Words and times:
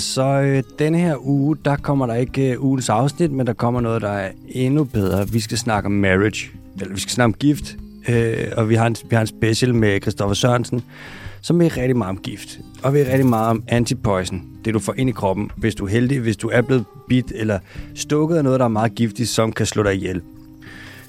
så 0.00 0.40
øh, 0.40 0.62
denne 0.78 0.98
her 0.98 1.26
uge, 1.26 1.56
der 1.64 1.76
kommer 1.76 2.06
der 2.06 2.14
ikke 2.14 2.52
øh, 2.52 2.64
ugens 2.64 2.88
afsnit, 2.88 3.32
men 3.32 3.46
der 3.46 3.52
kommer 3.52 3.80
noget, 3.80 4.02
der 4.02 4.10
er 4.10 4.30
endnu 4.48 4.84
bedre. 4.84 5.28
Vi 5.28 5.40
skal 5.40 5.58
snakke 5.58 5.86
om 5.86 5.92
marriage, 5.92 6.50
eller 6.80 6.94
vi 6.94 7.00
skal 7.00 7.12
snakke 7.12 7.26
om 7.26 7.34
gift, 7.34 7.76
øh, 8.08 8.46
og 8.56 8.68
vi 8.68 8.74
har, 8.74 8.86
en, 8.86 8.96
vi 9.10 9.14
har 9.14 9.20
en 9.20 9.26
special 9.26 9.74
med 9.74 10.00
Christoffer 10.00 10.34
Sørensen, 10.34 10.82
som 11.40 11.62
er 11.62 11.76
rigtig 11.76 11.96
meget 11.96 12.10
om 12.10 12.18
gift, 12.18 12.60
og 12.82 12.94
vi 12.94 13.00
er 13.00 13.06
rigtig 13.06 13.26
meget 13.26 13.48
om 13.48 13.62
antipoison, 13.68 14.42
det 14.64 14.74
du 14.74 14.78
får 14.78 14.94
ind 14.96 15.10
i 15.10 15.12
kroppen, 15.12 15.50
hvis 15.56 15.74
du 15.74 15.84
er 15.84 15.88
heldig, 15.88 16.20
hvis 16.20 16.36
du 16.36 16.48
er 16.48 16.62
blevet 16.62 16.84
bit 17.08 17.32
eller 17.34 17.58
stukket 17.94 18.36
af 18.36 18.44
noget, 18.44 18.60
der 18.60 18.64
er 18.64 18.68
meget 18.68 18.94
giftigt, 18.94 19.28
som 19.28 19.52
kan 19.52 19.66
slå 19.66 19.82
dig 19.82 19.94
ihjel. 19.94 20.22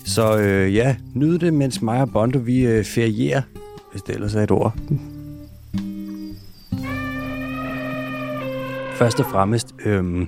Så 0.05 0.37
øh, 0.37 0.75
ja, 0.75 0.95
nyd 1.13 1.39
det, 1.39 1.53
mens 1.53 1.81
mig 1.81 2.01
og 2.01 2.11
Bondo, 2.11 2.39
vi 2.39 2.65
øh, 2.65 2.85
ferierer, 2.85 3.41
hvis 3.91 4.01
det 4.01 4.15
ellers 4.15 4.35
er 4.35 4.43
et 4.43 4.51
ord. 4.51 4.75
Først 9.01 9.19
og 9.19 9.25
fremmest, 9.25 9.75
øh, 9.85 10.27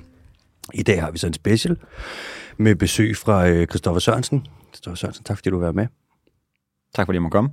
i 0.74 0.82
dag 0.82 1.02
har 1.02 1.10
vi 1.10 1.18
så 1.18 1.26
en 1.26 1.32
special 1.32 1.76
med 2.56 2.74
besøg 2.74 3.16
fra 3.16 3.48
øh, 3.48 3.66
Christoffer 3.66 4.00
Sørensen. 4.00 4.46
Christoffer 4.72 4.96
Sørensen, 4.96 5.24
tak 5.24 5.36
fordi 5.36 5.50
du 5.50 5.58
var 5.58 5.72
med. 5.72 5.86
Tak 6.94 7.06
fordi 7.06 7.16
jeg 7.16 7.22
må 7.22 7.28
komme. 7.28 7.50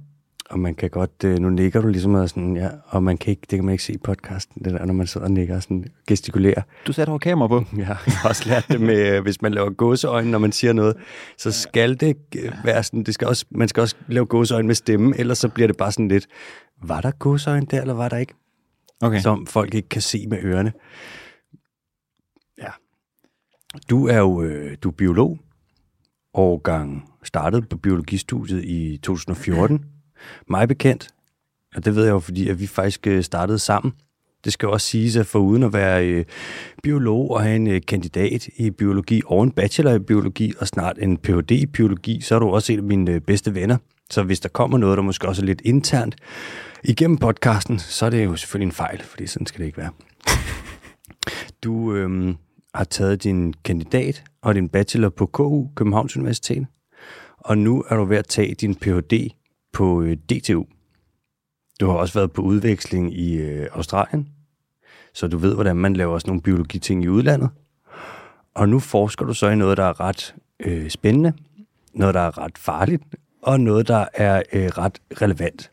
Og 0.49 0.59
man 0.59 0.75
kan 0.75 0.89
godt, 0.89 1.23
øh, 1.25 1.39
nu 1.39 1.49
nikker 1.49 1.81
du 1.81 1.87
ligesom 1.87 2.13
og 2.13 2.29
sådan, 2.29 2.57
ja, 2.57 2.69
og 2.87 3.03
man 3.03 3.17
kan 3.17 3.31
ikke, 3.31 3.41
det 3.41 3.57
kan 3.57 3.65
man 3.65 3.71
ikke 3.71 3.83
se 3.83 3.93
i 3.93 3.97
podcasten, 3.97 4.63
det 4.63 4.73
der, 4.73 4.85
når 4.85 4.93
man 4.93 5.07
sidder 5.07 5.27
og 5.27 5.31
nikker 5.31 5.55
og 5.55 5.63
sådan 5.63 5.85
gestikulerer. 6.07 6.61
Du 6.87 6.93
satte 6.93 7.09
over 7.09 7.19
kamera 7.19 7.47
på. 7.47 7.63
Ja, 7.77 7.87
jeg 7.87 7.95
har 7.95 8.29
også 8.29 8.49
lært 8.49 8.65
det 8.67 8.81
med, 8.81 9.15
øh, 9.15 9.21
hvis 9.21 9.41
man 9.41 9.53
laver 9.53 9.69
gåseøjne, 9.69 10.31
når 10.31 10.39
man 10.39 10.51
siger 10.51 10.73
noget, 10.73 10.95
så 11.37 11.51
skal 11.51 11.99
det 11.99 12.17
øh, 12.37 12.51
være 12.63 12.83
sådan, 12.83 13.03
det 13.03 13.13
skal 13.13 13.27
også, 13.27 13.45
man 13.51 13.67
skal 13.67 13.81
også 13.81 13.95
lave 14.07 14.25
gåseøjne 14.25 14.67
med 14.67 14.75
stemme, 14.75 15.17
ellers 15.17 15.37
så 15.37 15.49
bliver 15.49 15.67
det 15.67 15.77
bare 15.77 15.91
sådan 15.91 16.07
lidt, 16.07 16.27
var 16.83 17.01
der 17.01 17.11
gåseøjne 17.11 17.65
der, 17.71 17.81
eller 17.81 17.93
var 17.93 18.09
der 18.09 18.17
ikke? 18.17 18.33
Okay. 19.01 19.19
Som 19.19 19.47
folk 19.47 19.73
ikke 19.73 19.89
kan 19.89 20.01
se 20.01 20.27
med 20.27 20.37
ørerne. 20.43 20.73
Ja. 22.57 22.71
Du 23.89 24.07
er 24.07 24.17
jo 24.17 24.41
øh, 24.41 24.77
du 24.81 24.89
er 24.89 24.93
biolog, 24.93 25.39
årgang 26.33 27.11
startede 27.23 27.61
på 27.61 27.77
biologistudiet 27.77 28.65
i 28.65 28.99
2014. 29.03 29.85
Mig 30.49 30.67
bekendt, 30.67 31.09
og 31.75 31.85
det 31.85 31.95
ved 31.95 32.03
jeg 32.03 32.11
jo, 32.11 32.19
fordi 32.19 32.49
at 32.49 32.59
vi 32.59 32.67
faktisk 32.67 33.07
øh, 33.07 33.23
startede 33.23 33.59
sammen. 33.59 33.93
Det 34.45 34.53
skal 34.53 34.67
jo 34.67 34.71
også 34.71 34.87
siges, 34.87 35.15
at 35.15 35.25
for 35.25 35.39
uden 35.39 35.63
at 35.63 35.73
være 35.73 36.07
øh, 36.07 36.25
biolog 36.83 37.31
og 37.31 37.41
have 37.41 37.55
en 37.55 37.67
øh, 37.67 37.81
kandidat 37.87 38.47
i 38.47 38.69
biologi 38.69 39.21
og 39.25 39.43
en 39.43 39.51
bachelor 39.51 39.91
i 39.91 39.99
biologi 39.99 40.53
og 40.59 40.67
snart 40.67 40.97
en 40.99 41.17
Ph.D. 41.17 41.51
i 41.51 41.65
biologi, 41.65 42.21
så 42.21 42.35
er 42.35 42.39
du 42.39 42.49
også 42.49 42.73
en 42.73 42.79
af 42.79 42.85
mine 42.85 43.11
øh, 43.11 43.21
bedste 43.21 43.55
venner. 43.55 43.77
Så 44.09 44.23
hvis 44.23 44.39
der 44.39 44.49
kommer 44.49 44.77
noget, 44.77 44.97
der 44.97 45.03
måske 45.03 45.27
også 45.27 45.41
er 45.41 45.45
lidt 45.45 45.61
internt 45.65 46.15
igennem 46.83 47.17
podcasten, 47.17 47.79
så 47.79 48.05
er 48.05 48.09
det 48.09 48.25
jo 48.25 48.35
selvfølgelig 48.35 48.65
en 48.65 48.71
fejl, 48.71 49.01
fordi 49.01 49.27
sådan 49.27 49.45
skal 49.45 49.59
det 49.59 49.65
ikke 49.65 49.77
være. 49.77 49.91
Du 51.63 51.93
øh, 51.93 52.35
har 52.75 52.83
taget 52.83 53.23
din 53.23 53.53
kandidat 53.53 54.23
og 54.41 54.55
din 54.55 54.69
bachelor 54.69 55.09
på 55.09 55.25
KU, 55.25 55.67
Københavns 55.75 56.17
Universitet, 56.17 56.67
og 57.37 57.57
nu 57.57 57.83
er 57.89 57.95
du 57.95 58.05
ved 58.05 58.17
at 58.17 58.27
tage 58.27 58.55
din 58.55 58.75
Ph.D. 58.75 59.29
på 59.73 60.01
øh, 60.01 60.17
DTU. 60.17 60.65
Du 61.79 61.87
har 61.87 61.93
også 61.93 62.13
været 62.13 62.31
på 62.31 62.41
udveksling 62.41 63.17
i 63.17 63.33
øh, 63.33 63.67
Australien, 63.71 64.29
så 65.13 65.27
du 65.27 65.37
ved, 65.37 65.53
hvordan 65.53 65.75
man 65.75 65.93
laver 65.93 66.19
sådan 66.19 66.29
nogle 66.29 66.41
biologiting 66.41 67.03
i 67.03 67.07
udlandet. 67.07 67.49
Og 68.55 68.69
nu 68.69 68.79
forsker 68.79 69.25
du 69.25 69.33
så 69.33 69.49
i 69.49 69.55
noget, 69.55 69.77
der 69.77 69.85
er 69.85 69.99
ret 69.99 70.35
øh, 70.59 70.89
spændende, 70.89 71.33
noget, 71.93 72.15
der 72.15 72.21
er 72.21 72.37
ret 72.37 72.57
farligt, 72.57 73.03
og 73.41 73.59
noget, 73.59 73.87
der 73.87 74.05
er 74.13 74.41
øh, 74.53 74.65
ret 74.65 75.01
relevant. 75.21 75.71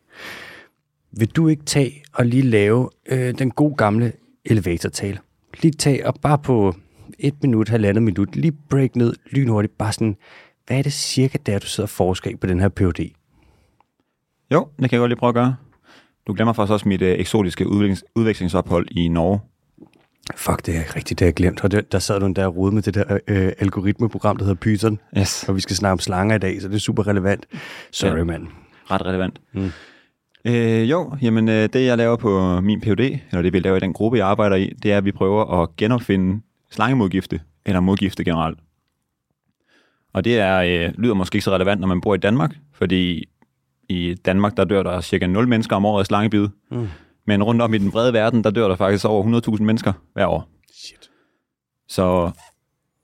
Vil 1.13 1.29
du 1.29 1.49
ikke 1.49 1.65
tage 1.65 2.03
og 2.13 2.27
lige 2.27 2.43
lave 2.43 2.91
øh, 3.09 3.35
den 3.39 3.51
gode 3.51 3.75
gamle 3.77 4.13
elevatortale? 4.45 5.19
Lige 5.63 5.73
tage 5.73 6.07
og 6.07 6.15
bare 6.23 6.39
på 6.39 6.75
et 7.19 7.35
minut, 7.43 7.69
halvandet 7.69 8.03
minut, 8.03 8.37
lige 8.37 8.53
break 8.53 8.97
ned 8.97 9.15
lynhurtigt, 9.31 9.79
bare 9.79 9.93
sådan, 9.93 10.17
hvad 10.67 10.79
er 10.79 10.83
det 10.83 10.93
cirka 10.93 11.39
der, 11.47 11.59
du 11.59 11.67
sidder 11.67 11.85
og 11.87 11.91
forsker 11.91 12.31
i 12.31 12.37
på 12.37 12.47
den 12.47 12.61
her 12.61 12.69
PhD? 12.69 13.11
Jo, 14.53 14.69
det 14.81 14.91
kan 14.91 14.97
jeg 14.97 15.01
godt 15.01 15.09
lige 15.11 15.19
prøve 15.19 15.29
at 15.29 15.35
gøre. 15.35 15.57
Du 16.27 16.33
glemmer 16.35 16.53
faktisk 16.53 16.73
også 16.73 16.89
mit 16.89 17.03
øh, 17.03 17.19
eksotiske 17.19 17.65
udviklings- 17.67 18.03
udvekslingsophold 18.15 18.89
i 18.91 19.09
Norge. 19.09 19.41
Fuck, 20.37 20.67
det 20.67 20.77
er 20.77 20.97
rigtigt, 20.97 21.19
det 21.19 21.21
har 21.21 21.27
jeg 21.27 21.35
glemt. 21.35 21.65
Og 21.65 21.71
der, 21.71 21.81
der 21.81 21.99
sad 21.99 22.21
du 22.21 22.33
der 22.37 22.47
og 22.47 22.57
rode 22.57 22.75
med 22.75 22.83
det 22.83 22.95
der 22.95 23.19
øh, 23.29 23.53
algoritmeprogram, 23.59 24.37
der 24.37 24.45
hedder 24.45 24.61
Python. 24.61 24.99
Yes. 25.19 25.45
Og 25.49 25.57
vi 25.57 25.61
skal 25.61 25.77
snakke 25.77 25.93
om 25.93 25.99
slanger 25.99 26.37
i 26.37 26.39
dag, 26.39 26.63
så 26.63 26.69
det 26.69 26.75
er 26.75 26.79
super 26.79 27.07
relevant. 27.07 27.47
Sorry, 27.93 28.19
Ja. 28.19 28.25
mand. 28.25 28.47
Ret 28.91 29.07
relevant. 29.07 29.41
Mm. 29.55 29.71
Øh, 30.45 30.91
jo, 30.91 31.17
jamen 31.23 31.49
øh, 31.49 31.69
det 31.73 31.87
jeg 31.87 31.97
laver 31.97 32.17
på 32.17 32.61
min 32.61 32.81
Ph.D., 32.81 33.01
eller 33.01 33.43
det 33.43 33.53
vi 33.53 33.59
laver 33.59 33.77
i 33.77 33.81
den 33.81 33.93
gruppe, 33.93 34.19
jeg 34.19 34.27
arbejder 34.27 34.57
i, 34.57 34.73
det 34.83 34.93
er, 34.93 34.99
at 34.99 35.05
vi 35.05 35.13
prøver 35.13 35.63
at 35.63 35.77
genopfinde 35.77 36.43
slangemodgifte, 36.71 37.41
eller 37.67 37.81
modgifte 37.81 38.25
generelt. 38.25 38.59
Og 40.13 40.25
det 40.25 40.39
er, 40.39 40.59
øh, 40.59 40.95
lyder 40.99 41.15
måske 41.15 41.37
ikke 41.37 41.45
så 41.45 41.55
relevant, 41.55 41.81
når 41.81 41.89
man 41.89 42.01
bor 42.01 42.15
i 42.15 42.19
Danmark, 42.19 42.57
fordi 42.73 43.29
i 43.89 44.15
Danmark, 44.15 44.57
der 44.57 44.65
dør 44.65 44.83
der 44.83 45.01
cirka 45.01 45.27
0 45.27 45.49
mennesker 45.49 45.77
om 45.77 45.85
året 45.85 46.01
af 46.01 46.07
slangebid. 46.07 46.49
Mm. 46.71 46.89
Men 47.27 47.43
rundt 47.43 47.63
om 47.63 47.75
i 47.75 47.79
den 47.79 47.91
brede 47.91 48.13
verden, 48.13 48.45
der 48.45 48.51
dør 48.51 48.69
der 48.69 48.77
faktisk 48.77 49.05
over 49.05 49.41
100.000 49.57 49.63
mennesker 49.63 49.93
hver 50.13 50.27
år. 50.27 50.49
Shit. 50.75 51.11
Så 51.89 52.31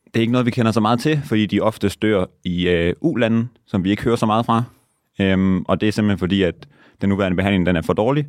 det 0.04 0.16
er 0.16 0.20
ikke 0.20 0.32
noget, 0.32 0.46
vi 0.46 0.50
kender 0.50 0.72
så 0.72 0.80
meget 0.80 1.00
til, 1.00 1.20
fordi 1.24 1.46
de 1.46 1.60
ofte 1.60 1.88
dør 1.88 2.24
i 2.44 2.68
øh, 2.68 2.94
U-lande, 3.00 3.48
som 3.66 3.84
vi 3.84 3.90
ikke 3.90 4.02
hører 4.02 4.16
så 4.16 4.26
meget 4.26 4.46
fra. 4.46 4.64
Øhm, 5.20 5.62
og 5.62 5.80
det 5.80 5.88
er 5.88 5.92
simpelthen 5.92 6.18
fordi, 6.18 6.42
at 6.42 6.68
den 7.00 7.08
nuværende 7.08 7.36
behandling 7.36 7.66
den 7.66 7.76
er 7.76 7.82
for 7.82 7.92
dårlig, 7.92 8.26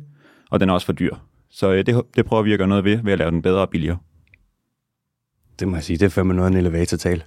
og 0.50 0.60
den 0.60 0.68
er 0.68 0.74
også 0.74 0.86
for 0.86 0.92
dyr. 0.92 1.14
Så 1.50 1.72
øh, 1.72 1.86
det, 1.86 2.02
det 2.16 2.26
prøver 2.26 2.42
vi 2.42 2.52
at 2.52 2.58
gøre 2.58 2.68
noget 2.68 2.84
ved, 2.84 3.02
ved 3.02 3.12
at 3.12 3.18
lave 3.18 3.30
den 3.30 3.42
bedre 3.42 3.60
og 3.60 3.70
billigere. 3.70 3.98
Det 5.58 5.68
må 5.68 5.76
jeg 5.76 5.84
sige, 5.84 5.98
det 5.98 6.04
er 6.06 6.10
fandme 6.10 6.34
noget 6.34 6.46
af 6.46 6.52
en 6.52 6.58
elevatortale. 6.58 7.22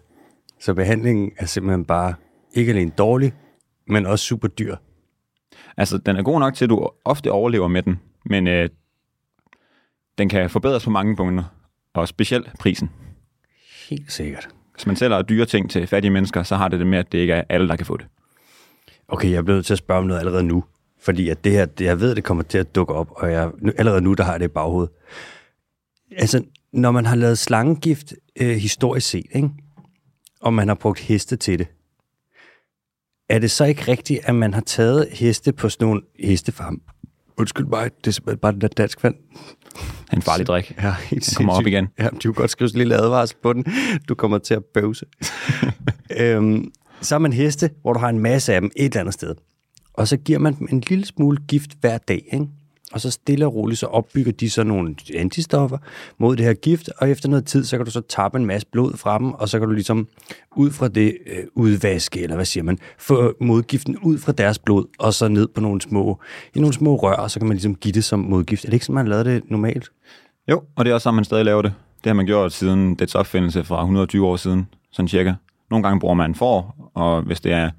Så 0.59 0.73
behandlingen 0.73 1.31
er 1.37 1.45
simpelthen 1.45 1.85
bare 1.85 2.13
ikke 2.53 2.71
alene 2.71 2.91
dårlig, 2.97 3.33
men 3.87 4.05
også 4.05 4.25
super 4.25 4.47
dyr. 4.47 4.75
Altså, 5.77 5.97
den 5.97 6.15
er 6.15 6.23
god 6.23 6.39
nok 6.39 6.53
til, 6.53 6.65
at 6.65 6.69
du 6.69 6.89
ofte 7.05 7.31
overlever 7.31 7.67
med 7.67 7.83
den, 7.83 7.99
men 8.25 8.47
øh, 8.47 8.69
den 10.17 10.29
kan 10.29 10.49
forbedres 10.49 10.83
på 10.83 10.89
mange 10.89 11.15
punkter, 11.15 11.43
og 11.93 12.07
specielt 12.07 12.49
prisen. 12.59 12.89
Helt 13.89 14.11
sikkert. 14.11 14.49
Hvis 14.73 14.87
man 14.87 14.95
sælger 14.95 15.21
dyre 15.21 15.45
ting 15.45 15.71
til 15.71 15.87
fattige 15.87 16.11
mennesker, 16.11 16.43
så 16.43 16.55
har 16.55 16.67
det 16.67 16.79
det 16.79 16.87
med, 16.87 16.99
at 16.99 17.11
det 17.11 17.17
ikke 17.17 17.33
er 17.33 17.43
alle, 17.49 17.67
der 17.67 17.75
kan 17.75 17.85
få 17.85 17.97
det. 17.97 18.07
Okay, 19.07 19.29
jeg 19.29 19.37
er 19.37 19.41
blevet 19.41 19.65
til 19.65 19.73
at 19.73 19.77
spørge 19.77 19.99
om 19.99 20.05
noget 20.05 20.19
allerede 20.19 20.43
nu. 20.43 20.63
Fordi 21.01 21.29
at 21.29 21.43
det 21.43 21.51
her, 21.51 21.65
det, 21.65 21.85
jeg 21.85 21.99
ved, 21.99 22.15
det 22.15 22.23
kommer 22.23 22.43
til 22.43 22.57
at 22.57 22.75
dukke 22.75 22.93
op, 22.93 23.11
og 23.11 23.31
jeg, 23.31 23.51
nu, 23.61 23.71
allerede 23.77 24.01
nu, 24.01 24.13
der 24.13 24.23
har 24.23 24.31
jeg 24.31 24.39
det 24.39 24.45
i 24.45 24.53
baghovedet. 24.53 24.91
Altså, 26.17 26.43
når 26.73 26.91
man 26.91 27.05
har 27.05 27.15
lavet 27.15 27.37
slangegift 27.37 28.13
øh, 28.41 28.57
historisk 28.57 29.09
set, 29.09 29.25
ikke? 29.33 29.49
og 30.41 30.53
man 30.53 30.67
har 30.67 30.75
brugt 30.75 30.99
heste 30.99 31.35
til 31.35 31.59
det, 31.59 31.67
er 33.29 33.39
det 33.39 33.51
så 33.51 33.65
ikke 33.65 33.81
rigtigt, 33.87 34.19
at 34.23 34.35
man 34.35 34.53
har 34.53 34.61
taget 34.61 35.07
heste 35.11 35.53
på 35.53 35.69
sådan 35.69 35.87
nogle 35.87 36.01
hestefarm? 36.19 36.81
Undskyld 37.37 37.65
mig, 37.65 37.91
det 37.97 38.07
er 38.07 38.11
simpelthen 38.11 38.39
bare 38.39 38.51
den 38.51 38.61
der 38.61 38.67
dansk 38.67 39.03
vand. 39.03 39.15
En 40.13 40.21
farlig 40.21 40.47
drik. 40.47 40.73
Ja, 40.81 40.95
helt 41.09 41.25
Den 41.25 41.35
kommer 41.35 41.53
op 41.53 41.67
igen. 41.67 41.87
Ja, 41.99 42.07
du 42.07 42.19
kan 42.19 42.33
godt 42.33 42.51
skrive 42.51 42.69
sådan 42.69 42.77
en 42.77 42.79
lille 42.79 42.95
advarsel 42.95 43.37
på 43.43 43.53
den. 43.53 43.65
Du 44.09 44.15
kommer 44.15 44.37
til 44.37 44.53
at 44.53 44.65
bøvse. 44.73 45.05
øhm, 46.19 46.71
så 47.01 47.15
er 47.15 47.19
man 47.19 47.33
heste, 47.33 47.69
hvor 47.81 47.93
du 47.93 47.99
har 47.99 48.09
en 48.09 48.19
masse 48.19 48.53
af 48.53 48.61
dem 48.61 48.71
et 48.75 48.85
eller 48.85 48.99
andet 48.99 49.13
sted. 49.13 49.35
Og 49.99 50.07
så 50.07 50.17
giver 50.17 50.39
man 50.39 50.53
dem 50.59 50.67
en 50.71 50.83
lille 50.89 51.05
smule 51.05 51.37
gift 51.47 51.71
hver 51.81 51.97
dag, 51.97 52.23
ikke? 52.33 52.47
Og 52.91 53.01
så 53.01 53.11
stille 53.11 53.45
og 53.45 53.55
roligt, 53.55 53.79
så 53.79 53.85
opbygger 53.85 54.31
de 54.31 54.49
så 54.49 54.63
nogle 54.63 54.95
antistoffer 55.15 55.77
mod 56.17 56.35
det 56.35 56.45
her 56.45 56.53
gift, 56.53 56.89
og 56.97 57.09
efter 57.09 57.29
noget 57.29 57.45
tid, 57.45 57.65
så 57.65 57.77
kan 57.77 57.85
du 57.85 57.91
så 57.91 58.01
tappe 58.01 58.37
en 58.37 58.45
masse 58.45 58.67
blod 58.71 58.97
fra 58.97 59.17
dem, 59.17 59.31
og 59.31 59.49
så 59.49 59.59
kan 59.59 59.67
du 59.67 59.73
ligesom 59.73 60.07
ud 60.55 60.71
fra 60.71 60.87
det 60.87 61.17
øh, 61.27 61.43
udvaske, 61.55 62.21
eller 62.21 62.35
hvad 62.35 62.45
siger 62.45 62.63
man, 62.63 62.77
få 62.99 63.33
modgiften 63.41 63.97
ud 63.97 64.17
fra 64.17 64.31
deres 64.31 64.59
blod, 64.59 64.85
og 64.99 65.13
så 65.13 65.27
ned 65.27 65.47
på 65.47 65.61
nogle 65.61 65.81
små, 65.81 66.19
i 66.55 66.59
nogle 66.59 66.73
små 66.73 66.95
rør, 66.95 67.15
og 67.15 67.31
så 67.31 67.39
kan 67.39 67.47
man 67.47 67.55
ligesom 67.57 67.75
give 67.75 67.91
det 67.91 68.03
som 68.03 68.19
modgift. 68.19 68.65
Er 68.65 68.67
det 68.67 68.73
ikke 68.73 68.85
sådan, 68.85 68.95
man 68.95 69.07
lavede 69.07 69.25
det 69.25 69.43
normalt? 69.49 69.91
Jo, 70.49 70.63
og 70.75 70.85
det 70.85 70.91
er 70.91 70.93
også 70.93 71.03
sådan, 71.03 71.15
man 71.15 71.25
stadig 71.25 71.45
laver 71.45 71.61
det. 71.61 71.73
Det 72.03 72.09
har 72.09 72.13
man 72.13 72.25
gjort 72.25 72.53
siden 72.53 72.95
dets 72.95 73.15
opfindelse 73.15 73.63
fra 73.63 73.81
120 73.81 74.27
år 74.27 74.35
siden, 74.35 74.67
sådan 74.91 75.07
cirka. 75.07 75.33
Nogle 75.69 75.83
gange 75.83 75.99
bruger 75.99 76.15
man 76.15 76.35
får, 76.35 76.89
og 76.93 77.21
hvis 77.21 77.41
det 77.41 77.51
er 77.51 77.69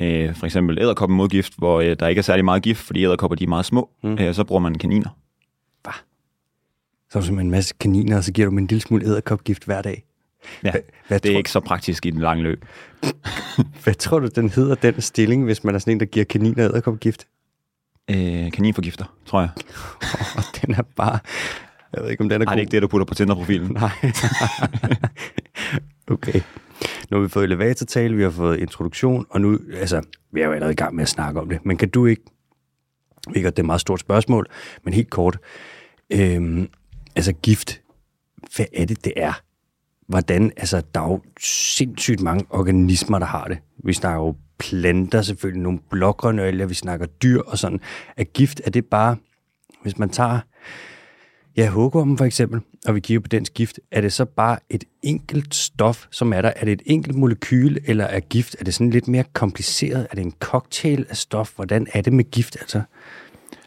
øh, 0.00 0.34
for 0.34 0.46
eksempel 0.46 0.78
æderkoppemodgift, 0.78 1.52
hvor 1.58 1.80
øh, 1.80 1.96
der 2.00 2.06
ikke 2.08 2.18
er 2.18 2.22
særlig 2.22 2.44
meget 2.44 2.62
gift, 2.62 2.80
fordi 2.80 3.04
æderkopper 3.04 3.34
de 3.36 3.44
er 3.44 3.48
meget 3.48 3.64
små, 3.66 3.90
mm. 4.02 4.12
øh, 4.20 4.34
så 4.34 4.44
bruger 4.44 4.60
man 4.60 4.74
kaniner. 4.74 5.08
Så 7.10 7.18
er 7.18 7.22
du 7.22 7.38
en 7.38 7.50
masse 7.50 7.74
kaniner, 7.80 8.16
og 8.16 8.24
så 8.24 8.32
giver 8.32 8.46
du 8.46 8.50
dem 8.50 8.58
en 8.58 8.66
lille 8.66 8.82
smule 8.82 9.04
æderkopgift 9.06 9.64
hver 9.64 9.82
dag. 9.82 10.04
Ja, 10.64 10.70
Hva- 10.70 11.04
hvad 11.08 11.20
det 11.20 11.28
er 11.28 11.32
tror- 11.32 11.38
ikke 11.38 11.50
så 11.50 11.60
praktisk 11.60 12.06
i 12.06 12.10
den 12.10 12.20
lange 12.20 12.42
løb. 12.42 12.64
Hvad 13.84 13.94
tror 13.94 14.18
du, 14.18 14.26
den 14.34 14.50
hedder, 14.50 14.74
den 14.74 15.00
stilling, 15.00 15.44
hvis 15.44 15.64
man 15.64 15.74
er 15.74 15.78
sådan 15.78 15.92
en, 15.92 16.00
der 16.00 16.06
giver 16.06 16.24
kaniner 16.24 16.64
æderkopgift? 16.64 17.26
Øh, 18.10 18.52
kaninforgifter, 18.52 19.04
tror 19.26 19.40
jeg. 19.40 19.48
Og 20.36 20.42
den 20.62 20.74
er 20.74 20.82
bare... 20.96 21.18
Jeg 21.94 22.02
ved 22.02 22.10
ikke, 22.10 22.20
om 22.22 22.28
den 22.28 22.42
er 22.42 22.44
Nej, 22.44 22.52
god. 22.52 22.56
det 22.56 22.58
er 22.58 22.62
ikke 22.62 22.70
det, 22.72 22.82
du 22.82 22.88
putter 22.88 23.04
på 23.04 23.14
Tinder-profilen. 23.14 23.72
Nej. 23.80 23.90
okay. 26.14 26.40
Nu 27.10 27.16
har 27.16 27.22
vi 27.22 27.28
fået 27.28 27.44
elevatortale, 27.44 28.16
vi 28.16 28.22
har 28.22 28.30
fået 28.30 28.58
introduktion, 28.58 29.26
og 29.30 29.40
nu, 29.40 29.58
altså, 29.74 30.02
vi 30.32 30.40
er 30.40 30.46
jo 30.46 30.52
allerede 30.52 30.72
i 30.72 30.76
gang 30.76 30.94
med 30.94 31.02
at 31.02 31.08
snakke 31.08 31.40
om 31.40 31.48
det, 31.48 31.66
men 31.66 31.76
kan 31.76 31.88
du 31.88 32.06
ikke, 32.06 32.22
ikke, 33.36 33.48
at 33.48 33.56
det 33.56 33.62
er 33.62 33.64
et 33.64 33.66
meget 33.66 33.80
stort 33.80 34.00
spørgsmål, 34.00 34.46
men 34.84 34.94
helt 34.94 35.10
kort, 35.10 35.38
øhm, 36.10 36.68
altså 37.16 37.32
gift, 37.32 37.80
hvad 38.56 38.66
er 38.74 38.84
det, 38.84 39.04
det 39.04 39.12
er? 39.16 39.32
Hvordan, 40.06 40.52
altså, 40.56 40.82
der 40.94 41.00
er 41.00 41.08
jo 41.08 41.22
sindssygt 41.40 42.20
mange 42.20 42.46
organismer, 42.50 43.18
der 43.18 43.26
har 43.26 43.44
det. 43.44 43.58
Vi 43.84 43.92
snakker 43.92 44.24
jo 44.24 44.36
planter 44.58 45.22
selvfølgelig, 45.22 45.62
nogle 45.62 45.78
blågrønne 45.90 46.68
vi 46.68 46.74
snakker 46.74 47.06
dyr 47.06 47.40
og 47.40 47.58
sådan. 47.58 47.80
Er 48.16 48.24
gift, 48.24 48.60
er 48.64 48.70
det 48.70 48.86
bare, 48.86 49.16
hvis 49.82 49.98
man 49.98 50.08
tager 50.08 50.40
Ja, 51.58 51.70
hugormen 51.70 52.18
for 52.18 52.24
eksempel, 52.24 52.60
og 52.86 52.94
vi 52.94 53.00
kigger 53.00 53.20
på 53.20 53.28
dens 53.28 53.50
gift, 53.50 53.80
er 53.90 54.00
det 54.00 54.12
så 54.12 54.24
bare 54.24 54.58
et 54.70 54.84
enkelt 55.02 55.54
stof, 55.54 56.06
som 56.10 56.32
er 56.32 56.42
der? 56.42 56.52
Er 56.56 56.64
det 56.64 56.72
et 56.72 56.82
enkelt 56.86 57.16
molekyl, 57.16 57.76
eller 57.84 58.04
er 58.04 58.20
gift? 58.20 58.56
Er 58.60 58.64
det 58.64 58.74
sådan 58.74 58.90
lidt 58.90 59.08
mere 59.08 59.24
kompliceret? 59.32 60.06
Er 60.10 60.14
det 60.14 60.24
en 60.24 60.34
cocktail 60.40 61.06
af 61.08 61.16
stof? 61.16 61.52
Hvordan 61.56 61.86
er 61.92 62.00
det 62.00 62.12
med 62.12 62.24
gift, 62.30 62.56
altså? 62.60 62.82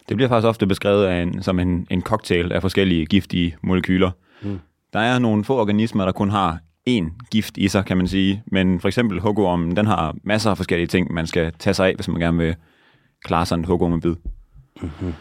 Det 0.08 0.16
bliver 0.16 0.28
faktisk 0.28 0.46
ofte 0.46 0.66
beskrevet 0.66 1.06
af 1.06 1.22
en, 1.22 1.42
som 1.42 1.58
en, 1.58 1.86
en 1.90 2.02
cocktail 2.02 2.52
af 2.52 2.62
forskellige 2.62 3.06
giftige 3.06 3.56
molekyler. 3.62 4.10
Mm. 4.42 4.58
Der 4.92 5.00
er 5.00 5.18
nogle 5.18 5.44
få 5.44 5.60
organismer, 5.60 6.04
der 6.04 6.12
kun 6.12 6.30
har 6.30 6.58
én 6.90 7.28
gift 7.30 7.58
i 7.58 7.68
sig, 7.68 7.84
kan 7.84 7.96
man 7.96 8.08
sige. 8.08 8.42
Men 8.46 8.80
for 8.80 8.88
eksempel 8.88 9.20
hugormen, 9.20 9.76
den 9.76 9.86
har 9.86 10.16
masser 10.24 10.50
af 10.50 10.56
forskellige 10.56 10.86
ting, 10.86 11.12
man 11.12 11.26
skal 11.26 11.52
tage 11.58 11.74
sig 11.74 11.88
af, 11.88 11.94
hvis 11.94 12.08
man 12.08 12.20
gerne 12.20 12.38
vil 12.38 12.56
klare 13.24 13.46
sig 13.46 13.54
en 13.54 13.64
hugormebid. 13.64 14.14
Mm-hmm. 14.82 15.14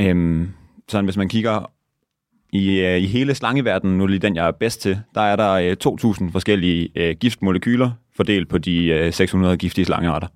Øhm, 0.00 0.48
sådan 0.88 1.04
hvis 1.04 1.16
man 1.16 1.28
kigger 1.28 1.70
i, 2.52 2.80
øh, 2.80 2.98
i 2.98 3.06
hele 3.06 3.34
slangeverdenen, 3.34 3.98
nu 3.98 4.06
lige 4.06 4.18
den, 4.18 4.36
jeg 4.36 4.46
er 4.46 4.50
bedst 4.50 4.80
til, 4.80 5.00
der 5.14 5.20
er 5.20 5.36
der 5.36 5.52
øh, 5.52 5.76
2.000 6.24 6.32
forskellige 6.32 6.90
øh, 6.94 7.16
giftmolekyler 7.20 7.90
fordelt 8.16 8.48
på 8.48 8.58
de 8.58 8.84
øh, 8.84 9.12
600 9.12 9.56
giftige 9.56 9.84
slangearter. 9.84 10.26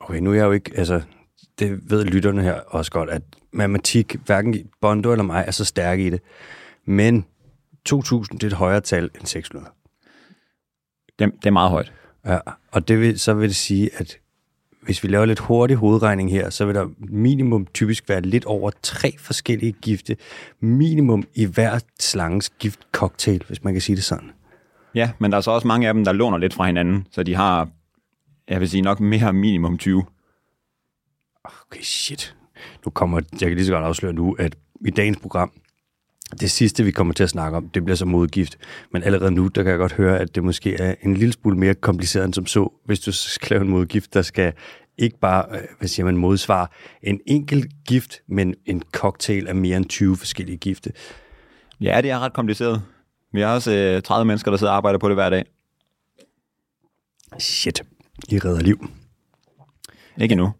Okay, 0.00 0.18
nu 0.18 0.30
er 0.30 0.34
jeg 0.34 0.44
jo 0.44 0.52
ikke, 0.52 0.70
altså, 0.74 1.02
det 1.58 1.90
ved 1.90 2.04
lytterne 2.04 2.42
her 2.42 2.60
også 2.66 2.90
godt, 2.90 3.10
at 3.10 3.22
matematik, 3.52 4.16
hverken 4.26 4.70
Bondo 4.80 5.12
eller 5.12 5.24
mig, 5.24 5.44
er 5.46 5.50
så 5.50 5.64
stærk 5.64 5.98
i 5.98 6.10
det. 6.10 6.20
Men 6.84 7.26
2.000, 7.88 8.24
det 8.32 8.42
er 8.42 8.46
et 8.46 8.52
højere 8.52 8.80
tal 8.80 9.10
end 9.18 9.26
600. 9.26 9.70
Det, 11.18 11.32
det 11.34 11.46
er 11.46 11.50
meget 11.50 11.70
højt. 11.70 11.92
Ja, 12.24 12.38
og 12.72 12.88
det 12.88 13.00
vil, 13.00 13.18
så 13.18 13.34
vil 13.34 13.48
det 13.48 13.56
sige, 13.56 13.90
at 13.94 14.18
hvis 14.84 15.02
vi 15.02 15.08
laver 15.08 15.26
lidt 15.26 15.38
hurtig 15.38 15.76
hovedregning 15.76 16.30
her, 16.30 16.50
så 16.50 16.64
vil 16.66 16.74
der 16.74 16.88
minimum 16.98 17.66
typisk 17.74 18.08
være 18.08 18.20
lidt 18.20 18.44
over 18.44 18.70
tre 18.82 19.14
forskellige 19.18 19.72
gifte. 19.72 20.16
Minimum 20.60 21.24
i 21.34 21.44
hver 21.44 21.78
slanges 22.00 22.50
giftcocktail, 22.50 23.44
hvis 23.46 23.64
man 23.64 23.74
kan 23.74 23.80
sige 23.80 23.96
det 23.96 24.04
sådan. 24.04 24.30
Ja, 24.94 25.10
men 25.18 25.30
der 25.30 25.36
er 25.36 25.40
så 25.40 25.50
også 25.50 25.66
mange 25.66 25.88
af 25.88 25.94
dem, 25.94 26.04
der 26.04 26.12
låner 26.12 26.38
lidt 26.38 26.54
fra 26.54 26.66
hinanden, 26.66 27.06
så 27.10 27.22
de 27.22 27.34
har, 27.34 27.68
jeg 28.48 28.60
vil 28.60 28.70
sige 28.70 28.82
nok 28.82 29.00
mere 29.00 29.32
minimum 29.32 29.78
20. 29.78 30.04
Okay, 31.44 31.82
shit. 31.82 32.36
Nu 32.84 32.90
kommer, 32.90 33.20
jeg 33.32 33.48
kan 33.48 33.56
lige 33.56 33.66
så 33.66 33.72
godt 33.72 33.84
afsløre 33.84 34.12
nu, 34.12 34.32
at 34.32 34.56
i 34.86 34.90
dagens 34.90 35.18
program, 35.18 35.52
det 36.40 36.50
sidste, 36.50 36.84
vi 36.84 36.90
kommer 36.90 37.14
til 37.14 37.24
at 37.24 37.30
snakke 37.30 37.56
om, 37.56 37.68
det 37.68 37.84
bliver 37.84 37.96
så 37.96 38.04
modgift. 38.04 38.58
Men 38.92 39.02
allerede 39.02 39.30
nu, 39.30 39.48
der 39.48 39.62
kan 39.62 39.70
jeg 39.70 39.78
godt 39.78 39.92
høre, 39.92 40.18
at 40.18 40.34
det 40.34 40.44
måske 40.44 40.74
er 40.74 40.94
en 41.02 41.16
lille 41.16 41.32
smule 41.32 41.58
mere 41.58 41.74
kompliceret 41.74 42.24
end 42.24 42.34
som 42.34 42.46
så, 42.46 42.72
hvis 42.84 43.00
du 43.00 43.12
skal 43.12 43.48
lave 43.50 43.62
en 43.62 43.70
modgift, 43.70 44.14
der 44.14 44.22
skal 44.22 44.52
ikke 44.98 45.18
bare, 45.18 45.44
øh, 45.50 45.64
hvad 45.78 45.88
siger 45.88 46.06
man, 46.06 46.16
modsvar 46.16 46.72
en 47.02 47.20
enkelt 47.26 47.72
gift, 47.86 48.22
men 48.28 48.54
en 48.66 48.82
cocktail 48.92 49.48
af 49.48 49.54
mere 49.54 49.76
end 49.76 49.86
20 49.86 50.16
forskellige 50.16 50.56
gifte. 50.56 50.92
Ja, 51.80 52.00
det 52.00 52.10
er 52.10 52.18
ret 52.18 52.32
kompliceret. 52.32 52.82
Vi 53.32 53.40
har 53.40 53.54
også 53.54 53.72
øh, 53.72 54.02
30 54.02 54.24
mennesker, 54.24 54.50
der 54.50 54.58
sidder 54.58 54.70
og 54.70 54.76
arbejder 54.76 54.98
på 54.98 55.08
det 55.08 55.16
hver 55.16 55.30
dag. 55.30 55.44
Shit, 57.38 57.82
I 58.28 58.38
redder 58.38 58.60
liv. 58.60 58.90
Ikke 60.20 60.32
endnu. 60.32 60.52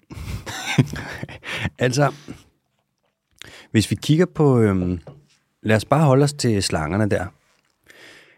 altså, 1.78 2.12
hvis 3.70 3.90
vi 3.90 3.96
kigger 4.02 4.26
på, 4.26 4.60
øhm, 4.60 5.00
lad 5.64 5.76
os 5.76 5.84
bare 5.84 6.04
holde 6.04 6.24
os 6.24 6.32
til 6.32 6.62
slangerne 6.62 7.10
der. 7.10 7.26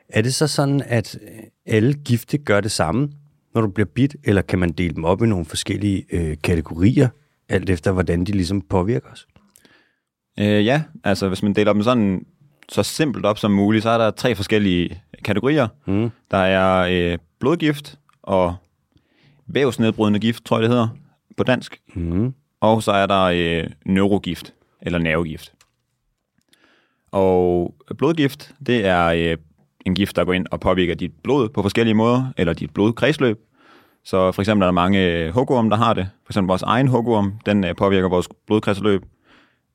Er 0.09 0.23
det 0.23 0.35
så 0.35 0.47
sådan, 0.47 0.83
at 0.87 1.19
alle 1.67 1.95
gifte 1.95 2.39
gør 2.39 2.61
det 2.61 2.71
samme, 2.71 3.09
når 3.55 3.61
du 3.61 3.69
bliver 3.69 3.87
bit, 3.95 4.17
eller 4.25 4.43
kan 4.43 4.59
man 4.59 4.73
dele 4.73 4.95
dem 4.95 5.05
op 5.05 5.23
i 5.23 5.27
nogle 5.27 5.45
forskellige 5.45 6.07
øh, 6.11 6.37
kategorier, 6.43 7.09
alt 7.49 7.71
efter 7.71 7.93
hvordan 7.93 8.25
de 8.25 8.33
ligesom 8.33 8.61
påvirker 8.61 9.09
os? 9.13 9.27
Øh, 10.39 10.67
ja, 10.67 10.83
altså 11.05 11.29
hvis 11.29 11.43
man 11.43 11.53
deler 11.53 11.73
dem 11.73 11.83
sådan 11.83 12.27
så 12.69 12.83
simpelt 12.83 13.27
op 13.27 13.39
som 13.39 13.51
muligt, 13.51 13.83
så 13.83 13.91
er 13.91 13.99
der 13.99 14.11
tre 14.11 14.35
forskellige 14.35 15.03
kategorier. 15.25 15.69
Mm. 15.87 16.11
Der 16.31 16.39
er 16.39 16.89
øh, 16.91 17.19
blodgift 17.41 17.99
og 18.23 18.57
vævsnedbrydende 19.47 20.21
gift, 20.21 20.45
tror 20.45 20.57
jeg 20.57 20.63
det 20.63 20.71
hedder 20.71 20.89
på 21.37 21.45
dansk. 21.45 21.81
Mm. 21.95 22.35
Og 22.61 22.83
så 22.83 22.93
er 22.93 23.07
der 23.07 23.23
øh, 23.23 23.71
neurogift, 23.85 24.55
eller 24.83 24.99
nervegift. 24.99 25.53
Og 27.13 27.75
blodgift, 27.99 28.55
det 28.67 28.87
er 28.87 29.07
øh, 29.07 29.37
en 29.87 29.95
gift, 29.95 30.17
der 30.17 30.25
går 30.25 30.33
ind 30.33 30.47
og 30.51 30.61
påvirker 30.61 30.95
dit 30.95 31.13
blod 31.25 31.49
på 31.49 31.63
forskellige 31.63 31.95
måder, 31.95 32.33
eller 32.37 32.53
dit 32.53 32.71
blodkredsløb. 32.71 33.39
Så 34.05 34.33
for 34.33 34.43
eksempel 34.43 34.63
er 34.63 34.67
der 34.67 34.73
mange 34.73 35.13
øh, 35.13 35.35
hugorm, 35.35 35.71
der 35.71 35.77
har 35.77 35.95
det. 35.95 36.09
For 36.25 36.33
eksempel 36.33 36.49
vores 36.49 36.63
egen 36.63 36.89
hugorm, 36.89 37.33
den 37.47 37.65
øh, 37.65 37.77
påvirker 37.77 38.09
vores 38.09 38.29
blodkredsløb. 38.47 39.03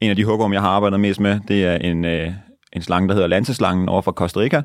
En 0.01 0.10
af 0.10 0.16
de 0.16 0.25
hugorm, 0.25 0.54
jeg 0.54 0.62
har 0.62 0.69
arbejdet 0.69 1.00
mest 1.00 1.19
med, 1.19 1.39
det 1.48 1.66
er 1.66 1.75
en, 1.75 2.06
øh, 2.06 2.31
en 2.74 2.81
slange, 2.81 3.07
der 3.07 3.13
hedder 3.13 3.28
lanseslangen 3.28 3.89
over 3.89 4.01
for 4.01 4.12
Costa 4.12 4.39
Rica. 4.39 4.62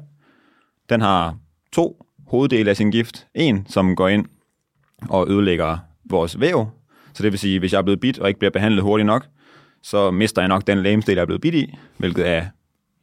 Den 0.89 1.01
har 1.01 1.37
to 1.73 2.07
hoveddele 2.27 2.71
af 2.71 2.77
sin 2.77 2.91
gift. 2.91 3.27
En, 3.35 3.67
som 3.69 3.97
går 3.97 4.09
ind 4.09 4.27
og 5.09 5.31
ødelægger 5.31 5.79
vores 6.11 6.41
væv. 6.41 6.67
Så 7.15 7.23
det 7.23 7.33
vil 7.33 7.39
sige, 7.39 7.59
hvis 7.59 7.73
jeg 7.73 7.79
er 7.79 7.83
blevet 7.83 8.01
bit 8.01 8.19
og 8.19 8.29
ikke 8.29 8.39
bliver 8.39 8.51
behandlet 8.51 8.83
hurtigt 8.83 9.07
nok, 9.07 9.27
så 9.83 10.11
mister 10.11 10.43
jeg 10.43 10.49
nok 10.49 10.67
den 10.67 10.83
lamestil, 10.83 11.15
jeg 11.15 11.23
er 11.23 11.27
blevet 11.27 11.41
bit 11.41 11.55
i, 11.55 11.75
hvilket 11.97 12.29
er 12.29 12.45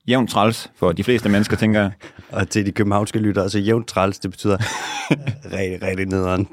jævnt 0.07 0.29
træls 0.29 0.71
for 0.75 0.91
de 0.91 1.03
fleste 1.03 1.29
mennesker, 1.29 1.57
tænker 1.57 1.81
jeg. 1.81 1.91
Og 2.31 2.50
til 2.50 2.65
de 2.65 2.71
københavnske 2.71 3.19
lyttere, 3.19 3.44
altså 3.44 3.59
jævnt 3.59 3.88
træls, 3.88 4.19
det 4.19 4.31
betyder 4.31 4.57
rigtig, 5.53 5.81
rigtig 5.88 6.05
nederen. 6.05 6.47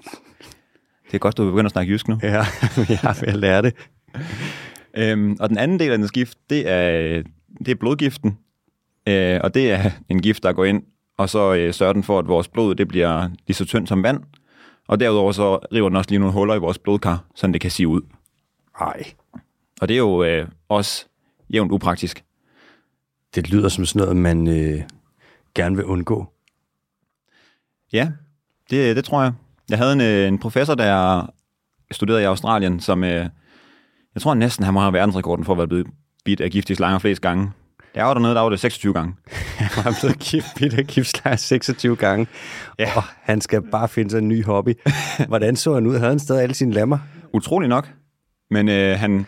Det 1.06 1.14
er 1.14 1.19
godt, 1.19 1.37
du 1.37 1.44
begynder 1.44 1.64
at 1.64 1.73
snakke 1.73 1.93
jysk 1.93 2.08
nu. 2.08 2.19
Ja, 2.23 2.44
jeg 3.02 3.17
vil 3.20 3.35
lære 3.35 3.62
det. 3.62 3.75
Øhm, 4.97 5.37
og 5.41 5.49
den 5.49 5.58
anden 5.58 5.79
del 5.79 5.93
af 5.93 5.99
den 5.99 6.08
gift, 6.08 6.38
det 6.50 6.70
er, 6.70 7.23
det 7.58 7.69
er 7.69 7.75
blodgiften. 7.75 8.38
Øh, 9.08 9.41
og 9.43 9.55
det 9.55 9.70
er 9.73 9.91
en 10.08 10.23
gift, 10.23 10.43
der 10.43 10.52
går 10.52 10.64
ind, 10.64 10.82
og 11.19 11.29
så 11.29 11.55
øh, 11.55 11.75
sørger 11.75 11.93
den 11.93 12.02
for, 12.02 12.19
at 12.19 12.29
vores 12.29 12.49
blod 12.49 12.75
det 12.75 12.88
bliver 12.88 13.28
lige 13.47 13.54
så 13.54 13.64
tyndt 13.64 13.88
som 13.88 14.02
vand. 14.02 14.21
Og 14.88 15.00
derudover 15.00 15.33
så 15.33 15.57
river 15.57 15.88
den 15.88 15.97
også 15.97 16.11
lige 16.11 16.19
nogle 16.19 16.33
huller 16.33 16.54
i 16.54 16.59
vores 16.59 16.78
blodkar, 16.78 17.25
så 17.35 17.47
det 17.47 17.61
kan 17.61 17.71
sige 17.71 17.88
ud. 17.88 18.00
Ej. 18.80 19.04
Og 19.80 19.88
det 19.88 19.95
er 19.95 19.99
jo 19.99 20.25
øh, 20.25 20.49
også 20.69 21.07
jævnt 21.50 21.73
upraktisk. 21.73 22.25
Det 23.34 23.50
lyder 23.50 23.68
som 23.68 23.87
sådan 23.87 24.00
noget, 24.00 24.16
man 24.16 24.49
øh, 24.49 24.82
gerne 25.54 25.76
vil 25.76 25.84
undgå. 25.84 26.26
Ja, 27.92 28.10
det, 28.70 28.96
det 28.96 29.04
tror 29.04 29.22
jeg. 29.22 29.32
Jeg 29.70 29.78
havde 29.78 29.92
en, 29.92 30.00
øh, 30.00 30.28
en 30.28 30.38
professor, 30.38 30.75
der 30.75 31.26
studerede 31.90 32.22
i 32.22 32.25
Australien, 32.25 32.80
som 32.80 33.04
øh, 33.04 33.28
jeg 34.14 34.22
tror 34.22 34.34
næsten, 34.34 34.64
han 34.64 34.75
må 34.75 34.80
have 34.80 34.92
verdensrekorden 34.92 35.44
for 35.44 35.52
at 35.52 35.58
være 35.58 35.68
blevet 35.68 35.87
bidt 36.25 36.40
af 36.40 36.50
giftige 36.50 36.76
slanger 36.76 36.99
flest 36.99 37.22
gange. 37.22 37.50
Der 37.94 38.02
var 38.02 38.14
dernede, 38.14 38.34
der 38.34 38.40
var 38.40 38.49
det 38.49 38.60
26 38.60 38.92
gange. 38.94 39.14
han 39.58 39.84
var 39.84 39.96
blevet 40.00 40.18
gift, 40.18 40.46
bidt 40.56 40.75
af 40.75 40.87
giftslanger 40.87 41.37
26 41.37 41.96
gange. 41.96 42.26
Ja. 42.78 42.96
Og 42.96 43.02
han 43.22 43.40
skal 43.40 43.62
bare 43.62 43.88
finde 43.88 44.10
sig 44.10 44.18
en 44.18 44.28
ny 44.28 44.44
hobby. 44.44 44.75
Hvordan 45.28 45.56
så 45.56 45.75
han 45.75 45.87
ud? 45.87 45.99
Havde 45.99 46.10
han 46.10 46.18
stadig 46.18 46.42
alle 46.42 46.54
sine 46.54 46.72
lammer? 46.72 46.99
Utrolig 47.32 47.68
nok. 47.68 47.90
Men 48.50 48.68
øh, 48.68 48.99
han, 48.99 49.26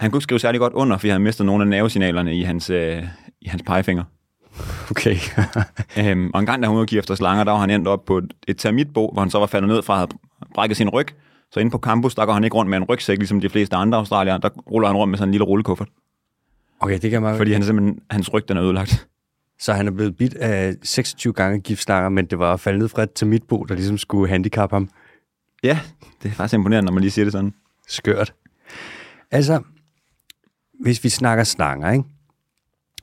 han 0.00 0.10
kunne 0.10 0.18
ikke 0.18 0.22
skrive 0.22 0.38
særlig 0.38 0.60
godt 0.60 0.72
under, 0.72 0.98
fordi 0.98 1.10
han 1.10 1.20
mistede 1.20 1.46
nogle 1.46 1.62
af 1.62 1.68
nervesignalerne 1.68 2.36
i 2.36 2.42
hans, 2.42 2.70
øh, 2.70 3.04
i 3.40 3.48
hans 3.48 3.62
pegefinger. 3.62 4.04
Okay. 4.90 5.16
øhm, 6.00 6.30
og 6.34 6.40
en 6.40 6.46
gang, 6.46 6.62
da 6.62 6.68
hun 6.68 6.78
var 6.78 6.98
efter 6.98 7.14
slanger, 7.14 7.44
der 7.44 7.52
var 7.52 7.58
han 7.58 7.70
endt 7.70 7.88
op 7.88 8.04
på 8.04 8.18
et, 8.18 8.32
et 8.48 8.58
termitbo, 8.58 9.10
hvor 9.12 9.22
han 9.22 9.30
så 9.30 9.38
var 9.38 9.46
faldet 9.46 9.68
ned 9.68 9.82
fra 9.82 9.94
at 9.94 9.98
have 9.98 10.08
brækket 10.54 10.76
sin 10.76 10.88
ryg. 10.88 11.06
Så 11.52 11.60
inde 11.60 11.70
på 11.70 11.78
campus, 11.78 12.14
der 12.14 12.26
går 12.26 12.32
han 12.32 12.44
ikke 12.44 12.56
rundt 12.56 12.70
med 12.70 12.78
en 12.78 12.84
rygsæk, 12.84 13.18
ligesom 13.18 13.40
de 13.40 13.48
fleste 13.48 13.76
andre 13.76 13.98
australier. 13.98 14.38
Der 14.38 14.48
ruller 14.48 14.88
han 14.88 14.96
rundt 14.96 15.10
med 15.10 15.18
sådan 15.18 15.28
en 15.28 15.32
lille 15.32 15.44
rullekuffert. 15.44 15.88
Okay, 16.80 16.98
det 17.02 17.10
kan 17.10 17.22
man... 17.22 17.36
Fordi 17.36 17.52
han 17.52 17.62
simpelthen, 17.62 18.00
hans 18.10 18.32
ryg 18.32 18.48
den 18.48 18.56
er 18.56 18.62
ødelagt. 18.62 19.08
Så 19.58 19.72
han 19.72 19.86
er 19.86 19.90
blevet 19.90 20.16
bidt 20.16 20.34
af 20.34 20.74
26 20.82 21.32
gange 21.32 21.60
giftslanger, 21.60 22.08
men 22.08 22.26
det 22.26 22.38
var 22.38 22.56
faldet 22.56 22.80
ned 22.80 22.88
fra 22.88 23.02
et 23.02 23.12
termitbo, 23.14 23.64
der 23.64 23.74
ligesom 23.74 23.98
skulle 23.98 24.28
handicap 24.28 24.70
ham. 24.70 24.88
Ja, 25.62 25.78
det 26.22 26.28
er 26.28 26.32
faktisk 26.32 26.54
imponerende, 26.54 26.86
når 26.86 26.92
man 26.92 27.00
lige 27.00 27.10
siger 27.10 27.24
det 27.24 27.32
sådan. 27.32 27.54
Skørt. 27.88 28.34
Altså, 29.30 29.62
hvis 30.80 31.04
vi 31.04 31.08
snakker 31.08 31.44
slanger, 31.44 31.90
ikke? 31.90 32.04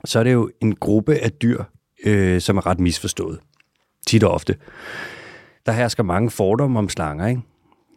så 0.04 0.18
er 0.18 0.24
det 0.24 0.32
jo 0.32 0.50
en 0.60 0.74
gruppe 0.74 1.14
af 1.14 1.32
dyr, 1.32 1.62
øh, 2.04 2.40
som 2.40 2.56
er 2.56 2.66
ret 2.66 2.80
misforstået. 2.80 3.38
Tit 4.06 4.24
og 4.24 4.30
ofte. 4.30 4.56
Der 5.66 5.72
hersker 5.72 6.02
mange 6.02 6.30
fordomme 6.30 6.78
om 6.78 6.88
slanger. 6.88 7.26
Ikke? 7.26 7.42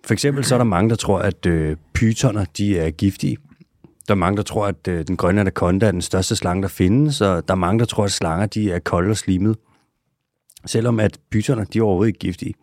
For 0.05 0.13
eksempel 0.13 0.45
så 0.45 0.55
er 0.55 0.57
der 0.57 0.65
mange, 0.65 0.89
der 0.89 0.95
tror, 0.95 1.19
at 1.19 1.45
øh, 1.45 1.77
pytoner 1.93 2.45
de 2.57 2.79
er 2.79 2.91
giftige. 2.91 3.37
Der 4.07 4.13
er 4.13 4.17
mange, 4.17 4.37
der 4.37 4.43
tror, 4.43 4.67
at 4.67 4.87
øh, 4.87 5.07
den 5.07 5.17
grønne 5.17 5.41
anaconda 5.41 5.85
er 5.87 5.91
den 5.91 6.01
største 6.01 6.35
slange, 6.35 6.61
der 6.61 6.67
findes, 6.67 7.21
og 7.21 7.47
der 7.47 7.53
er 7.53 7.57
mange, 7.57 7.79
der 7.79 7.85
tror, 7.85 8.03
at 8.03 8.11
slanger 8.11 8.45
de 8.45 8.71
er 8.71 8.79
kolde 8.79 9.09
og 9.09 9.17
slimede. 9.17 9.55
Selvom 10.65 10.99
at 10.99 11.19
pytoner, 11.31 11.63
de 11.63 11.79
er 11.79 11.83
overhovedet 11.83 12.09
ikke 12.09 12.19
giftige. 12.19 12.53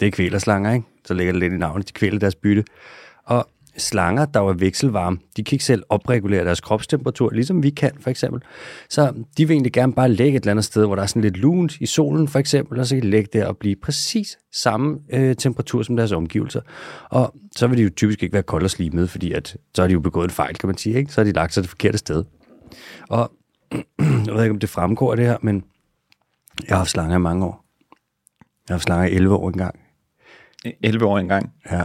Det 0.00 0.06
er 0.06 0.10
kvælerslanger, 0.10 0.72
ikke? 0.72 0.86
Så 1.04 1.14
ligger 1.14 1.32
det 1.32 1.40
lidt 1.40 1.52
i 1.52 1.56
navnet, 1.56 1.88
de 1.88 1.92
kvæler 1.92 2.18
deres 2.18 2.34
bytte. 2.34 2.64
Slanger, 3.78 4.24
der 4.24 4.40
var 4.40 4.52
vekselvarme, 4.52 5.18
de 5.36 5.44
kan 5.44 5.54
ikke 5.54 5.64
selv 5.64 5.82
opregulere 5.88 6.44
deres 6.44 6.60
kropstemperatur, 6.60 7.30
ligesom 7.30 7.62
vi 7.62 7.70
kan 7.70 7.92
for 8.00 8.10
eksempel. 8.10 8.42
Så 8.88 9.12
de 9.36 9.48
vil 9.48 9.54
egentlig 9.54 9.72
gerne 9.72 9.92
bare 9.92 10.08
lægge 10.08 10.36
et 10.36 10.42
eller 10.42 10.50
andet 10.50 10.64
sted, 10.64 10.86
hvor 10.86 10.94
der 10.94 11.02
er 11.02 11.06
sådan 11.06 11.22
lidt 11.22 11.36
lunt 11.36 11.76
i 11.80 11.86
solen 11.86 12.28
for 12.28 12.38
eksempel, 12.38 12.78
og 12.80 12.86
så 12.86 12.94
kan 12.94 13.02
de 13.02 13.10
lægge 13.10 13.28
der 13.32 13.46
og 13.46 13.56
blive 13.56 13.76
præcis 13.76 14.38
samme 14.52 14.98
øh, 15.12 15.36
temperatur 15.36 15.82
som 15.82 15.96
deres 15.96 16.12
omgivelser. 16.12 16.60
Og 17.10 17.34
så 17.56 17.66
vil 17.66 17.78
de 17.78 17.82
jo 17.82 17.90
typisk 17.96 18.22
ikke 18.22 18.32
være 18.32 18.42
kolde 18.42 18.64
og 18.64 18.70
slimede, 18.70 19.08
fordi 19.08 19.32
at, 19.32 19.56
så 19.74 19.82
har 19.82 19.86
de 19.86 19.92
jo 19.92 20.00
begået 20.00 20.24
en 20.24 20.30
fejl, 20.30 20.54
kan 20.54 20.66
man 20.66 20.76
sige. 20.76 20.96
Ikke? 20.96 21.12
Så 21.12 21.20
har 21.20 21.24
de 21.24 21.32
lagt 21.32 21.54
sig 21.54 21.62
det 21.62 21.70
forkerte 21.70 21.98
sted. 21.98 22.24
Og 23.08 23.32
jeg 24.26 24.34
ved 24.34 24.42
ikke, 24.42 24.52
om 24.52 24.58
det 24.58 24.68
fremgår 24.68 25.10
af 25.10 25.16
det 25.16 25.26
her, 25.26 25.36
men 25.42 25.64
jeg 26.68 26.74
har 26.74 26.76
haft 26.76 26.90
slanger 26.90 27.16
i 27.16 27.20
mange 27.20 27.44
år. 27.46 27.64
Jeg 28.40 28.74
har 28.74 28.74
haft 28.74 28.82
slanger 28.82 29.06
i 29.06 29.14
11 29.14 29.34
år 29.34 29.48
engang. 29.48 29.80
11 30.82 31.06
år 31.06 31.18
engang. 31.18 31.52
Ja, 31.70 31.82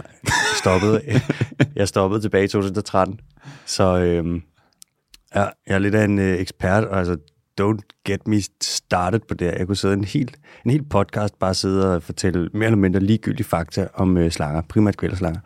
stoppede, 0.64 1.02
jeg 1.76 1.88
stoppede 1.88 2.22
tilbage 2.22 2.44
i 2.44 2.48
2013. 2.48 3.20
Så 3.66 3.98
øhm, 3.98 4.42
ja, 5.36 5.42
jeg 5.42 5.76
er 5.76 5.80
lidt 5.80 5.96
af 5.96 6.06
en 6.06 6.20
øh, 6.20 6.40
ekspert, 6.40 6.84
og 6.84 7.00
altså, 7.00 7.18
don't 7.62 8.02
get 8.08 8.28
me 8.28 8.42
started 8.62 9.20
på 9.28 9.34
det. 9.34 9.46
Jeg 9.46 9.68
kunne 9.68 9.76
sidde 9.76 9.94
en 9.94 10.04
helt, 10.04 10.38
en 10.66 10.72
helt 10.72 10.90
podcast, 10.90 11.40
bare 11.40 11.54
sidde 11.54 11.96
og 11.96 12.04
fortælle 12.04 12.50
mere 12.54 12.66
eller 12.66 12.78
mindre 12.78 13.00
ligegyldige 13.00 13.48
fakta 13.48 13.88
om 13.94 14.18
øh, 14.18 14.32
slanger, 14.32 14.62
primært 14.62 14.98
kvælerslanger. 14.98 15.40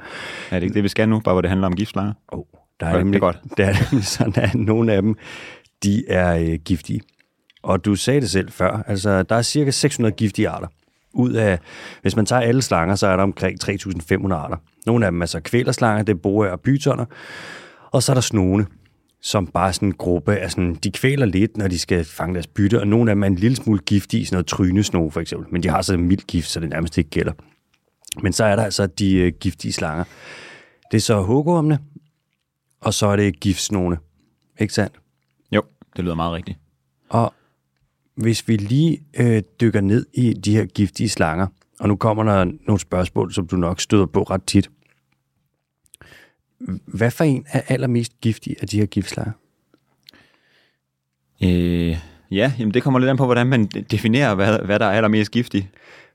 Er 0.51 0.59
det 0.59 0.63
ikke 0.63 0.73
det, 0.73 0.83
vi 0.83 0.87
skal 0.87 1.09
nu, 1.09 1.19
bare 1.19 1.33
hvor 1.33 1.41
det 1.41 1.49
handler 1.49 1.67
om 1.67 1.75
giftslanger? 1.75 2.13
Oh, 2.27 2.43
der 2.79 2.85
er 2.85 2.91
Godt, 2.91 2.95
det 2.95 2.99
er 2.99 3.03
nemlig, 3.03 3.21
godt. 3.21 3.37
Der 3.57 3.65
er 3.65 3.73
nemlig 3.91 4.05
sådan, 4.05 4.43
at 4.43 4.55
nogle 4.55 4.93
af 4.93 5.01
dem, 5.01 5.15
de 5.83 6.09
er 6.09 6.37
øh, 6.37 6.59
giftige. 6.65 7.01
Og 7.63 7.85
du 7.85 7.95
sagde 7.95 8.21
det 8.21 8.29
selv 8.29 8.51
før, 8.51 8.83
altså 8.87 9.23
der 9.23 9.35
er 9.35 9.41
cirka 9.41 9.71
600 9.71 10.15
giftige 10.15 10.49
arter. 10.49 10.67
Ud 11.13 11.31
af, 11.31 11.59
hvis 12.01 12.15
man 12.15 12.25
tager 12.25 12.41
alle 12.41 12.61
slanger, 12.61 12.95
så 12.95 13.07
er 13.07 13.15
der 13.15 13.23
omkring 13.23 13.63
3.500 13.63 14.33
arter. 14.33 14.57
Nogle 14.87 15.05
af 15.05 15.11
dem 15.11 15.21
er 15.21 15.25
så 15.25 15.39
kvælerslanger, 15.39 16.03
det 16.03 16.13
er 16.13 16.17
boer 16.17 16.47
og 16.47 16.61
pytoner. 16.61 17.05
Og 17.91 18.03
så 18.03 18.11
er 18.11 18.13
der 18.13 18.21
snone, 18.21 18.65
som 19.21 19.47
bare 19.47 19.73
sådan 19.73 19.87
en 19.87 19.93
gruppe 19.93 20.35
af 20.35 20.51
sådan, 20.51 20.75
de 20.75 20.91
kvæler 20.91 21.25
lidt, 21.25 21.57
når 21.57 21.67
de 21.67 21.79
skal 21.79 22.05
fange 22.05 22.33
deres 22.33 22.47
bytte, 22.47 22.79
og 22.79 22.87
nogle 22.87 23.11
af 23.11 23.15
dem 23.15 23.23
er 23.23 23.27
en 23.27 23.35
lille 23.35 23.55
smule 23.55 23.79
giftige, 23.79 24.25
sådan 24.25 24.35
noget 24.35 24.47
trynesno 24.47 25.09
for 25.09 25.21
eksempel, 25.21 25.47
men 25.51 25.63
de 25.63 25.69
har 25.69 25.81
så 25.81 25.97
mild 25.97 26.27
gift, 26.27 26.49
så 26.49 26.59
det 26.59 26.69
nærmest 26.69 26.97
ikke 26.97 27.09
gælder. 27.09 27.31
Men 28.21 28.33
så 28.33 28.43
er 28.43 28.55
der 28.55 28.63
altså 28.63 28.87
de 28.87 29.15
øh, 29.15 29.33
giftige 29.39 29.73
slanger. 29.73 30.03
Det 30.91 30.97
er 30.97 31.01
så 31.01 31.21
hugormene, 31.21 31.79
og 32.81 32.93
så 32.93 33.07
er 33.07 33.15
det 33.15 33.39
giftsnone. 33.39 33.97
Ikke 34.59 34.73
sandt? 34.73 34.93
Jo, 35.51 35.61
det 35.95 36.03
lyder 36.03 36.15
meget 36.15 36.33
rigtigt. 36.33 36.57
Og 37.09 37.33
hvis 38.15 38.47
vi 38.47 38.55
lige 38.55 38.99
øh, 39.19 39.41
dykker 39.61 39.81
ned 39.81 40.05
i 40.13 40.33
de 40.33 40.55
her 40.55 40.65
giftige 40.65 41.09
slanger, 41.09 41.47
og 41.79 41.87
nu 41.87 41.95
kommer 41.95 42.23
der 42.23 42.43
nogle 42.43 42.79
spørgsmål, 42.79 43.33
som 43.33 43.47
du 43.47 43.55
nok 43.55 43.81
støder 43.81 44.05
på 44.05 44.23
ret 44.23 44.43
tit. 44.43 44.69
Hvad 46.85 47.11
for 47.11 47.23
en 47.23 47.45
er 47.51 47.61
allermest 47.67 48.21
giftig 48.21 48.55
af 48.61 48.67
de 48.67 48.79
her 48.79 48.85
giftslanger? 48.85 49.33
Øh, 51.43 51.97
ja, 52.31 52.53
jamen 52.59 52.73
det 52.73 52.83
kommer 52.83 52.99
lidt 52.99 53.09
an 53.09 53.17
på, 53.17 53.25
hvordan 53.25 53.47
man 53.47 53.65
definerer, 53.65 54.35
hvad, 54.35 54.59
hvad 54.65 54.79
der 54.79 54.85
er 54.85 54.91
allermest 54.91 55.31
giftigt. 55.31 55.67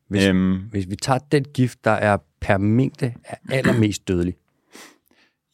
Hvis, 0.09 0.27
Øhm, 0.27 0.55
hvis 0.71 0.91
vi 0.91 0.97
tager 0.97 1.19
den 1.19 1.45
gift, 1.55 1.85
der 1.85 1.91
er 1.91 2.17
per 2.41 2.59
mængde 2.59 3.15
er 3.25 3.37
allermest 3.51 4.09
dødelig. 4.09 4.35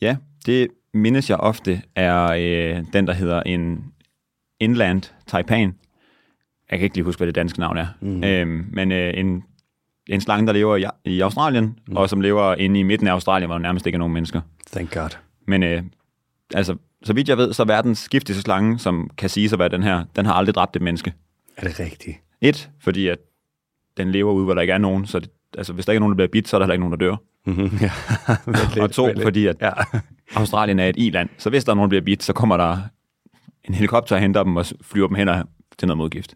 Ja, 0.00 0.16
det 0.46 0.68
mindes 0.94 1.30
jeg 1.30 1.36
ofte 1.36 1.82
er 1.94 2.24
øh, 2.24 2.84
den, 2.92 3.06
der 3.06 3.12
hedder 3.12 3.42
en 3.42 3.84
inland 4.60 5.02
taipan. 5.26 5.74
Jeg 6.70 6.78
kan 6.78 6.84
ikke 6.84 6.96
lige 6.96 7.04
huske, 7.04 7.18
hvad 7.18 7.26
det 7.26 7.34
danske 7.34 7.60
navn 7.60 7.76
er. 7.76 7.86
Mm. 8.00 8.24
Øhm, 8.24 8.66
men 8.72 8.92
øh, 8.92 9.12
en, 9.16 9.42
en 10.06 10.20
slange, 10.20 10.46
der 10.46 10.52
lever 10.52 10.76
i, 10.76 10.84
i 11.04 11.20
Australien, 11.20 11.78
mm. 11.88 11.96
og 11.96 12.10
som 12.10 12.20
lever 12.20 12.54
inde 12.54 12.80
i 12.80 12.82
midten 12.82 13.08
af 13.08 13.12
Australien, 13.12 13.48
hvor 13.48 13.54
der 13.54 13.62
nærmest 13.62 13.86
ikke 13.86 13.96
er 13.96 13.98
nogen 13.98 14.14
mennesker. 14.14 14.40
Thank 14.72 14.94
God. 14.94 15.10
Men 15.46 15.62
øh, 15.62 15.82
altså, 16.54 16.76
så 17.02 17.12
vidt 17.12 17.28
jeg 17.28 17.36
ved, 17.38 17.52
så 17.52 17.62
er 17.62 17.66
verdens 17.66 18.08
giftigste 18.08 18.42
slange, 18.42 18.78
som 18.78 19.10
kan 19.18 19.30
sige 19.30 19.48
sig 19.48 19.58
være 19.58 19.68
den 19.68 19.82
her, 19.82 20.04
den 20.16 20.26
har 20.26 20.32
aldrig 20.34 20.54
dræbt 20.54 20.76
et 20.76 20.82
menneske. 20.82 21.12
Er 21.56 21.68
det 21.68 21.80
rigtigt? 21.80 22.18
Et, 22.40 22.70
fordi 22.80 23.08
at 23.08 23.18
den 23.96 24.10
lever 24.12 24.32
ude, 24.32 24.44
hvor 24.44 24.54
der 24.54 24.60
ikke 24.60 24.72
er 24.72 24.78
nogen, 24.78 25.06
så 25.06 25.18
det, 25.18 25.30
altså, 25.58 25.72
hvis 25.72 25.84
der 25.86 25.92
ikke 25.92 25.98
er 25.98 26.00
nogen, 26.00 26.12
der 26.12 26.16
bliver 26.16 26.28
bidt, 26.28 26.48
så 26.48 26.56
er 26.56 26.58
der 26.58 26.64
heller 26.66 26.74
ikke 26.74 26.88
nogen, 26.88 27.00
der 27.00 27.06
dør. 27.06 27.16
Mm-hmm. 27.46 27.78
ja, 27.86 27.90
lidt, 28.74 28.78
og 28.78 28.90
to, 28.90 29.06
lidt. 29.06 29.22
fordi 29.22 29.46
at 29.46 29.56
Ja. 29.60 29.70
Australien 30.34 30.78
er 30.78 30.88
et 30.88 30.96
i-land, 30.98 31.28
så 31.38 31.50
hvis 31.50 31.64
der 31.64 31.72
er 31.72 31.76
nogen, 31.76 31.88
der 31.90 31.92
bliver 32.00 32.04
bidt, 32.04 32.22
så 32.22 32.32
kommer 32.32 32.56
der 32.56 32.78
en 33.64 33.74
helikopter 33.74 34.16
og 34.16 34.22
henter 34.22 34.42
dem 34.42 34.56
og 34.56 34.66
flyver 34.82 35.06
dem 35.06 35.14
hen 35.16 35.28
og- 35.28 35.48
til 35.78 35.88
noget 35.88 35.98
modgift. 35.98 36.34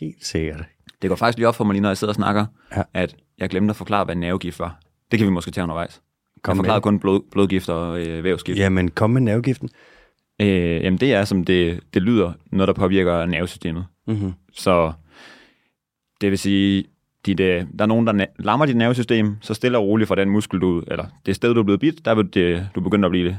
Helt 0.00 0.26
sikkert. 0.26 0.64
Det 1.02 1.08
går 1.10 1.16
faktisk 1.16 1.38
lige 1.38 1.48
op 1.48 1.54
for 1.54 1.64
mig 1.64 1.72
lige, 1.74 1.80
når 1.82 1.88
jeg 1.88 1.96
sidder 1.96 2.10
og 2.10 2.14
snakker, 2.14 2.46
Ja. 2.76 2.82
at 2.94 3.16
jeg 3.38 3.48
glemte 3.50 3.70
at 3.70 3.76
forklare, 3.76 4.04
hvad 4.04 4.14
nervegift 4.14 4.58
var. 4.58 4.78
Det 5.10 5.18
kan 5.18 5.26
vi 5.26 5.32
måske 5.32 5.50
tage 5.50 5.62
undervejs. 5.62 6.00
Kom 6.44 6.52
jeg 6.52 6.56
med 6.56 6.64
forklarede 6.64 6.78
det. 6.78 6.82
kun 6.82 6.98
blod, 6.98 7.20
blodgift 7.30 7.68
og 7.68 8.06
øh, 8.06 8.24
vævsgift. 8.24 8.58
Jamen, 8.58 8.90
kom 8.90 9.10
med 9.10 9.20
nervegiften. 9.20 9.68
Øh, 10.40 10.84
jamen 10.84 11.00
det 11.00 11.12
er, 11.14 11.24
som 11.24 11.44
det, 11.44 11.80
det 11.94 12.02
lyder, 12.02 12.32
noget, 12.52 12.68
der 12.68 12.74
påvirker 12.74 13.26
nervesystemet. 13.26 13.86
Mm-hmm. 14.06 14.32
Så 14.52 14.92
det 16.20 16.30
vil 16.30 16.38
sige, 16.38 16.84
dit, 17.26 17.40
øh, 17.40 17.64
der 17.78 17.84
er 17.84 17.86
nogen, 17.86 18.06
der 18.06 18.26
lammer 18.38 18.66
dit 18.66 18.76
nervesystem, 18.76 19.36
så 19.40 19.54
stille 19.54 19.78
og 19.78 19.84
roligt 19.84 20.08
fra 20.08 20.14
den 20.14 20.30
muskel, 20.30 20.60
du, 20.60 20.82
eller 20.86 21.06
det 21.26 21.36
sted, 21.36 21.54
du 21.54 21.60
er 21.60 21.64
blevet 21.64 21.80
bidt, 21.80 22.04
der 22.04 22.14
vil 22.14 22.34
det, 22.34 22.68
du 22.74 22.80
begynde 22.80 23.06
at 23.06 23.10
blive 23.10 23.38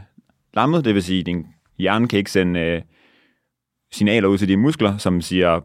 lammet. 0.53 0.85
Det 0.85 0.93
vil 0.93 1.03
sige, 1.03 1.23
din 1.23 1.47
hjerne 1.77 2.07
kan 2.07 2.19
ikke 2.19 2.31
sende 2.31 2.59
øh, 2.59 2.81
signaler 3.95 4.27
ud 4.27 4.37
til 4.37 4.47
dine 4.47 4.61
muskler, 4.61 4.97
som 4.97 5.21
siger 5.21 5.59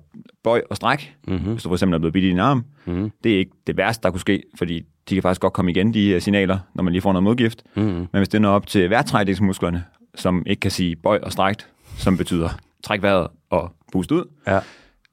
bøj 0.44 0.62
og 0.70 0.76
stræk, 0.76 1.14
Mm-hmm. 1.28 1.52
hvis 1.52 1.62
du 1.62 1.68
for 1.68 1.74
eksempel 1.74 1.94
er 1.94 1.98
blevet 1.98 2.12
bidt 2.12 2.24
i 2.24 2.28
din 2.28 2.38
arm. 2.38 2.64
Mm-hmm. 2.86 3.10
Det 3.24 3.34
er 3.34 3.38
ikke 3.38 3.50
det 3.66 3.76
værste, 3.76 4.02
der 4.02 4.10
kunne 4.10 4.20
ske, 4.20 4.42
fordi 4.58 4.82
de 5.08 5.14
kan 5.14 5.22
faktisk 5.22 5.40
godt 5.40 5.52
komme 5.52 5.70
igen, 5.70 5.94
de 5.94 6.20
signaler, 6.20 6.58
når 6.74 6.82
man 6.82 6.92
lige 6.92 7.02
får 7.02 7.12
noget 7.12 7.22
modgift. 7.24 7.62
Mm-hmm. 7.76 7.92
Men 7.92 8.08
hvis 8.12 8.28
det 8.28 8.42
når 8.42 8.50
op 8.50 8.66
til 8.66 8.90
vejrtrækningsmusklerne, 8.90 9.84
som 10.14 10.42
ikke 10.46 10.60
kan 10.60 10.70
sige 10.70 10.96
bøj 10.96 11.18
og 11.22 11.32
stræk, 11.32 11.54
som 11.96 12.16
betyder 12.16 12.48
træk 12.84 13.02
vejret 13.02 13.26
og 13.50 13.72
boost 13.92 14.12
ud, 14.12 14.24
Ja. 14.46 14.60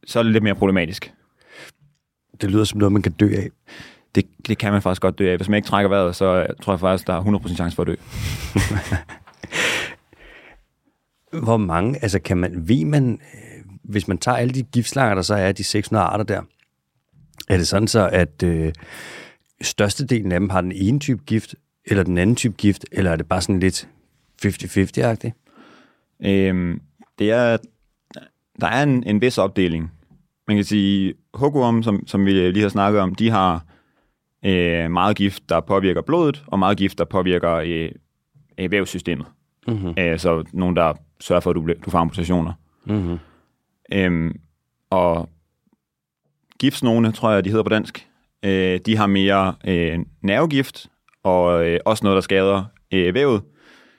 så 0.07 0.19
er 0.19 0.23
det 0.23 0.31
lidt 0.31 0.43
mere 0.43 0.55
problematisk. 0.55 1.13
Det 2.41 2.51
lyder 2.51 2.63
som 2.63 2.79
noget, 2.79 2.91
man 2.93 3.01
kan 3.01 3.11
dø 3.11 3.29
af. 3.37 3.47
Det, 4.15 4.25
det 4.47 4.57
kan 4.57 4.71
man 4.73 4.81
faktisk 4.81 5.01
godt 5.01 5.19
dø 5.19 5.31
af. 5.31 5.37
Hvis 5.37 5.49
man 5.49 5.57
ikke 5.57 5.67
trækker 5.67 5.89
vejret, 5.89 6.15
så 6.15 6.45
tror 6.61 6.73
jeg 6.73 6.79
faktisk, 6.79 7.07
der 7.07 7.13
er 7.13 7.21
100% 7.21 7.55
chance 7.55 7.75
for 7.75 7.83
at 7.83 7.87
dø. 7.87 7.95
Hvor 11.43 11.57
mange, 11.57 12.03
altså 12.03 12.19
kan 12.19 12.37
man, 12.37 12.67
ved 12.67 12.85
man, 12.85 13.13
øh, 13.33 13.65
hvis 13.83 14.07
man 14.07 14.17
tager 14.17 14.37
alle 14.37 14.53
de 14.53 14.63
giftslanger, 14.63 15.15
der 15.15 15.21
så 15.21 15.35
er, 15.35 15.51
de 15.51 15.63
600 15.63 16.05
arter 16.05 16.23
der, 16.23 16.41
er 17.49 17.57
det 17.57 17.67
sådan 17.67 17.87
så, 17.87 18.09
at 18.11 18.43
øh, 18.43 18.73
størstedelen 19.61 20.31
af 20.31 20.39
dem 20.39 20.49
har 20.49 20.61
den 20.61 20.71
ene 20.71 20.99
type 20.99 21.23
gift, 21.25 21.55
eller 21.85 22.03
den 22.03 22.17
anden 22.17 22.35
type 22.35 22.55
gift, 22.57 22.85
eller 22.91 23.11
er 23.11 23.15
det 23.15 23.27
bare 23.27 23.41
sådan 23.41 23.59
lidt 23.59 23.89
50-50-agtigt? 24.45 25.31
Øhm, 26.25 26.81
det 27.19 27.31
er, 27.31 27.57
der 28.61 28.67
er 28.67 28.83
en, 28.83 29.03
en 29.03 29.21
vis 29.21 29.37
opdeling. 29.37 29.91
Man 30.47 30.57
kan 30.57 30.63
sige, 30.63 31.13
hukkorm, 31.33 31.83
som, 31.83 32.07
som 32.07 32.25
vi 32.25 32.31
lige 32.31 32.61
har 32.61 32.69
snakket 32.69 33.01
om, 33.01 33.15
de 33.15 33.29
har 33.29 33.65
øh, 34.45 34.91
meget 34.91 35.17
gift, 35.17 35.49
der 35.49 35.59
påvirker 35.59 36.01
blodet, 36.01 36.43
og 36.47 36.59
meget 36.59 36.77
gift, 36.77 36.97
der 36.97 37.05
påvirker 37.05 37.53
øh, 37.53 38.71
vævssystemet. 38.71 39.25
Mm-hmm. 39.67 39.93
Øh, 39.99 40.19
så 40.19 40.43
nogen, 40.53 40.75
der 40.75 40.93
sørger 41.19 41.39
for, 41.39 41.49
at 41.49 41.55
du, 41.55 41.61
bliver- 41.61 41.79
du 41.85 41.89
får 41.89 41.99
amputationer. 41.99 42.53
Mm-hmm. 42.85 43.17
Øhm, 43.93 44.35
og 44.89 45.29
giftsnone, 46.59 47.11
tror 47.11 47.31
jeg, 47.31 47.45
de 47.45 47.49
hedder 47.49 47.63
på 47.63 47.69
dansk, 47.69 48.07
øh, 48.45 48.79
de 48.85 48.97
har 48.97 49.07
mere 49.07 49.55
øh, 49.67 49.99
nervegift, 50.21 50.87
og 51.23 51.65
øh, 51.67 51.79
også 51.85 52.03
noget, 52.03 52.15
der 52.15 52.21
skader 52.21 52.63
øh, 52.93 53.13
vævet. 53.13 53.41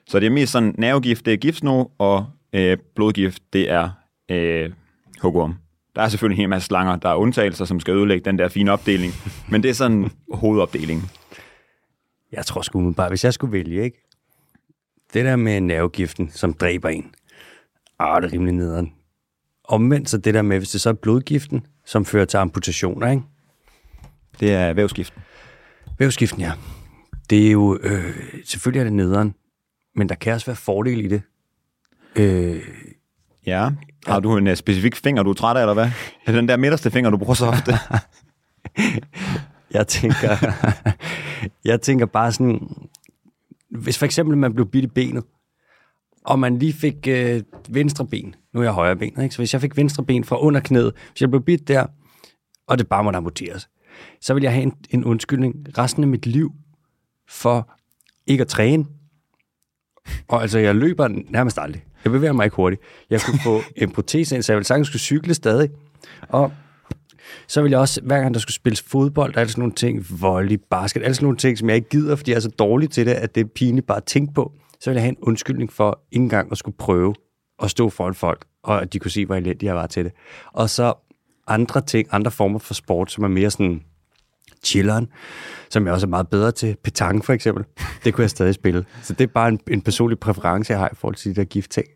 Så 0.07 0.21
det 0.21 0.27
er 0.27 0.31
mest 0.31 0.53
sådan, 0.53 0.75
nervegift, 0.79 1.25
det 1.27 1.33
er 1.33 1.37
giftsno, 1.37 1.85
og 1.99 2.27
øh, 2.53 2.79
blodgift, 2.95 3.43
det 3.53 3.71
er 3.71 3.91
øh, 4.31 4.71
hugorm. 5.23 5.55
Der 5.97 6.03
er 6.03 6.09
selvfølgelig 6.09 6.35
en 6.37 6.41
hel 6.43 6.49
masse 6.49 6.67
slanger, 6.67 6.97
der 6.97 7.09
er 7.09 7.15
undtagelser, 7.15 7.65
som 7.65 7.81
skal 7.81 7.95
ødelægge 7.95 8.25
den 8.25 8.39
der 8.39 8.49
fine 8.49 8.73
opdeling, 8.73 9.13
men 9.51 9.63
det 9.63 9.69
er 9.69 9.75
sådan 9.75 10.11
hovedopdelingen. 10.35 11.05
Jeg 12.33 12.47
tror 12.47 12.63
sgu 12.63 12.93
bare, 12.93 13.09
hvis 13.09 13.25
jeg 13.25 13.35
skulle 13.35 13.53
vælge, 13.53 13.83
ikke? 13.85 14.08
Det 15.15 15.25
der 15.25 15.37
med 15.37 15.61
nervegiften, 15.61 16.31
som 16.31 16.55
dræber 16.55 16.89
en. 16.89 17.15
Ah, 17.99 18.23
det 18.23 18.29
er 18.29 18.33
rimelig 18.33 18.55
nederen. 18.55 18.93
Omvendt 19.65 20.11
så 20.11 20.19
det 20.19 20.35
der 20.35 20.43
med, 20.43 20.59
hvis 20.59 20.71
det 20.71 20.81
så 20.81 20.89
er 20.89 20.93
blodgiften, 20.93 21.67
som 21.85 22.05
fører 22.05 22.25
til 22.25 22.37
amputationer, 22.37 23.11
ikke? 23.11 23.23
Det 24.41 24.53
er 24.53 24.73
vævsgift. 24.73 25.15
Vævsgiften, 25.99 26.41
ja. 26.41 26.53
Det 27.31 27.47
er 27.47 27.53
jo, 27.53 27.79
øh, 27.83 28.17
selvfølgelig 28.45 28.81
er 28.81 28.85
det 28.85 28.93
nederen, 28.93 29.35
men 29.95 30.09
der 30.09 30.15
kan 30.15 30.33
også 30.33 30.47
være 30.47 30.57
fordel 30.57 31.05
i 31.05 31.09
det. 31.09 31.23
Øh, 32.17 32.63
Ja. 33.49 33.71
Har 34.07 34.21
du 34.21 34.37
en 34.37 34.47
uh, 34.47 34.55
specifik 34.55 34.97
finger, 34.97 35.23
du 35.23 35.31
er 35.31 35.35
træt 35.35 35.57
af, 35.57 35.61
eller 35.61 35.75
hvad? 35.75 35.85
Er 36.27 36.33
det 36.33 36.35
den 36.35 36.49
der 36.49 36.57
midterste 36.57 36.91
finger, 36.91 37.11
du 37.11 37.17
bruger 37.17 37.35
så 37.35 37.47
ofte? 37.47 37.73
jeg 39.77 39.87
tænker, 39.87 40.37
jeg 41.71 41.81
tænker 41.81 42.07
bare 42.07 42.33
sådan, 42.33 42.69
hvis 43.71 43.99
for 43.99 44.07
eksempel 44.07 44.37
man 44.37 44.55
blev 44.55 44.71
bidt 44.71 44.85
i 44.85 44.89
benet, 44.89 45.25
og 46.25 46.39
man 46.39 46.59
lige 46.59 46.73
fik 46.73 47.09
øh, 47.09 47.43
venstre 47.69 48.07
ben, 48.07 48.35
nu 48.55 48.61
er 48.61 48.65
jeg 48.65 48.73
højre 48.73 48.97
ben, 48.97 49.23
ikke? 49.23 49.35
så 49.35 49.39
hvis 49.39 49.53
jeg 49.53 49.61
fik 49.61 49.77
venstre 49.77 50.05
ben 50.05 50.25
fra 50.25 50.41
under 50.41 50.61
knæet, 50.61 50.93
hvis 51.11 51.21
jeg 51.21 51.31
blev 51.31 51.43
bidt 51.43 51.69
der, 51.69 51.87
og 52.67 52.79
det 52.79 52.89
bare 52.89 53.05
måtte 53.05 53.17
amputeres, 53.17 53.69
så 54.21 54.35
vil 54.35 54.43
jeg 54.43 54.53
have 54.53 54.63
en, 54.63 54.73
en 54.91 55.05
undskyldning 55.05 55.79
resten 55.79 56.03
af 56.03 56.09
mit 56.09 56.27
liv 56.27 56.53
for 57.29 57.75
ikke 58.27 58.43
at 58.43 58.49
træne, 58.49 58.87
Og 60.29 60.43
altså, 60.43 60.59
jeg 60.59 60.75
løber 60.75 61.09
nærmest 61.09 61.59
aldrig. 61.59 61.85
Jeg 62.05 62.13
bevæger 62.13 62.33
mig 62.33 62.45
ikke 62.45 62.57
hurtigt. 62.57 62.83
Jeg 63.11 63.21
kunne 63.21 63.39
få 63.45 63.61
en 63.83 63.91
protese 63.91 64.35
ind, 64.35 64.43
så 64.43 64.53
jeg 64.53 64.57
ville 64.57 64.67
sagtens 64.67 64.89
skulle 64.89 65.01
cykle 65.01 65.35
stadig. 65.35 65.71
Og 66.29 66.53
så 67.47 67.63
vil 67.63 67.71
jeg 67.71 67.81
også, 67.81 68.01
hver 68.01 68.21
gang 68.21 68.35
der 68.35 68.41
skulle 68.41 68.55
spilles 68.55 68.83
fodbold, 68.83 69.35
der 69.35 69.41
er 69.41 69.47
sådan 69.47 69.61
nogle 69.61 69.75
ting, 69.75 70.07
volley, 70.21 70.61
basket, 70.71 71.03
alle 71.03 71.15
sådan 71.15 71.25
nogle 71.25 71.39
ting, 71.39 71.59
som 71.59 71.69
jeg 71.69 71.77
ikke 71.77 71.89
gider, 71.89 72.17
fordi 72.17 72.31
jeg 72.31 72.37
er 72.37 72.41
så 72.41 72.49
dårlig 72.59 72.91
til 72.91 73.07
det, 73.07 73.13
at 73.13 73.35
det 73.35 73.41
er 73.41 73.49
pinligt 73.55 73.87
bare 73.87 73.97
at 73.97 74.05
tænke 74.05 74.35
på. 74.35 74.53
Så 74.81 74.91
vil 74.91 74.95
jeg 74.95 75.03
have 75.03 75.11
en 75.11 75.23
undskyldning 75.23 75.73
for 75.73 76.01
ikke 76.13 76.23
engang 76.23 76.53
at 76.53 76.59
skulle 76.59 76.77
prøve 76.77 77.15
at 77.63 77.71
stå 77.71 77.89
foran 77.89 78.15
folk, 78.15 78.45
og 78.63 78.83
at 78.83 78.93
de 78.93 78.99
kunne 78.99 79.11
se, 79.11 79.27
hvor 79.27 79.35
elendig 79.35 79.67
jeg 79.67 79.75
var 79.75 79.87
til 79.87 80.05
det. 80.05 80.13
Og 80.53 80.71
så 80.71 80.95
andre 81.47 81.81
ting, 81.81 82.09
andre 82.11 82.31
former 82.31 82.59
for 82.59 82.75
sport, 82.75 83.13
som 83.13 83.25
er 83.25 83.29
mere 83.29 83.51
sådan 83.51 83.83
chilleren, 84.65 85.09
som 85.71 85.87
jeg 85.87 85.95
også 85.95 86.07
er 86.07 86.09
meget 86.09 86.29
bedre 86.29 86.53
til. 86.53 86.77
Petanque 86.85 87.27
for 87.27 87.33
eksempel. 87.33 87.65
Det 88.05 88.15
kunne 88.15 88.23
jeg 88.23 88.31
stadig 88.31 88.55
spille. 88.55 88.85
Så 89.03 89.13
det 89.13 89.25
er 89.25 89.33
bare 89.35 89.49
en, 89.49 89.61
en 89.71 89.83
personlig 89.83 90.19
præference, 90.19 90.73
jeg 90.73 90.81
har 90.81 90.89
i 90.93 90.95
forhold 90.95 91.15
til 91.15 91.31
de 91.31 91.41
der 91.41 91.45
giftting. 91.45 91.87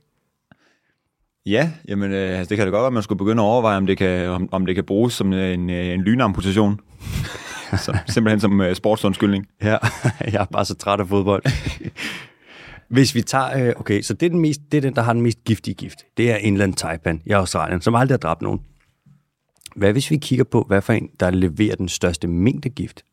Ja, 1.46 1.72
jamen, 1.88 2.12
øh, 2.12 2.38
altså, 2.38 2.48
det 2.48 2.56
kan 2.56 2.66
da 2.66 2.70
godt 2.70 2.80
være, 2.80 2.86
at 2.86 2.92
man 2.92 3.02
skulle 3.02 3.18
begynde 3.18 3.42
at 3.42 3.46
overveje, 3.46 3.76
om 3.76 3.86
det 3.86 3.98
kan, 3.98 4.28
om, 4.28 4.48
om 4.52 4.66
det 4.66 4.74
kan 4.74 4.84
bruges 4.84 5.14
som 5.14 5.32
en, 5.32 5.70
øh, 5.70 5.86
en 5.86 6.02
lynamputation. 6.02 6.80
så, 7.84 7.98
simpelthen 8.06 8.40
som 8.40 8.60
uh, 8.60 8.72
sportsundskyldning. 8.72 9.46
Ja, 9.62 9.76
jeg 10.32 10.40
er 10.40 10.44
bare 10.44 10.64
så 10.64 10.74
træt 10.74 11.00
af 11.00 11.08
fodbold. 11.08 11.42
Hvis 12.88 13.14
vi 13.14 13.22
tager, 13.22 13.68
øh, 13.68 13.74
okay, 13.76 14.02
så 14.02 14.14
det 14.14 14.26
er, 14.26 14.30
den 14.30 14.40
mest, 14.40 14.60
det 14.72 14.78
er 14.78 14.80
den, 14.80 14.94
der 14.94 15.02
har 15.02 15.12
den 15.12 15.22
mest 15.22 15.44
giftige 15.44 15.74
gift. 15.74 15.98
Det 16.16 16.30
er 16.30 16.36
Inland 16.36 16.74
Taipan 16.74 17.22
i 17.26 17.30
Australien, 17.30 17.80
som 17.80 17.94
aldrig 17.94 18.12
har 18.12 18.18
dræbt 18.18 18.42
nogen. 18.42 18.60
Hvad 19.76 19.92
hvis 19.92 20.10
vi 20.10 20.16
kigger 20.16 20.44
på, 20.44 20.64
hvad 20.68 20.82
for 20.82 20.92
en, 20.92 21.10
der 21.20 21.30
leverer 21.30 21.76
den 21.76 21.88
største 21.88 22.28
mængde 22.28 22.68
gift? 22.68 23.04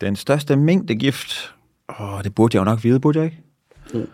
Den 0.00 0.16
største 0.16 0.56
mængde 0.56 0.94
gift, 0.94 1.54
åh, 2.00 2.22
det 2.24 2.34
burde 2.34 2.56
jeg 2.56 2.60
jo 2.60 2.64
nok 2.64 2.84
vide, 2.84 3.00
burde 3.00 3.18
jeg 3.18 3.24
ikke? 3.24 3.42
Mm. 3.94 4.06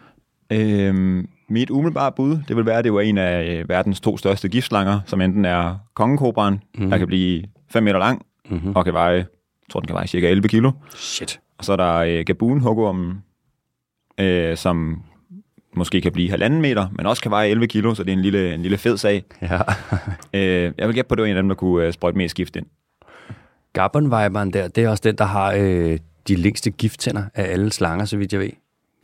Øhm, 0.57 1.29
mit 1.51 1.71
umiddelbare 1.71 2.13
bud, 2.13 2.39
det 2.49 2.57
vil 2.57 2.67
være, 2.67 2.79
at 2.79 2.85
det 2.85 2.93
var 2.93 3.01
en 3.01 3.19
af 3.19 3.59
øh, 3.59 3.69
verdens 3.69 4.01
to 4.01 4.17
største 4.17 4.49
giftslanger, 4.49 5.01
som 5.07 5.21
enten 5.21 5.45
er 5.45 5.77
kongekobraen, 5.95 6.63
mm. 6.75 6.91
der 6.91 6.99
kan 6.99 7.07
blive 7.07 7.45
5 7.69 7.83
meter 7.83 7.99
lang, 7.99 8.27
mm-hmm. 8.51 8.77
og 8.77 8.85
kan 8.85 8.95
veje, 8.95 9.17
jeg 9.17 9.27
tror, 9.71 9.81
den 9.81 9.87
kan 9.87 9.95
veje 9.95 10.07
cirka 10.07 10.29
11 10.29 10.49
kilo. 10.49 10.73
Shit. 10.95 11.41
Og 11.59 11.65
så 11.65 11.73
er 11.73 11.77
der 11.77 11.95
øh, 11.95 12.25
gabun 12.27 12.61
hugormen, 12.61 13.23
øh, 14.21 14.57
som 14.57 15.03
måske 15.75 16.01
kan 16.01 16.13
blive 16.13 16.31
halvanden 16.31 16.61
meter, 16.61 16.87
men 16.93 17.07
også 17.07 17.23
kan 17.23 17.31
veje 17.31 17.49
11 17.49 17.67
kilo, 17.67 17.95
så 17.95 18.03
det 18.03 18.11
er 18.11 18.17
en 18.17 18.23
lille, 18.23 18.55
en 18.55 18.63
lille 18.63 18.79
fed 18.79 18.97
sag. 18.97 19.25
Ja. 19.43 19.61
øh, 20.39 20.73
jeg 20.79 20.87
vil 20.87 20.95
gætte 20.95 21.09
på, 21.09 21.15
at 21.15 21.19
det 21.19 21.23
var 21.23 21.29
en 21.29 21.37
af 21.37 21.43
dem, 21.43 21.49
der 21.49 21.57
kunne 21.57 21.87
øh, 21.87 21.93
sprøjte 21.93 22.19
mest 22.19 22.35
gift 22.35 22.57
ind. 22.57 22.67
Gabon 23.73 24.11
der, 24.11 24.69
det 24.69 24.85
er 24.85 24.89
også 24.89 25.03
den, 25.05 25.17
der 25.17 25.25
har 25.25 25.53
øh, 25.59 25.99
de 26.29 26.37
længste 26.37 26.71
gifttænder 26.71 27.23
af 27.35 27.53
alle 27.53 27.73
slanger, 27.73 28.05
så 28.05 28.17
vidt 28.17 28.33
jeg 28.33 28.41
ved. 28.41 28.51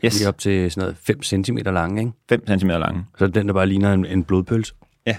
Yes. 0.05 0.19
Lige 0.19 0.29
op 0.29 0.38
til 0.38 0.71
sådan 0.71 0.83
noget 0.83 0.97
5 0.97 1.23
cm 1.23 1.57
lange, 1.57 2.00
ikke? 2.00 2.12
5 2.29 2.59
cm 2.59 2.67
lange. 2.67 3.05
Så 3.19 3.26
den, 3.26 3.47
der 3.47 3.55
bare 3.55 3.67
ligner 3.67 3.93
en, 3.93 4.07
en 4.07 4.25
blodpølse. 4.25 4.75
Ja. 5.07 5.17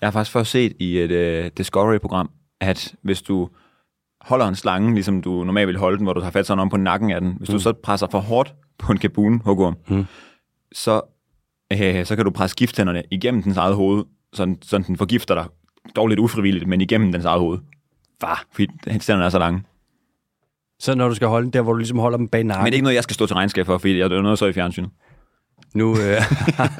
Jeg 0.00 0.06
har 0.06 0.10
faktisk 0.10 0.32
først 0.32 0.50
set 0.50 0.72
i 0.78 0.98
et 0.98 1.44
uh, 1.44 1.50
Discovery-program, 1.56 2.30
at 2.60 2.94
hvis 3.02 3.22
du 3.22 3.48
holder 4.20 4.48
en 4.48 4.54
slange, 4.54 4.94
ligesom 4.94 5.22
du 5.22 5.44
normalt 5.44 5.68
vil 5.68 5.78
holde 5.78 5.96
den, 5.96 6.04
hvor 6.04 6.12
du 6.12 6.20
har 6.20 6.30
fat 6.30 6.46
sådan 6.46 6.60
om 6.60 6.68
på 6.68 6.76
nakken 6.76 7.10
af 7.10 7.20
den, 7.20 7.34
hvis 7.38 7.48
mm. 7.48 7.52
du 7.52 7.58
så 7.58 7.72
presser 7.72 8.06
for 8.10 8.18
hårdt 8.18 8.54
på 8.78 8.92
en 8.92 8.98
kabun 8.98 9.40
hugorm, 9.44 9.76
mm. 9.88 10.04
så, 10.72 11.00
øh, 11.72 12.06
så 12.06 12.16
kan 12.16 12.24
du 12.24 12.30
presse 12.30 12.56
gifttænderne 12.56 13.02
igennem 13.10 13.42
dens 13.42 13.56
eget 13.56 13.74
hoved, 13.74 14.04
sådan, 14.32 14.58
sådan 14.62 14.86
den 14.86 14.96
forgifter 14.96 15.34
dig, 15.34 15.46
dog 15.96 16.08
lidt 16.08 16.20
ufrivilligt, 16.20 16.66
men 16.66 16.80
igennem 16.80 17.12
dens 17.12 17.24
eget 17.24 17.40
hoved. 17.40 17.58
Far, 18.20 18.44
fordi 18.52 18.66
tænderne 18.84 19.24
er 19.24 19.28
så 19.28 19.38
lange. 19.38 19.62
Så 20.80 20.94
når 20.94 21.08
du 21.08 21.14
skal 21.14 21.28
holde 21.28 21.44
den 21.44 21.52
der, 21.52 21.60
hvor 21.62 21.72
du 21.72 21.78
ligesom 21.78 21.98
holder 21.98 22.18
dem 22.18 22.28
bag 22.28 22.44
nakken? 22.44 22.64
Men 22.64 22.66
det 22.66 22.72
er 22.72 22.76
ikke 22.76 22.84
noget, 22.84 22.94
jeg 22.94 23.02
skal 23.02 23.14
stå 23.14 23.26
til 23.26 23.34
regnskab 23.34 23.66
for, 23.66 23.78
fordi 23.78 23.98
jeg 23.98 24.04
er 24.04 24.22
noget 24.22 24.38
så 24.38 24.46
i 24.46 24.52
fjernsynet. 24.52 24.90
Nu, 25.74 25.98
øh, 26.00 26.22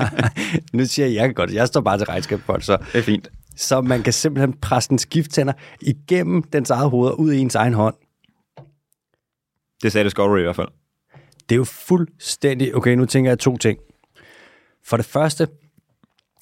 nu 0.72 0.84
siger 0.84 1.06
jeg, 1.06 1.14
jeg 1.14 1.34
godt, 1.34 1.52
jeg 1.52 1.66
står 1.66 1.80
bare 1.80 1.98
til 1.98 2.06
regnskab 2.06 2.40
for 2.40 2.54
det, 2.54 2.64
så. 2.64 2.78
Det 2.92 2.98
er 2.98 3.02
fint. 3.02 3.30
Så 3.56 3.80
man 3.80 4.02
kan 4.02 4.12
simpelthen 4.12 4.52
presse 4.52 4.90
den 4.90 4.98
skifttænder 4.98 5.52
igennem 5.80 6.42
dens 6.42 6.70
eget 6.70 6.90
hoved 6.90 7.10
og 7.10 7.20
ud 7.20 7.32
i 7.32 7.38
ens 7.38 7.54
egen 7.54 7.74
hånd. 7.74 7.94
Det 9.82 9.92
sagde 9.92 10.04
Discovery 10.04 10.38
i 10.38 10.42
hvert 10.42 10.56
fald. 10.56 10.68
Det 11.48 11.54
er 11.54 11.56
jo 11.56 11.64
fuldstændig... 11.64 12.76
Okay, 12.76 12.94
nu 12.94 13.06
tænker 13.06 13.30
jeg 13.30 13.38
to 13.38 13.56
ting. 13.56 13.78
For 14.84 14.96
det 14.96 15.06
første, 15.06 15.44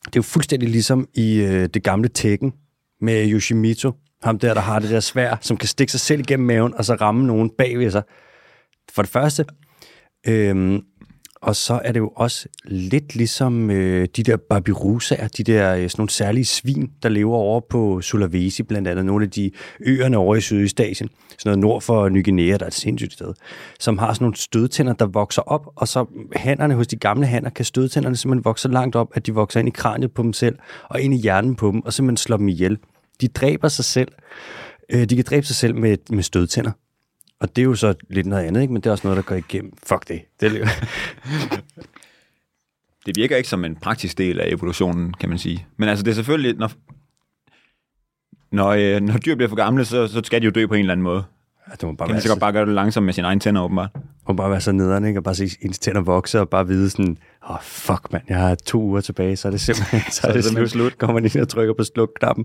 det 0.05 0.17
er 0.17 0.17
jo 0.17 0.23
fuldstændig 0.23 0.69
ligesom 0.69 1.09
i 1.15 1.41
øh, 1.41 1.69
det 1.75 1.83
gamle 1.83 2.09
Tekken 2.09 2.53
med 3.01 3.33
Yoshimito. 3.33 3.93
Ham 4.23 4.39
der, 4.39 4.55
der 4.55 4.61
har 4.61 4.79
det 4.79 4.91
der 4.91 5.01
svær, 5.01 5.37
som 5.41 5.57
kan 5.57 5.69
stikke 5.69 5.91
sig 5.91 6.01
selv 6.01 6.21
igennem 6.21 6.47
maven, 6.47 6.75
og 6.75 6.85
så 6.85 6.95
ramme 6.95 7.27
nogen 7.27 7.51
bagved 7.59 7.91
sig. 7.91 8.03
For 8.93 9.03
det 9.03 9.11
første, 9.11 9.45
øhm, 10.29 10.83
og 11.43 11.57
så 11.57 11.81
er 11.85 11.93
det 11.93 12.01
jo 12.01 12.13
også 12.17 12.49
lidt 12.65 13.15
ligesom 13.15 13.71
øh, 13.71 14.09
de 14.17 14.23
der 14.23 14.37
babirusaer, 14.37 15.29
de 15.29 15.45
der 15.45 15.75
øh, 15.75 15.91
sådan 15.91 16.01
nogle 16.01 16.11
særlige 16.11 16.45
svin, 16.45 16.91
der 17.03 17.09
lever 17.09 17.37
over 17.37 17.61
på 17.71 18.01
Sulawesi, 18.01 18.63
blandt 18.63 18.89
andet 18.89 19.05
nogle 19.05 19.25
af 19.25 19.31
de 19.31 19.51
øerne 19.81 20.17
over 20.17 20.37
i 20.37 20.41
Sydøstasien, 20.41 21.09
sådan 21.31 21.41
noget 21.45 21.59
nord 21.59 21.83
for 21.83 22.09
Ny 22.09 22.25
Guinea, 22.25 22.57
der 22.57 22.63
er 22.63 22.67
et 22.67 22.75
sindssygt 22.75 23.13
sted, 23.13 23.35
som 23.81 23.99
har 23.99 24.13
sådan 24.13 24.25
nogle 24.25 24.37
stødtænder, 24.37 24.93
der 24.93 25.07
vokser 25.07 25.43
op, 25.43 25.67
og 25.77 25.89
så 25.89 26.07
hænderne 26.37 26.75
hos 26.75 26.87
de 26.87 26.97
gamle 26.97 27.27
hanner 27.27 27.51
kan 27.51 27.65
stødtænderne 27.65 28.17
simpelthen 28.17 28.45
vokse 28.45 28.63
så 28.63 28.69
langt 28.69 28.97
op, 28.97 29.09
at 29.15 29.27
de 29.27 29.35
vokser 29.35 29.61
ind 29.61 29.69
i 29.69 29.73
kraniet 29.73 30.15
på 30.15 30.23
dem 30.23 30.33
selv, 30.33 30.59
og 30.89 31.01
ind 31.01 31.15
i 31.15 31.17
hjernen 31.17 31.57
på 31.57 31.71
dem, 31.71 31.81
og 31.81 31.93
simpelthen 31.93 32.17
slår 32.17 32.37
dem 32.37 32.49
ihjel. 32.49 32.79
De 33.21 33.29
dræber 33.29 33.69
sig 33.69 33.85
selv. 33.85 34.13
Øh, 34.91 35.05
de 35.05 35.17
kan 35.17 35.25
dræbe 35.25 35.47
sig 35.47 35.57
selv 35.57 35.75
med, 35.75 35.97
med 36.11 36.23
stødtænder. 36.23 36.73
Og 37.41 37.57
det 37.57 37.63
er 37.63 37.67
jo 37.67 37.75
så 37.75 37.95
lidt 38.11 38.27
noget 38.27 38.45
andet, 38.45 38.61
ikke? 38.61 38.73
men 38.73 38.83
det 38.83 38.89
er 38.89 38.91
også 38.91 39.07
noget, 39.07 39.17
der 39.17 39.23
går 39.23 39.35
igennem. 39.35 39.73
Fuck 39.87 40.09
det. 40.09 40.23
Det, 40.41 40.61
er 40.61 40.67
det 43.07 43.17
virker 43.17 43.37
ikke 43.37 43.49
som 43.49 43.65
en 43.65 43.77
praktisk 43.77 44.19
del 44.19 44.41
af 44.41 44.49
evolutionen, 44.49 45.15
kan 45.15 45.29
man 45.29 45.39
sige. 45.39 45.67
Men 45.77 45.89
altså, 45.89 46.03
det 46.03 46.11
er 46.11 46.15
selvfølgelig, 46.15 46.55
når, 46.57 46.71
når, 48.53 48.69
øh, 48.69 49.01
når 49.01 49.19
dyr 49.19 49.35
bliver 49.35 49.49
for 49.49 49.57
gamle, 49.57 49.85
så, 49.85 50.07
så 50.07 50.21
skal 50.25 50.41
de 50.41 50.45
jo 50.45 50.51
dø 50.51 50.67
på 50.67 50.75
en 50.75 50.81
eller 50.81 50.93
anden 50.93 51.05
måde. 51.05 51.25
Det 51.73 51.83
må 51.83 51.93
bare 51.93 52.09
kan 52.09 52.15
man 52.15 52.23
så 52.23 52.29
godt 52.29 52.41
bare 52.41 52.53
gøre 52.53 52.67
det 52.67 52.75
langsomt 52.75 53.07
med 53.07 53.13
sine 53.13 53.27
egne 53.27 53.41
tænder, 53.41 53.63
åbenbart. 53.63 53.91
Og 54.25 54.37
bare 54.37 54.51
være 54.51 54.61
så 54.61 54.73
nederen, 54.73 55.05
ikke? 55.05 55.21
Og 55.21 55.25
bare 55.25 55.35
se 55.35 55.51
ens 55.61 55.79
tænder 55.79 56.01
vokse, 56.01 56.41
og 56.41 56.49
bare 56.49 56.67
vide 56.67 56.91
sådan, 56.91 57.19
åh, 57.45 57.51
oh, 57.51 57.63
fuck, 57.63 58.13
mand, 58.13 58.25
jeg 58.29 58.39
har 58.39 58.55
to 58.55 58.83
uger 58.83 59.01
tilbage, 59.01 59.37
så 59.37 59.49
er 59.49 59.51
det 59.51 59.61
simpelthen, 59.61 60.01
så 60.13 60.27
er 60.27 60.33
det, 60.33 60.45
så 60.45 60.51
er 60.51 60.61
det 60.61 60.71
slut. 60.71 60.71
slut. 60.71 60.99
Kommer 61.01 61.21
ind 61.21 61.43
og 61.43 61.49
trykker 61.49 61.75
på 61.75 61.85
sluk-knappen. 61.85 62.45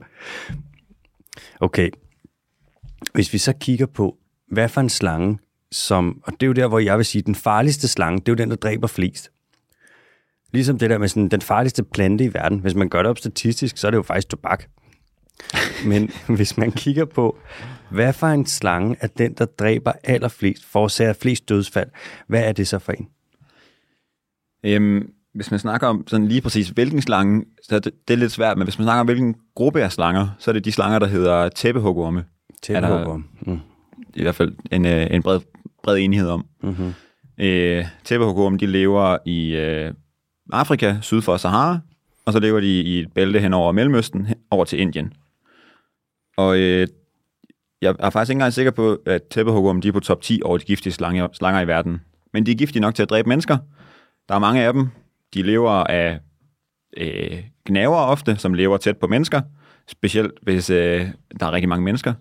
Okay. 1.59 1.89
Hvis 3.13 3.33
vi 3.33 3.37
så 3.37 3.53
kigger 3.53 3.85
på, 3.85 4.17
hvad 4.51 4.69
for 4.69 4.81
en 4.81 4.89
slange, 4.89 5.39
som, 5.71 6.21
og 6.23 6.33
det 6.33 6.43
er 6.43 6.47
jo 6.47 6.53
der, 6.53 6.67
hvor 6.67 6.79
jeg 6.79 6.97
vil 6.97 7.05
sige, 7.05 7.21
den 7.21 7.35
farligste 7.35 7.87
slange, 7.87 8.19
det 8.19 8.27
er 8.27 8.31
jo 8.31 8.35
den, 8.35 8.49
der 8.49 8.55
dræber 8.55 8.87
flest. 8.87 9.31
Ligesom 10.51 10.77
det 10.77 10.89
der 10.89 10.97
med 10.97 11.07
sådan, 11.07 11.29
den 11.29 11.41
farligste 11.41 11.83
plante 11.83 12.23
i 12.23 12.33
verden. 12.33 12.59
Hvis 12.59 12.75
man 12.75 12.89
gør 12.89 13.01
det 13.01 13.09
op 13.09 13.17
statistisk, 13.17 13.77
så 13.77 13.87
er 13.87 13.91
det 13.91 13.97
jo 13.97 14.01
faktisk 14.01 14.29
tobak. 14.29 14.65
Men 15.85 16.11
hvis 16.37 16.57
man 16.57 16.71
kigger 16.71 17.05
på, 17.05 17.37
hvad 17.89 18.13
for 18.13 18.27
en 18.27 18.45
slange 18.45 18.95
er 18.99 19.07
den, 19.07 19.33
der 19.33 19.45
dræber 19.45 19.91
allerflest, 20.03 20.65
forårsager 20.65 21.13
flest 21.13 21.49
dødsfald, 21.49 21.89
hvad 22.27 22.43
er 22.43 22.51
det 22.51 22.67
så 22.67 22.79
for 22.79 22.91
en? 22.91 23.07
Øhm, 24.65 25.09
hvis 25.33 25.51
man 25.51 25.59
snakker 25.59 25.87
om 25.87 26.07
sådan 26.07 26.27
lige 26.27 26.41
præcis 26.41 26.69
hvilken 26.69 27.01
slange, 27.01 27.45
så 27.63 27.75
er 27.75 27.79
det, 27.79 27.93
det 28.07 28.13
er 28.13 28.17
lidt 28.17 28.31
svært, 28.31 28.57
men 28.57 28.67
hvis 28.67 28.79
man 28.79 28.85
snakker 28.85 28.99
om 28.99 29.07
hvilken 29.07 29.35
gruppe 29.55 29.83
af 29.83 29.91
slanger, 29.91 30.27
så 30.39 30.51
er 30.51 30.53
det 30.53 30.65
de 30.65 30.71
slanger, 30.71 30.99
der 30.99 31.07
hedder 31.07 31.49
tæppehugorme. 31.49 32.25
Tæppehugorme. 32.61 33.23
Mm 33.41 33.59
i 34.15 34.21
hvert 34.21 34.35
fald 34.35 34.53
en, 34.71 34.85
øh, 34.85 35.07
en 35.11 35.23
bred, 35.23 35.39
bred 35.83 35.97
enighed 35.97 36.29
om. 36.29 36.45
Mm-hmm. 36.63 36.93
Øh, 37.37 37.85
Tæppehukum, 38.03 38.57
de 38.57 38.65
lever 38.65 39.17
i 39.25 39.55
øh, 39.55 39.93
Afrika, 40.53 40.95
syd 41.01 41.21
for 41.21 41.37
Sahara, 41.37 41.79
og 42.25 42.33
så 42.33 42.39
lever 42.39 42.59
de 42.59 42.81
i 42.81 42.99
et 42.99 43.13
bælte 43.13 43.39
hen 43.39 43.53
over 43.53 43.71
Mellemøsten, 43.71 44.27
over 44.51 44.65
til 44.65 44.79
Indien. 44.79 45.13
Og 46.37 46.59
øh, 46.59 46.87
jeg 47.83 47.95
er 47.99 48.09
faktisk 48.09 48.29
ikke 48.29 48.37
engang 48.37 48.53
sikker 48.53 48.71
på, 48.71 48.97
at 49.05 49.21
tæppehukum, 49.23 49.81
de 49.81 49.87
er 49.87 49.91
på 49.91 49.99
top 49.99 50.21
10 50.21 50.41
over 50.45 50.57
de 50.57 50.65
giftige 50.65 50.93
slanger, 50.93 51.27
slanger 51.33 51.61
i 51.61 51.67
verden. 51.67 52.01
Men 52.33 52.45
de 52.45 52.51
er 52.51 52.55
giftige 52.55 52.81
nok 52.81 52.95
til 52.95 53.03
at 53.03 53.09
dræbe 53.09 53.29
mennesker. 53.29 53.57
Der 54.29 54.35
er 54.35 54.39
mange 54.39 54.61
af 54.61 54.73
dem. 54.73 54.87
De 55.33 55.41
lever 55.41 55.71
af 55.71 56.19
øh, 56.97 57.43
gnaver 57.65 57.97
ofte, 57.97 58.35
som 58.35 58.53
lever 58.53 58.77
tæt 58.77 58.97
på 58.97 59.07
mennesker. 59.07 59.41
Specielt 59.87 60.33
hvis 60.41 60.69
øh, 60.69 61.07
der 61.39 61.45
er 61.45 61.51
rigtig 61.51 61.69
mange 61.69 61.83
mennesker. 61.83 62.13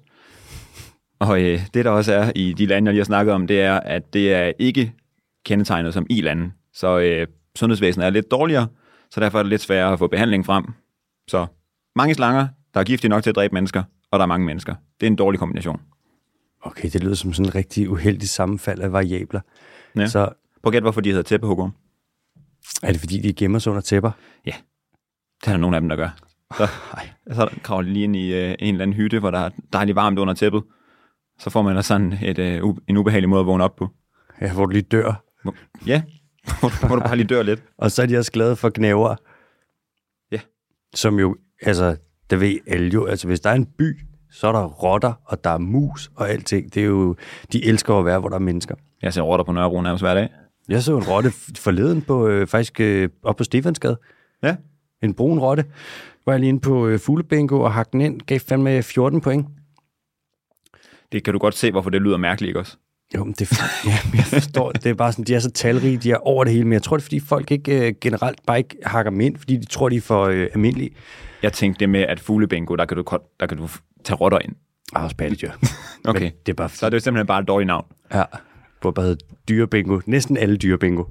Og 1.18 1.42
øh, 1.42 1.61
det, 1.75 1.85
der 1.85 1.90
også 1.90 2.12
er 2.12 2.33
i 2.35 2.53
de 2.53 2.66
lande, 2.66 2.88
jeg 2.88 2.92
lige 2.92 3.01
har 3.01 3.05
snakket 3.05 3.35
om, 3.35 3.46
det 3.46 3.61
er, 3.61 3.81
at 3.81 4.12
det 4.12 4.35
er 4.35 4.53
ikke 4.59 4.92
kendetegnet 5.44 5.94
som 5.94 6.07
i-lande. 6.11 6.51
Så 6.75 6.98
øh, 6.98 7.27
sundhedsvæsenet 7.57 8.07
er 8.07 8.11
lidt 8.11 8.31
dårligere, 8.31 8.66
så 9.11 9.20
derfor 9.20 9.38
er 9.38 9.42
det 9.42 9.51
lidt 9.51 9.61
sværere 9.61 9.92
at 9.92 9.98
få 9.98 10.07
behandling 10.07 10.46
frem. 10.46 10.64
Så 11.29 11.46
mange 11.96 12.14
slanger, 12.14 12.48
der 12.75 12.81
er 12.81 12.85
giftige 12.85 13.09
nok 13.09 13.22
til 13.22 13.31
at 13.31 13.37
dræbe 13.37 13.55
mennesker, 13.55 13.83
og 14.12 14.18
der 14.18 14.22
er 14.22 14.27
mange 14.27 14.46
mennesker. 14.46 14.75
Det 15.01 15.07
er 15.07 15.11
en 15.11 15.16
dårlig 15.16 15.40
kombination. 15.40 15.81
Okay, 16.62 16.90
det 16.92 17.05
lyder 17.05 17.14
som 17.14 17.33
sådan 17.33 17.46
en 17.46 17.55
rigtig 17.55 17.90
uheldig 17.90 18.29
sammenfald 18.29 18.81
af 18.81 18.92
variabler. 18.92 19.40
Ja. 19.96 20.07
Så, 20.07 20.29
Prøv 20.62 20.70
at 20.70 20.72
gætte, 20.72 20.85
hvorfor 20.85 21.01
de 21.01 21.09
hedder 21.09 21.22
tæppehugum. 21.22 21.72
Er 22.83 22.92
det 22.92 23.01
fordi, 23.01 23.18
de 23.18 23.33
gemmer 23.33 23.59
sig 23.59 23.70
under 23.70 23.83
tæpper? 23.83 24.11
Ja, 24.46 24.55
det 25.40 25.46
er 25.46 25.51
der 25.51 25.59
nogle 25.59 25.77
af 25.77 25.81
dem, 25.81 25.88
der 25.88 25.96
gør. 25.96 26.16
Så, 26.57 26.68
så 27.37 27.51
kravler 27.62 27.88
de 27.88 27.92
lige 27.92 28.05
ind 28.05 28.16
i 28.16 28.35
øh, 28.35 28.55
en 28.59 28.75
eller 28.75 28.83
anden 28.83 28.96
hytte, 28.96 29.18
hvor 29.18 29.31
der 29.31 29.38
er 29.38 29.51
dejligt 29.72 29.96
varmt 29.96 30.18
under 30.18 30.35
tæppet 30.35 30.62
så 31.42 31.51
får 31.51 31.62
man 31.62 31.77
da 31.77 31.83
sådan 31.83 32.12
et, 32.22 32.62
uh, 32.62 32.77
en 32.88 32.96
ubehagelig 32.96 33.29
måde 33.29 33.40
at 33.40 33.46
vågne 33.46 33.64
op 33.64 33.77
på. 33.77 33.88
Ja, 34.40 34.53
hvor 34.53 34.66
du 34.66 34.72
lige 34.72 34.83
dør. 34.83 35.25
Ja, 35.87 36.03
hvor, 36.61 36.87
hvor 36.87 36.96
du 36.96 37.03
bare 37.03 37.16
lige 37.16 37.27
dør 37.27 37.42
lidt. 37.42 37.62
Og 37.79 37.90
så 37.90 38.03
er 38.03 38.07
de 38.07 38.18
også 38.18 38.33
glade 38.33 38.57
for 38.57 38.70
knæver. 38.70 39.16
Ja. 40.33 40.40
Som 40.94 41.18
jo, 41.18 41.37
altså, 41.62 41.96
der 42.33 42.38
ved 42.38 42.59
alle 42.66 42.88
jo, 42.88 43.07
altså 43.07 43.27
hvis 43.27 43.40
der 43.40 43.51
er 43.51 43.55
en 43.55 43.66
by, 43.66 43.99
så 44.31 44.47
er 44.49 44.53
der 44.53 44.64
rotter, 44.64 45.12
og 45.25 45.45
der 45.45 45.51
er 45.51 45.59
mus 45.59 46.11
og 46.14 46.31
alting. 46.31 46.75
Det 46.75 46.83
er 46.83 46.87
jo, 46.87 47.16
de 47.53 47.64
elsker 47.64 47.95
at 47.95 48.05
være, 48.05 48.21
hvor 48.21 48.29
der 48.29 48.37
er 48.37 48.40
mennesker. 48.40 48.75
Jeg 49.03 49.14
ser 49.14 49.23
rotter 49.23 49.45
på 49.45 49.53
Nørrebro 49.53 49.83
nærmest 49.83 50.05
hver 50.05 50.14
dag. 50.14 50.29
Jeg 50.68 50.83
så 50.83 50.97
en 50.97 51.05
rotte 51.05 51.31
forleden 51.59 52.03
på, 52.03 52.29
øh, 52.29 52.47
faktisk 52.47 52.81
øh, 52.81 53.09
op 53.23 53.37
på 53.37 53.45
Stefansgade. 53.45 53.99
Ja. 54.42 54.57
En 55.03 55.14
brun 55.14 55.38
rotte. 55.38 55.64
Var 56.27 56.33
jeg 56.33 56.40
lige 56.40 56.49
inde 56.49 56.61
på 56.61 56.87
øh, 56.87 56.99
fuglebingo 56.99 57.61
og 57.61 57.73
hakkede 57.73 57.92
den 57.92 58.01
ind. 58.01 58.21
Gav 58.21 58.40
fandme 58.40 58.83
14 58.83 59.21
point. 59.21 59.47
Det 61.12 61.25
kan 61.25 61.33
du 61.33 61.38
godt 61.38 61.55
se, 61.55 61.71
hvorfor 61.71 61.90
det 61.90 62.03
lyder 62.03 62.16
mærkeligt, 62.16 62.49
ikke 62.49 62.61
også? 62.61 62.77
Jo, 63.14 63.25
men 63.25 63.35
det 63.38 63.53
ja, 63.87 63.99
jeg 64.14 64.25
forstår, 64.25 64.73
det 64.73 64.87
er 64.87 64.95
bare 64.95 65.12
sådan, 65.12 65.25
de 65.25 65.35
er 65.35 65.38
så 65.38 65.51
talrige, 65.51 65.97
de 65.97 66.11
er 66.11 66.16
over 66.16 66.45
det 66.45 66.53
hele, 66.53 66.64
men 66.64 66.73
jeg 66.73 66.83
tror, 66.83 66.97
det 66.97 67.03
er, 67.03 67.05
fordi 67.05 67.21
folk 67.21 67.51
ikke 67.51 67.87
øh, 67.87 67.95
generelt 68.01 68.38
bare 68.47 68.59
ikke 68.59 68.77
hakker 68.85 69.11
dem 69.11 69.21
ind, 69.21 69.37
fordi 69.37 69.57
de 69.57 69.66
tror, 69.66 69.88
de 69.88 69.97
er 69.97 70.01
for 70.01 70.25
øh, 70.25 70.49
almindelige. 70.55 70.90
Jeg 71.42 71.52
tænkte 71.52 71.81
det 71.81 71.88
med, 71.88 72.00
at 72.00 72.20
fuglebingo, 72.20 72.76
der 72.76 72.85
kan 72.85 72.96
du, 72.96 73.05
der 73.40 73.46
kan 73.46 73.57
du 73.59 73.68
tage 74.05 74.16
rotter 74.16 74.38
ind. 74.38 74.52
Ah, 74.94 75.05
også 75.05 75.16
pattedyr. 75.22 75.50
Okay. 76.05 76.20
Men 76.20 76.33
det 76.46 76.52
er 76.52 76.57
bare, 76.57 76.68
Så 76.68 76.87
er 76.87 76.90
det 76.90 76.94
jo 76.94 77.00
simpelthen 77.00 77.26
bare 77.26 77.40
et 77.40 77.48
dårligt 77.48 77.66
navn. 77.66 77.87
ja, 78.14 78.24
burde 78.81 78.94
bare 78.94 79.07
hedde 79.07 79.24
dyrebingo. 79.48 80.00
Næsten 80.07 80.37
alle 80.37 80.57
dyrebingo. 80.57 81.05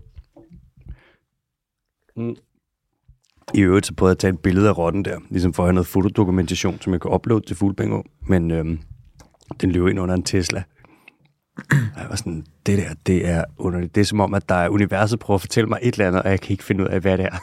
Mm. 2.17 2.35
I 3.53 3.61
øvrigt 3.61 3.85
så 3.85 3.93
prøvede 3.93 4.09
jeg 4.09 4.15
at 4.15 4.19
tage 4.19 4.33
et 4.33 4.39
billede 4.39 4.69
af 4.69 4.77
rotten 4.77 5.05
der, 5.05 5.19
ligesom 5.29 5.53
for 5.53 5.63
at 5.63 5.67
have 5.67 5.73
noget 5.73 5.87
fotodokumentation, 5.87 6.81
som 6.81 6.93
jeg 6.93 7.01
kan 7.01 7.11
uploade 7.13 7.45
til 7.45 7.55
fuglebingo, 7.55 8.01
men 8.27 8.51
øhm, 8.51 8.79
den 9.61 9.71
løb 9.71 9.87
ind 9.87 9.99
under 9.99 10.15
en 10.15 10.23
Tesla. 10.23 10.63
Jeg 11.97 12.05
var 12.09 12.15
sådan, 12.15 12.45
det 12.65 12.77
der, 12.77 12.93
det 13.05 13.27
er 13.29 13.43
underligt. 13.57 13.95
Det 13.95 14.01
er 14.01 14.05
som 14.05 14.19
om, 14.19 14.33
at 14.33 14.49
der 14.49 14.55
er 14.55 14.69
universet 14.69 15.19
prøver 15.19 15.35
at 15.35 15.41
fortælle 15.41 15.67
mig 15.69 15.79
et 15.81 15.93
eller 15.93 16.07
andet, 16.07 16.21
og 16.21 16.29
jeg 16.29 16.41
kan 16.41 16.51
ikke 16.51 16.63
finde 16.63 16.83
ud 16.83 16.89
af, 16.89 17.01
hvad 17.01 17.17
det 17.17 17.25
er. 17.25 17.37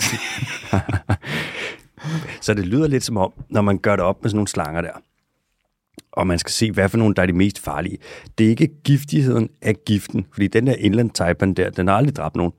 så 2.40 2.54
det 2.54 2.66
lyder 2.66 2.88
lidt 2.88 3.04
som 3.04 3.16
om, 3.16 3.32
når 3.48 3.60
man 3.60 3.78
gør 3.78 3.96
det 3.96 4.04
op 4.04 4.22
med 4.22 4.30
sådan 4.30 4.36
nogle 4.36 4.48
slanger 4.48 4.80
der, 4.80 4.92
og 6.12 6.26
man 6.26 6.38
skal 6.38 6.50
se, 6.50 6.72
hvad 6.72 6.88
for 6.88 6.98
nogle, 6.98 7.14
der 7.14 7.22
er 7.22 7.26
de 7.26 7.32
mest 7.32 7.58
farlige. 7.58 7.98
Det 8.38 8.46
er 8.46 8.50
ikke 8.50 8.70
giftigheden 8.84 9.50
af 9.62 9.74
giften, 9.86 10.26
fordi 10.32 10.46
den 10.46 10.66
der 10.66 10.74
inland 10.74 11.10
taipan 11.10 11.54
der, 11.54 11.70
den 11.70 11.88
har 11.88 11.94
aldrig 11.94 12.16
dræbt 12.16 12.36
nogen. 12.36 12.52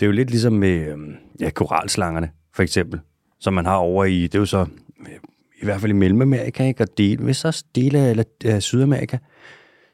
Det 0.00 0.06
er 0.06 0.06
jo 0.06 0.12
lidt 0.12 0.30
ligesom 0.30 0.52
med 0.52 0.88
øhm, 0.88 1.14
ja, 1.40 1.50
koralslangerne, 1.50 2.30
for 2.54 2.62
eksempel, 2.62 3.00
som 3.40 3.54
man 3.54 3.66
har 3.66 3.76
over 3.76 4.04
i, 4.04 4.22
det 4.22 4.34
er 4.34 4.38
jo 4.38 4.46
så 4.46 4.66
øh, 5.00 5.18
i 5.62 5.64
hvert 5.64 5.80
fald 5.80 5.92
i 5.92 5.94
Mellemamerika, 5.94 6.66
ikke? 6.66 6.82
og 6.82 6.98
del, 6.98 7.18
hvis 7.18 7.44
også 7.44 7.64
dele 7.74 7.98
af 7.98 8.10
eller, 8.10 8.24
øh, 8.44 8.60
Sydamerika. 8.60 9.18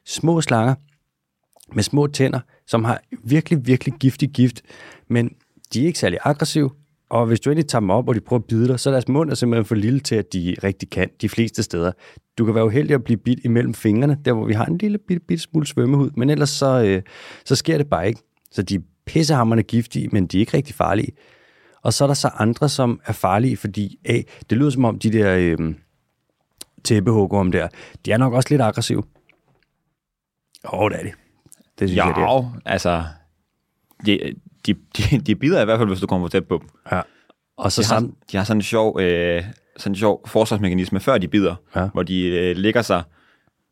Små 0.07 0.41
slanger 0.41 0.75
med 1.75 1.83
små 1.83 2.07
tænder, 2.07 2.41
som 2.67 2.85
har 2.85 3.01
virkelig, 3.25 3.67
virkelig 3.67 3.95
giftig 3.95 4.31
gift, 4.31 4.63
men 5.09 5.35
de 5.75 5.83
er 5.83 5.87
ikke 5.87 5.99
særlig 5.99 6.19
aggressive, 6.25 6.71
og 7.11 7.27
hvis 7.27 7.41
du 7.41 7.51
endelig 7.51 7.69
tager 7.69 7.81
dem 7.81 7.91
op, 7.91 8.09
og 8.09 8.15
de 8.15 8.21
prøver 8.21 8.41
at 8.41 8.45
bide 8.45 8.69
dig, 8.69 8.81
så 8.81 8.91
er 8.91 8.93
deres 8.93 9.09
mund 9.09 9.31
er 9.31 9.35
simpelthen 9.35 9.65
for 9.65 9.75
lille 9.75 10.01
til, 10.01 10.15
at 10.15 10.33
de 10.33 10.57
rigtig 10.65 10.91
kan 10.91 11.11
de 11.21 11.29
fleste 11.29 11.63
steder. 11.63 11.93
Du 12.39 12.45
kan 12.45 12.55
være 12.55 12.67
uheldig 12.67 12.95
at 12.95 13.05
blive 13.05 13.17
bidt 13.17 13.41
imellem 13.45 13.75
fingrene, 13.75 14.19
der 14.25 14.33
hvor 14.33 14.45
vi 14.45 14.53
har 14.53 14.67
en 14.67 14.79
lille 14.79 14.99
bitte, 14.99 15.27
bitte 15.27 15.43
smule 15.43 15.67
svømmehud, 15.67 16.11
men 16.17 16.31
ellers 16.31 16.51
så, 16.51 16.83
øh, 16.85 17.03
så 17.45 17.57
sker 17.57 17.77
det 17.77 17.89
bare 17.89 18.09
ikke. 18.09 18.21
Så 18.51 18.63
de 18.63 18.75
er 18.75 18.81
pissehammerne 19.07 19.63
giftige, 19.63 20.09
men 20.13 20.27
de 20.27 20.37
er 20.37 20.41
ikke 20.41 20.57
rigtig 20.57 20.75
farlige. 20.75 21.13
Og 21.83 21.93
så 21.93 22.05
er 22.05 22.07
der 22.07 22.15
så 22.15 22.29
andre, 22.29 22.69
som 22.69 23.01
er 23.07 23.13
farlige, 23.13 23.57
fordi 23.57 23.99
A, 24.05 24.23
det 24.51 24.59
lyder 24.59 24.71
som 24.71 24.85
om 24.85 24.99
de 24.99 25.13
der 25.13 25.37
øh, 25.37 25.75
tæppehugger 26.85 27.43
der, 27.43 27.69
de 28.07 28.13
er 28.13 28.17
nok 28.17 28.33
også 28.33 28.49
lidt 28.51 28.63
aggressive. 28.63 29.03
Åh, 30.73 30.81
oh, 30.81 30.91
det 30.91 30.99
er 30.99 31.03
de. 31.03 31.13
Det 31.79 31.89
synes 31.89 31.97
jeg, 31.97 32.13
det 32.17 32.23
er. 32.23 32.53
Ja, 32.67 32.73
altså... 32.73 33.05
det, 34.07 34.35
de, 34.67 34.75
de, 34.97 35.19
de 35.27 35.35
bider 35.37 35.63
i 35.63 35.65
hvert 35.65 35.79
fald, 35.79 35.89
hvis 35.89 36.01
du 36.01 36.07
kommer 36.07 36.27
for 36.27 36.31
tæt 36.31 36.47
på 36.49 36.59
dem. 36.59 36.69
Ja. 36.93 37.01
Og 37.57 37.73
så 37.73 37.83
De 37.83 37.87
har, 37.87 37.89
sammen, 37.95 38.15
de 38.33 38.37
har 38.37 38.45
sådan 38.45 38.59
en 38.59 38.63
sjov, 38.63 39.01
øh, 39.01 39.43
sådan 39.77 39.93
en 39.93 39.97
sjov 39.97 40.29
forsvarsmekanisme, 40.29 41.01
før 41.01 41.19
de 41.19 41.29
bider, 41.29 41.55
Ja. 41.77 41.89
hvor 41.93 42.03
de 42.03 42.27
øh, 42.27 42.57
ligger 42.57 42.83
sig 42.83 43.03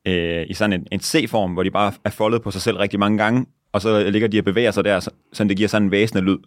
øh, 0.06 0.46
i 0.48 0.54
sådan 0.54 0.72
en, 0.72 0.86
en 0.92 1.00
C-form, 1.00 1.52
hvor 1.52 1.62
de 1.62 1.70
bare 1.70 1.92
er 2.04 2.10
foldet 2.10 2.42
på 2.42 2.50
sig 2.50 2.60
selv 2.62 2.76
rigtig 2.76 2.98
mange 2.98 3.18
gange, 3.18 3.46
og 3.72 3.82
så 3.82 4.10
ligger 4.10 4.28
de 4.28 4.38
og 4.38 4.44
bevæger 4.44 4.70
sig 4.70 4.84
der, 4.84 5.00
så, 5.00 5.10
sådan 5.32 5.48
det 5.48 5.56
giver 5.56 5.68
sådan 5.68 5.86
en 5.86 5.90
væsende 5.90 6.22
lyd. 6.22 6.38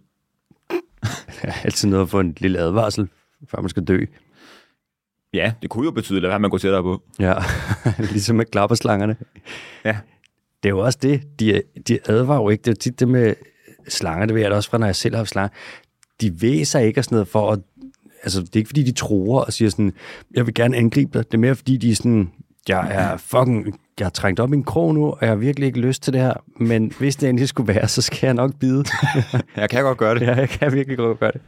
er 1.41 1.53
altid 1.63 1.89
noget 1.89 2.03
at 2.03 2.09
få 2.09 2.19
en 2.19 2.35
lille 2.37 2.59
advarsel, 2.59 3.09
før 3.49 3.61
man 3.61 3.69
skal 3.69 3.83
dø. 3.83 4.05
Ja, 5.33 5.53
det 5.61 5.69
kunne 5.69 5.85
jo 5.85 5.91
betyde, 5.91 6.33
at 6.33 6.41
man 6.41 6.49
går 6.51 6.57
tættere 6.57 6.83
på. 6.83 7.01
Ja, 7.19 7.33
ligesom 8.11 8.35
med 8.35 8.45
klapperslangerne. 8.45 9.15
Ja. 9.85 9.97
Det 10.63 10.69
er 10.69 10.73
jo 10.73 10.79
også 10.79 10.99
det, 11.01 11.21
de, 11.39 11.61
de 11.87 11.99
advarer 12.05 12.41
jo 12.41 12.49
ikke. 12.49 12.61
Det 12.61 12.67
er 12.67 12.71
jo 12.71 12.77
tit 12.79 12.99
det 12.99 13.07
med 13.07 13.33
slanger, 13.93 14.25
det 14.25 14.35
ved 14.35 14.41
jeg 14.41 14.51
da 14.51 14.55
også 14.55 14.69
fra, 14.69 14.77
når 14.77 14.85
jeg 14.85 14.95
selv 14.95 15.13
har 15.13 15.19
haft 15.19 15.29
slanger. 15.29 15.49
De 16.21 16.41
væser 16.41 16.79
ikke 16.79 16.99
og 16.99 17.03
sådan 17.03 17.15
noget 17.15 17.27
for 17.27 17.51
at... 17.51 17.59
Altså, 18.23 18.41
det 18.41 18.55
er 18.55 18.57
ikke 18.57 18.67
fordi, 18.69 18.83
de 18.83 18.91
tror 18.91 19.41
og 19.41 19.53
siger 19.53 19.69
sådan, 19.69 19.93
jeg 20.33 20.45
vil 20.45 20.53
gerne 20.53 20.77
angribe 20.77 21.17
dig. 21.17 21.25
Det 21.25 21.33
er 21.33 21.41
mere 21.41 21.55
fordi, 21.55 21.77
de 21.77 21.91
er 21.91 21.95
sådan, 21.95 22.31
jeg 22.67 22.87
er 22.91 23.17
fucking, 23.17 23.79
jeg 23.99 24.05
har 24.05 24.09
trængt 24.09 24.39
op 24.39 24.53
i 24.53 24.55
en 24.55 24.63
krog 24.63 24.93
nu, 24.93 25.05
og 25.05 25.17
jeg 25.21 25.29
har 25.29 25.35
virkelig 25.35 25.67
ikke 25.67 25.79
lyst 25.79 26.03
til 26.03 26.13
det 26.13 26.21
her. 26.21 26.33
Men 26.59 26.93
hvis 26.99 27.15
det 27.15 27.29
endelig 27.29 27.49
skulle 27.49 27.73
være, 27.73 27.87
så 27.87 28.01
skal 28.01 28.27
jeg 28.27 28.33
nok 28.33 28.51
bide. 28.59 28.85
Jeg 29.55 29.69
kan 29.69 29.83
godt 29.83 29.97
gøre 29.97 30.15
det. 30.15 30.21
ja, 30.21 30.35
jeg 30.35 30.49
kan 30.49 30.73
virkelig 30.73 30.97
godt 30.97 31.19
gøre 31.19 31.31
det. 31.31 31.41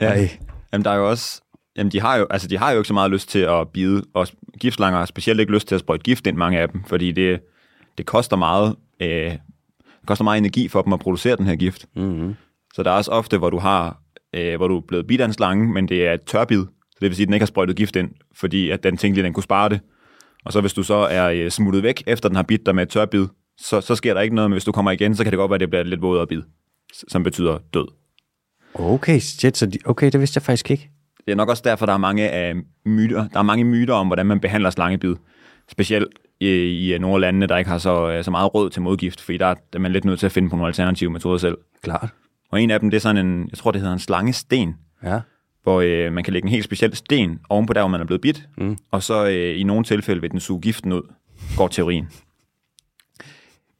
Ja. 0.00 0.06
Ej. 0.06 0.30
Jamen, 0.72 0.84
der 0.84 0.90
er 0.90 0.96
jo 0.96 1.10
også... 1.10 1.40
Jamen, 1.76 1.92
de 1.92 2.00
har 2.00 2.16
jo, 2.16 2.26
altså, 2.30 2.48
de 2.48 2.58
har 2.58 2.70
jo 2.70 2.78
ikke 2.78 2.88
så 2.88 2.94
meget 2.94 3.10
lyst 3.10 3.28
til 3.28 3.38
at 3.38 3.68
bide, 3.68 4.02
og 4.14 4.26
giftslanger 4.60 4.98
har 4.98 5.06
specielt 5.06 5.40
ikke 5.40 5.52
lyst 5.52 5.68
til 5.68 5.74
at 5.74 5.80
sprøjte 5.80 6.02
gift 6.02 6.26
ind, 6.26 6.36
mange 6.36 6.58
af 6.58 6.68
dem, 6.68 6.84
fordi 6.86 7.12
det, 7.12 7.40
det 7.98 8.06
koster 8.06 8.36
meget, 8.36 8.76
øh, 9.02 9.32
det 10.00 10.06
koster 10.06 10.24
meget 10.24 10.38
energi 10.38 10.68
for 10.68 10.82
dem 10.82 10.92
at 10.92 11.00
producere 11.00 11.36
den 11.36 11.46
her 11.46 11.56
gift. 11.56 11.86
Mm-hmm. 11.96 12.34
Så 12.74 12.82
der 12.82 12.90
er 12.90 12.94
også 12.94 13.10
ofte, 13.10 13.38
hvor 13.38 13.50
du 13.50 13.58
har, 13.58 14.02
øh, 14.34 14.56
hvor 14.56 14.68
du 14.68 14.76
er 14.76 14.80
blevet 14.88 15.06
bidt 15.06 15.20
af 15.20 15.24
en 15.24 15.32
slange, 15.32 15.72
men 15.72 15.88
det 15.88 16.06
er 16.06 16.12
et 16.12 16.22
tørbid, 16.22 16.64
så 16.90 16.96
det 17.00 17.08
vil 17.08 17.16
sige, 17.16 17.24
at 17.24 17.28
den 17.28 17.34
ikke 17.34 17.42
har 17.42 17.46
sprøjtet 17.46 17.76
gift 17.76 17.96
ind, 17.96 18.10
fordi 18.34 18.70
at 18.70 18.82
den 18.82 18.96
tænkte 18.96 19.20
at 19.20 19.24
den 19.24 19.32
kunne 19.32 19.42
spare 19.42 19.68
det. 19.68 19.80
Og 20.44 20.52
så 20.52 20.60
hvis 20.60 20.72
du 20.72 20.82
så 20.82 20.94
er 20.94 21.30
øh, 21.30 21.50
smuttet 21.50 21.82
væk, 21.82 22.02
efter 22.06 22.28
den 22.28 22.36
har 22.36 22.42
bidt 22.42 22.66
dig 22.66 22.74
med 22.74 22.82
et 22.82 22.88
tørbid, 22.88 23.26
så, 23.58 23.80
så 23.80 23.94
sker 23.94 24.14
der 24.14 24.20
ikke 24.20 24.34
noget, 24.34 24.50
men 24.50 24.54
hvis 24.54 24.64
du 24.64 24.72
kommer 24.72 24.90
igen, 24.90 25.16
så 25.16 25.22
kan 25.24 25.30
det 25.30 25.36
godt 25.38 25.50
være, 25.50 25.54
at 25.54 25.60
det 25.60 25.70
bliver 25.70 25.82
lidt 25.82 26.02
vådere 26.02 26.26
bid, 26.26 26.42
som 27.08 27.22
betyder 27.22 27.58
død. 27.74 27.88
Okay, 28.74 29.18
shit, 29.18 29.56
så 29.56 29.66
de, 29.66 29.78
okay, 29.84 30.10
det 30.12 30.20
vidste 30.20 30.38
jeg 30.38 30.42
faktisk 30.42 30.70
ikke. 30.70 30.90
Det 31.26 31.32
er 31.32 31.36
nok 31.36 31.48
også 31.48 31.62
derfor, 31.66 31.86
der 31.86 31.92
er 31.92 31.98
mange 31.98 32.30
af 32.30 32.54
myter. 32.86 33.28
Der 33.28 33.38
er 33.38 33.42
mange 33.42 33.64
myter 33.64 33.94
om, 33.94 34.06
hvordan 34.06 34.26
man 34.26 34.40
behandler 34.40 34.70
slangebid. 34.70 35.16
Specielt 35.70 36.08
i, 36.40 36.94
i 36.94 36.98
nogle 36.98 37.14
af 37.14 37.20
landene, 37.20 37.46
der 37.46 37.56
ikke 37.56 37.70
har 37.70 37.78
så, 37.78 38.10
øh, 38.10 38.24
så 38.24 38.30
meget 38.30 38.54
råd 38.54 38.70
til 38.70 38.82
modgift, 38.82 39.20
fordi 39.20 39.38
der 39.38 39.46
er 39.46 39.54
der 39.54 39.60
er 39.74 39.78
man 39.78 39.92
lidt 39.92 40.04
nødt 40.04 40.18
til 40.20 40.26
at 40.26 40.32
finde 40.32 40.50
på 40.50 40.56
nogle 40.56 40.68
alternative 40.68 41.10
metoder 41.10 41.38
selv. 41.38 41.58
Klart. 41.82 42.08
Og 42.50 42.62
en 42.62 42.70
af 42.70 42.80
dem, 42.80 42.90
det 42.90 42.96
er 42.96 43.00
sådan 43.00 43.26
en, 43.26 43.48
jeg 43.50 43.58
tror, 43.58 43.70
det 43.70 43.80
hedder 43.80 43.94
en 43.94 44.00
slangesten, 44.00 44.76
Ja. 45.04 45.20
hvor 45.62 45.80
øh, 45.80 46.12
man 46.12 46.24
kan 46.24 46.32
lægge 46.32 46.46
en 46.46 46.50
helt 46.52 46.64
speciel 46.64 46.96
sten 46.96 47.38
ovenpå 47.48 47.72
der, 47.72 47.80
hvor 47.80 47.88
man 47.88 48.00
er 48.00 48.04
blevet 48.04 48.20
bidt, 48.20 48.48
Mm. 48.58 48.76
og 48.90 49.02
så 49.02 49.26
øh, 49.28 49.60
i 49.60 49.62
nogle 49.62 49.84
tilfælde 49.84 50.20
vil 50.20 50.30
den 50.30 50.40
suge 50.40 50.60
giften 50.60 50.92
ud, 50.92 51.02
går 51.56 51.68
teorien. 51.68 52.08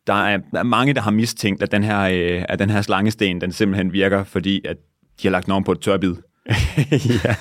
Der 0.07 0.15
er, 0.25 0.37
der 0.53 0.59
er 0.59 0.63
mange, 0.63 0.95
der 0.95 1.01
har 1.01 1.11
mistænkt, 1.11 1.63
at 1.63 1.73
den 1.73 1.85
her, 1.85 2.01
øh, 2.01 2.45
at 2.49 2.59
den 2.59 2.71
her 2.71 2.83
slangesten, 2.83 3.41
den 3.41 3.53
simpelthen 3.53 3.93
virker, 3.93 4.25
fordi 4.25 4.61
at 4.65 4.77
de 5.23 5.27
har 5.29 5.31
lagt 5.31 5.47
den 5.47 5.53
oven 5.53 5.65
på 5.65 5.73
et 5.73 5.81
tørbid. 5.81 6.15
ja. 7.25 7.35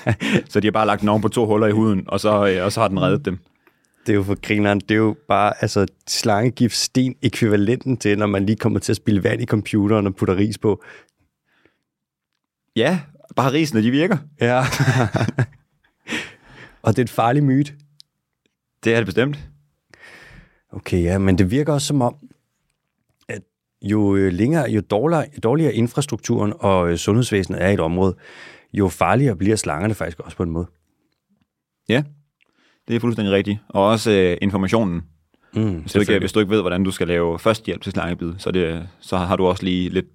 Så 0.48 0.60
de 0.60 0.66
har 0.66 0.72
bare 0.72 0.86
lagt 0.86 1.00
den 1.00 1.08
oven 1.08 1.22
på 1.22 1.28
to 1.28 1.46
huller 1.46 1.66
i 1.66 1.70
huden, 1.72 2.04
og 2.06 2.20
så, 2.20 2.46
øh, 2.46 2.64
og 2.64 2.72
så 2.72 2.80
har 2.80 2.88
den 2.88 3.00
reddet 3.02 3.24
dem. 3.24 3.38
Det 4.06 4.12
er 4.12 4.16
jo 4.16 4.22
for 4.22 4.40
grineren. 4.40 4.80
Det 4.80 4.90
er 4.90 4.98
jo 4.98 5.16
bare 5.28 5.52
altså, 5.60 5.86
slangegift 6.06 6.76
sten 6.76 7.14
ekvivalenten 7.22 7.96
til, 7.96 8.18
når 8.18 8.26
man 8.26 8.46
lige 8.46 8.56
kommer 8.56 8.78
til 8.78 8.92
at 8.92 8.96
spille 8.96 9.24
vand 9.24 9.42
i 9.42 9.46
computeren 9.46 10.06
og 10.06 10.14
putter 10.14 10.36
ris 10.36 10.58
på. 10.58 10.82
Ja, 12.76 13.00
bare 13.36 13.52
risene, 13.52 13.82
de 13.82 13.90
virker. 13.90 14.16
Ja. 14.40 14.64
og 16.82 16.96
det 16.96 16.98
er 16.98 17.04
et 17.04 17.10
farligt 17.10 17.44
myte. 17.44 17.72
Det 18.84 18.94
er 18.94 18.96
det 18.96 19.06
bestemt. 19.06 19.38
Okay, 20.72 21.02
ja, 21.02 21.18
men 21.18 21.38
det 21.38 21.50
virker 21.50 21.72
også 21.72 21.86
som 21.86 22.02
om, 22.02 22.16
at 23.28 23.42
jo 23.82 24.16
øh, 24.16 24.32
længere, 24.32 24.70
jo 24.70 24.80
dårligere, 24.80 25.26
dårligere 25.42 25.74
infrastrukturen 25.74 26.52
og 26.60 26.90
øh, 26.90 26.96
sundhedsvæsenet 26.96 27.62
er 27.62 27.68
i 27.68 27.74
et 27.74 27.80
område, 27.80 28.16
jo 28.72 28.88
farligere 28.88 29.36
bliver 29.36 29.56
slangerne 29.56 29.94
faktisk 29.94 30.20
også 30.20 30.36
på 30.36 30.42
en 30.42 30.50
måde. 30.50 30.66
Ja, 31.88 32.02
det 32.90 32.96
er 32.96 33.00
fuldstændig 33.00 33.34
rigtigt. 33.34 33.58
Og 33.68 33.86
også 33.86 34.10
øh, 34.10 34.36
informationen. 34.42 35.02
Mm, 35.54 35.80
Hvis 35.80 35.92
du, 35.92 36.00
ikke, 36.00 36.18
hvis 36.18 36.32
du 36.32 36.40
ikke 36.40 36.50
ved, 36.50 36.60
hvordan 36.60 36.84
du 36.84 36.90
skal 36.90 37.08
lave 37.08 37.38
førstehjælp 37.38 37.82
til 37.82 37.92
slangebid, 37.92 38.32
så, 38.38 38.50
det, 38.50 38.88
så 39.00 39.16
har 39.16 39.36
du 39.36 39.46
også 39.46 39.64
lige 39.64 39.88
lidt, 39.88 40.06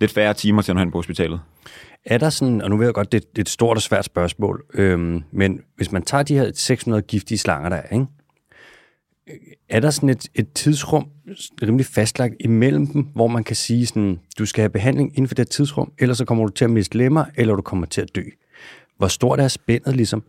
lidt 0.00 0.12
færre 0.12 0.34
timer 0.34 0.62
til 0.62 0.72
at 0.72 0.76
nå 0.76 0.80
hen 0.80 0.90
på 0.90 0.98
hospitalet. 0.98 1.40
Er 2.04 2.18
der 2.18 2.30
sådan, 2.30 2.62
og 2.62 2.70
nu 2.70 2.76
ved 2.76 2.86
jeg 2.86 2.94
godt, 2.94 3.12
det, 3.12 3.22
det 3.30 3.38
er 3.38 3.42
et 3.42 3.48
stort 3.48 3.76
og 3.76 3.82
svært 3.82 4.04
spørgsmål, 4.04 4.64
øhm, 4.74 5.22
men 5.32 5.60
hvis 5.76 5.92
man 5.92 6.02
tager 6.02 6.22
de 6.22 6.34
her 6.34 6.50
600 6.54 7.02
giftige 7.02 7.38
slanger, 7.38 7.68
der 7.68 7.76
er, 7.76 7.94
ikke? 7.94 8.06
er 9.68 9.80
der 9.80 9.90
sådan 9.90 10.08
et, 10.08 10.28
et 10.34 10.52
tidsrum, 10.52 11.08
rimelig 11.62 11.86
fastlagt 11.86 12.34
imellem 12.40 12.86
dem, 12.86 13.02
hvor 13.02 13.26
man 13.26 13.44
kan 13.44 13.56
sige 13.56 13.86
sådan, 13.86 14.20
du 14.38 14.46
skal 14.46 14.62
have 14.62 14.70
behandling 14.70 15.10
inden 15.10 15.28
for 15.28 15.34
det 15.34 15.50
tidsrum, 15.50 15.92
ellers 15.98 16.18
så 16.18 16.24
kommer 16.24 16.46
du 16.46 16.52
til 16.52 16.64
at 16.64 16.70
miste 16.70 16.98
lemmer, 16.98 17.24
eller 17.36 17.54
du 17.54 17.62
kommer 17.62 17.86
til 17.86 18.00
at 18.00 18.14
dø. 18.14 18.22
Hvor 18.96 19.08
stort 19.08 19.40
er 19.40 19.48
spændet 19.48 19.96
ligesom? 19.96 20.22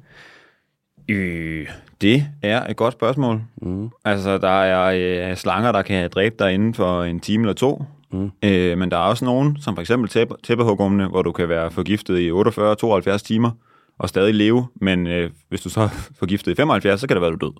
Øh, 1.10 1.68
det 2.02 2.26
er 2.42 2.68
et 2.68 2.76
godt 2.76 2.94
spørgsmål. 2.94 3.42
Mm. 3.62 3.90
Altså, 4.06 4.38
der 4.38 4.62
er 4.62 5.30
øh, 5.30 5.38
slanger, 5.38 5.72
der 5.72 5.82
kan 5.82 6.10
dræbe 6.14 6.36
dig 6.40 6.54
inden 6.54 6.74
for 6.74 7.04
en 7.04 7.20
time 7.20 7.44
eller 7.44 7.54
to. 7.54 7.84
Mm. 8.12 8.32
Øh, 8.44 8.78
men 8.78 8.92
der 8.92 8.98
er 8.98 9.02
også 9.02 9.26
nogen, 9.26 9.58
som 9.62 9.76
for 9.76 9.82
eksempel 9.82 10.10
tæppe, 10.10 10.36
tæppehugumne, 10.44 11.08
hvor 11.08 11.22
du 11.22 11.32
kan 11.32 11.50
være 11.50 11.72
forgiftet 11.72 12.20
i 12.20 12.32
48-72 12.32 13.18
timer 13.18 13.52
og 13.98 14.10
stadig 14.10 14.36
leve, 14.36 14.68
men 14.76 15.08
øh, 15.08 15.30
hvis 15.50 15.62
du 15.62 15.70
så 15.70 15.82
er 15.82 15.90
forgiftet 16.20 16.52
i 16.52 16.56
75, 16.56 17.02
så 17.02 17.08
kan 17.08 17.16
det 17.16 17.22
være, 17.22 17.32
du 17.32 17.46
død. 17.46 17.54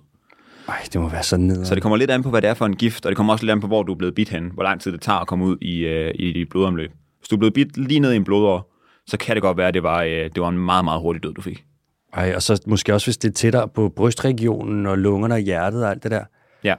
Ej, 0.68 0.74
det 0.92 1.00
må 1.00 1.08
være 1.08 1.22
sådan 1.22 1.46
ned. 1.46 1.64
Så 1.64 1.74
det 1.74 1.82
kommer 1.82 1.96
lidt 1.96 2.10
an 2.10 2.22
på, 2.22 2.30
hvad 2.30 2.42
det 2.42 2.50
er 2.50 2.54
for 2.54 2.66
en 2.66 2.76
gift, 2.76 3.06
og 3.06 3.10
det 3.10 3.16
kommer 3.16 3.32
også 3.32 3.44
lidt 3.44 3.52
an 3.52 3.60
på, 3.60 3.66
hvor 3.66 3.82
du 3.82 3.92
er 3.92 3.96
blevet 3.96 4.14
bidt 4.14 4.28
hen, 4.28 4.50
hvor 4.54 4.62
lang 4.62 4.80
tid 4.80 4.92
det 4.92 5.00
tager 5.00 5.18
at 5.18 5.26
komme 5.26 5.44
ud 5.44 5.56
i, 5.60 5.78
øh, 5.78 6.12
i 6.14 6.32
dit 6.32 6.48
blodomløb. 6.48 6.90
Hvis 7.18 7.28
du 7.28 7.36
er 7.36 7.38
blevet 7.38 7.54
bidt 7.54 7.76
lige 7.76 8.00
ned 8.00 8.12
i 8.12 8.16
en 8.16 8.24
blodår, 8.24 8.72
så 9.06 9.16
kan 9.18 9.36
det 9.36 9.42
godt 9.42 9.56
være, 9.56 9.68
at 9.68 9.74
det 9.74 9.82
var, 9.82 10.02
øh, 10.02 10.10
det 10.10 10.40
var 10.40 10.48
en 10.48 10.58
meget, 10.58 10.84
meget 10.84 11.00
hurtig 11.00 11.22
død, 11.22 11.34
du 11.34 11.42
fik. 11.42 11.64
Ej, 12.12 12.32
og 12.34 12.42
så 12.42 12.62
måske 12.66 12.94
også, 12.94 13.06
hvis 13.06 13.16
det 13.16 13.28
er 13.28 13.32
tættere 13.32 13.68
på 13.68 13.88
brystregionen 13.88 14.86
og 14.86 14.98
lungerne 14.98 15.34
og 15.34 15.40
hjertet 15.40 15.84
og 15.84 15.90
alt 15.90 16.02
det 16.02 16.10
der. 16.10 16.24
Ja, 16.64 16.74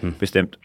hmm. 0.00 0.14
bestemt. 0.14 0.58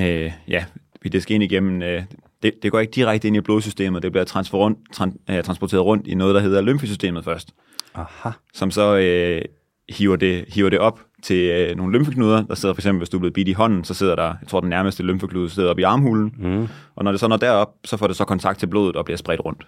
Øh, 0.00 0.32
ja, 0.48 0.64
det 1.12 1.22
skal 1.22 1.34
ind 1.34 1.44
igennem... 1.44 1.82
Øh, 1.82 2.02
det, 2.42 2.54
det 2.62 2.70
går 2.70 2.80
ikke 2.80 2.90
direkte 2.90 3.28
ind 3.28 3.36
i 3.36 3.40
blodsystemet, 3.40 4.02
det 4.02 4.12
bliver 4.12 4.24
transfer 4.24 4.58
rundt, 4.58 4.78
tran, 4.92 5.16
øh, 5.30 5.44
transporteret 5.44 5.84
rundt 5.84 6.06
i 6.06 6.14
noget, 6.14 6.34
der 6.34 6.40
hedder 6.40 6.60
lymfesystemet 6.60 7.24
først. 7.24 7.54
Aha. 7.94 8.30
Som 8.54 8.70
så 8.70 8.96
øh, 8.96 9.42
hiver, 9.88 10.16
det, 10.16 10.44
hiver 10.48 10.70
det 10.70 10.78
op 10.78 11.00
til 11.22 11.50
øh, 11.50 11.76
nogle 11.76 11.98
lymfeknuder. 11.98 12.42
Der 12.42 12.54
sidder 12.54 12.74
for 12.74 12.80
eksempel, 12.80 12.98
hvis 12.98 13.08
du 13.08 13.16
er 13.16 13.18
blevet 13.18 13.34
bidt 13.34 13.48
i 13.48 13.52
hånden, 13.52 13.84
så 13.84 13.94
sidder 13.94 14.16
der, 14.16 14.34
jeg 14.40 14.48
tror 14.48 14.60
den 14.60 14.70
nærmeste 14.70 15.02
lymfeknude 15.02 15.50
sidder 15.50 15.70
op 15.70 15.78
i 15.78 15.82
armhulen. 15.82 16.34
Mm. 16.38 16.68
Og 16.96 17.04
når 17.04 17.10
det 17.10 17.20
så 17.20 17.28
når 17.28 17.36
derop, 17.36 17.74
så 17.84 17.96
får 17.96 18.06
det 18.06 18.16
så 18.16 18.24
kontakt 18.24 18.58
til 18.58 18.66
blodet 18.66 18.96
og 18.96 19.04
bliver 19.04 19.18
spredt 19.18 19.44
rundt. 19.44 19.66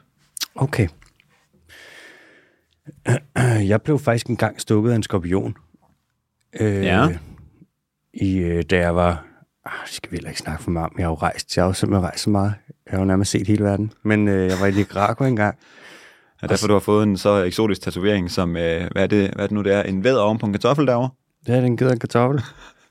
Okay. 0.54 0.88
Jeg 3.72 3.82
blev 3.82 3.98
faktisk 3.98 4.26
engang 4.26 4.60
stukket 4.60 4.90
af 4.90 4.96
en 4.96 5.02
skorpion. 5.02 5.56
Øh, 6.60 6.84
ja. 6.84 7.08
I, 8.14 8.36
øh, 8.38 8.62
da 8.62 8.78
jeg 8.78 8.96
var... 8.96 9.26
Ah, 9.64 9.72
det 9.84 9.94
skal 9.94 10.10
vi 10.10 10.16
heller 10.16 10.30
ikke 10.30 10.40
snakke 10.40 10.62
for 10.62 10.70
meget 10.70 10.86
om. 10.86 10.94
Jeg 10.98 11.06
har 11.06 11.10
jo 11.10 11.14
rejst. 11.14 11.56
Jeg 11.56 11.64
har 11.64 11.68
jo 11.68 11.72
simpelthen 11.72 12.04
rejst 12.04 12.22
så 12.22 12.30
meget. 12.30 12.54
Jeg 12.86 12.92
har 12.92 12.98
jo 12.98 13.04
nærmest 13.04 13.30
set 13.30 13.46
hele 13.46 13.64
verden. 13.64 13.92
Men 14.02 14.28
øh, 14.28 14.46
jeg 14.48 14.56
var 14.60 14.66
i 14.66 14.70
Nicaragua 14.70 15.28
engang. 15.28 15.58
Ja, 16.42 16.46
derfor 16.46 16.66
du 16.66 16.72
har 16.72 16.80
fået 16.80 17.02
en 17.02 17.16
så 17.16 17.42
eksotisk 17.42 17.82
tatovering, 17.82 18.30
som, 18.30 18.56
øh, 18.56 18.90
hvad, 18.92 19.02
er 19.02 19.06
det, 19.06 19.30
hvad 19.34 19.44
er 19.44 19.46
det 19.46 19.50
nu, 19.50 19.62
det 19.62 19.72
er? 19.72 19.82
En 19.82 20.04
ved 20.04 20.16
oven 20.16 20.38
på 20.38 20.46
en 20.46 20.52
kartoffel 20.52 20.86
derovre? 20.86 21.10
Det 21.46 21.54
er 21.54 21.62
en 21.62 21.76
kartoffel. 21.76 22.38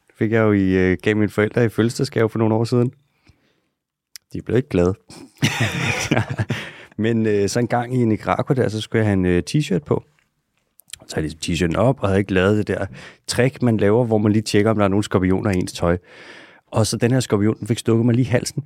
Det 0.08 0.16
fik 0.18 0.32
jeg 0.32 0.40
jo 0.40 0.52
i, 0.52 0.92
øh, 0.92 0.98
gav 1.04 1.16
mine 1.16 1.30
forældre 1.30 1.66
i 1.66 1.70
fødselsdagsgave 1.70 2.30
for 2.30 2.40
nogle 2.40 2.56
år 2.56 2.64
siden. 2.64 2.92
De 4.34 4.42
blev 4.42 4.58
ikke 4.58 4.70
glade. 4.70 4.94
Men 7.00 7.26
øh, 7.26 7.50
så 7.50 7.60
en 7.60 7.68
gang 7.68 7.96
i 7.96 8.06
Nicaragua 8.06 8.56
der, 8.56 8.70
så 8.70 8.82
skulle 8.82 9.00
jeg 9.00 9.08
have 9.08 9.14
en 9.14 9.26
øh, 9.26 9.44
t-shirt 9.50 9.84
på. 9.86 10.04
Så 11.08 11.16
havde 11.16 11.28
jeg 11.28 11.50
ligesom 11.50 11.72
t-shirten 11.72 11.78
op, 11.78 12.00
og 12.02 12.08
havde 12.08 12.20
ikke 12.20 12.34
lavet 12.34 12.58
det 12.58 12.68
der 12.68 12.86
trick, 13.28 13.62
man 13.62 13.78
laver, 13.78 14.06
hvor 14.06 14.18
man 14.18 14.32
lige 14.32 14.42
tjekker, 14.42 14.72
om 14.72 14.78
der 14.78 14.84
er 14.84 14.90
nogle 14.90 15.04
skorpioner 15.04 15.52
i 15.52 15.56
ens 15.56 15.74
tøj. 15.74 15.98
Og 16.68 16.88
så 16.88 16.98
den 16.98 17.12
her 17.12 17.20
skorpion, 17.20 17.60
den 17.60 17.68
fik 17.68 17.80
stukket 17.80 18.06
mig 18.06 18.16
lige 18.16 18.26
i 18.26 18.30
halsen. 18.30 18.64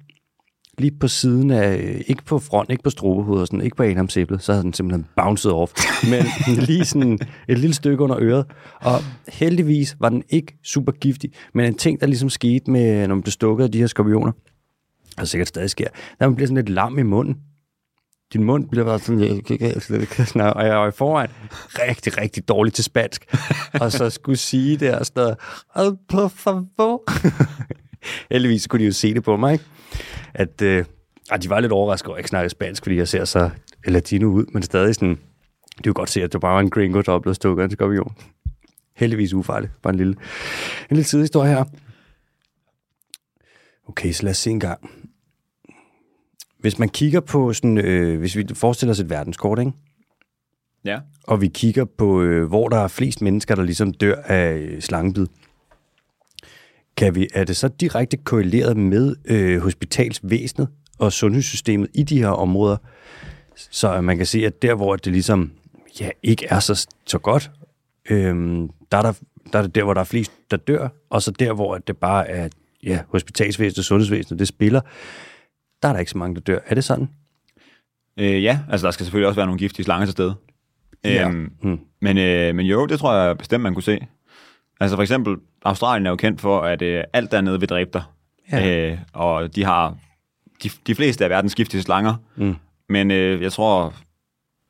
Lige 0.77 0.91
på 0.99 1.07
siden 1.07 1.51
af, 1.51 1.77
øh, 1.77 2.01
ikke 2.07 2.23
på 2.23 2.39
front, 2.39 2.69
ikke 2.71 2.83
på 2.83 2.89
strobehovedet, 2.89 3.41
og 3.41 3.47
sådan, 3.47 3.61
ikke 3.61 3.75
på 3.75 3.83
anamsæblet, 3.83 4.43
så 4.43 4.51
havde 4.53 4.63
den 4.63 4.73
simpelthen 4.73 5.05
bounced 5.15 5.51
off. 5.51 5.71
Men 6.03 6.25
lige 6.67 6.85
sådan 6.85 7.19
et 7.47 7.57
lille 7.57 7.73
stykke 7.73 8.03
under 8.03 8.17
øret. 8.19 8.45
Og 8.81 8.99
heldigvis 9.27 9.95
var 9.99 10.09
den 10.09 10.23
ikke 10.29 10.57
super 10.63 10.91
giftig, 10.91 11.31
men 11.53 11.65
en 11.65 11.75
ting, 11.75 11.99
der 12.01 12.07
ligesom 12.07 12.29
skete 12.29 12.71
med, 12.71 13.07
når 13.07 13.15
man 13.15 13.21
blev 13.23 13.31
stukket 13.31 13.63
af 13.63 13.71
de 13.71 13.79
her 13.79 13.87
skorpioner, 13.87 14.31
og 15.17 15.27
sikkert 15.27 15.47
stadig 15.47 15.69
sker, 15.69 15.87
der 16.19 16.27
man 16.27 16.35
bliver 16.35 16.47
sådan 16.47 16.65
lidt 16.65 16.69
lam 16.69 16.99
i 16.99 17.03
munden 17.03 17.37
din 18.33 18.43
mund 18.43 18.69
bliver 18.69 18.85
bare 18.85 18.99
sådan, 18.99 19.21
jeg 19.21 19.43
kan 19.45 19.53
ikke 19.53 19.79
slet 19.79 20.01
ikke 20.01 20.25
snakke, 20.25 20.53
og 20.53 20.65
jeg 20.65 20.77
var 20.77 20.87
i 20.87 20.91
forvejen 20.91 21.29
rigtig, 21.69 22.17
rigtig 22.17 22.47
dårlig 22.47 22.73
til 22.73 22.83
spansk, 22.83 23.35
og 23.73 23.91
så 23.91 24.09
skulle 24.09 24.37
sige 24.37 24.77
det 24.77 24.95
og 24.95 25.05
sådan 25.05 25.35
noget, 25.75 25.97
por 26.07 26.27
favor. 26.27 27.03
Heldigvis 28.31 28.67
kunne 28.67 28.79
de 28.79 28.85
jo 28.85 28.91
se 28.91 29.13
det 29.13 29.23
på 29.23 29.37
mig, 29.37 29.53
ikke? 29.53 29.65
at 30.33 30.61
øh, 30.61 30.85
de 31.43 31.49
var 31.49 31.59
lidt 31.59 31.71
overrasket 31.71 32.07
over, 32.07 32.15
at 32.15 32.17
jeg 32.17 32.21
ikke 32.21 32.29
snakkede 32.29 32.49
spansk, 32.49 32.83
fordi 32.83 32.97
jeg 32.97 33.07
ser 33.07 33.25
så 33.25 33.49
latino 33.85 34.27
ud, 34.27 34.45
men 34.53 34.63
stadig 34.63 34.95
sådan, 34.95 35.19
det 35.77 35.87
er 35.87 35.93
godt 35.93 36.09
se, 36.09 36.23
at 36.23 36.33
det 36.33 36.41
bare 36.41 36.53
var 36.53 36.59
en 36.59 36.69
gringo, 36.69 37.01
der 37.01 37.19
blev 37.19 37.33
stukket 37.33 37.61
af 37.61 37.65
en 37.65 37.71
skorpion. 37.71 38.15
Heldigvis 38.95 39.33
ufarligt. 39.33 39.81
Bare 39.81 39.93
en 39.93 39.97
lille, 39.97 40.15
en 40.89 40.95
lille 40.95 41.03
sidehistorie 41.03 41.49
her. 41.49 41.63
Okay, 43.87 44.11
så 44.11 44.23
lad 44.23 44.31
os 44.31 44.37
se 44.37 44.49
en 44.49 44.59
gang. 44.59 44.89
Hvis 46.63 46.79
man 46.79 46.89
kigger 46.89 47.19
på 47.19 47.53
sådan, 47.53 47.77
øh, 47.77 48.19
hvis 48.19 48.35
vi 48.35 48.45
forestiller 48.53 48.91
os 48.91 48.99
et 48.99 49.09
verdenskort, 49.09 49.59
ikke? 49.59 49.71
Ja. 50.85 50.99
Og 51.23 51.41
vi 51.41 51.47
kigger 51.47 51.85
på, 51.85 52.21
øh, 52.21 52.47
hvor 52.47 52.69
der 52.69 52.77
er 52.77 52.87
flest 52.87 53.21
mennesker, 53.21 53.55
der 53.55 53.63
ligesom 53.63 53.93
dør 53.93 54.15
af 54.15 54.77
slangebid. 54.79 55.27
Kan 56.97 57.15
vi, 57.15 57.27
er 57.33 57.43
det 57.43 57.55
så 57.55 57.67
direkte 57.67 58.17
korreleret 58.17 58.77
med 58.77 59.15
øh, 59.25 59.61
hospitalsvæsenet 59.61 60.67
og 60.99 61.13
sundhedssystemet 61.13 61.89
i 61.93 62.03
de 62.03 62.17
her 62.17 62.27
områder, 62.27 62.77
så 63.55 64.01
man 64.01 64.17
kan 64.17 64.25
se, 64.25 64.45
at 64.45 64.61
der, 64.61 64.75
hvor 64.75 64.95
det 64.95 65.11
ligesom 65.11 65.51
ja, 65.99 66.09
ikke 66.23 66.45
er 66.49 66.59
så, 66.59 66.87
så 67.05 67.17
godt, 67.17 67.51
øh, 68.09 68.35
der, 68.91 68.97
er 68.97 69.01
der, 69.01 69.13
der 69.53 69.59
er 69.59 69.61
det 69.63 69.75
der, 69.75 69.83
hvor 69.83 69.93
der 69.93 70.01
er 70.01 70.05
flest, 70.05 70.31
der 70.51 70.57
dør, 70.57 70.87
og 71.09 71.21
så 71.21 71.31
der, 71.31 71.53
hvor 71.53 71.77
det 71.77 71.97
bare 71.97 72.29
er 72.29 72.49
ja, 72.83 72.99
hospitalsvæsenet 73.07 73.77
og 73.77 73.85
sundhedsvæsenet, 73.85 74.39
det 74.39 74.47
spiller, 74.47 74.81
der 75.83 75.89
er 75.89 75.93
der 75.93 75.99
ikke 75.99 76.11
så 76.11 76.17
mange, 76.17 76.35
der 76.35 76.41
dør. 76.41 76.59
Er 76.65 76.75
det 76.75 76.83
sådan? 76.83 77.09
Øh, 78.17 78.43
ja, 78.43 78.59
altså 78.69 78.87
der 78.87 78.91
skal 78.91 79.05
selvfølgelig 79.05 79.27
også 79.27 79.35
være 79.35 79.45
nogle 79.45 79.59
giftige 79.59 79.85
slanger 79.85 80.05
til 80.05 80.11
stede. 80.11 80.35
Ja. 81.03 81.27
Øhm, 81.27 81.51
hmm. 81.61 81.79
men, 82.01 82.17
øh, 82.17 82.55
men 82.55 82.65
jo, 82.65 82.85
det 82.85 82.99
tror 82.99 83.13
jeg 83.13 83.37
bestemt, 83.37 83.63
man 83.63 83.73
kunne 83.73 83.83
se. 83.83 84.07
Altså 84.79 84.97
for 84.97 85.01
eksempel, 85.01 85.37
Australien 85.65 86.05
er 86.05 86.09
jo 86.09 86.15
kendt 86.15 86.41
for, 86.41 86.61
at 86.61 86.81
øh, 86.81 87.03
alt 87.13 87.31
dernede 87.31 87.59
vil 87.59 87.69
dræbe 87.69 87.89
dig. 87.93 88.03
Ja. 88.51 88.91
Øh, 88.91 88.97
og 89.13 89.55
de 89.55 89.63
har 89.63 89.97
de, 90.63 90.69
de 90.87 90.95
fleste 90.95 91.23
af 91.23 91.29
verdens 91.29 91.55
giftige 91.55 91.81
slanger. 91.81 92.15
Mm. 92.35 92.55
Men 92.89 93.11
øh, 93.11 93.41
jeg 93.41 93.51
tror, 93.51 93.93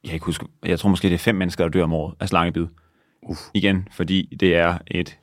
jeg 0.04 0.14
ikke 0.14 0.26
huske, 0.26 0.46
jeg 0.66 0.80
tror 0.80 0.90
måske, 0.90 1.08
det 1.08 1.14
er 1.14 1.20
fem 1.20 1.36
mennesker, 1.36 1.64
der 1.64 1.70
dør 1.70 1.84
om 1.84 1.94
året 1.94 2.16
af 2.20 2.30
slangebid. 2.30 2.68
Uf. 3.22 3.38
Igen, 3.54 3.88
fordi 3.92 4.38
det 4.40 4.56
er 4.56 4.78
et 4.88 5.18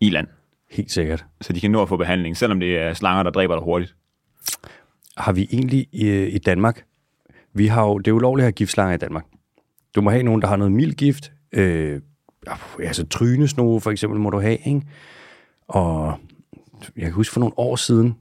iland. 0.00 0.26
Helt 0.70 0.90
sikkert. 0.90 1.24
Så 1.40 1.52
de 1.52 1.60
kan 1.60 1.70
nå 1.70 1.82
at 1.82 1.88
få 1.88 1.96
behandling, 1.96 2.36
selvom 2.36 2.60
det 2.60 2.78
er 2.78 2.94
slanger, 2.94 3.22
der 3.22 3.30
dræber 3.30 3.54
dig 3.54 3.64
hurtigt 3.64 3.94
har 5.16 5.32
vi 5.32 5.48
egentlig 5.52 5.88
i, 5.92 6.26
i 6.26 6.38
Danmark, 6.38 6.84
vi 7.54 7.66
har 7.66 7.84
jo, 7.86 7.98
det 7.98 8.08
er 8.08 8.12
ulovligt 8.12 8.42
at 8.42 8.46
have 8.46 8.52
giftslanger 8.52 8.94
i 8.94 8.98
Danmark. 8.98 9.24
Du 9.94 10.00
må 10.00 10.10
have 10.10 10.22
nogen, 10.22 10.42
der 10.42 10.48
har 10.48 10.56
noget 10.56 10.72
mild 10.72 10.92
gift, 10.92 11.32
øh, 11.52 12.00
ah, 12.46 12.58
altså 12.78 13.06
trynesnoge 13.06 13.80
for 13.80 13.90
eksempel 13.90 14.20
må 14.20 14.30
du 14.30 14.40
have, 14.40 14.58
ikke? 14.66 14.82
Og 15.68 16.18
jeg 16.96 17.04
kan 17.04 17.12
huske 17.12 17.32
for 17.32 17.40
nogle 17.40 17.58
år 17.58 17.76
siden, 17.76 18.14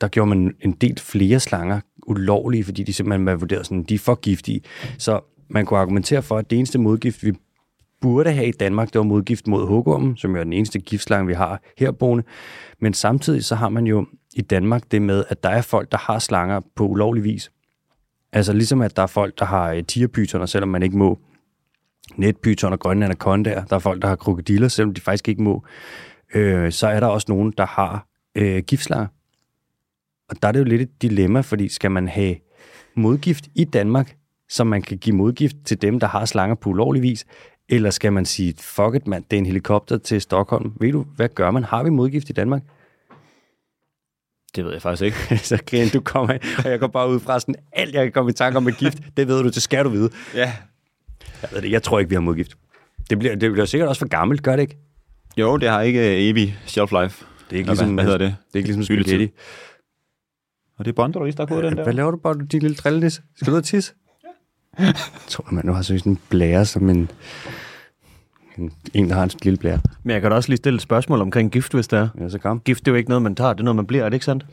der 0.00 0.08
gjorde 0.08 0.28
man 0.28 0.54
en 0.60 0.72
del 0.72 0.98
flere 0.98 1.40
slanger 1.40 1.80
ulovlige, 2.06 2.64
fordi 2.64 2.82
de 2.82 2.92
simpelthen 2.92 3.26
var 3.26 3.36
vurderet 3.36 3.66
sådan, 3.66 3.82
de 3.82 3.94
er 3.94 3.98
for 3.98 4.14
giftige. 4.14 4.60
Så 4.98 5.20
man 5.48 5.66
kunne 5.66 5.78
argumentere 5.78 6.22
for, 6.22 6.38
at 6.38 6.50
det 6.50 6.58
eneste 6.58 6.78
modgift, 6.78 7.24
vi 7.24 7.32
burde 8.00 8.32
have 8.32 8.48
i 8.48 8.52
Danmark, 8.52 8.92
det 8.92 8.98
var 8.98 9.04
modgift 9.04 9.46
mod 9.46 9.66
hugormen, 9.66 10.16
som 10.16 10.34
jo 10.34 10.40
er 10.40 10.44
den 10.44 10.52
eneste 10.52 10.78
giftslange, 10.78 11.26
vi 11.26 11.34
har 11.34 11.62
herboende. 11.78 12.24
Men 12.80 12.94
samtidig 12.94 13.44
så 13.44 13.54
har 13.54 13.68
man 13.68 13.86
jo 13.86 14.06
i 14.36 14.42
Danmark 14.42 14.82
det 14.90 15.02
med, 15.02 15.24
at 15.28 15.42
der 15.42 15.48
er 15.48 15.62
folk, 15.62 15.92
der 15.92 15.98
har 15.98 16.18
slanger 16.18 16.60
på 16.74 16.86
ulovlig 16.86 17.24
vis. 17.24 17.50
Altså 18.32 18.52
ligesom 18.52 18.82
at 18.82 18.96
der 18.96 19.02
er 19.02 19.06
folk, 19.06 19.38
der 19.38 19.44
har 19.44 19.72
øh, 19.72 19.84
tigerpytoner, 19.84 20.46
selvom 20.46 20.68
man 20.68 20.82
ikke 20.82 20.96
må. 20.96 21.18
Netpytoner, 22.16 22.76
grønne 22.76 23.04
anacondaer. 23.04 23.64
Der 23.64 23.76
er 23.76 23.80
folk, 23.80 24.02
der 24.02 24.08
har 24.08 24.16
krokodiller, 24.16 24.68
selvom 24.68 24.94
de 24.94 25.00
faktisk 25.00 25.28
ikke 25.28 25.42
må. 25.42 25.64
Øh, 26.34 26.72
så 26.72 26.86
er 26.86 27.00
der 27.00 27.06
også 27.06 27.26
nogen, 27.28 27.54
der 27.58 27.66
har 27.66 28.06
øh, 28.34 28.62
giftslanger. 28.62 29.06
Og 30.28 30.42
der 30.42 30.48
er 30.48 30.52
det 30.52 30.58
jo 30.58 30.64
lidt 30.64 30.82
et 30.82 31.02
dilemma, 31.02 31.40
fordi 31.40 31.68
skal 31.68 31.90
man 31.90 32.08
have 32.08 32.36
modgift 32.96 33.48
i 33.54 33.64
Danmark, 33.64 34.16
så 34.48 34.64
man 34.64 34.82
kan 34.82 34.98
give 34.98 35.16
modgift 35.16 35.56
til 35.64 35.82
dem, 35.82 36.00
der 36.00 36.06
har 36.06 36.24
slanger 36.24 36.54
på 36.54 36.70
ulovlig 36.70 37.02
vis, 37.02 37.26
eller 37.68 37.90
skal 37.90 38.12
man 38.12 38.24
sige, 38.24 38.54
fuck 38.60 38.94
it, 38.94 39.06
mand, 39.06 39.24
det 39.30 39.36
er 39.36 39.40
en 39.40 39.46
helikopter 39.46 39.98
til 39.98 40.20
Stockholm. 40.20 40.72
Ved 40.80 40.92
du, 40.92 41.06
hvad 41.16 41.28
gør 41.28 41.50
man? 41.50 41.64
Har 41.64 41.82
vi 41.82 41.90
modgift 41.90 42.30
i 42.30 42.32
Danmark? 42.32 42.62
Det 44.56 44.64
ved 44.64 44.72
jeg 44.72 44.82
faktisk 44.82 45.02
ikke. 45.02 45.38
så 45.48 45.58
Grien, 45.66 45.88
du 45.88 46.00
kommer 46.00 46.38
og 46.64 46.70
jeg 46.70 46.80
går 46.80 46.86
bare 46.86 47.08
ud 47.08 47.20
fra 47.20 47.40
sådan, 47.40 47.54
alt 47.72 47.94
jeg 47.94 48.04
kan 48.04 48.12
komme 48.12 48.30
i 48.30 48.34
tanke 48.34 48.56
om 48.56 48.62
med 48.62 48.72
gift, 48.72 48.98
det 49.16 49.28
ved 49.28 49.42
du, 49.42 49.48
det 49.48 49.62
skal 49.62 49.84
du 49.84 49.88
vide. 49.88 50.10
Ja. 50.34 50.52
Jeg 51.42 51.50
ved 51.52 51.62
det, 51.62 51.70
jeg 51.70 51.82
tror 51.82 51.98
ikke, 51.98 52.08
vi 52.08 52.14
har 52.14 52.20
modgift. 52.20 52.56
Det 53.10 53.18
bliver, 53.18 53.34
det 53.34 53.52
bliver 53.52 53.66
sikkert 53.66 53.88
også 53.88 53.98
for 53.98 54.08
gammelt, 54.08 54.42
gør 54.42 54.56
det 54.56 54.62
ikke? 54.62 54.78
Jo, 55.36 55.56
det 55.56 55.68
har 55.68 55.82
ikke 55.82 56.00
uh, 56.00 56.06
evig 56.06 56.58
shelf 56.66 56.92
life. 57.02 57.24
Det 57.50 57.56
er 57.56 57.58
ikke 57.58 57.70
ligesom, 57.70 57.94
hvad, 57.94 58.04
hvad 58.04 58.12
hedder 58.12 58.26
det? 58.26 58.36
Det 58.46 58.54
er 58.54 58.58
ikke 58.58 58.68
ligesom 58.68 58.84
spaghetti. 58.84 59.32
Og 60.78 60.84
det 60.84 60.90
er 60.90 60.94
Bond, 60.94 61.12
du 61.12 61.24
lige 61.24 61.32
stak 61.32 61.48
på 61.48 61.62
den 61.62 61.76
der. 61.76 61.82
Hvad 61.82 61.92
laver 61.92 62.10
du 62.10 62.16
bare, 62.16 62.34
din 62.52 62.60
lille 62.60 62.74
trillenis? 62.74 63.20
Skal 63.36 63.46
du 63.46 63.52
ud 63.52 63.58
og 63.58 63.64
tisse? 63.64 63.92
Jeg 64.78 64.94
tror, 65.28 65.48
man 65.50 65.66
nu 65.66 65.72
har 65.72 65.82
sådan 65.82 66.00
en 66.04 66.18
blære 66.28 66.64
som 66.64 66.90
en, 66.90 67.10
en, 68.58 68.72
en, 68.94 69.08
der 69.08 69.14
har 69.14 69.22
en 69.22 69.30
lille 69.42 69.56
blære. 69.56 69.80
Men 70.02 70.14
jeg 70.14 70.20
kan 70.20 70.30
da 70.30 70.36
også 70.36 70.48
lige 70.48 70.56
stille 70.56 70.76
et 70.76 70.82
spørgsmål 70.82 71.20
omkring 71.20 71.52
gift, 71.52 71.72
hvis 71.72 71.88
det 71.88 71.98
er. 71.98 72.08
Ja, 72.20 72.28
så 72.28 72.38
kom. 72.38 72.60
Gift 72.60 72.80
det 72.80 72.88
er 72.88 72.92
jo 72.92 72.96
ikke 72.96 73.08
noget, 73.08 73.22
man 73.22 73.34
tager, 73.34 73.52
det 73.52 73.60
er 73.60 73.64
noget, 73.64 73.76
man 73.76 73.86
bliver, 73.86 74.04
er 74.04 74.08
det 74.08 74.14
ikke 74.14 74.24
sandt? 74.24 74.46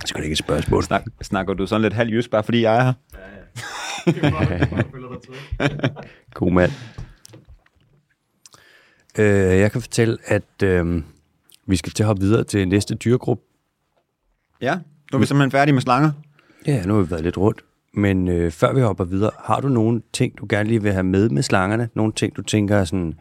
Det 0.00 0.08
skal 0.08 0.22
ikke 0.22 0.32
et 0.32 0.38
spørgsmål. 0.38 0.82
Snak, 0.82 1.04
snakker 1.22 1.54
du 1.54 1.66
sådan 1.66 1.82
lidt 1.82 1.94
halv 1.94 2.10
jysk, 2.10 2.30
bare 2.30 2.42
fordi 2.42 2.62
jeg 2.62 2.76
er 2.76 2.82
her? 2.84 2.92
Ja, 4.22 4.54
ja. 4.54 4.82
God 6.34 6.52
mand. 6.52 6.72
Øh, 9.18 9.58
jeg 9.60 9.72
kan 9.72 9.80
fortælle, 9.80 10.18
at 10.24 10.62
øh, 10.62 11.02
vi 11.66 11.76
skal 11.76 11.92
til 11.92 12.02
at 12.02 12.06
hoppe 12.06 12.22
videre 12.22 12.44
til 12.44 12.68
næste 12.68 12.94
dyregruppe. 12.94 13.42
Ja, 14.60 14.74
nu 15.12 15.16
er 15.16 15.18
vi 15.18 15.26
simpelthen 15.26 15.50
færdige 15.50 15.72
med 15.72 15.82
slanger. 15.82 16.12
Ja, 16.66 16.86
nu 16.86 16.94
har 16.94 17.02
vi 17.02 17.10
været 17.10 17.22
lidt 17.22 17.38
rundt. 17.38 17.64
Men 17.96 18.28
øh, 18.28 18.50
før 18.50 18.72
vi 18.72 18.80
hopper 18.80 19.04
videre, 19.04 19.30
har 19.44 19.60
du 19.60 19.68
nogle 19.68 20.02
ting, 20.12 20.38
du 20.38 20.46
gerne 20.48 20.68
lige 20.68 20.82
vil 20.82 20.92
have 20.92 21.04
med 21.04 21.28
med 21.28 21.42
slangerne? 21.42 21.88
Nogle 21.94 22.12
ting, 22.12 22.36
du 22.36 22.42
tænker 22.42 22.76
er 22.76 22.84
sådan 22.84 23.14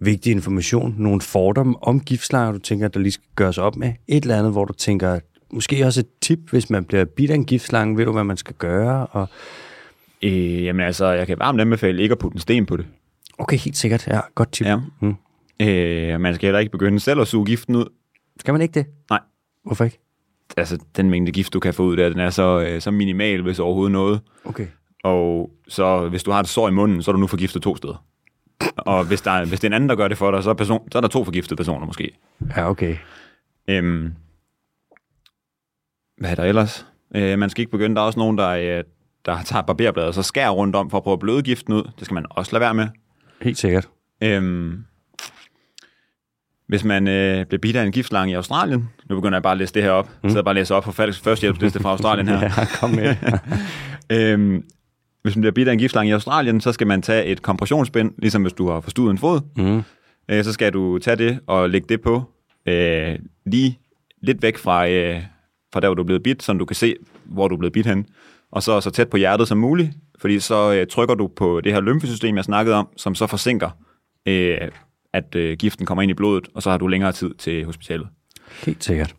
vigtig 0.00 0.32
information? 0.32 0.94
Nogle 0.98 1.20
fordomme 1.20 1.82
om 1.82 2.00
giftslanger, 2.00 2.52
du 2.52 2.58
tænker, 2.58 2.88
der 2.88 3.00
lige 3.00 3.12
skal 3.12 3.26
gøres 3.36 3.58
op 3.58 3.76
med? 3.76 3.92
Et 4.08 4.22
eller 4.22 4.38
andet, 4.38 4.52
hvor 4.52 4.64
du 4.64 4.72
tænker, 4.72 5.18
måske 5.52 5.86
også 5.86 6.00
et 6.00 6.06
tip, 6.20 6.50
hvis 6.50 6.70
man 6.70 6.84
bliver 6.84 7.04
bidt 7.04 7.30
af 7.30 7.34
en 7.34 7.44
giftslange, 7.44 7.96
ved 7.96 8.04
du, 8.04 8.12
hvad 8.12 8.24
man 8.24 8.36
skal 8.36 8.54
gøre? 8.54 9.06
Og... 9.06 9.28
Øh, 10.22 10.64
jamen 10.64 10.86
altså, 10.86 11.06
jeg 11.06 11.26
kan 11.26 11.38
varmt 11.38 11.60
anbefale 11.60 12.02
ikke 12.02 12.12
at 12.12 12.18
putte 12.18 12.36
en 12.36 12.40
sten 12.40 12.66
på 12.66 12.76
det. 12.76 12.86
Okay, 13.38 13.56
helt 13.56 13.76
sikkert. 13.76 14.06
Ja, 14.06 14.20
godt 14.34 14.52
tip. 14.52 14.66
Ja. 14.66 14.76
Mm. 15.00 15.14
Øh, 15.60 16.20
man 16.20 16.34
skal 16.34 16.46
heller 16.46 16.58
ikke 16.60 16.72
begynde 16.72 17.00
selv 17.00 17.20
at 17.20 17.28
suge 17.28 17.46
giften 17.46 17.76
ud. 17.76 17.86
Skal 18.40 18.52
man 18.54 18.62
ikke 18.62 18.74
det? 18.74 18.86
Nej. 19.10 19.20
Hvorfor 19.64 19.84
ikke? 19.84 20.01
Altså, 20.56 20.78
den 20.96 21.10
mængde 21.10 21.32
gift, 21.32 21.52
du 21.52 21.60
kan 21.60 21.74
få 21.74 21.82
ud 21.82 21.96
der, 21.96 22.08
den 22.08 22.18
er 22.18 22.30
så, 22.30 22.60
øh, 22.60 22.80
så 22.80 22.90
minimal, 22.90 23.42
hvis 23.42 23.58
overhovedet 23.58 23.92
noget. 23.92 24.20
Okay. 24.44 24.66
Og 25.04 25.50
så 25.68 26.08
hvis 26.08 26.22
du 26.22 26.30
har 26.30 26.40
et 26.40 26.48
sår 26.48 26.68
i 26.68 26.70
munden, 26.70 27.02
så 27.02 27.10
er 27.10 27.12
du 27.12 27.18
nu 27.18 27.26
forgiftet 27.26 27.62
to 27.62 27.76
steder. 27.76 28.04
Og 28.76 29.04
hvis, 29.04 29.20
der 29.20 29.30
er, 29.30 29.44
hvis 29.44 29.60
det 29.60 29.64
er 29.64 29.68
en 29.68 29.72
anden, 29.72 29.88
der 29.88 29.96
gør 29.96 30.08
det 30.08 30.18
for 30.18 30.30
dig, 30.30 30.42
så 30.42 30.50
er, 30.50 30.54
person, 30.54 30.90
så 30.92 30.98
er 30.98 31.00
der 31.00 31.08
to 31.08 31.24
forgiftede 31.24 31.56
personer 31.56 31.86
måske. 31.86 32.18
Ja, 32.56 32.70
okay. 32.70 32.96
Øhm, 33.68 34.12
hvad 36.18 36.30
er 36.30 36.34
der 36.34 36.44
ellers? 36.44 36.86
Øh, 37.14 37.38
man 37.38 37.50
skal 37.50 37.62
ikke 37.62 37.70
begynde. 37.70 37.96
Der 37.96 38.02
er 38.02 38.06
også 38.06 38.18
nogen, 38.18 38.38
der, 38.38 38.48
øh, 38.48 38.84
der 39.24 39.42
tager 39.42 39.62
barberbladet 39.62 40.08
og 40.08 40.14
så 40.14 40.22
skærer 40.22 40.50
rundt 40.50 40.76
om 40.76 40.90
for 40.90 40.96
at 40.96 41.02
prøve 41.02 41.12
at 41.12 41.20
bløde 41.20 41.42
giften 41.42 41.72
ud. 41.72 41.82
Det 41.98 42.04
skal 42.04 42.14
man 42.14 42.26
også 42.30 42.52
lade 42.52 42.60
være 42.60 42.74
med. 42.74 42.88
Helt 43.42 43.58
sikkert. 43.58 43.88
Øhm, 44.22 44.84
hvis 46.72 46.84
man 46.84 47.08
øh, 47.08 47.46
bliver 47.46 47.58
bidt 47.58 47.76
af 47.76 47.84
en 47.84 47.92
giftslange 47.92 48.32
i 48.32 48.34
Australien, 48.34 48.88
nu 49.08 49.14
begynder 49.14 49.36
jeg 49.36 49.42
bare 49.42 49.52
at 49.52 49.58
læse 49.58 49.74
det 49.74 49.82
her 49.82 49.90
op, 49.90 50.10
mm. 50.22 50.30
så 50.30 50.36
jeg 50.36 50.44
bare 50.44 50.54
læser 50.54 50.74
op 50.74 50.84
for 50.84 50.92
falsk 50.92 51.24
førstehjælpsliste 51.24 51.80
fra 51.80 51.90
Australien 51.90 52.28
her. 52.28 52.40
Ja, 52.58 52.64
kom 52.80 52.90
med. 52.90 53.16
øhm, 54.32 54.64
hvis 55.22 55.36
man 55.36 55.40
bliver 55.40 55.52
bidt 55.52 55.68
af 55.68 55.72
en 55.72 55.78
giftslange 55.78 56.10
i 56.10 56.12
Australien, 56.12 56.60
så 56.60 56.72
skal 56.72 56.86
man 56.86 57.02
tage 57.02 57.24
et 57.24 57.42
kompressionsbind, 57.42 58.12
ligesom 58.18 58.42
hvis 58.42 58.52
du 58.52 58.70
har 58.70 58.80
forstuet 58.80 59.10
en 59.10 59.18
fod. 59.18 59.40
mm. 59.56 59.82
Øh, 60.28 60.44
så 60.44 60.52
skal 60.52 60.72
du 60.72 60.98
tage 60.98 61.16
det 61.16 61.40
og 61.46 61.70
lægge 61.70 61.86
det 61.88 62.00
på 62.00 62.22
øh, 62.66 63.18
lige 63.46 63.78
lidt 64.22 64.42
væk 64.42 64.58
fra, 64.58 64.88
øh, 64.88 65.22
fra 65.72 65.80
der, 65.80 65.88
hvor 65.88 65.94
du 65.94 66.02
er 66.02 66.06
blevet 66.06 66.22
bidt, 66.22 66.42
så 66.42 66.52
du 66.52 66.64
kan 66.64 66.76
se, 66.76 66.94
hvor 67.24 67.48
du 67.48 67.54
er 67.54 67.58
blevet 67.58 67.72
bidt 67.72 67.86
hen. 67.86 68.06
Og 68.52 68.62
så 68.62 68.80
så 68.80 68.90
tæt 68.90 69.10
på 69.10 69.16
hjertet 69.16 69.48
som 69.48 69.58
muligt, 69.58 69.90
fordi 70.20 70.40
så 70.40 70.72
øh, 70.72 70.86
trykker 70.86 71.14
du 71.14 71.26
på 71.36 71.60
det 71.60 71.72
her 71.72 71.80
lymfesystem, 71.80 72.36
jeg 72.36 72.44
snakkede 72.44 72.76
om, 72.76 72.88
som 72.96 73.14
så 73.14 73.26
forsinker, 73.26 73.70
øh, 74.28 74.58
at 75.12 75.34
øh, 75.34 75.56
giften 75.56 75.86
kommer 75.86 76.02
ind 76.02 76.10
i 76.10 76.14
blodet, 76.14 76.48
og 76.54 76.62
så 76.62 76.70
har 76.70 76.78
du 76.78 76.86
længere 76.86 77.12
tid 77.12 77.34
til 77.34 77.64
hospitalet. 77.64 78.08
Helt 78.64 78.84
sikkert. 78.84 79.14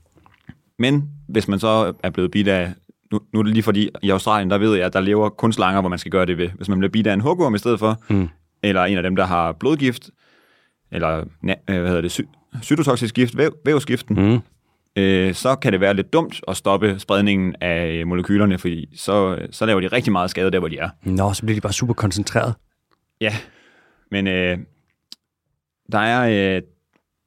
Men 0.80 1.10
hvis 1.28 1.48
man 1.48 1.60
så 1.60 1.94
er 2.04 2.10
blevet 2.10 2.32
bidt 2.32 2.48
af, 2.48 2.74
nu, 3.12 3.20
nu 3.34 3.40
er 3.40 3.44
det 3.44 3.54
lige 3.54 3.64
fordi, 3.64 3.90
i 4.02 4.10
Australien, 4.10 4.50
der 4.50 4.58
ved 4.58 4.76
jeg, 4.76 4.86
at 4.86 4.94
der 4.94 5.02
lever 5.02 5.30
kun 5.30 5.54
slanger, 5.54 5.82
hvor 5.82 5.90
man 5.90 6.00
skal 6.00 6.12
gøre 6.12 6.26
det 6.26 6.38
ved. 6.38 6.50
Hvis 6.50 6.70
man 6.70 6.80
bliver 6.80 6.92
bidt 6.92 7.08
af 7.08 7.14
en 7.14 7.20
hugorm 7.22 7.56
i 7.56 7.58
stedet 7.58 7.80
for, 7.80 8.02
Mm. 8.10 8.30
eller 8.64 8.84
en 8.86 8.98
af 8.98 9.04
dem, 9.04 9.16
der 9.16 9.26
har 9.26 9.52
blodgift, 9.52 10.10
eller 10.92 11.24
na- 11.24 11.74
øh, 11.74 11.80
hvad 11.80 11.88
hedder 11.88 12.02
det, 12.02 12.12
sy- 12.12 12.22
cytotoksisk 12.62 13.16
gift, 13.16 13.38
væv, 13.38 13.56
vævsgiften, 13.66 14.16
Mm. 14.32 14.40
øh, 15.02 15.34
så 15.34 15.56
kan 15.56 15.72
det 15.74 15.80
være 15.80 15.94
lidt 15.94 16.14
dumt 16.14 16.42
at 16.48 16.58
stoppe 16.58 17.00
spredningen 17.00 17.56
af 17.62 17.88
øh, 17.92 18.08
molekylerne, 18.08 18.58
fordi 18.58 18.96
så, 18.98 19.38
så 19.52 19.66
laver 19.66 19.82
de 19.82 19.88
rigtig 19.88 20.12
meget 20.12 20.30
skade 20.30 20.52
der, 20.52 20.60
hvor 20.60 20.68
de 20.68 20.78
er. 20.78 20.90
Nå, 21.04 21.34
så 21.34 21.42
bliver 21.46 21.56
de 21.56 21.62
bare 21.62 21.74
super 21.74 21.94
koncentreret. 21.94 22.54
Ja, 23.22 23.36
men 24.12 24.28
øh, 24.28 24.58
der 25.92 26.00
er 26.00 26.56
øh, 26.56 26.62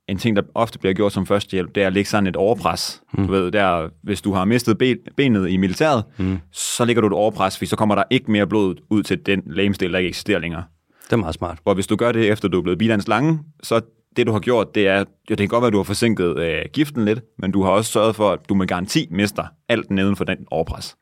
en 0.08 0.18
ting, 0.18 0.36
der 0.36 0.42
ofte 0.54 0.78
bliver 0.78 0.94
gjort 0.94 1.12
som 1.12 1.26
førstehjælp, 1.26 1.74
det 1.74 1.82
er 1.82 1.86
at 1.86 1.92
lægge 1.92 2.10
sådan 2.10 2.26
et 2.26 2.36
overpres. 2.36 3.02
Mm. 3.12 3.26
Du 3.26 3.32
ved, 3.32 3.52
der, 3.52 3.88
hvis 4.02 4.22
du 4.22 4.32
har 4.32 4.44
mistet 4.44 4.78
ben, 4.78 4.98
benet 5.16 5.50
i 5.50 5.56
militæret, 5.56 6.04
mm. 6.18 6.38
så 6.52 6.84
lægger 6.84 7.00
du 7.00 7.06
et 7.06 7.12
overpres, 7.12 7.58
fordi 7.58 7.66
så 7.66 7.76
kommer 7.76 7.94
der 7.94 8.04
ikke 8.10 8.30
mere 8.30 8.46
blod 8.46 8.74
ud 8.90 9.02
til 9.02 9.26
den 9.26 9.42
lægemstil, 9.46 9.92
der 9.92 9.98
ikke 9.98 10.08
eksisterer 10.08 10.38
længere. 10.38 10.64
Det 11.04 11.12
er 11.12 11.16
meget 11.16 11.34
smart. 11.34 11.58
Hvor 11.62 11.74
hvis 11.74 11.86
du 11.86 11.96
gør 11.96 12.12
det, 12.12 12.30
efter 12.30 12.48
du 12.48 12.58
er 12.58 12.62
blevet 12.62 12.94
en 12.94 13.00
slange, 13.00 13.38
så 13.62 13.80
det, 14.16 14.26
du 14.26 14.32
har 14.32 14.40
gjort, 14.40 14.74
det 14.74 14.88
er, 14.88 14.98
jo, 14.98 15.04
det 15.28 15.38
kan 15.38 15.48
godt 15.48 15.62
være, 15.62 15.66
at 15.66 15.72
du 15.72 15.78
har 15.78 15.84
forsinket 15.84 16.38
øh, 16.38 16.62
giften 16.72 17.04
lidt, 17.04 17.20
men 17.38 17.52
du 17.52 17.62
har 17.62 17.70
også 17.70 17.92
sørget 17.92 18.16
for, 18.16 18.30
at 18.30 18.38
du 18.48 18.54
med 18.54 18.66
garanti 18.66 19.08
mister 19.10 19.44
alt 19.68 19.90
neden 19.90 20.16
for 20.16 20.24
den 20.24 20.36
overpres. 20.50 20.96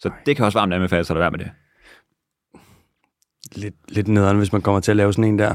Så 0.00 0.10
det 0.26 0.36
kan 0.36 0.44
også 0.44 0.58
varmt 0.58 0.74
anbefales 0.74 1.10
at 1.10 1.14
lade 1.14 1.20
være 1.20 1.30
med 1.30 1.38
det. 1.38 1.50
Lidt, 3.52 3.74
lidt 3.88 4.08
nederen, 4.08 4.36
hvis 4.38 4.52
man 4.52 4.62
kommer 4.62 4.80
til 4.80 4.90
at 4.90 4.96
lave 4.96 5.12
sådan 5.12 5.24
en 5.24 5.38
der. 5.38 5.54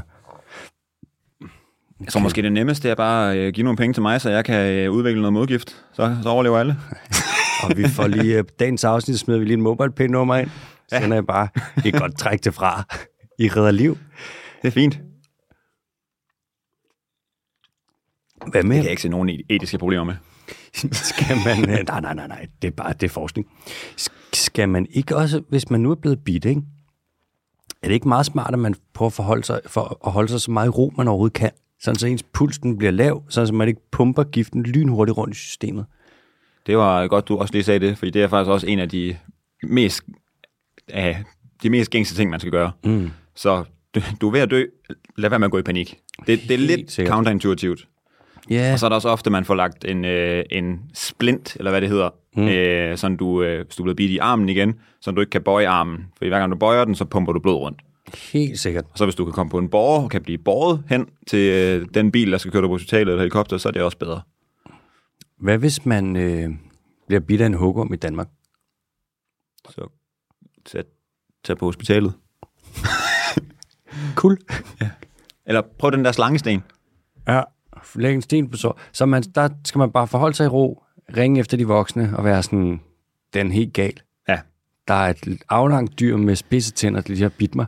Jeg 2.03 2.11
tror 2.13 2.21
måske 2.21 2.41
det 2.41 2.51
nemmeste 2.51 2.89
er 2.89 2.95
bare 2.95 3.31
at 3.33 3.37
øh, 3.37 3.53
give 3.53 3.63
nogle 3.63 3.77
penge 3.77 3.93
til 3.93 4.01
mig, 4.01 4.21
så 4.21 4.29
jeg 4.29 4.45
kan 4.45 4.71
øh, 4.73 4.91
udvikle 4.91 5.21
noget 5.21 5.33
modgift. 5.33 5.85
Så, 5.93 6.17
så 6.23 6.29
overlever 6.29 6.59
alle. 6.59 6.75
Og 7.63 7.77
vi 7.77 7.87
får 7.87 8.07
lige 8.07 8.37
øh, 8.37 8.43
dagens 8.59 8.83
afsnit, 8.83 9.19
smider 9.19 9.39
vi 9.39 9.45
lige 9.45 9.53
en 9.53 9.61
mobile 9.61 10.07
nummer 10.07 10.35
ind. 10.35 10.49
Så 10.87 10.97
sender 11.01 11.15
jeg 11.17 11.25
bare 11.27 11.47
et 11.85 11.93
godt 11.93 12.17
træk 12.17 12.41
til 12.41 12.51
fra. 12.51 12.83
I 13.39 13.47
redder 13.49 13.71
liv. 13.71 13.97
Det 14.61 14.67
er 14.67 14.71
fint. 14.71 14.99
Hvad 18.51 18.63
med? 18.63 18.69
Det 18.69 18.75
kan 18.75 18.83
jeg 18.83 18.91
ikke 18.91 19.01
se 19.01 19.09
nogen 19.09 19.29
etiske 19.49 19.77
problemer 19.77 20.03
med. 20.03 20.15
Skal 20.91 21.37
man... 21.45 21.69
Nej, 21.85 22.01
nej, 22.01 22.13
nej, 22.13 22.27
nej. 22.27 22.47
Det 22.61 22.67
er 22.67 22.71
bare 22.71 22.93
det 22.93 23.03
er 23.03 23.09
forskning. 23.09 23.47
Sk- 24.01 24.29
Skal 24.33 24.69
man 24.69 24.87
ikke 24.89 25.15
også, 25.15 25.41
hvis 25.49 25.69
man 25.69 25.79
nu 25.81 25.91
er 25.91 25.95
blevet 25.95 26.19
bidt, 26.25 26.45
ikke? 26.45 26.61
Er 27.81 27.87
det 27.87 27.93
ikke 27.93 28.07
meget 28.07 28.25
smart, 28.25 28.53
at 28.53 28.59
man 28.59 28.75
prøver 28.93 29.07
at, 29.09 29.13
forholde 29.13 29.43
sig, 29.43 29.59
for 29.67 29.99
at 30.05 30.11
holde 30.11 30.29
sig 30.29 30.41
så 30.41 30.51
meget 30.51 30.67
i 30.67 30.69
ro, 30.69 30.93
man 30.97 31.07
overhovedet 31.07 31.33
kan? 31.33 31.51
Sådan 31.83 31.95
så 31.99 32.07
ens 32.07 32.23
pulsen 32.23 32.77
bliver 32.77 32.91
lav, 32.91 33.23
så 33.29 33.51
man 33.53 33.67
ikke 33.67 33.81
pumper 33.91 34.23
giften 34.23 34.63
lynhurtigt 34.63 35.17
rundt 35.17 35.35
i 35.35 35.37
systemet. 35.37 35.85
Det 36.67 36.77
var 36.77 37.07
godt, 37.07 37.27
du 37.27 37.37
også 37.37 37.53
lige 37.53 37.63
sagde 37.63 37.87
det, 37.87 37.97
fordi 37.97 38.11
det 38.11 38.23
er 38.23 38.27
faktisk 38.27 38.49
også 38.49 38.67
en 38.67 38.79
af 38.79 38.89
de 38.89 39.17
mest, 39.63 40.03
af 40.87 41.23
de 41.63 41.69
mest 41.69 41.91
gængse 41.91 42.15
ting, 42.15 42.29
man 42.29 42.39
skal 42.39 42.51
gøre. 42.51 42.71
Mm. 42.83 43.09
Så 43.35 43.63
du, 43.95 44.01
du 44.21 44.27
er 44.27 44.31
ved 44.31 44.39
at 44.39 44.51
dø, 44.51 44.65
lad 45.17 45.29
være 45.29 45.39
med 45.39 45.45
at 45.45 45.51
gå 45.51 45.57
i 45.57 45.61
panik. 45.61 45.99
Det, 46.27 46.39
det 46.47 46.51
er 46.51 46.57
lidt 46.57 46.91
sikkert. 46.91 47.13
counterintuitivt. 47.13 47.87
Ja, 48.49 48.73
Og 48.73 48.79
så 48.79 48.85
er 48.85 48.89
der 48.89 48.95
også 48.95 49.09
ofte, 49.09 49.29
man 49.29 49.45
får 49.45 49.55
lagt 49.55 49.85
en, 49.85 50.05
øh, 50.05 50.43
en 50.51 50.81
splint, 50.93 51.55
eller 51.55 51.71
hvad 51.71 51.81
det 51.81 51.89
hedder, 51.89 52.09
mm. 52.35 52.47
øh, 52.47 52.97
sådan 52.97 53.17
du, 53.17 53.43
øh, 53.43 53.65
hvis 53.65 53.75
du 53.75 53.83
er 53.83 53.85
blevet 53.85 53.97
bidt 53.97 54.11
i 54.11 54.17
armen 54.17 54.49
igen, 54.49 54.73
så 55.01 55.11
du 55.11 55.21
ikke 55.21 55.29
kan 55.29 55.43
bøje 55.43 55.67
armen. 55.67 56.05
For 56.17 56.25
hver 56.27 56.39
gang 56.39 56.51
du 56.51 56.57
bøjer 56.57 56.85
den, 56.85 56.95
så 56.95 57.05
pumper 57.05 57.33
du 57.33 57.39
blod 57.39 57.55
rundt. 57.55 57.81
Helt 58.15 58.59
sikkert. 58.59 58.85
Og 58.91 58.97
så 58.97 59.05
hvis 59.05 59.15
du 59.15 59.25
kan 59.25 59.33
komme 59.33 59.49
på 59.49 59.57
en 59.57 59.69
borger 59.69 60.03
og 60.03 60.09
kan 60.09 60.23
blive 60.23 60.37
båret 60.37 60.83
hen 60.89 61.09
til 61.27 61.51
øh, 61.51 61.87
den 61.93 62.11
bil, 62.11 62.31
der 62.31 62.37
skal 62.37 62.51
køre 62.51 62.61
dig 62.61 62.67
på 62.67 62.73
hospitalet 62.73 63.11
eller 63.11 63.21
helikopter, 63.21 63.57
så 63.57 63.69
er 63.69 63.71
det 63.71 63.81
også 63.81 63.97
bedre. 63.97 64.21
Hvad 65.37 65.57
hvis 65.57 65.85
man 65.85 66.15
øh, 66.15 66.49
bliver 67.07 67.19
bidt 67.19 67.41
af 67.41 67.45
en 67.45 67.53
hugorm 67.53 67.93
i 67.93 67.97
Danmark? 67.97 68.27
Så 69.69 69.87
tag, 70.65 70.83
tag 71.43 71.57
på 71.57 71.65
hospitalet. 71.65 72.13
Cool. 74.15 74.37
Eller 75.45 75.61
prøv 75.79 75.91
den 75.91 76.05
der 76.05 76.11
slangesten. 76.11 76.63
Ja, 77.27 77.41
læg 77.95 78.13
en 78.13 78.21
sten 78.21 78.49
på 78.49 78.57
sår. 78.57 78.79
Så 78.91 79.05
man, 79.05 79.23
der 79.23 79.49
skal 79.65 79.79
man 79.79 79.91
bare 79.91 80.07
forholde 80.07 80.35
sig 80.35 80.45
i 80.45 80.47
ro, 80.47 80.83
ringe 81.17 81.39
efter 81.39 81.57
de 81.57 81.67
voksne 81.67 82.17
og 82.17 82.23
være 82.23 82.43
sådan, 82.43 82.81
den 83.33 83.47
er 83.47 83.51
helt 83.51 83.73
gal. 83.73 84.01
Ja. 84.27 84.39
Der 84.87 84.93
er 84.93 85.09
et 85.09 85.43
aflangt 85.49 85.99
dyr 85.99 86.17
med 86.17 86.35
spidse 86.35 86.71
tænder, 86.71 87.01
der 87.01 87.09
lige 87.09 87.21
har 87.21 87.29
bidt 87.29 87.55
mig, 87.55 87.65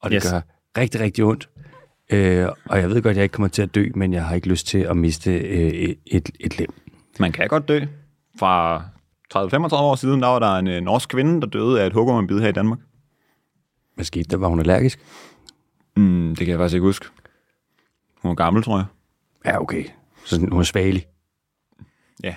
og 0.00 0.10
det 0.10 0.22
Yes. 0.22 0.30
gør 0.32 0.40
rigtig, 0.78 1.00
rigtig 1.00 1.24
ondt. 1.24 1.48
Øh, 2.10 2.48
og 2.64 2.78
jeg 2.78 2.90
ved 2.90 3.02
godt, 3.02 3.10
at 3.10 3.16
jeg 3.16 3.22
ikke 3.22 3.32
kommer 3.32 3.48
til 3.48 3.62
at 3.62 3.74
dø, 3.74 3.88
men 3.94 4.12
jeg 4.12 4.24
har 4.24 4.34
ikke 4.34 4.48
lyst 4.48 4.66
til 4.66 4.78
at 4.78 4.96
miste 4.96 5.38
øh, 5.38 5.94
et, 6.06 6.30
et, 6.40 6.58
lem. 6.58 6.68
Man 7.18 7.32
kan 7.32 7.48
godt 7.48 7.68
dø. 7.68 7.80
Fra 8.38 8.82
30-35 9.34 9.74
år 9.74 9.94
siden, 9.94 10.22
der 10.22 10.28
var 10.28 10.38
der 10.38 10.56
en 10.56 10.66
øh, 10.68 10.80
norsk 10.80 11.08
kvinde, 11.08 11.40
der 11.40 11.46
døde 11.46 11.82
af 11.82 11.86
et 11.86 11.92
hugormbid 11.92 12.40
her 12.40 12.48
i 12.48 12.52
Danmark. 12.52 12.78
Hvad 13.94 14.04
skete 14.04 14.24
der? 14.30 14.36
Var 14.36 14.48
hun 14.48 14.60
allergisk? 14.60 15.00
Mm, 15.96 16.28
det 16.28 16.38
kan 16.38 16.48
jeg 16.48 16.58
faktisk 16.58 16.74
ikke 16.74 16.86
huske. 16.86 17.06
Hun 18.22 18.28
var 18.28 18.34
gammel, 18.34 18.62
tror 18.62 18.76
jeg. 18.76 18.86
Ja, 19.44 19.60
okay. 19.60 19.84
Så 19.84 19.90
sådan, 20.30 20.48
hun 20.48 20.60
er 20.60 20.64
svagelig. 20.64 21.06
Ja. 22.22 22.34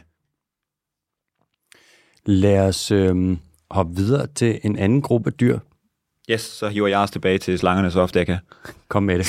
Lad 2.26 2.68
os 2.68 2.92
øh, 2.92 3.38
hoppe 3.72 3.96
videre 3.96 4.28
til 4.28 4.60
en 4.64 4.76
anden 4.78 5.02
gruppe 5.02 5.32
dyr. 5.32 5.60
Yes, 6.32 6.42
så 6.42 6.68
hiver 6.68 6.88
jeg 6.88 7.00
os 7.00 7.12
tilbage 7.12 7.38
til 7.38 7.60
slangerne 7.60 7.92
så 7.92 8.02
ofte 8.02 8.20
jeg 8.20 8.26
kan. 8.26 8.38
Kom 8.88 9.04
med 9.04 9.18
det. 9.20 9.28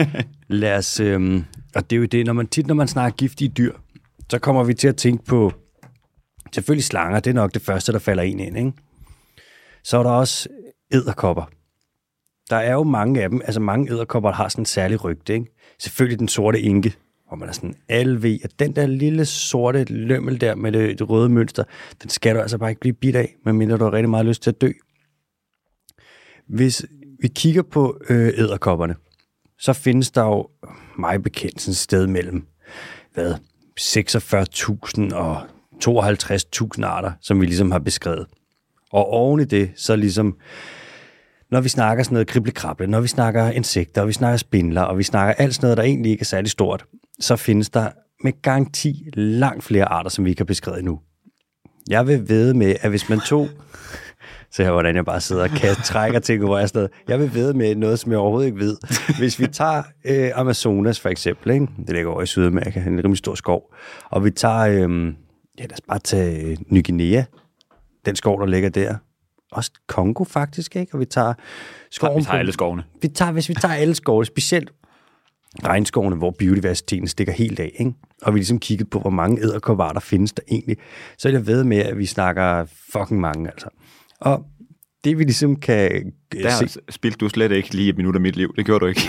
Lad 0.48 0.76
os, 0.76 1.00
øhm, 1.00 1.44
og 1.74 1.90
det 1.90 1.96
er 1.96 2.00
jo 2.00 2.06
det, 2.06 2.26
når 2.26 2.32
man 2.32 2.46
tit, 2.46 2.66
når 2.66 2.74
man 2.74 2.88
snakker 2.88 3.16
giftige 3.16 3.48
dyr, 3.48 3.72
så 4.30 4.38
kommer 4.38 4.64
vi 4.64 4.74
til 4.74 4.88
at 4.88 4.96
tænke 4.96 5.24
på, 5.24 5.52
selvfølgelig 6.54 6.84
slanger, 6.84 7.20
det 7.20 7.30
er 7.30 7.34
nok 7.34 7.54
det 7.54 7.62
første, 7.62 7.92
der 7.92 7.98
falder 7.98 8.22
en 8.22 8.40
ind, 8.40 8.58
ikke? 8.58 8.72
Så 9.84 9.98
er 9.98 10.02
der 10.02 10.10
også 10.10 10.48
æderkopper. 10.92 11.42
Der 12.50 12.56
er 12.56 12.72
jo 12.72 12.82
mange 12.82 13.22
af 13.22 13.30
dem, 13.30 13.40
altså 13.44 13.60
mange 13.60 13.92
æderkopper 13.92 14.32
har 14.32 14.48
sådan 14.48 14.62
en 14.62 14.66
særlig 14.66 15.04
rygte, 15.04 15.34
ikke? 15.34 15.46
Selvfølgelig 15.78 16.18
den 16.18 16.28
sorte 16.28 16.60
inke, 16.60 16.94
hvor 17.28 17.36
man 17.36 17.48
er 17.48 17.52
sådan, 17.52 17.74
alle 17.88 18.22
ved, 18.22 18.38
at 18.44 18.58
den 18.58 18.76
der 18.76 18.86
lille 18.86 19.24
sorte 19.24 19.84
lømmel 19.84 20.40
der 20.40 20.54
med 20.54 20.72
det, 20.72 20.98
det 20.98 21.10
røde 21.10 21.28
mønster, 21.28 21.64
den 22.02 22.10
skal 22.10 22.34
du 22.34 22.40
altså 22.40 22.58
bare 22.58 22.70
ikke 22.70 22.80
blive 22.80 22.94
bidt 22.94 23.16
af, 23.16 23.34
medmindre 23.44 23.76
du 23.76 23.84
har 23.84 23.92
rigtig 23.92 24.10
meget 24.10 24.26
lyst 24.26 24.42
til 24.42 24.50
at 24.50 24.60
dø. 24.60 24.70
Hvis 26.48 26.84
vi 27.20 27.28
kigger 27.28 27.62
på 27.62 28.00
øh, 28.08 28.32
æderkopperne, 28.36 28.94
så 29.58 29.72
findes 29.72 30.10
der 30.10 30.24
jo 30.24 30.48
mig 30.98 31.22
bekendt 31.22 31.60
sådan 31.60 31.72
et 31.72 31.76
sted 31.76 32.06
mellem 32.06 32.46
hvad, 33.14 33.34
46.000 33.80 35.14
og 35.14 35.42
52.000 35.84 36.84
arter, 36.84 37.12
som 37.20 37.40
vi 37.40 37.46
ligesom 37.46 37.70
har 37.70 37.78
beskrevet. 37.78 38.26
Og 38.92 39.06
oven 39.06 39.40
i 39.40 39.44
det, 39.44 39.70
så 39.76 39.96
ligesom, 39.96 40.36
når 41.50 41.60
vi 41.60 41.68
snakker 41.68 42.04
sådan 42.04 42.14
noget 42.14 42.28
kriblekrable, 42.28 42.86
når 42.86 43.00
vi 43.00 43.08
snakker 43.08 43.50
insekter, 43.50 44.00
og 44.00 44.08
vi 44.08 44.12
snakker 44.12 44.36
spindler, 44.36 44.82
og 44.82 44.98
vi 44.98 45.02
snakker 45.02 45.34
alt 45.34 45.54
sådan 45.54 45.66
noget, 45.66 45.76
der 45.76 45.82
egentlig 45.82 46.10
ikke 46.10 46.22
er 46.22 46.24
særlig 46.24 46.50
stort, 46.50 46.84
så 47.20 47.36
findes 47.36 47.70
der 47.70 47.90
med 48.24 48.42
garanti 48.42 49.10
langt 49.14 49.64
flere 49.64 49.84
arter, 49.84 50.10
som 50.10 50.24
vi 50.24 50.30
ikke 50.30 50.40
har 50.40 50.44
beskrevet 50.44 50.78
endnu. 50.78 51.00
Jeg 51.90 52.06
vil 52.06 52.28
ved 52.28 52.54
med, 52.54 52.74
at 52.80 52.90
hvis 52.90 53.08
man 53.08 53.20
tog... 53.20 53.48
Så 54.50 54.62
her, 54.64 54.70
hvordan 54.70 54.96
jeg 54.96 55.04
bare 55.04 55.20
sidder 55.20 55.42
og 55.42 55.50
kan 55.50 55.74
trækker 55.84 56.18
ting 56.18 56.44
over 56.44 56.58
afsted. 56.58 56.88
Jeg 57.08 57.20
vil 57.20 57.34
ved 57.34 57.54
med 57.54 57.74
noget, 57.74 57.98
som 57.98 58.12
jeg 58.12 58.18
overhovedet 58.18 58.46
ikke 58.46 58.58
ved. 58.58 58.76
Hvis 59.18 59.40
vi 59.40 59.46
tager 59.46 59.82
øh, 60.04 60.30
Amazonas 60.34 61.00
for 61.00 61.08
eksempel, 61.08 61.50
ikke? 61.50 61.66
det 61.86 61.94
ligger 61.94 62.10
over 62.10 62.22
i 62.22 62.26
Sydamerika, 62.26 62.80
en 62.80 62.98
rimelig 62.98 63.18
stor 63.18 63.34
skov, 63.34 63.74
og 64.10 64.24
vi 64.24 64.30
tager, 64.30 64.58
øh, 64.58 65.06
ja 65.58 65.62
lad 65.62 65.72
os 65.72 65.80
bare 65.88 65.98
tage 65.98 66.50
øh, 66.50 66.56
Ny 66.70 66.84
Guinea, 66.86 67.22
den 68.06 68.16
skov, 68.16 68.40
der 68.40 68.46
ligger 68.46 68.68
der. 68.68 68.94
Også 69.52 69.70
Kongo 69.86 70.24
faktisk, 70.24 70.76
ikke? 70.76 70.94
Og 70.94 71.00
vi 71.00 71.04
tager 71.04 71.34
skoven 71.90 72.18
Vi 72.18 72.24
tager 72.24 72.38
alle 72.38 72.52
skovene. 72.52 72.82
vi 73.02 73.08
tager, 73.08 73.32
hvis 73.32 73.48
vi 73.48 73.54
tager 73.54 73.74
alle 73.74 73.94
skovene, 73.94 74.26
specielt 74.26 74.70
regnskovene, 75.64 76.16
hvor 76.16 76.30
biodiversiteten 76.30 77.08
stikker 77.08 77.32
helt 77.32 77.60
af, 77.60 77.72
ikke? 77.78 77.92
og 78.22 78.34
vi 78.34 78.38
ligesom 78.38 78.58
kigget 78.58 78.90
på, 78.90 78.98
hvor 79.00 79.10
mange 79.10 79.42
æderkopper 79.42 79.88
der 79.88 80.00
findes 80.00 80.32
der 80.32 80.42
egentlig, 80.50 80.76
så 81.18 81.28
er 81.28 81.32
jeg 81.32 81.46
ved 81.46 81.64
med, 81.64 81.78
at 81.78 81.98
vi 81.98 82.06
snakker 82.06 82.64
fucking 82.92 83.20
mange, 83.20 83.48
altså. 83.48 83.68
Og 84.20 84.46
det 85.04 85.18
vi 85.18 85.24
ligesom 85.24 85.56
kan 85.56 86.12
øh, 86.36 86.42
Der 86.42 86.50
se... 86.50 86.80
spildte 86.88 87.18
du 87.18 87.28
slet 87.28 87.52
ikke 87.52 87.74
lige 87.74 87.88
et 87.88 87.96
minut 87.96 88.14
af 88.14 88.20
mit 88.20 88.36
liv. 88.36 88.54
Det 88.56 88.66
gjorde 88.66 88.80
du 88.80 88.86
ikke. 88.86 89.00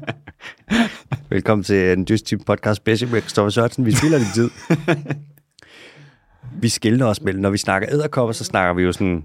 Velkommen 1.30 1.62
til 1.64 1.92
en 1.92 2.06
Just 2.10 2.26
Team 2.26 2.40
podcast 2.40 2.76
special 2.76 3.10
med 3.10 3.20
Christoffer 3.20 3.50
Sørensen. 3.50 3.84
Vi 3.86 3.92
spiller 3.92 4.18
lidt 4.18 4.34
tid. 4.34 4.50
vi 6.60 6.68
skiller 6.68 7.06
os 7.06 7.22
mellem, 7.22 7.42
når 7.42 7.50
vi 7.50 7.58
snakker 7.58 7.88
æderkopper, 7.92 8.32
så 8.32 8.44
snakker 8.44 8.74
vi 8.74 8.82
jo 8.82 8.92
sådan, 8.92 9.24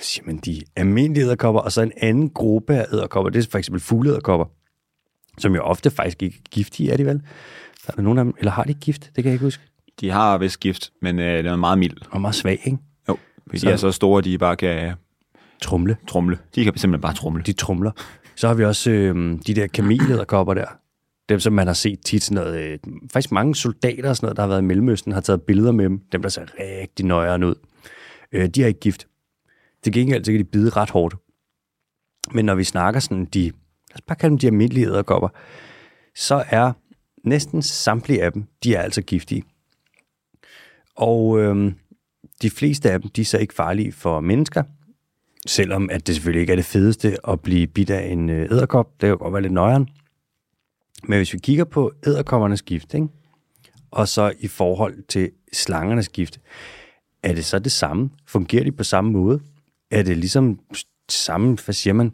siger 0.00 0.26
man, 0.26 0.36
de 0.36 0.62
almindelige 0.76 1.24
æderkopper, 1.24 1.60
og 1.60 1.72
så 1.72 1.82
en 1.82 1.92
anden 1.96 2.30
gruppe 2.30 2.74
af 2.74 2.86
æderkopper, 2.92 3.30
det 3.30 3.44
er 3.44 3.50
for 3.50 3.58
eksempel 3.58 3.80
fugleæderkopper, 3.80 4.46
som 5.38 5.54
jo 5.54 5.62
ofte 5.62 5.90
faktisk 5.90 6.22
ikke 6.22 6.36
er 6.36 6.48
giftige, 6.50 6.92
er 6.92 6.96
de 6.96 7.06
vel? 7.06 7.22
Der 7.86 7.92
er 7.98 8.02
nogen 8.02 8.18
af 8.18 8.24
dem, 8.24 8.34
eller 8.38 8.52
har 8.52 8.64
de 8.64 8.74
gift? 8.74 9.02
Det 9.02 9.14
kan 9.14 9.24
jeg 9.24 9.32
ikke 9.32 9.44
huske. 9.44 9.62
De 10.00 10.10
har 10.10 10.38
vist 10.38 10.60
gift, 10.60 10.92
men 11.02 11.18
øh, 11.18 11.38
den 11.38 11.46
er 11.46 11.56
meget 11.56 11.78
mild. 11.78 11.96
Og 12.10 12.20
meget 12.20 12.34
svag, 12.34 12.60
ikke? 12.64 12.78
Fordi 13.48 13.58
Så- 13.58 13.66
de 13.66 13.72
er 13.72 13.76
så 13.76 13.92
store, 13.92 14.22
de 14.22 14.38
bare 14.38 14.56
kan 14.56 14.94
Trumle. 15.62 15.96
trumle. 16.08 16.38
De 16.54 16.64
kan 16.64 16.72
simpelthen 16.76 17.00
bare 17.00 17.14
trumle. 17.14 17.42
De 17.42 17.52
trumler. 17.52 17.90
Så 18.36 18.46
har 18.46 18.54
vi 18.54 18.64
også 18.64 18.90
øh, 18.90 19.38
de 19.46 19.54
der 19.54 19.66
kamelæderkopper 19.66 20.54
der. 20.54 20.66
Dem, 21.28 21.40
som 21.40 21.52
man 21.52 21.66
har 21.66 21.74
set 21.74 21.98
tit 22.04 22.22
sådan 22.24 22.44
noget... 22.44 22.60
Øh, 22.60 22.78
faktisk 23.12 23.32
mange 23.32 23.54
soldater 23.54 24.08
og 24.10 24.16
sådan 24.16 24.26
noget, 24.26 24.36
der 24.36 24.42
har 24.42 24.48
været 24.48 24.60
i 24.62 24.64
Mellemøsten, 24.64 25.12
har 25.12 25.20
taget 25.20 25.42
billeder 25.42 25.72
med 25.72 25.84
dem. 25.84 26.00
Dem, 26.12 26.22
der 26.22 26.28
ser 26.28 26.42
rigtig 26.58 27.06
nøjere 27.06 27.46
ud. 27.46 27.54
Øh, 28.32 28.46
de 28.48 28.62
er 28.62 28.66
ikke 28.66 28.80
gift. 28.80 29.06
Til 29.82 29.92
gengæld, 29.92 30.24
så 30.24 30.32
kan 30.32 30.38
de 30.38 30.44
bide 30.44 30.70
ret 30.70 30.90
hårdt. 30.90 31.14
Men 32.32 32.44
når 32.44 32.54
vi 32.54 32.64
snakker 32.64 33.00
sådan 33.00 33.24
de... 33.24 33.44
Lad 33.44 33.52
os 33.94 34.00
bare 34.00 34.16
kalde 34.16 34.30
dem 34.30 34.38
de 34.38 34.46
almindelige 34.46 34.86
æderkopper. 34.86 35.28
Så 36.14 36.44
er 36.48 36.72
næsten 37.24 37.62
samtlige 37.62 38.22
af 38.22 38.32
dem, 38.32 38.44
de 38.64 38.74
er 38.74 38.82
altså 38.82 39.02
giftige. 39.02 39.42
Og 40.96 41.38
øh, 41.38 41.72
de 42.42 42.50
fleste 42.50 42.90
af 42.90 43.00
dem, 43.00 43.10
de 43.10 43.20
er 43.20 43.24
så 43.24 43.38
ikke 43.38 43.54
farlige 43.54 43.92
for 43.92 44.20
mennesker, 44.20 44.62
Selvom 45.46 45.90
at 45.90 46.06
det 46.06 46.14
selvfølgelig 46.14 46.40
ikke 46.40 46.50
er 46.52 46.56
det 46.56 46.64
fedeste 46.64 47.28
at 47.28 47.40
blive 47.40 47.66
bidt 47.66 47.90
af 47.90 48.12
en 48.12 48.30
øh, 48.30 48.50
æderkop. 48.50 48.92
Det 48.92 49.00
kan 49.00 49.08
jo 49.08 49.16
godt 49.16 49.32
være 49.32 49.42
lidt 49.42 49.52
nøjeren. 49.52 49.88
Men 51.04 51.18
hvis 51.18 51.32
vi 51.32 51.38
kigger 51.38 51.64
på 51.64 51.92
æderkoppernes 52.06 52.62
gift, 52.62 52.94
ikke? 52.94 53.08
og 53.90 54.08
så 54.08 54.32
i 54.38 54.48
forhold 54.48 55.02
til 55.02 55.30
slangernes 55.52 56.08
gift, 56.08 56.40
er 57.22 57.34
det 57.34 57.44
så 57.44 57.58
det 57.58 57.72
samme? 57.72 58.10
Fungerer 58.26 58.64
de 58.64 58.72
på 58.72 58.84
samme 58.84 59.10
måde? 59.10 59.40
Er 59.90 60.02
det 60.02 60.16
ligesom 60.16 60.60
samme, 61.08 61.58
hvad 61.64 61.74
siger 61.74 61.94
man, 61.94 62.12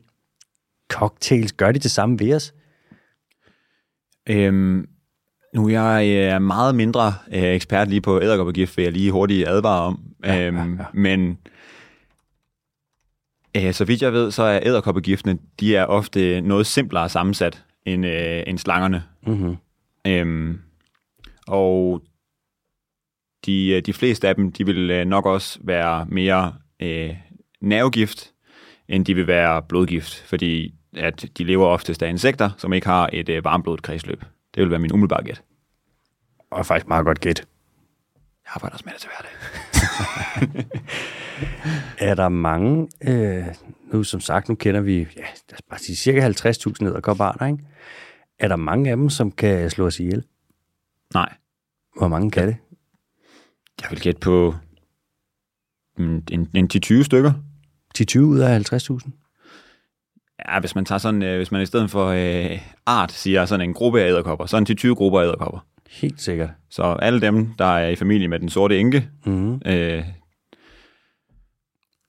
cocktails? 0.88 1.52
Gør 1.52 1.72
de 1.72 1.78
det 1.78 1.90
samme 1.90 2.18
ved 2.18 2.34
os? 2.34 2.54
Øhm, 4.28 4.88
nu 5.55 5.68
er 5.68 5.70
jeg 5.70 6.34
øh, 6.34 6.42
meget 6.42 6.74
mindre 6.74 7.14
øh, 7.32 7.42
ekspert 7.42 7.88
lige 7.88 8.00
på 8.00 8.20
æderkoppergift, 8.20 8.76
vil 8.76 8.82
jeg 8.82 8.92
lige 8.92 9.12
hurtigt 9.12 9.48
advare 9.48 9.82
om. 9.82 10.00
Ja, 10.24 10.46
øhm, 10.46 10.57
ja, 10.57 10.62
ja. 10.62 10.84
Men 10.92 11.38
øh, 13.57 13.72
så 13.72 13.84
vidt 13.84 14.02
jeg 14.02 14.12
ved, 14.12 14.30
så 14.30 14.42
er 14.42 14.61
æderkoppergiftene, 14.62 15.38
de 15.61 15.76
er 15.76 15.84
ofte 15.84 16.40
noget 16.40 16.66
simplere 16.66 17.09
sammensat 17.09 17.64
end, 17.86 18.07
øh, 18.07 18.42
end 18.46 18.59
slangerne. 18.59 19.02
Mm-hmm. 19.26 19.57
Øhm, 20.07 20.61
og 21.46 22.02
de, 23.46 23.68
øh, 23.68 23.82
de 23.82 23.92
fleste 23.92 24.28
af 24.28 24.34
dem, 24.34 24.52
de 24.52 24.66
vil 24.66 24.90
øh, 24.90 25.07
nok 25.07 25.26
også 25.26 25.59
være 25.62 26.07
mere 26.09 26.55
øh, 26.80 27.11
nervegift, 27.61 28.32
end 28.88 29.05
de 29.05 29.14
vil 29.14 29.26
være 29.26 29.62
blodgift, 29.62 30.24
fordi 30.26 30.74
at 30.96 31.24
de 31.38 31.44
lever 31.44 31.66
oftest 31.66 32.02
af 32.02 32.09
insekter, 32.09 32.50
som 32.57 32.72
ikke 32.72 32.86
har 32.86 33.11
et 33.12 33.28
øh, 33.28 33.44
varmblodet 33.44 33.82
kredsløb. 33.82 34.24
Det 34.55 34.62
vil 34.62 34.70
være 34.70 34.78
min 34.78 34.92
umiddelbare 34.92 35.24
gæt. 35.24 35.42
Og 36.50 36.66
faktisk 36.66 36.88
meget 36.88 37.05
godt 37.05 37.20
gæt. 37.20 37.38
Jeg 38.44 38.52
arbejder 38.55 38.74
også 38.74 38.84
med 38.86 38.92
det 38.92 39.00
til 39.00 39.11
hverdag. 39.11 40.64
Er 41.98 42.14
der 42.14 42.28
mange, 42.28 42.88
øh, 43.09 43.44
nu 43.92 44.02
som 44.05 44.20
sagt, 44.20 44.48
nu 44.48 44.55
kender 44.55 44.80
vi, 44.80 44.98
ja, 44.98 45.05
lad 45.50 45.55
os 45.55 45.62
bare 45.70 45.78
sige, 45.78 45.96
cirka 45.96 46.28
50.000 46.28 46.86
æderkopparter, 46.86 47.46
ikke? 47.46 47.64
Er 48.38 48.48
der 48.48 48.57
mange 48.57 48.90
af 48.90 48.96
dem, 48.96 49.11
som 49.11 49.32
kan 49.32 49.70
slå 49.70 49.86
os 49.86 50.00
ihjel? 50.00 50.24
Nej, 51.14 51.34
Hvor 51.98 52.09
mange 52.09 52.30
kan 52.30 52.48
det? 52.48 52.57
jeg 53.82 53.90
vil 53.90 54.00
gætte 54.00 54.20
på 54.20 54.55
mm, 55.98 56.22
en, 56.30 56.50
en 56.55 56.70
10-20 56.74 57.02
stykker. 57.02 57.32
10-20 57.98 58.18
ud 58.18 58.38
af 58.38 58.72
50.000? 58.72 59.11
Ja, 60.49 60.61
hvis 60.61 60.74
man 60.74 60.84
tager 60.84 60.99
sådan, 60.99 61.22
øh, 61.22 61.36
hvis 61.36 61.53
man 61.53 61.62
i 61.62 61.66
stedet 61.66 61.90
for 61.90 62.07
øh, 62.07 62.59
art 62.86 63.12
siger 63.12 63.45
sådan 63.45 63.68
en 63.68 63.74
gruppe 63.74 64.01
af 64.03 64.09
æderkopper, 64.09 64.47
så 64.47 64.57
en 64.57 64.66
10-20 64.70 64.88
grupper 64.95 65.20
af 65.20 65.24
æderkopper. 65.24 65.66
Helt 65.90 66.20
sikkert. 66.22 66.51
Så 66.70 66.82
alle 66.82 67.20
dem, 67.20 67.55
der 67.59 67.64
er 67.64 67.88
i 67.88 67.97
familie 67.97 68.28
med 68.28 68.38
den 68.38 68.49
sorte 68.49 68.78
enke, 68.78 69.09
Mm-hmm. 69.26 69.61
øh, 69.66 70.05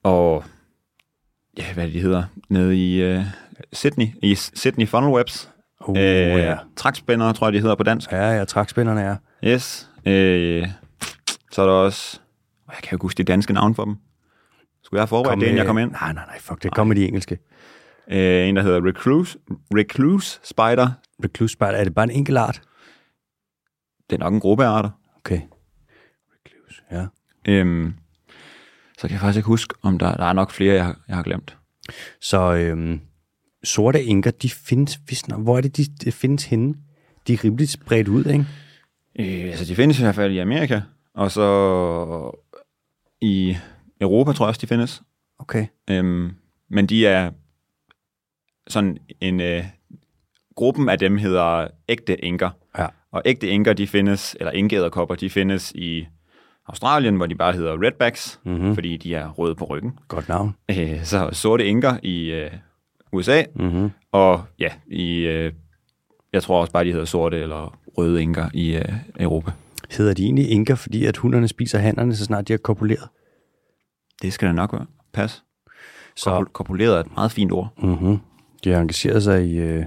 og 0.04 0.44
ja, 1.58 1.64
hvad 1.74 1.84
er 1.84 1.86
det, 1.86 1.94
de 1.94 2.00
hedder, 2.00 2.22
nede 2.48 2.76
i 2.76 3.02
øh, 3.02 3.22
Sydney, 3.72 4.06
i 4.22 4.34
Sydney 4.34 4.86
Funnelwebs. 4.88 5.50
uh, 5.88 5.98
øh, 5.98 6.04
ja. 6.04 6.56
Trækspændere, 6.76 7.32
tror 7.32 7.46
jeg, 7.46 7.52
de 7.54 7.60
hedder 7.60 7.74
på 7.74 7.82
dansk. 7.82 8.12
Ja, 8.12 8.30
ja, 8.32 8.44
trækspænderne 8.44 9.00
er. 9.02 9.16
Yes. 9.44 9.88
Øh, 10.06 10.68
så 11.52 11.62
er 11.62 11.66
der 11.66 11.72
også, 11.72 12.20
jeg 12.68 12.76
kan 12.82 12.98
jo 12.98 13.02
huske 13.02 13.18
de 13.18 13.24
danske 13.24 13.52
navn 13.52 13.74
for 13.74 13.84
dem. 13.84 13.96
Skulle 14.84 14.98
jeg 14.98 15.02
have 15.02 15.08
forberedt 15.08 15.40
det, 15.40 15.46
inden 15.46 15.58
jeg 15.58 15.66
kom 15.66 15.78
ind? 15.78 15.90
Nej, 15.90 16.12
nej, 16.12 16.24
nej, 16.26 16.38
fuck, 16.40 16.62
det 16.62 16.74
kommer 16.74 16.94
de 16.94 17.06
engelske. 17.06 17.38
Øh, 18.10 18.48
en, 18.48 18.56
der 18.56 18.62
hedder 18.62 18.84
Recluse, 18.86 19.38
Recluse 19.74 20.40
Spider. 20.42 20.90
Recluse 21.24 21.52
spider, 21.52 21.70
er 21.70 21.84
det 21.84 21.94
bare 21.94 22.04
en 22.04 22.10
enkelt 22.10 22.38
art? 22.38 22.62
Det 24.10 24.16
er 24.16 24.20
nok 24.20 24.32
en 24.34 24.40
gruppe 24.40 24.64
af 24.64 24.68
arter. 24.68 24.90
Okay. 25.16 25.40
Recluse, 26.34 26.82
ja. 26.92 27.06
Øhm, 27.48 27.94
så 28.98 29.00
kan 29.08 29.10
jeg 29.10 29.20
faktisk 29.20 29.36
ikke 29.36 29.46
huske, 29.46 29.74
om 29.82 29.98
der, 29.98 30.14
der 30.16 30.24
er 30.24 30.32
nok 30.32 30.50
flere, 30.50 30.74
jeg, 30.74 30.84
har- 30.84 31.00
jeg 31.08 31.16
har 31.16 31.22
glemt. 31.22 31.56
Så 32.20 32.54
øhm, 32.54 33.00
sorte 33.64 34.04
inker, 34.04 34.30
de 34.30 34.50
findes, 34.50 35.28
nok- 35.28 35.42
hvor 35.42 35.56
er 35.56 35.60
det, 35.60 35.76
de, 35.76 35.84
de 36.04 36.12
findes 36.12 36.44
henne? 36.44 36.74
De 37.26 37.32
er 37.34 37.44
rimelig 37.44 37.68
spredt 37.68 38.08
ud, 38.08 38.24
ikke? 38.24 38.46
Øh, 39.18 39.48
altså, 39.50 39.64
de 39.64 39.74
findes 39.76 39.98
i 39.98 40.02
hvert 40.02 40.14
fald 40.14 40.32
i 40.32 40.38
Amerika, 40.38 40.80
og 41.14 41.30
så 41.30 41.42
i 43.20 43.56
Europa, 44.00 44.32
tror 44.32 44.44
jeg 44.44 44.48
også, 44.48 44.60
de 44.60 44.66
findes. 44.66 45.02
Okay. 45.38 45.66
Øhm, 45.90 46.30
men 46.70 46.86
de 46.86 47.06
er 47.06 47.30
sådan 48.68 48.98
en... 49.20 49.40
Øh, 49.40 49.64
gruppen 50.56 50.88
af 50.88 50.98
dem 50.98 51.16
hedder 51.18 51.68
ægte 51.88 52.24
inker. 52.24 52.50
Ja. 52.78 52.86
Og 53.12 53.22
ægte 53.24 53.48
inker, 53.48 53.72
de 53.72 53.86
findes, 53.86 54.36
eller 54.40 54.52
inkeæderkopper, 54.52 55.14
de 55.14 55.30
findes 55.30 55.72
i 55.72 56.06
Australien, 56.66 57.16
hvor 57.16 57.26
de 57.26 57.34
bare 57.34 57.52
hedder 57.52 57.82
redbacks, 57.86 58.40
Mm-hmm. 58.44 58.74
fordi 58.74 58.96
de 58.96 59.14
er 59.14 59.28
røde 59.30 59.54
på 59.54 59.64
ryggen. 59.64 59.98
Godt 60.08 60.28
navn. 60.28 60.54
Øh, 60.70 61.04
så 61.04 61.28
sorte 61.32 61.66
inker 61.66 61.96
i 62.02 62.30
øh, 62.30 62.50
USA, 63.12 63.42
Mm-hmm. 63.54 63.90
og 64.12 64.44
ja, 64.58 64.68
i, 64.86 65.16
øh, 65.18 65.52
jeg 66.32 66.42
tror 66.42 66.60
også 66.60 66.72
bare, 66.72 66.84
de 66.84 66.90
hedder 66.92 67.04
sorte 67.04 67.38
eller 67.38 67.78
røde 67.98 68.22
inker 68.22 68.48
i 68.54 68.76
øh, 68.76 68.92
Europa. 69.20 69.50
Hedder 69.96 70.14
de 70.14 70.24
egentlig 70.24 70.50
inker, 70.50 70.74
fordi 70.74 71.04
at 71.04 71.16
hunderne 71.16 71.48
spiser 71.48 71.78
hannerne, 71.78 72.16
så 72.16 72.24
snart 72.24 72.48
de 72.48 72.52
har 72.52 72.58
kopuleret? 72.58 73.08
Det 74.22 74.32
skal 74.32 74.46
det 74.48 74.54
nok 74.54 74.72
være. 74.72 74.86
Pas. 75.12 75.42
Så 76.16 76.38
Kopul- 76.40 76.52
Kopuleret 76.52 76.96
er 76.96 77.00
et 77.00 77.14
meget 77.14 77.32
fint 77.32 77.52
ord. 77.52 77.72
mm-hmm. 77.78 78.18
De 78.66 78.72
har 78.72 78.80
engageret 78.80 79.22
sig 79.22 79.46
i, 79.46 79.56
øh, 79.56 79.84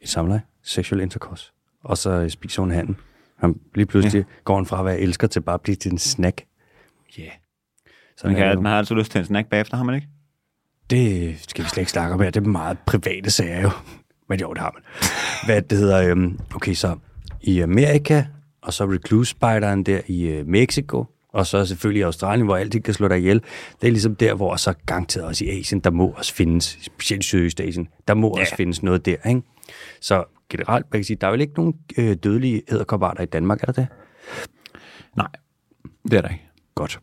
i 0.00 0.06
samleje, 0.06 0.42
sexual 0.62 1.00
intercourse, 1.00 1.52
og 1.84 1.98
så 1.98 2.10
øh, 2.10 2.30
spiser 2.30 2.62
hun 2.62 2.70
handen. 2.70 2.96
Han, 3.36 3.60
lige 3.74 3.86
pludselig 3.86 4.18
ja. 4.18 4.34
går 4.44 4.56
han 4.56 4.66
fra 4.66 4.78
at 4.78 4.84
være 4.84 4.98
elsker 4.98 5.26
til 5.26 5.40
bare 5.40 5.54
at 5.54 5.60
blive 5.60 5.76
til 5.76 5.92
en 5.92 5.98
snack. 5.98 6.44
Yeah. 7.20 7.30
Sådan 8.16 8.32
Man, 8.32 8.42
det 8.42 8.54
kan, 8.54 8.62
man 8.62 8.72
har 8.72 8.78
altid 8.78 8.94
lyst 8.94 9.12
til 9.12 9.18
en 9.18 9.24
snack 9.24 9.48
bagefter, 9.48 9.76
har 9.76 9.84
man 9.84 9.94
ikke? 9.94 10.08
Det 10.90 11.38
skal 11.48 11.64
vi 11.64 11.68
slet 11.68 11.80
ikke 11.80 11.90
snakke 11.90 12.14
om 12.14 12.20
her. 12.20 12.30
Det 12.30 12.46
er 12.46 12.48
meget 12.48 12.78
private 12.86 13.30
sager 13.30 13.62
jo. 13.62 13.70
Men 14.28 14.40
jo, 14.40 14.52
det 14.52 14.58
har 14.58 14.74
man. 14.74 14.82
Hvad 15.46 15.62
det 15.62 15.78
hedder... 15.78 16.10
Øhm, 16.10 16.38
okay, 16.54 16.74
så 16.74 16.96
i 17.40 17.60
Amerika, 17.60 18.24
og 18.62 18.72
så 18.72 18.84
recluse-spejderen 18.84 19.82
der 19.82 20.00
i 20.06 20.22
øh, 20.22 20.46
Mexico, 20.46 21.06
og 21.38 21.46
så 21.46 21.66
selvfølgelig 21.66 22.00
i 22.00 22.02
Australien, 22.02 22.46
hvor 22.46 22.56
alt 22.56 22.84
kan 22.84 22.94
slå 22.94 23.08
dig 23.08 23.18
ihjel. 23.18 23.42
Det 23.80 23.86
er 23.86 23.90
ligesom 23.90 24.14
der, 24.14 24.34
hvor 24.34 24.56
så 24.56 24.74
garanteret 24.86 25.26
også 25.26 25.44
i 25.44 25.60
Asien, 25.60 25.80
der 25.80 25.90
må 25.90 26.08
også 26.08 26.34
findes, 26.34 26.78
specielt 26.80 27.24
Sydøstasien, 27.24 27.88
der 28.08 28.14
må 28.14 28.34
ja. 28.36 28.40
også 28.40 28.56
findes 28.56 28.82
noget 28.82 29.06
der, 29.06 29.16
ikke? 29.28 29.42
Så 30.00 30.24
generelt, 30.50 30.86
man 30.92 31.00
kan 31.00 31.04
sige, 31.04 31.16
der 31.20 31.26
er 31.26 31.30
vel 31.30 31.40
ikke 31.40 31.54
nogen 31.56 31.74
øh, 31.98 32.16
dødelige 32.16 32.62
æderkoparter 32.72 33.22
i 33.22 33.26
Danmark, 33.26 33.62
er 33.62 33.66
der 33.66 33.72
det? 33.72 33.86
Nej, 35.16 35.28
det 36.04 36.12
er 36.12 36.20
der 36.20 36.28
ikke. 36.28 36.44
Godt. 36.74 37.00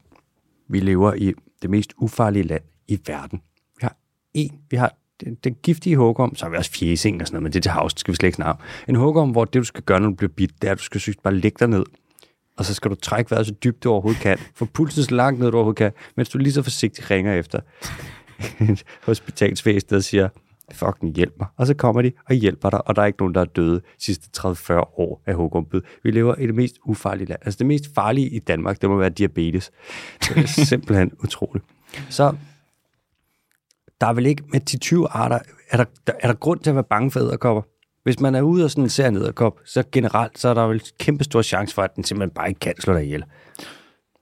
Vi 0.68 0.80
lever 0.80 1.14
i 1.14 1.34
det 1.62 1.70
mest 1.70 1.94
ufarlige 1.98 2.44
land 2.44 2.64
i 2.88 3.00
verden. 3.08 3.42
Vi 3.78 3.82
har 3.82 3.98
en, 4.34 4.60
vi 4.70 4.78
har 4.78 4.96
den, 5.24 5.36
den 5.44 5.56
giftige 5.64 5.98
hugorm, 5.98 6.36
så 6.36 6.46
har 6.46 6.50
vi 6.50 6.58
også 6.58 6.72
fjæsing 6.72 7.22
og 7.22 7.28
sådan 7.28 7.36
noget, 7.36 7.44
men 7.44 7.52
det 7.52 7.60
er 7.60 7.62
til 7.62 7.72
havs, 7.72 7.94
det 7.94 8.00
skal 8.00 8.12
vi 8.12 8.16
slet 8.16 8.28
ikke 8.28 8.36
snakke 8.36 8.52
om. 8.52 8.68
En 8.90 8.96
hugorm, 8.96 9.30
hvor 9.32 9.46
det, 9.46 9.54
du 9.54 9.64
skal 9.64 9.84
gøre, 9.84 10.00
når 10.00 10.10
du 10.10 10.16
bliver 10.16 10.32
bidt, 10.36 10.62
det 10.62 10.68
er, 10.68 10.72
at 10.72 10.78
du 10.78 10.84
skal 10.84 11.02
synes, 11.02 11.18
bare 11.18 11.36
lægge 11.36 11.58
dig 11.60 11.68
ned, 11.68 11.86
og 12.58 12.66
så 12.66 12.74
skal 12.74 12.92
du 12.92 12.96
trække 12.96 13.32
vejret 13.32 13.48
så 13.48 13.54
dybt, 13.64 13.84
du 13.84 13.92
overhovedet 13.92 14.22
kan. 14.22 14.38
Få 14.56 14.66
pulsen 14.66 15.04
så 15.04 15.16
langt 15.16 15.40
ned, 15.40 15.52
du 15.52 15.58
overhovedet 15.58 15.78
kan, 15.78 15.92
mens 16.18 16.30
du 16.30 16.38
lige 16.38 16.54
så 16.54 16.62
forsigtigt 16.62 17.12
ringer 17.12 17.34
efter 17.34 17.60
hospitalsvæsenet 19.06 19.98
og 19.98 20.04
siger, 20.04 20.30
fucking 20.72 21.16
hjælp 21.16 21.34
mig. 21.40 21.48
Og 21.58 21.68
så 21.68 21.74
kommer 21.74 22.02
de 22.02 22.12
og 22.30 22.36
hjælper 22.36 22.70
dig, 22.70 22.88
og 22.88 22.96
der 22.96 23.02
er 23.02 23.06
ikke 23.06 23.20
nogen, 23.20 23.36
der 23.36 23.42
er 23.42 23.46
døde 23.46 23.76
de 23.76 23.82
sidste 24.00 24.30
30-40 24.48 24.74
år 24.74 25.22
af 25.26 25.36
hugormbid. 25.36 25.82
Vi 26.04 26.12
lever 26.12 26.36
i 26.36 26.48
det 26.48 26.56
mest 26.56 26.76
ufarlige 26.86 27.28
land. 27.28 27.40
Altså 27.46 27.58
det 27.58 27.68
mest 27.68 27.86
farlige 27.96 28.30
i 28.30 28.40
Danmark, 28.40 28.82
det 28.82 28.90
må 28.90 28.98
være 28.98 29.10
diabetes. 29.10 29.72
Det 30.22 30.38
er 30.38 30.48
simpelthen 30.48 31.12
utroligt. 31.24 31.66
Så 32.10 32.36
der 34.02 34.08
er 34.08 34.14
vel 34.14 34.26
ikke 34.26 34.44
med 34.48 34.62
10-20 35.06 35.08
arter, 35.10 35.40
er 35.70 35.78
der, 35.78 35.86
der, 36.08 36.14
er 36.20 36.28
der 36.28 36.34
grund 36.34 36.60
til 36.60 36.70
at 36.70 36.76
være 36.76 36.84
bange 36.84 37.12
for 37.12 37.20
æderkopper? 37.20 37.62
Hvis 38.06 38.20
man 38.20 38.36
er 38.36 38.42
ude 38.42 38.66
og 38.66 38.72
sådan 38.72 38.90
ser 38.90 39.08
en 39.08 39.16
æderkop, 39.16 39.60
så 39.66 39.84
generelt, 39.92 40.40
så 40.40 40.50
er 40.50 40.54
der 40.54 40.68
vel 40.68 40.82
kæmpe 41.00 41.24
stor 41.24 41.42
chance 41.42 41.76
for, 41.76 41.82
at 41.82 41.96
den 41.96 42.04
simpelthen 42.04 42.36
bare 42.36 42.48
ikke 42.48 42.60
kan 42.60 42.82
slå 42.82 42.94
dig 42.94 43.04
ihjel. 43.04 43.24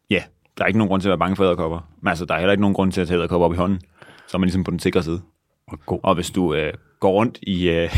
Ja, 0.10 0.24
der 0.58 0.64
er 0.64 0.68
ikke 0.68 0.78
nogen 0.78 0.90
grund 0.90 1.02
til 1.02 1.10
at 1.10 1.12
være 1.12 1.18
bange 1.18 1.36
for 1.36 1.44
æderkopper. 1.44 1.90
Men 2.02 2.08
altså, 2.08 2.26
der 2.26 2.34
er 2.34 2.40
heller 2.40 2.52
ikke 2.52 2.62
nogen 2.62 2.74
grund 2.74 2.92
til 2.92 3.02
at 3.02 3.08
tage 3.08 3.18
æderkopper 3.18 3.46
op 3.46 3.54
i 3.54 3.56
hånden. 3.56 3.82
Så 4.28 4.38
er 4.38 4.38
man 4.38 4.48
ligesom 4.48 4.64
på 4.64 4.72
den 4.72 4.80
sikre 4.80 5.04
side. 5.04 5.22
Og 5.68 5.80
god. 5.86 6.00
Og 6.04 6.16
hvis 6.16 6.32
du 6.32 6.54
øh, 6.54 6.74
går 7.00 7.12
rundt 7.12 7.40
i, 7.42 7.70
øh, 7.70 7.96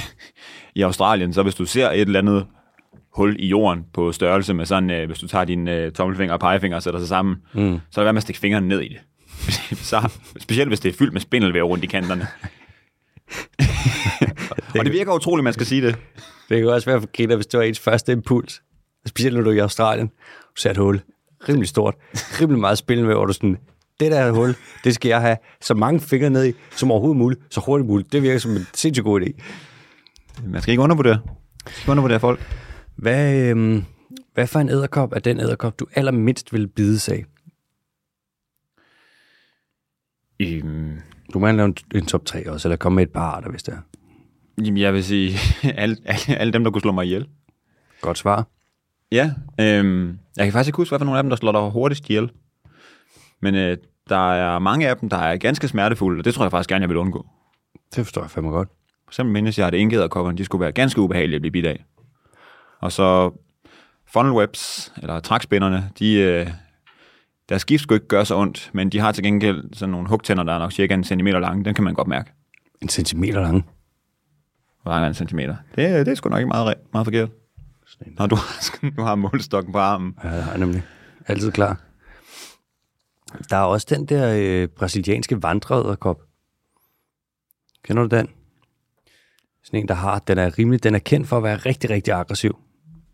i 0.75 0.81
Australien, 0.81 1.33
så 1.33 1.43
hvis 1.43 1.55
du 1.55 1.65
ser 1.65 1.89
et 1.89 2.01
eller 2.01 2.19
andet 2.19 2.47
hul 3.13 3.35
i 3.39 3.47
jorden 3.47 3.85
på 3.93 4.11
størrelse 4.11 4.53
med 4.53 4.65
sådan, 4.65 4.89
øh, 4.89 5.05
hvis 5.05 5.19
du 5.19 5.27
tager 5.27 5.45
din 5.45 5.67
øh, 5.67 5.91
tommelfinger 5.91 6.33
og 6.33 6.39
pegefinger 6.39 6.75
og 6.75 6.83
sætter 6.83 6.99
sig 6.99 7.09
sammen, 7.09 7.35
mm. 7.53 7.79
så 7.91 8.01
er 8.01 8.03
det 8.03 8.05
værd 8.05 8.13
med 8.13 8.19
at 8.19 8.23
stikke 8.23 8.39
fingrene 8.39 8.67
ned 8.67 8.81
i 8.81 8.87
det. 8.87 8.99
så, 9.91 10.11
specielt 10.39 10.69
hvis 10.69 10.79
det 10.79 10.89
er 10.89 10.97
fyldt 10.97 11.13
med 11.13 11.21
spindelvæv 11.21 11.63
rundt 11.63 11.83
i 11.83 11.87
kanterne. 11.87 12.27
og 14.79 14.85
det 14.85 14.93
virker 14.93 15.13
utroligt, 15.13 15.43
man 15.43 15.53
skal 15.53 15.65
sige 15.65 15.81
det. 15.81 15.95
Det 16.49 16.57
kan 16.61 16.69
også 16.69 16.89
være 16.89 17.01
for 17.01 17.09
griner, 17.17 17.35
hvis 17.35 17.47
det 17.47 17.57
var 17.57 17.63
ens 17.63 17.79
første 17.79 18.11
impuls. 18.11 18.61
Specielt 19.07 19.35
når 19.35 19.43
du 19.43 19.49
er 19.49 19.53
i 19.53 19.57
Australien. 19.59 20.07
Du 20.07 20.61
ser 20.61 20.69
et 20.71 20.77
hul. 20.77 21.01
Rimelig 21.49 21.67
stort. 21.69 21.95
Rimelig 22.41 22.59
meget 22.59 22.77
spillende 22.77 23.13
hvor 23.13 23.25
du 23.25 23.33
sådan, 23.33 23.57
det 23.99 24.11
der 24.11 24.31
hul, 24.31 24.55
det 24.83 24.95
skal 24.95 25.09
jeg 25.09 25.21
have 25.21 25.37
så 25.61 25.73
mange 25.73 25.99
fingre 25.99 26.29
ned 26.29 26.45
i, 26.45 26.53
som 26.75 26.91
overhovedet 26.91 27.17
muligt, 27.17 27.41
så 27.49 27.61
hurtigt 27.65 27.87
muligt. 27.87 28.11
Det 28.11 28.23
virker 28.23 28.39
som 28.39 28.51
en 28.51 28.67
sindssygt 28.73 29.03
god 29.03 29.21
idé. 29.21 29.43
Man 30.47 30.61
skal 30.61 30.71
ikke 30.71 30.83
undervurdere. 30.83 31.19
Man 31.65 31.73
skal 31.73 31.81
ikke 31.81 31.91
undervurdere 31.91 32.19
folk. 32.19 32.39
Hvad, 32.95 33.49
øhm, 33.49 33.83
hvad 34.33 34.47
for 34.47 34.59
en 34.59 34.69
æderkop 34.69 35.13
er 35.15 35.19
den 35.19 35.39
æderkop, 35.39 35.79
du 35.79 35.87
allermindst 35.95 36.53
vil 36.53 36.67
bide 36.67 36.99
sig? 36.99 37.25
Øhm, 40.39 40.97
Du 41.33 41.39
må 41.39 41.51
lave 41.51 41.65
en, 41.65 41.75
en 41.95 42.05
top 42.05 42.25
3 42.25 42.49
også, 42.51 42.67
eller 42.67 42.77
komme 42.77 42.95
med 42.95 43.03
et 43.03 43.11
par 43.13 43.21
arter, 43.21 43.49
hvis 43.49 43.63
det 43.63 43.73
er. 43.73 43.77
Jamen, 44.57 44.77
jeg 44.77 44.93
vil 44.93 45.03
sige, 45.03 45.37
alle, 45.81 45.97
alle, 46.05 46.39
alle 46.39 46.53
dem, 46.53 46.63
der 46.63 46.71
kunne 46.71 46.81
slå 46.81 46.91
mig 46.91 47.05
ihjel. 47.05 47.27
Godt 48.01 48.17
svar. 48.17 48.47
Ja, 49.11 49.31
øhm, 49.59 50.19
jeg 50.37 50.45
kan 50.45 50.53
faktisk 50.53 50.67
ikke 50.67 50.77
huske, 50.77 50.91
hvad 50.91 50.99
for 50.99 51.05
nogle 51.05 51.17
af 51.17 51.23
dem, 51.23 51.29
der 51.29 51.37
slår 51.37 51.51
dig 51.51 51.61
hurtigst 51.71 52.09
ihjel. 52.09 52.31
Men 53.41 53.55
øh, 53.55 53.77
der 54.09 54.33
er 54.33 54.59
mange 54.59 54.89
af 54.89 54.97
dem, 54.97 55.09
der 55.09 55.17
er 55.17 55.37
ganske 55.37 55.67
smertefulde, 55.67 56.21
og 56.21 56.25
det 56.25 56.33
tror 56.33 56.43
jeg 56.43 56.51
faktisk 56.51 56.69
gerne, 56.69 56.81
jeg 56.83 56.89
vil 56.89 56.97
undgå. 56.97 57.25
Det 57.95 58.05
forstår 58.05 58.21
jeg 58.21 58.31
fandme 58.31 58.51
godt. 58.51 58.69
For 59.05 59.09
eksempel 59.09 59.33
mindes 59.33 59.59
jeg, 59.59 59.67
at 59.67 59.73
engæderkopperne, 59.73 60.37
de 60.37 60.45
skulle 60.45 60.61
være 60.61 60.71
ganske 60.71 61.01
ubehagelige 61.01 61.35
at 61.35 61.41
blive 61.41 61.51
bidt 61.51 61.65
af. 61.65 61.85
Og 62.79 62.91
så 62.91 63.31
funnel 64.13 64.33
webs, 64.33 64.93
eller 65.01 65.19
trækspinderne, 65.19 65.89
de, 65.99 66.13
øh, 66.13 66.47
deres 67.49 67.65
gift 67.65 67.83
skulle 67.83 67.97
ikke 67.97 68.07
gøre 68.07 68.25
så 68.25 68.35
ondt, 68.37 68.69
men 68.73 68.89
de 68.89 68.99
har 68.99 69.11
til 69.11 69.23
gengæld 69.23 69.63
sådan 69.73 69.91
nogle 69.91 70.07
hugtænder, 70.07 70.43
der 70.43 70.53
er 70.53 70.59
nok 70.59 70.71
cirka 70.71 70.93
en 70.93 71.03
centimeter 71.03 71.39
lange. 71.39 71.65
Den 71.65 71.73
kan 71.73 71.83
man 71.83 71.93
godt 71.93 72.07
mærke. 72.07 72.31
En 72.81 72.89
centimeter 72.89 73.41
lang. 73.41 73.65
Hvor 74.85 74.91
lang 74.91 75.03
er 75.03 75.07
en 75.07 75.13
centimeter? 75.13 75.55
Det, 75.75 76.05
det 76.05 76.11
er 76.11 76.15
sgu 76.15 76.29
nok 76.29 76.39
ikke 76.39 76.47
meget, 76.47 76.75
meget 76.93 77.05
forkert. 77.05 77.29
Når 78.17 78.27
du, 78.27 78.37
du 78.97 79.01
har 79.01 79.15
målstokken 79.15 79.73
på 79.73 79.79
armen. 79.79 80.15
Ja, 80.23 80.35
det 80.35 80.43
har 80.43 80.51
jeg 80.51 80.59
nemlig. 80.59 80.83
Altid 81.27 81.51
klar. 81.51 81.81
Der 83.49 83.57
er 83.57 83.61
også 83.61 83.87
den 83.89 84.05
der 84.05 84.35
øh, 84.37 84.67
brasilianske 84.67 85.43
vandreæderkop. 85.43 86.21
Kender 87.83 88.03
du 88.03 88.15
den? 88.15 88.29
Sådan 89.63 89.79
en, 89.79 89.87
der 89.87 89.93
har, 89.93 90.19
den 90.19 90.37
er 90.37 90.59
rimelig, 90.59 90.83
den 90.83 90.95
er 90.95 90.99
kendt 90.99 91.27
for 91.27 91.37
at 91.37 91.43
være 91.43 91.57
rigtig, 91.57 91.89
rigtig 91.89 92.13
aggressiv. 92.13 92.59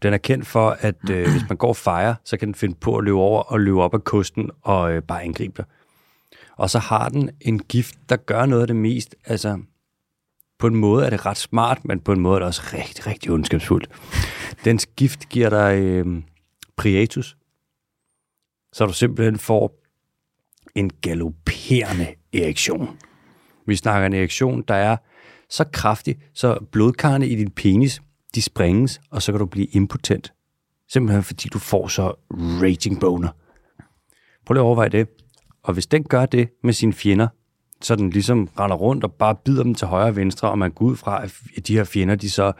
Den 0.01 0.13
er 0.13 0.17
kendt 0.17 0.47
for, 0.47 0.77
at 0.79 1.09
øh, 1.09 1.31
hvis 1.31 1.49
man 1.49 1.57
går 1.57 1.67
og 1.67 1.75
fejrer, 1.77 2.15
så 2.23 2.37
kan 2.37 2.47
den 2.47 2.55
finde 2.55 2.75
på 2.75 2.97
at 2.97 3.03
løbe 3.03 3.17
over 3.17 3.41
og 3.41 3.59
løbe 3.59 3.81
op 3.81 3.93
ad 3.93 3.99
kysten 3.99 4.51
og 4.61 4.91
øh, 4.91 5.01
bare 5.01 5.23
angribe 5.23 5.53
dig. 5.57 5.65
Og 6.57 6.69
så 6.69 6.79
har 6.79 7.09
den 7.09 7.29
en 7.41 7.59
gift, 7.59 7.95
der 8.09 8.15
gør 8.15 8.45
noget 8.45 8.61
af 8.61 8.67
det 8.67 8.75
mest, 8.75 9.15
altså 9.25 9.59
på 10.61 10.67
en 10.67 10.75
måde 10.75 11.05
er 11.05 11.09
det 11.09 11.25
ret 11.25 11.37
smart, 11.37 11.85
men 11.85 11.99
på 11.99 12.11
en 12.11 12.19
måde 12.19 12.35
er 12.35 12.39
det 12.39 12.47
også 12.47 12.61
rigtig, 12.73 13.07
rigtig 13.07 13.31
ondskabsfuldt. 13.31 13.89
Den 14.65 14.79
gift 14.95 15.29
giver 15.29 15.49
dig 15.49 15.79
øh, 15.79 16.23
priatus, 16.77 17.37
så 18.73 18.85
du 18.85 18.93
simpelthen 18.93 19.39
får 19.39 19.81
en 20.75 20.89
galopperende 20.89 22.07
erektion. 22.33 22.97
Vi 23.67 23.75
snakker 23.75 24.05
en 24.05 24.13
erektion, 24.13 24.63
der 24.67 24.73
er 24.73 24.97
så 25.49 25.63
kraftig, 25.73 26.15
så 26.33 26.59
blodkarrene 26.71 27.27
i 27.27 27.35
din 27.35 27.51
penis, 27.51 28.01
de 28.35 28.41
sprænges, 28.41 29.01
og 29.11 29.21
så 29.21 29.31
kan 29.31 29.39
du 29.39 29.45
blive 29.45 29.67
impotent. 29.67 30.33
Simpelthen 30.89 31.23
fordi 31.23 31.49
du 31.49 31.59
får 31.59 31.87
så 31.87 32.13
raging 32.31 32.99
boner. 32.99 33.29
Prøv 34.45 34.53
lige 34.53 34.61
at 34.61 34.65
overveje 34.65 34.89
det. 34.89 35.07
Og 35.63 35.73
hvis 35.73 35.87
den 35.87 36.03
gør 36.03 36.25
det 36.25 36.49
med 36.63 36.73
sine 36.73 36.93
fjender, 36.93 37.27
så 37.81 37.95
den 37.95 38.09
ligesom 38.09 38.49
render 38.59 38.75
rundt 38.75 39.03
og 39.03 39.11
bare 39.11 39.35
bider 39.45 39.63
dem 39.63 39.75
til 39.75 39.87
højre 39.87 40.07
og 40.07 40.15
venstre, 40.15 40.49
og 40.49 40.57
man 40.57 40.71
går 40.71 40.85
ud 40.85 40.95
fra, 40.95 41.23
at 41.57 41.67
de 41.67 41.75
her 41.75 41.83
fjender, 41.83 42.15
de 42.15 42.29
så 42.29 42.51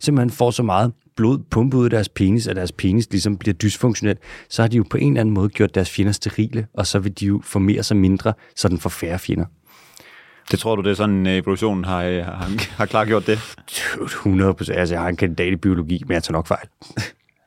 simpelthen 0.00 0.30
får 0.30 0.50
så 0.50 0.62
meget 0.62 0.92
blod 1.16 1.38
pumpet 1.50 1.78
ud 1.78 1.84
af 1.84 1.90
deres 1.90 2.08
penis, 2.08 2.46
at 2.46 2.56
deres 2.56 2.72
penis 2.72 3.10
ligesom 3.10 3.36
bliver 3.36 3.54
dysfunktionel, 3.54 4.16
så 4.48 4.62
har 4.62 4.68
de 4.68 4.76
jo 4.76 4.84
på 4.90 4.96
en 4.96 5.12
eller 5.12 5.20
anden 5.20 5.34
måde 5.34 5.48
gjort 5.48 5.74
deres 5.74 5.90
fjender 5.90 6.12
sterile, 6.12 6.66
og 6.74 6.86
så 6.86 6.98
vil 6.98 7.20
de 7.20 7.26
jo 7.26 7.40
formere 7.44 7.82
sig 7.82 7.96
mindre, 7.96 8.32
så 8.56 8.68
den 8.68 8.78
får 8.78 8.90
færre 8.90 9.18
fjender. 9.18 9.44
Det 10.50 10.58
tror 10.58 10.76
du, 10.76 10.82
det 10.82 10.90
er 10.90 10.94
sådan, 10.94 11.26
øh, 11.26 11.32
evolutionen 11.32 11.84
har, 11.84 12.02
øh, 12.02 12.24
har, 12.24 12.76
har 12.76 12.86
klargjort 12.86 13.26
det? 13.26 13.38
100 14.02 14.54
procent. 14.54 14.78
Altså, 14.78 14.94
jeg 14.94 15.02
har 15.02 15.08
en 15.08 15.16
kandidat 15.16 15.52
i 15.52 15.56
biologi, 15.56 16.02
men 16.06 16.14
jeg 16.14 16.22
tager 16.22 16.32
nok 16.32 16.46
fejl. 16.46 16.66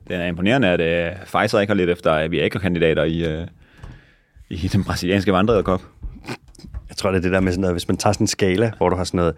Det 0.08 0.16
er 0.16 0.26
imponerende, 0.26 0.68
at 0.68 0.80
øh, 0.80 1.16
Pfizer 1.24 1.60
ikke 1.60 1.70
har 1.70 1.74
lidt 1.74 1.90
efter 1.90 2.24
Aviator-kandidater 2.24 3.04
i, 3.04 3.24
øh, 3.24 3.46
i 4.50 4.68
den 4.68 4.84
brasilianske 4.84 5.32
vandrederkop. 5.32 5.82
Tror, 7.04 7.10
det 7.10 7.18
er 7.18 7.22
det 7.22 7.32
der 7.32 7.40
med 7.40 7.52
sådan 7.52 7.60
noget, 7.60 7.74
hvis 7.74 7.88
man 7.88 7.96
tager 7.96 8.12
sådan 8.12 8.24
en 8.24 8.28
skala, 8.28 8.72
hvor 8.76 8.88
du 8.88 8.96
har 8.96 9.04
sådan 9.04 9.18
noget, 9.18 9.34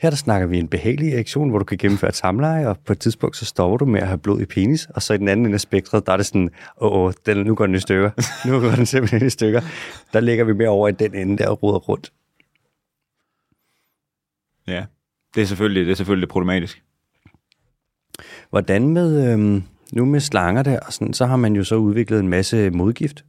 her 0.00 0.10
der 0.10 0.16
snakker 0.16 0.46
vi 0.46 0.58
en 0.58 0.68
behagelig 0.68 1.12
erektion, 1.12 1.48
hvor 1.48 1.58
du 1.58 1.64
kan 1.64 1.78
gennemføre 1.78 2.08
et 2.08 2.16
samleje, 2.16 2.68
og 2.68 2.78
på 2.86 2.92
et 2.92 2.98
tidspunkt 2.98 3.36
så 3.36 3.44
stopper 3.44 3.76
du 3.76 3.84
med 3.84 4.00
at 4.00 4.06
have 4.06 4.18
blod 4.18 4.40
i 4.40 4.44
penis, 4.44 4.86
og 4.86 5.02
så 5.02 5.14
i 5.14 5.16
den 5.16 5.28
anden 5.28 5.46
ende 5.46 5.54
af 5.54 5.60
spektret, 5.60 6.06
der 6.06 6.12
er 6.12 6.16
det 6.16 6.26
sådan, 6.26 6.50
åh, 6.80 6.92
åh 6.92 7.12
den, 7.26 7.46
nu 7.46 7.54
går 7.54 7.66
den 7.66 7.74
i 7.74 7.80
stykker. 7.80 8.10
Nu 8.48 8.60
går 8.60 8.70
den 8.70 8.86
simpelthen 8.86 9.26
i 9.26 9.30
stykker. 9.30 9.60
Der 10.12 10.20
ligger 10.20 10.44
vi 10.44 10.52
mere 10.52 10.68
over 10.68 10.88
i 10.88 10.92
den 10.92 11.14
ende 11.14 11.38
der 11.38 11.48
og 11.48 11.62
ruder 11.62 11.78
rundt. 11.78 12.12
Ja, 14.66 14.84
det 15.34 15.42
er 15.42 15.46
selvfølgelig, 15.46 15.86
det 15.86 15.92
er 15.92 15.96
selvfølgelig 15.96 16.28
problematisk. 16.28 16.82
Hvordan 18.50 18.88
med, 18.88 19.32
øhm, 19.32 19.62
nu 19.92 20.04
med 20.04 20.20
slanger 20.20 20.62
der, 20.62 20.80
og 20.80 20.92
sådan, 20.92 21.14
så 21.14 21.26
har 21.26 21.36
man 21.36 21.56
jo 21.56 21.64
så 21.64 21.76
udviklet 21.76 22.20
en 22.20 22.28
masse 22.28 22.70
modgift. 22.70 23.24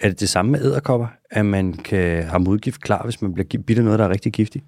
Er 0.00 0.08
det 0.08 0.20
det 0.20 0.28
samme 0.28 0.52
med 0.52 0.60
æderkopper, 0.60 1.06
at 1.30 1.46
man 1.46 1.72
kan 1.72 2.24
have 2.24 2.40
modgift 2.40 2.80
klar, 2.80 3.04
hvis 3.04 3.22
man 3.22 3.34
bliver 3.34 3.62
bidt 3.66 3.78
af 3.78 3.84
noget, 3.84 3.98
der 3.98 4.04
er 4.04 4.10
rigtig 4.10 4.32
giftigt? 4.32 4.64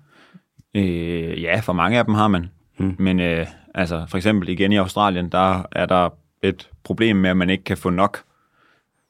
Øh, 0.74 1.42
ja, 1.42 1.60
for 1.60 1.72
mange 1.72 1.98
af 1.98 2.04
dem 2.04 2.14
har 2.14 2.28
man. 2.28 2.50
Mm. 2.78 2.96
Men 2.98 3.20
øh, 3.20 3.46
altså, 3.74 4.06
for 4.08 4.16
eksempel 4.16 4.48
igen 4.48 4.72
i 4.72 4.76
Australien, 4.76 5.28
der 5.28 5.62
er 5.72 5.86
der 5.86 6.08
et 6.42 6.70
problem 6.84 7.16
med, 7.16 7.30
at 7.30 7.36
man 7.36 7.50
ikke 7.50 7.64
kan 7.64 7.76
få 7.76 7.90
nok. 7.90 8.22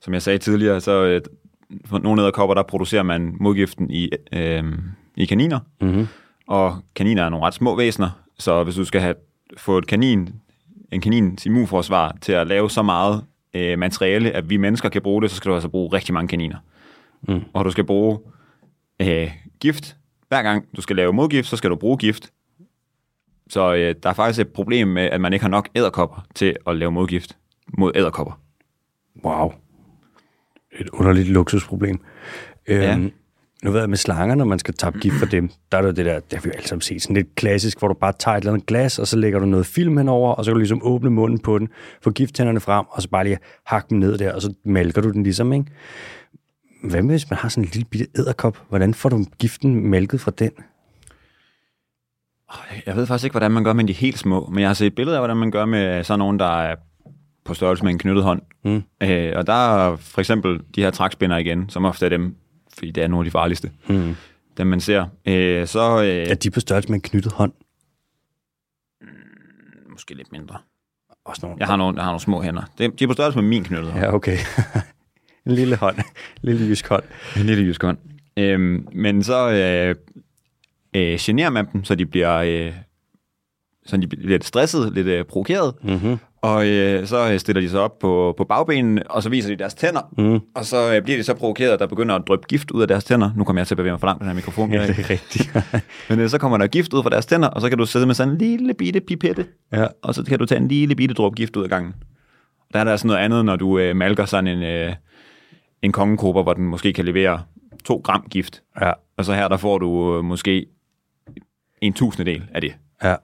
Som 0.00 0.14
jeg 0.14 0.22
sagde 0.22 0.38
tidligere, 0.38 0.80
så 0.80 1.04
øh, 1.04 1.20
for 1.84 1.98
nogle 1.98 2.22
æderkopper, 2.22 2.54
der 2.54 2.62
producerer 2.62 3.02
man 3.02 3.36
modgiften 3.40 3.90
i, 3.90 4.10
øh, 4.32 4.64
i 5.16 5.24
kaniner. 5.24 5.58
Mm-hmm. 5.80 6.06
Og 6.46 6.76
kaniner 6.94 7.24
er 7.24 7.28
nogle 7.28 7.46
ret 7.46 7.54
små 7.54 7.76
væsener, 7.76 8.10
så 8.38 8.64
hvis 8.64 8.74
du 8.74 8.84
skal 8.84 9.00
have, 9.00 9.14
få 9.56 9.78
et 9.78 9.86
kanin, 9.86 10.28
en 10.92 11.00
kanins 11.00 11.46
immunforsvar 11.46 12.16
til 12.20 12.32
at 12.32 12.46
lave 12.46 12.70
så 12.70 12.82
meget 12.82 13.24
øh, 13.54 13.78
materiale, 13.78 14.30
at 14.30 14.50
vi 14.50 14.56
mennesker 14.56 14.88
kan 14.88 15.02
bruge 15.02 15.22
det, 15.22 15.30
så 15.30 15.36
skal 15.36 15.48
du 15.48 15.54
altså 15.54 15.68
bruge 15.68 15.92
rigtig 15.96 16.14
mange 16.14 16.28
kaniner. 16.28 16.56
Mm. 17.28 17.40
Og 17.52 17.64
du 17.64 17.70
skal 17.70 17.84
bruge 17.84 18.18
øh, 19.02 19.30
gift. 19.60 19.96
Hver 20.28 20.42
gang 20.42 20.64
du 20.76 20.82
skal 20.82 20.96
lave 20.96 21.12
modgift, 21.12 21.48
så 21.48 21.56
skal 21.56 21.70
du 21.70 21.76
bruge 21.76 21.96
gift. 21.98 22.30
Så 23.48 23.74
øh, 23.74 23.94
der 24.02 24.08
er 24.08 24.14
faktisk 24.14 24.40
et 24.40 24.52
problem 24.52 24.88
med, 24.88 25.02
at 25.02 25.20
man 25.20 25.32
ikke 25.32 25.42
har 25.42 25.50
nok 25.50 25.68
æderkopper 25.74 26.26
til 26.34 26.56
at 26.66 26.76
lave 26.76 26.92
modgift. 26.92 27.36
mod 27.78 27.92
æderkopper. 27.94 28.40
Wow. 29.24 29.52
Et 30.80 30.88
underligt 30.88 31.28
luksusproblem. 31.28 32.00
Ja. 32.68 32.98
Nu 33.64 33.70
ved 33.70 33.80
jeg 33.80 33.88
med 33.88 33.96
slanger, 33.96 34.34
når 34.34 34.44
man 34.44 34.58
skal 34.58 34.74
tappe 34.74 34.98
gift 34.98 35.16
for 35.16 35.26
dem, 35.26 35.50
der 35.72 35.78
er 35.78 35.82
der 35.82 35.92
det 35.92 36.06
der, 36.06 36.20
det 36.20 36.32
har 36.32 36.40
vi 36.40 36.48
jo 36.48 36.52
alle 36.52 36.68
sammen 36.68 36.80
set, 36.80 37.02
sådan 37.02 37.16
lidt 37.16 37.34
klassisk, 37.34 37.78
hvor 37.78 37.88
du 37.88 37.94
bare 37.94 38.12
tager 38.18 38.36
et 38.36 38.40
eller 38.40 38.52
andet 38.52 38.66
glas, 38.66 38.98
og 38.98 39.06
så 39.06 39.16
lægger 39.16 39.38
du 39.38 39.46
noget 39.46 39.66
film 39.66 39.96
henover, 39.96 40.32
og 40.32 40.44
så 40.44 40.50
kan 40.50 40.54
du 40.54 40.58
ligesom 40.58 40.80
åbne 40.82 41.10
munden 41.10 41.38
på 41.38 41.58
den, 41.58 41.68
få 42.02 42.10
gifttænderne 42.10 42.60
frem, 42.60 42.86
og 42.90 43.02
så 43.02 43.08
bare 43.08 43.24
lige 43.24 43.38
hakke 43.66 43.86
dem 43.90 43.98
ned 43.98 44.18
der, 44.18 44.34
og 44.34 44.42
så 44.42 44.54
malker 44.64 45.02
du 45.02 45.10
den 45.10 45.22
ligesom, 45.22 45.52
ikke? 45.52 45.66
Hvad 46.84 47.02
med, 47.02 47.10
hvis 47.10 47.30
man 47.30 47.38
har 47.38 47.48
sådan 47.48 47.64
en 47.64 47.70
lille 47.72 47.86
bitte 47.90 48.06
æderkop? 48.18 48.58
Hvordan 48.68 48.94
får 48.94 49.08
du 49.08 49.24
giften 49.38 49.86
mælket 49.86 50.20
fra 50.20 50.32
den? 50.38 50.50
Jeg 52.86 52.96
ved 52.96 53.06
faktisk 53.06 53.24
ikke, 53.24 53.34
hvordan 53.34 53.50
man 53.50 53.64
gør 53.64 53.72
med 53.72 53.84
de 53.84 53.92
helt 53.92 54.18
små, 54.18 54.48
men 54.52 54.58
jeg 54.58 54.68
har 54.68 54.74
set 54.74 54.94
billeder 54.94 55.16
af, 55.16 55.20
hvordan 55.20 55.36
man 55.36 55.50
gør 55.50 55.64
med 55.64 56.04
sådan 56.04 56.18
nogen, 56.18 56.38
der 56.38 56.60
er 56.62 56.76
på 57.44 57.54
størrelse 57.54 57.84
med 57.84 57.92
en 57.92 57.98
knyttet 57.98 58.24
hånd. 58.24 58.42
Mm. 58.64 58.82
Øh, 59.02 59.32
og 59.36 59.46
der 59.46 59.52
er 59.52 59.96
for 59.96 60.20
eksempel 60.20 60.60
de 60.74 60.82
her 60.82 60.90
trækspænder 60.90 61.36
igen, 61.36 61.68
som 61.68 61.84
ofte 61.84 62.06
er 62.06 62.10
dem, 62.10 62.36
fordi 62.80 62.90
det 62.90 63.02
er 63.02 63.08
nogle 63.08 63.20
af 63.20 63.24
de 63.24 63.30
farligste, 63.30 63.70
Mm. 63.88 64.16
dem 64.56 64.66
man 64.66 64.80
ser. 64.80 65.06
Øh, 65.26 65.66
så 65.66 66.02
øh, 66.02 66.30
Er 66.30 66.34
de 66.34 66.50
på 66.50 66.60
størrelse 66.60 66.88
med 66.88 66.94
en 66.94 67.00
knyttet 67.02 67.32
hånd? 67.32 67.52
måske 69.90 70.14
lidt 70.14 70.32
mindre. 70.32 70.58
Også 71.24 71.40
nogle. 71.46 71.56
Jeg 71.60 71.66
har 71.66 71.76
nogle, 71.76 71.96
jeg 71.96 72.04
har 72.04 72.10
nogle 72.10 72.20
små 72.20 72.42
hænder. 72.42 72.62
Det- 72.78 72.98
De 72.98 73.04
er 73.04 73.08
på 73.08 73.12
størrelse 73.14 73.38
med 73.40 73.48
min 73.48 73.64
knyttede 73.64 73.90
hånd. 73.92 74.04
Ja, 74.04 74.14
okay. 74.14 74.38
en 75.46 75.52
lille 75.52 75.76
hånd. 75.76 75.96
en 75.98 76.04
lille 76.42 76.66
jysk 76.66 76.88
hånd. 76.88 77.02
En 77.36 77.42
lille 77.46 77.64
jysk 77.64 77.82
hånd. 77.82 77.98
Øhm, 78.36 78.88
men 78.92 79.22
så 79.22 79.50
øh, 79.50 79.94
øh, 80.96 81.18
generer 81.20 81.50
man 81.50 81.66
dem, 81.72 81.84
så 81.84 81.94
de 81.94 82.06
bliver, 82.06 82.36
øh, 82.36 82.72
så 83.90 83.96
de 83.96 84.06
bliver 84.06 84.28
lidt 84.28 84.44
stresset, 84.44 84.92
lidt 84.94 85.06
øh, 85.06 85.24
provokeret, 85.24 85.74
Mm-hmm. 85.82 86.16
og 86.42 86.68
øh, 86.68 87.06
så 87.06 87.32
øh, 87.32 87.38
stiller 87.38 87.60
de 87.62 87.68
sig 87.68 87.80
op 87.80 87.98
på, 87.98 88.34
på 88.36 88.44
bagbenene, 88.44 89.10
og 89.10 89.22
så 89.22 89.28
viser 89.28 89.48
de 89.50 89.56
deres 89.56 89.74
tænder, 89.74 90.00
Mm. 90.18 90.40
og 90.54 90.64
så 90.64 90.94
øh, 90.94 91.02
bliver 91.02 91.16
de 91.18 91.22
så 91.24 91.34
provokeret, 91.34 91.80
der 91.80 91.86
begynder 91.86 92.14
at 92.14 92.22
dryppe 92.28 92.46
gift 92.48 92.70
ud 92.70 92.82
af 92.82 92.88
deres 92.88 93.04
tænder. 93.04 93.30
Nu 93.36 93.44
kommer 93.44 93.60
jeg 93.60 93.66
til 93.66 93.74
at 93.74 93.76
bevæge 93.76 93.92
mig 93.92 94.00
for 94.00 94.06
langt 94.06 94.20
på 94.20 94.24
den 94.24 94.28
her 94.30 94.34
mikrofon. 94.34 94.72
Ja, 94.72 94.86
det 94.86 94.98
er 94.98 95.10
rigtigt. 95.10 95.56
Men 96.08 96.20
øh, 96.20 96.28
så 96.28 96.38
kommer 96.38 96.58
der 96.58 96.66
gift 96.66 96.92
ud 96.92 97.02
fra 97.02 97.10
deres 97.10 97.26
tænder, 97.26 97.48
og 97.48 97.60
så 97.60 97.68
kan 97.68 97.78
du 97.78 97.86
sidde 97.86 98.06
med 98.06 98.14
sådan 98.14 98.32
en 98.32 98.38
lille 98.38 98.74
bitte 98.74 99.00
pipette, 99.00 99.46
ja. 99.72 99.86
og 100.02 100.14
så 100.14 100.24
kan 100.24 100.38
du 100.38 100.46
tage 100.46 100.60
en 100.60 100.68
lille 100.68 100.94
bitte 100.94 101.14
dråbe 101.14 101.34
gift 101.36 101.56
ud 101.56 101.62
af 101.62 101.68
gangen. 101.68 101.94
Der 102.72 102.78
er 102.80 102.84
der 102.84 102.90
altså 102.90 103.06
noget 103.06 103.20
andet, 103.20 103.44
når 103.44 103.56
du 103.56 103.78
øh, 103.78 103.96
malker 103.96 104.24
sådan 104.24 104.46
en, 104.46 104.62
øh, 104.62 104.92
en 105.82 105.92
kongekopper, 105.92 106.42
hvor 106.42 106.52
den 106.52 106.64
måske 106.64 106.92
kan 106.92 107.04
levere 107.04 107.42
2 107.84 108.00
gram 108.04 108.26
gift. 108.30 108.62
Ja. 108.80 108.92
Og 109.16 109.24
så 109.24 109.32
her, 109.34 109.48
der 109.48 109.56
får 109.56 109.78
du 109.78 110.16
øh, 110.18 110.24
måske 110.24 110.66
en 111.80 111.92
tusindedel 111.92 112.42
af 112.54 112.60
det. 112.60 112.74
Ja. 113.04 113.14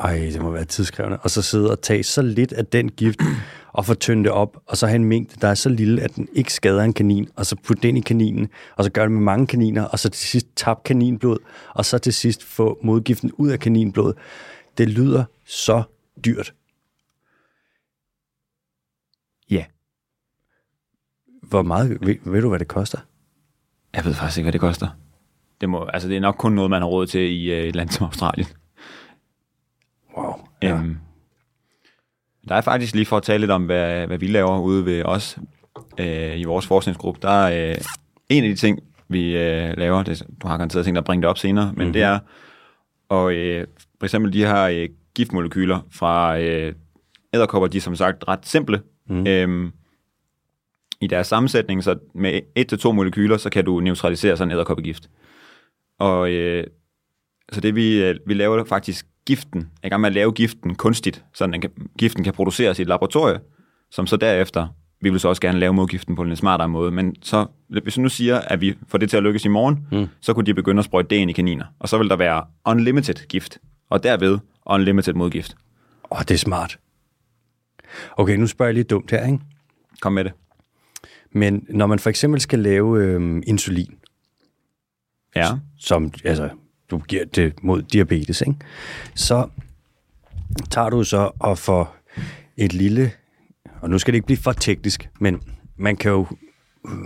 Ej, 0.00 0.18
det 0.18 0.42
må 0.42 0.50
være 0.50 0.64
tidskrævende. 0.64 1.18
Og 1.18 1.30
så 1.30 1.42
sidde 1.42 1.70
og 1.70 1.80
tage 1.80 2.02
så 2.02 2.22
lidt 2.22 2.52
af 2.52 2.66
den 2.66 2.90
gift, 2.90 3.20
og 3.72 3.86
få 3.86 3.94
tyndt 3.94 4.24
det 4.24 4.32
op, 4.32 4.62
og 4.66 4.76
så 4.76 4.86
have 4.86 4.96
en 4.96 5.04
mængde, 5.04 5.34
der 5.40 5.48
er 5.48 5.54
så 5.54 5.68
lille, 5.68 6.02
at 6.02 6.16
den 6.16 6.28
ikke 6.32 6.52
skader 6.52 6.82
en 6.82 6.92
kanin, 6.92 7.28
og 7.36 7.46
så 7.46 7.56
putte 7.56 7.82
den 7.82 7.96
i 7.96 8.00
kaninen, 8.00 8.48
og 8.76 8.84
så 8.84 8.90
gøre 8.90 9.04
det 9.04 9.12
med 9.12 9.20
mange 9.20 9.46
kaniner, 9.46 9.84
og 9.84 9.98
så 9.98 10.08
til 10.08 10.26
sidst 10.26 10.46
tabe 10.56 10.80
kaninblod, 10.84 11.38
og 11.74 11.84
så 11.84 11.98
til 11.98 12.12
sidst 12.12 12.44
få 12.44 12.78
modgiften 12.82 13.32
ud 13.32 13.48
af 13.48 13.60
kaninblod. 13.60 14.14
Det 14.78 14.88
lyder 14.88 15.24
så 15.44 15.82
dyrt. 16.24 16.54
Ja. 19.50 19.64
Hvor 21.42 21.62
meget, 21.62 21.90
ved, 21.90 22.16
ved 22.24 22.42
du, 22.42 22.48
hvad 22.48 22.58
det 22.58 22.68
koster? 22.68 22.98
Jeg 23.94 24.04
ved 24.04 24.14
faktisk 24.14 24.38
ikke, 24.38 24.44
hvad 24.44 24.52
det 24.52 24.60
koster. 24.60 24.88
Det, 25.60 25.68
må, 25.68 25.84
altså, 25.84 26.08
det 26.08 26.16
er 26.16 26.20
nok 26.20 26.34
kun 26.38 26.52
noget, 26.52 26.70
man 26.70 26.82
har 26.82 26.88
råd 26.88 27.06
til 27.06 27.20
i 27.20 27.52
øh, 27.52 27.64
et 27.64 27.76
land 27.76 27.88
som 27.88 28.06
Australien. 28.06 28.46
Wow. 30.18 30.34
Ja. 30.62 30.74
Øhm, 30.74 30.96
der 32.48 32.54
er 32.54 32.60
faktisk 32.60 32.94
lige 32.94 33.06
for 33.06 33.16
at 33.16 33.22
tale 33.22 33.40
lidt 33.40 33.50
om, 33.50 33.66
hvad, 33.66 34.06
hvad 34.06 34.18
vi 34.18 34.26
laver 34.26 34.60
ude 34.60 34.84
ved 34.84 35.02
os 35.04 35.38
øh, 35.98 36.38
i 36.38 36.44
vores 36.44 36.66
forskningsgruppe. 36.66 37.20
Der 37.22 37.30
er 37.30 37.70
øh, 37.70 37.76
en 38.28 38.44
af 38.44 38.50
de 38.50 38.56
ting, 38.56 38.78
vi 39.08 39.36
øh, 39.36 39.76
laver, 39.76 40.02
det, 40.02 40.22
du 40.42 40.48
har 40.48 40.56
garanteret 40.56 40.84
tænkt 40.84 40.96
dig 40.96 41.00
at 41.00 41.04
bringe 41.04 41.22
det 41.22 41.30
op 41.30 41.38
senere, 41.38 41.66
men 41.66 41.74
mm-hmm. 41.74 41.92
det 41.92 42.02
er 42.02 42.18
og, 43.08 43.34
øh, 43.34 43.66
for 43.98 44.06
eksempel 44.06 44.32
de 44.32 44.46
her 44.46 44.62
øh, 44.62 44.88
giftmolekyler 45.14 45.80
fra 45.90 46.38
øh, 46.38 46.74
æderkopper, 47.34 47.68
de 47.68 47.76
er 47.76 47.80
som 47.80 47.96
sagt 47.96 48.28
ret 48.28 48.46
simple. 48.46 48.82
Mm. 49.08 49.26
Øhm, 49.26 49.72
I 51.00 51.06
deres 51.06 51.26
sammensætning, 51.26 51.84
så 51.84 51.98
med 52.14 52.40
et 52.56 52.68
til 52.68 52.78
to 52.78 52.92
molekyler, 52.92 53.36
så 53.36 53.50
kan 53.50 53.64
du 53.64 53.80
neutralisere 53.80 54.36
sådan 54.36 54.48
en 54.48 54.54
æderkoppegift. 54.54 55.10
Og 55.98 56.30
øh, 56.30 56.64
så 57.52 57.60
det 57.60 57.74
vi, 57.74 58.04
øh, 58.04 58.14
vi 58.26 58.34
laver 58.34 58.64
faktisk 58.64 59.06
giften, 59.28 59.70
er 59.82 59.86
i 59.86 59.88
gang 59.88 60.00
med 60.00 60.08
at 60.08 60.14
lave 60.14 60.32
giften 60.32 60.74
kunstigt, 60.74 61.24
så 61.34 61.46
den 61.46 61.60
kan, 61.60 61.70
giften 61.98 62.24
kan 62.24 62.32
produceres 62.32 62.78
i 62.78 62.82
et 62.82 62.88
laboratorie, 62.88 63.40
som 63.90 64.06
så 64.06 64.16
derefter, 64.16 64.68
vi 65.00 65.10
vil 65.10 65.20
så 65.20 65.28
også 65.28 65.42
gerne 65.42 65.58
lave 65.58 65.72
modgiften 65.72 66.16
på 66.16 66.22
en 66.22 66.28
lidt 66.28 66.38
smartere 66.38 66.68
måde, 66.68 66.90
men 66.90 67.14
så, 67.22 67.46
hvis 67.68 67.96
vi 67.96 68.02
nu 68.02 68.08
siger, 68.08 68.38
at 68.38 68.60
vi 68.60 68.74
får 68.88 68.98
det 68.98 69.10
til 69.10 69.16
at 69.16 69.22
lykkes 69.22 69.44
i 69.44 69.48
morgen, 69.48 69.86
mm. 69.92 70.06
så 70.20 70.34
kunne 70.34 70.46
de 70.46 70.54
begynde 70.54 70.78
at 70.78 70.84
sprøjte 70.84 71.08
det 71.10 71.16
ind 71.16 71.30
i 71.30 71.32
kaniner, 71.32 71.64
og 71.78 71.88
så 71.88 71.98
vil 71.98 72.08
der 72.08 72.16
være 72.16 72.44
unlimited 72.66 73.14
gift, 73.28 73.58
og 73.90 74.02
derved 74.02 74.38
unlimited 74.66 75.14
modgift. 75.14 75.56
Åh, 76.10 76.18
oh, 76.18 76.22
det 76.22 76.30
er 76.30 76.38
smart. 76.38 76.78
Okay, 78.16 78.36
nu 78.36 78.46
spørger 78.46 78.68
jeg 78.68 78.74
lige 78.74 78.84
dumt 78.84 79.10
her, 79.10 79.26
ikke? 79.26 79.38
Kom 80.00 80.12
med 80.12 80.24
det. 80.24 80.32
Men 81.32 81.66
når 81.68 81.86
man 81.86 81.98
for 81.98 82.10
eksempel 82.10 82.40
skal 82.40 82.58
lave 82.58 83.04
øhm, 83.04 83.42
insulin, 83.46 83.94
Ja. 85.36 85.48
som 85.78 86.12
altså, 86.24 86.48
du 86.90 86.98
giver 86.98 87.24
det 87.24 87.52
mod 87.62 87.82
diabetes, 87.82 88.40
ikke? 88.40 88.54
så 89.14 89.48
tager 90.70 90.90
du 90.90 91.04
så 91.04 91.30
og 91.38 91.58
får 91.58 91.96
et 92.56 92.72
lille, 92.72 93.10
og 93.80 93.90
nu 93.90 93.98
skal 93.98 94.12
det 94.12 94.16
ikke 94.16 94.26
blive 94.26 94.38
for 94.38 94.52
teknisk, 94.52 95.08
men 95.20 95.40
man 95.76 95.96
kan 95.96 96.10
jo 96.10 96.26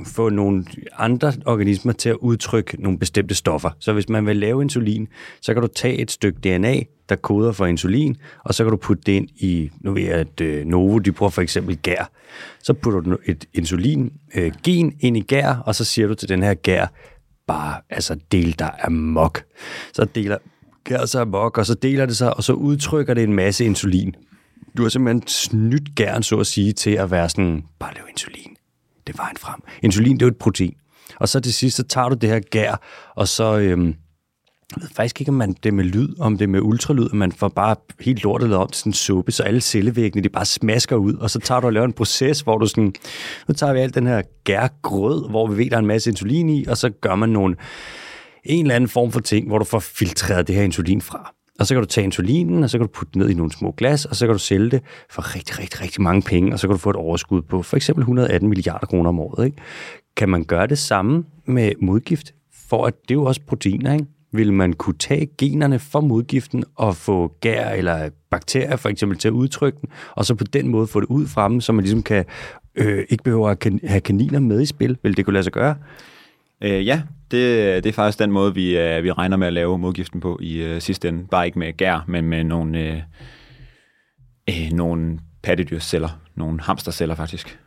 få 0.07 0.29
nogle 0.29 0.65
andre 0.99 1.33
organismer 1.47 1.93
til 1.93 2.09
at 2.09 2.17
udtrykke 2.17 2.83
nogle 2.83 2.99
bestemte 2.99 3.35
stoffer. 3.35 3.71
Så 3.79 3.93
hvis 3.93 4.09
man 4.09 4.27
vil 4.27 4.37
lave 4.37 4.63
insulin, 4.63 5.09
så 5.41 5.55
kan 5.55 5.63
du 5.63 5.69
tage 5.69 5.99
et 5.99 6.11
stykke 6.11 6.39
DNA, 6.39 6.81
der 7.09 7.17
koder 7.17 7.53
for 7.53 7.67
insulin, 7.67 8.17
og 8.45 8.55
så 8.55 8.65
kan 8.65 8.71
du 8.71 8.77
putte 8.77 9.03
det 9.07 9.13
ind 9.13 9.29
i, 9.37 9.71
nu 9.81 9.93
ved 9.93 10.03
jeg, 10.03 10.13
at 10.13 10.41
øh, 10.41 10.65
Novo, 10.67 10.99
de 10.99 11.13
bruger 11.13 11.31
for 11.31 11.43
eksempel 11.43 11.77
gær. 11.77 12.11
Så 12.63 12.73
putter 12.73 13.01
du 13.01 13.19
et 13.27 13.45
insulin-gen 13.55 14.87
øh, 14.87 14.93
ind 15.01 15.17
i 15.17 15.21
gær, 15.21 15.63
og 15.67 15.75
så 15.75 15.85
siger 15.85 16.09
du 16.09 16.15
til 16.15 16.29
den 16.29 16.43
her 16.43 16.55
gær, 16.55 16.87
bare 17.47 17.81
altså 17.91 18.17
del 18.33 18.59
dig 18.59 18.75
amok. 18.85 19.45
Så 19.93 20.05
deler 20.05 20.39
gær 20.85 21.07
sig 21.07 21.21
amok, 21.21 21.59
og 21.59 21.67
så 21.67 21.75
deler 21.75 22.07
det 22.07 22.17
sig, 22.17 22.37
og 22.37 22.45
så 22.45 22.53
udtrykker 22.53 23.15
det 23.15 23.23
en 23.25 23.33
masse 23.33 23.65
insulin. 23.65 24.15
Du 24.77 24.83
har 24.83 24.89
simpelthen 24.89 25.29
snydt 25.29 25.95
gæren, 25.95 26.23
så 26.23 26.41
at 26.41 26.47
sige, 26.47 26.73
til 26.73 26.91
at 26.91 27.11
være 27.11 27.29
sådan, 27.29 27.65
bare 27.79 27.95
lav 27.95 28.05
insulin. 28.11 28.57
Det 29.07 29.13
er 29.13 29.17
vejen 29.17 29.37
frem. 29.37 29.61
Insulin, 29.83 30.15
det 30.15 30.23
er 30.23 30.27
jo 30.27 30.31
et 30.31 30.39
protein. 30.39 30.75
Og 31.17 31.29
så 31.29 31.41
til 31.41 31.55
sidst, 31.55 31.77
så 31.77 31.83
tager 31.83 32.09
du 32.09 32.15
det 32.15 32.29
her 32.29 32.41
gær, 32.41 32.81
og 33.15 33.29
så... 33.29 33.59
Øhm, 33.59 33.95
jeg 34.77 34.83
ved 34.83 34.89
faktisk 34.97 35.21
ikke, 35.21 35.31
om 35.31 35.35
man 35.35 35.53
det 35.63 35.67
er 35.67 35.73
med 35.73 35.85
lyd, 35.85 36.09
om 36.21 36.39
det 36.39 36.45
er 36.45 36.49
med 36.49 36.61
ultralyd, 36.61 37.05
at 37.05 37.13
man 37.13 37.33
får 37.33 37.49
bare 37.49 37.77
helt 38.01 38.23
lortet 38.23 38.49
lavet 38.49 38.63
om 38.63 38.69
til 38.69 38.79
sådan 38.79 38.91
en 38.91 38.95
suppe, 38.95 39.33
så 39.33 39.43
alle 39.43 39.61
cellevæggene, 39.61 40.23
de 40.23 40.29
bare 40.29 40.45
smasker 40.45 40.97
ud, 40.97 41.15
og 41.15 41.31
så 41.31 41.39
tager 41.39 41.61
du 41.61 41.67
og 41.67 41.73
laver 41.73 41.87
en 41.87 41.93
proces, 41.93 42.41
hvor 42.41 42.59
du 42.59 42.67
sådan, 42.67 42.95
nu 43.49 43.55
tager 43.55 43.73
vi 43.73 43.79
alt 43.79 43.95
den 43.95 44.07
her 44.07 44.23
gærgrød, 44.45 45.31
hvor 45.31 45.47
vi 45.47 45.57
ved, 45.57 45.71
der 45.71 45.77
er 45.77 45.81
en 45.81 45.87
masse 45.87 46.11
insulin 46.11 46.49
i, 46.49 46.65
og 46.67 46.77
så 46.77 46.91
gør 46.91 47.15
man 47.15 47.29
nogle, 47.29 47.57
en 48.45 48.65
eller 48.65 48.75
anden 48.75 48.89
form 48.89 49.13
for 49.13 49.21
ting, 49.21 49.47
hvor 49.47 49.59
du 49.59 49.65
får 49.65 49.79
filtreret 49.79 50.47
det 50.47 50.55
her 50.55 50.63
insulin 50.63 51.01
fra. 51.01 51.35
Og 51.61 51.67
så 51.67 51.75
kan 51.75 51.83
du 51.83 51.89
tage 51.89 52.05
insulinen, 52.05 52.65
og 52.65 52.71
så 52.71 52.79
kan 52.79 52.87
du 52.87 52.93
putte 52.93 53.13
den 53.13 53.23
ned 53.23 53.31
i 53.31 53.35
nogle 53.35 53.53
små 53.53 53.75
glas, 53.77 54.05
og 54.05 54.17
så 54.17 54.27
kan 54.27 54.33
du 54.33 54.39
sælge 54.39 54.71
det 54.71 54.83
for 55.11 55.35
rigtig, 55.37 55.59
rigtig, 55.59 55.81
rigtig 55.81 56.03
mange 56.03 56.23
penge, 56.23 56.53
og 56.53 56.59
så 56.59 56.67
kan 56.67 56.75
du 56.75 56.79
få 56.79 56.91
et 56.91 56.97
overskud 56.97 57.43
på 57.43 57.63
for 57.63 57.77
eksempel 57.77 58.03
118 58.03 58.49
milliarder 58.49 58.87
kroner 58.87 59.09
om 59.09 59.21
året. 59.21 59.45
Ikke? 59.45 59.57
Kan 60.17 60.29
man 60.29 60.45
gøre 60.45 60.67
det 60.67 60.79
samme 60.79 61.25
med 61.47 61.73
modgift? 61.81 62.35
For 62.69 62.87
at 62.87 62.95
det 63.03 63.11
er 63.11 63.15
jo 63.15 63.25
også 63.25 63.41
proteiner, 63.47 63.93
ikke? 63.93 64.07
Vil 64.33 64.53
man 64.53 64.73
kunne 64.73 64.99
tage 64.99 65.29
generne 65.39 65.79
for 65.79 66.01
modgiften 66.01 66.65
og 66.75 66.97
få 66.97 67.37
gær 67.41 67.69
eller 67.69 68.11
bakterier 68.31 68.77
for 68.77 68.89
eksempel 68.89 69.19
til 69.19 69.29
at 69.29 69.33
udtrykke 69.33 69.79
den, 69.81 69.89
og 70.15 70.25
så 70.25 70.35
på 70.35 70.45
den 70.45 70.69
måde 70.69 70.87
få 70.87 71.01
det 71.01 71.07
ud 71.07 71.27
fra 71.27 71.49
dem, 71.49 71.61
så 71.61 71.73
man 71.73 71.83
ligesom 71.83 72.03
kan 72.03 72.25
øh, 72.75 73.05
ikke 73.09 73.25
behøver 73.25 73.49
at 73.49 73.59
kan- 73.59 73.81
have 73.85 74.01
kaniner 74.01 74.41
med 74.41 74.61
i 74.61 74.67
spil? 74.67 74.99
Vil 75.03 75.17
det 75.17 75.25
kunne 75.25 75.35
lade 75.35 75.45
sig 75.45 75.53
gøre? 75.53 75.75
Øh, 76.65 76.87
ja, 76.87 77.03
det, 77.31 77.85
det 77.85 77.87
er 77.91 77.93
faktisk 77.93 78.19
den 78.19 78.31
måde, 78.33 78.55
vi, 78.55 78.79
øh, 78.79 79.05
vi 79.05 79.13
regner 79.13 79.37
med 79.37 79.47
at 79.47 79.53
lave 79.53 79.79
modgiften 79.79 80.21
på 80.21 80.39
i 80.43 80.63
øh, 80.63 80.81
sidste 80.81 81.09
ende. 81.09 81.27
Bare 81.31 81.47
ikke 81.47 81.59
med 81.59 81.77
gær, 81.77 82.05
men 82.09 82.25
med 82.25 82.45
nogle, 82.45 82.79
øh, 82.79 82.99
øh, 84.49 84.73
nogle 84.73 85.19
pattedyrceller. 85.43 86.09
Nogle 86.35 86.61
hamsterceller 86.61 87.15
faktisk. 87.15 87.59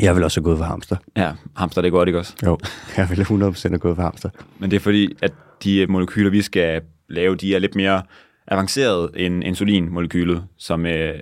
Jeg 0.00 0.14
vil 0.14 0.24
også 0.24 0.40
have 0.40 0.44
gået 0.44 0.58
for 0.58 0.64
hamster. 0.64 0.96
Ja, 1.16 1.32
hamster 1.56 1.82
det 1.82 1.88
er 1.88 1.92
godt, 1.92 2.08
ikke 2.08 2.18
også? 2.18 2.34
Jo, 2.46 2.58
jeg 2.96 3.10
ville 3.10 3.24
100% 3.24 3.68
have 3.68 3.78
gået 3.78 3.96
for 3.96 4.02
hamster. 4.02 4.30
Men 4.58 4.70
det 4.70 4.76
er 4.76 4.80
fordi, 4.80 5.16
at 5.22 5.32
de 5.64 5.78
øh, 5.78 5.90
molekyler, 5.90 6.30
vi 6.30 6.42
skal 6.42 6.82
lave, 7.08 7.36
de 7.36 7.54
er 7.54 7.58
lidt 7.58 7.74
mere 7.74 8.02
avancerede 8.46 9.10
end 9.16 9.44
insulinmolekylet, 9.44 10.44
som 10.56 10.86
øh, 10.86 11.14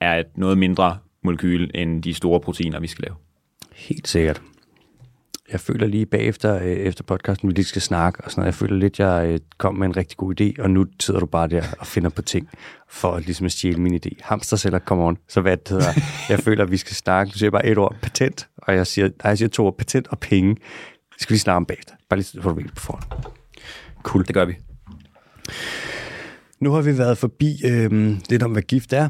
er 0.00 0.14
et 0.14 0.26
noget 0.36 0.58
mindre 0.58 0.98
molekyl 1.24 1.70
end 1.74 2.02
de 2.02 2.14
store 2.14 2.40
proteiner, 2.40 2.80
vi 2.80 2.86
skal 2.86 3.02
lave. 3.02 3.16
Helt 3.72 4.08
sikkert. 4.08 4.42
Jeg 5.52 5.60
føler 5.60 5.86
lige 5.86 6.06
bagefter, 6.06 6.56
øh, 6.56 6.62
efter 6.62 7.04
podcasten, 7.04 7.48
vi 7.48 7.54
lige 7.54 7.64
skal 7.64 7.82
snakke 7.82 8.24
og 8.24 8.30
sådan 8.30 8.40
noget, 8.40 8.46
jeg 8.46 8.54
føler 8.54 8.76
lidt, 8.76 8.98
jeg 8.98 9.26
øh, 9.28 9.40
kom 9.58 9.74
med 9.74 9.86
en 9.86 9.96
rigtig 9.96 10.16
god 10.16 10.40
idé, 10.40 10.62
og 10.62 10.70
nu 10.70 10.86
sidder 11.00 11.20
du 11.20 11.26
bare 11.26 11.48
der 11.48 11.64
og 11.78 11.86
finder 11.86 12.10
på 12.10 12.22
ting 12.22 12.48
for 12.88 13.12
at 13.12 13.24
ligesom 13.24 13.46
at 13.46 13.52
stjæle 13.52 13.80
min 13.80 13.94
idé. 13.94 14.10
Hamsterceller, 14.20 14.78
come 14.78 15.04
on. 15.04 15.16
Så 15.28 15.40
hvad 15.40 15.56
det 15.56 15.68
hedder, 15.68 15.92
jeg 16.28 16.38
føler, 16.38 16.64
at 16.64 16.70
vi 16.70 16.76
skal 16.76 16.96
snakke. 16.96 17.32
Du 17.32 17.38
siger 17.38 17.50
bare 17.50 17.66
et 17.66 17.78
ord, 17.78 17.96
patent, 18.02 18.48
og 18.56 18.74
jeg 18.74 18.86
siger, 18.86 19.06
nej, 19.06 19.14
jeg 19.24 19.38
siger 19.38 19.48
to 19.48 19.66
ord, 19.66 19.78
patent 19.78 20.08
og 20.08 20.18
penge. 20.18 20.54
Det 21.14 21.22
skal 21.22 21.34
vi 21.34 21.38
snakke 21.38 21.56
om 21.56 21.66
bagefter. 21.66 21.94
Bare 22.08 22.18
lige 22.18 22.24
så 22.24 22.40
du 22.40 22.54
ved 22.54 22.64
på 22.64 22.80
forhånd. 22.80 23.04
Cool. 24.02 24.24
Det 24.26 24.34
gør 24.34 24.44
vi. 24.44 24.54
Nu 26.60 26.72
har 26.72 26.82
vi 26.82 26.98
været 26.98 27.18
forbi 27.18 27.56
øh, 27.64 28.16
lidt 28.30 28.42
om, 28.42 28.52
hvad 28.52 28.62
gift 28.62 28.92
er. 28.92 29.08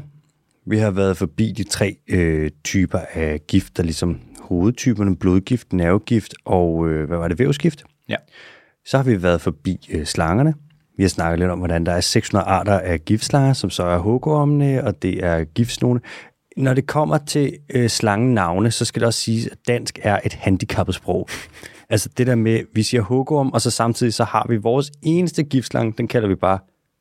Vi 0.65 0.77
har 0.77 0.91
været 0.91 1.17
forbi 1.17 1.51
de 1.51 1.63
tre 1.63 1.97
øh, 2.09 2.51
typer 2.63 2.99
af 3.13 3.41
gift, 3.47 3.77
der 3.77 3.83
ligesom 3.83 4.19
hovedtyperne, 4.49 5.17
blodgift, 5.17 5.73
nervegift 5.73 6.33
og, 6.45 6.89
øh, 6.89 7.07
hvad 7.07 7.17
var 7.17 7.27
det, 7.27 7.39
vævsgift. 7.39 7.83
Ja. 8.09 8.15
Så 8.85 8.97
har 8.97 9.03
vi 9.03 9.23
været 9.23 9.41
forbi 9.41 9.89
øh, 9.91 10.05
slangerne. 10.05 10.53
Vi 10.97 11.03
har 11.03 11.09
snakket 11.09 11.39
lidt 11.39 11.51
om, 11.51 11.59
hvordan 11.59 11.85
der 11.85 11.91
er 11.91 12.01
600 12.01 12.45
arter 12.45 12.79
af 12.79 13.05
giftslanger, 13.05 13.53
som 13.53 13.69
så 13.69 13.83
er 13.83 13.97
hugormene, 13.97 14.83
og 14.83 15.01
det 15.01 15.25
er 15.25 15.43
giftsnone. 15.43 15.99
Når 16.57 16.73
det 16.73 16.87
kommer 16.87 17.17
til 17.17 17.57
øh, 17.69 17.89
slangenavne, 17.89 18.71
så 18.71 18.85
skal 18.85 18.99
det 18.99 19.07
også 19.07 19.19
siges, 19.19 19.47
at 19.47 19.57
dansk 19.67 19.99
er 20.03 20.19
et 20.25 20.33
handicappet 20.33 20.95
sprog. 20.95 21.29
Altså 21.89 22.09
det 22.17 22.27
der 22.27 22.35
med, 22.35 22.63
vi 22.73 22.83
siger 22.83 23.01
hugorm, 23.01 23.49
og 23.49 23.61
så 23.61 23.71
samtidig 23.71 24.13
så 24.13 24.23
har 24.23 24.45
vi 24.49 24.57
vores 24.57 24.91
eneste 25.03 25.43
giftslange, 25.43 25.93
den 25.97 26.07
kalder 26.07 26.27
vi 26.27 26.35
bare 26.35 26.59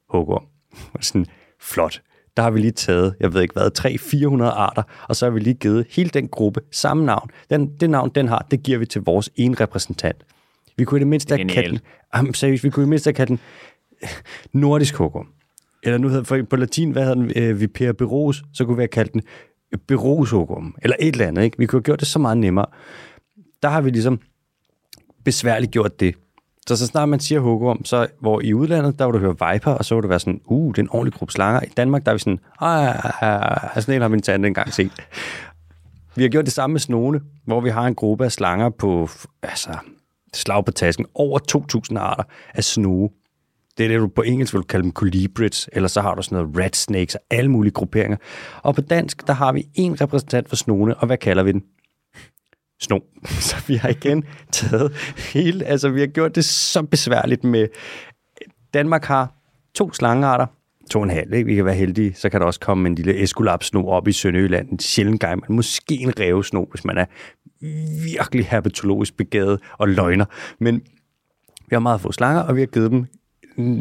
hugorm. 0.08 0.44
Sådan, 1.00 1.26
flot. 1.60 2.00
Der 2.36 2.42
har 2.42 2.50
vi 2.50 2.60
lige 2.60 2.70
taget, 2.70 3.14
jeg 3.20 3.34
ved 3.34 3.42
ikke 3.42 3.52
hvad, 3.52 3.70
300-400 3.78 4.44
arter, 4.44 4.82
og 5.08 5.16
så 5.16 5.26
har 5.26 5.30
vi 5.30 5.40
lige 5.40 5.54
givet 5.54 5.86
hele 5.90 6.10
den 6.10 6.28
gruppe 6.28 6.60
samme 6.72 7.04
navn. 7.04 7.30
Den, 7.50 7.76
det 7.80 7.90
navn, 7.90 8.10
den 8.14 8.28
har, 8.28 8.46
det 8.50 8.62
giver 8.62 8.78
vi 8.78 8.86
til 8.86 9.00
vores 9.00 9.30
ene 9.36 9.54
repræsentant. 9.54 10.16
Vi 10.76 10.84
kunne 10.84 10.98
i 10.98 11.00
det 11.00 11.08
mindste 11.08 11.36
have 11.36 11.48
kaldt 11.48 11.70
den, 11.70 11.80
jamen, 12.16 12.34
seriøst, 12.34 12.64
vi 12.64 12.70
kunne 12.70 12.82
i 12.82 12.84
det 12.84 12.88
mindste 12.88 13.08
have 13.08 13.14
kaldt 13.14 13.28
den 13.28 13.40
nordisk 14.52 14.94
hugorm. 14.94 15.28
Eller 15.82 15.98
nu 15.98 16.08
hedder 16.08 16.24
for, 16.24 16.42
på 16.50 16.56
latin, 16.56 16.90
hvad 16.90 17.02
hedder 17.02 17.14
den, 17.14 17.32
øh, 17.36 17.60
Vipera 17.60 17.92
beros, 17.92 18.42
så 18.52 18.64
kunne 18.64 18.76
vi 18.76 18.80
have 18.82 18.88
kaldt 18.88 19.12
den 19.12 19.22
hugorm, 19.96 20.74
eller 20.82 20.96
et 21.00 21.12
eller 21.12 21.26
andet, 21.26 21.42
ikke? 21.42 21.58
Vi 21.58 21.66
kunne 21.66 21.78
have 21.78 21.82
gjort 21.82 22.00
det 22.00 22.08
så 22.08 22.18
meget 22.18 22.38
nemmere. 22.38 22.66
Der 23.62 23.68
har 23.68 23.80
vi 23.80 23.90
ligesom 23.90 24.20
besværligt 25.24 25.72
gjort 25.72 26.00
det. 26.00 26.14
Så 26.68 26.76
så 26.76 26.86
snart 26.86 27.08
man 27.08 27.20
siger 27.20 27.40
hugorm, 27.40 27.84
så 27.84 28.06
hvor 28.20 28.40
i 28.40 28.54
udlandet, 28.54 28.98
der 28.98 29.06
vil 29.06 29.14
du 29.14 29.18
høre 29.18 29.52
viper, 29.52 29.70
og 29.70 29.84
så 29.84 29.94
vil 29.94 30.02
du 30.02 30.08
være 30.08 30.20
sådan, 30.20 30.40
uh, 30.44 30.74
det 30.74 30.78
er 30.78 30.82
en 30.82 30.90
ordentlig 30.90 31.14
gruppe 31.14 31.32
slanger. 31.32 31.60
I 31.60 31.72
Danmark, 31.76 32.04
der 32.04 32.10
er 32.10 32.14
vi 32.14 32.18
sådan, 32.18 32.40
ah, 32.60 32.88
ah, 32.88 33.22
ah, 33.22 33.76
ah. 33.76 33.82
sådan 33.82 33.94
en 33.94 34.02
har 34.02 34.08
min 34.08 34.22
tante 34.22 34.46
engang 34.46 34.72
set. 34.72 34.92
Vi 36.16 36.22
har 36.22 36.28
gjort 36.28 36.44
det 36.44 36.52
samme 36.52 36.74
med 36.74 36.80
snone, 36.80 37.20
hvor 37.44 37.60
vi 37.60 37.70
har 37.70 37.86
en 37.86 37.94
gruppe 37.94 38.24
af 38.24 38.32
slanger 38.32 38.70
på, 38.70 39.08
altså, 39.42 39.70
slag 40.34 40.64
på 40.64 40.72
tasken, 40.72 41.06
over 41.14 41.38
2.000 41.92 41.98
arter 41.98 42.24
af 42.54 42.64
snoge. 42.64 43.10
Det 43.78 43.84
er 43.84 43.88
det, 43.88 44.00
du 44.00 44.08
på 44.08 44.22
engelsk 44.22 44.54
vil 44.54 44.62
kalde 44.62 44.82
dem 44.82 44.92
colibrids, 44.92 45.68
eller 45.72 45.88
så 45.88 46.00
har 46.00 46.14
du 46.14 46.22
sådan 46.22 46.38
noget 46.38 46.58
rat 46.58 46.76
snakes 46.76 47.14
og 47.14 47.20
alle 47.30 47.50
mulige 47.50 47.72
grupperinger. 47.72 48.16
Og 48.62 48.74
på 48.74 48.80
dansk, 48.80 49.26
der 49.26 49.32
har 49.32 49.52
vi 49.52 49.68
en 49.74 50.00
repræsentant 50.00 50.48
for 50.48 50.56
snone, 50.56 50.96
og 50.96 51.06
hvad 51.06 51.16
kalder 51.16 51.42
vi 51.42 51.52
den? 51.52 51.62
Sno. 52.80 52.98
Så 53.48 53.56
vi 53.66 53.74
har 53.74 53.88
igen 53.88 54.24
taget 54.52 54.92
hele, 55.32 55.64
altså 55.64 55.88
vi 55.88 56.00
har 56.00 56.06
gjort 56.06 56.34
det 56.34 56.44
så 56.44 56.82
besværligt 56.82 57.44
med, 57.44 57.68
Danmark 58.74 59.04
har 59.04 59.32
to 59.74 59.92
slangearter, 59.92 60.46
to 60.90 60.98
og 60.98 61.04
en 61.04 61.10
halv, 61.10 61.34
ikke? 61.34 61.46
vi 61.46 61.54
kan 61.54 61.64
være 61.64 61.74
heldige, 61.74 62.14
så 62.14 62.28
kan 62.28 62.40
der 62.40 62.46
også 62.46 62.60
komme 62.60 62.88
en 62.88 62.94
lille 62.94 63.22
eskulapsno 63.22 63.88
op 63.88 64.08
i 64.08 64.12
Sønderjylland, 64.12 64.68
en 64.68 64.78
sjældent 64.78 65.20
gang, 65.20 65.42
men 65.48 65.56
måske 65.56 65.94
en 65.94 66.20
revsno, 66.20 66.64
hvis 66.64 66.84
man 66.84 66.98
er 66.98 67.04
virkelig 68.04 68.46
herpetologisk 68.46 69.16
begavet 69.16 69.60
og 69.78 69.88
løgner. 69.88 70.24
Men 70.60 70.82
vi 71.68 71.74
har 71.74 71.78
meget 71.78 72.00
få 72.00 72.12
slanger, 72.12 72.42
og 72.42 72.56
vi 72.56 72.60
har 72.60 72.66
givet 72.66 72.90
dem 72.90 73.06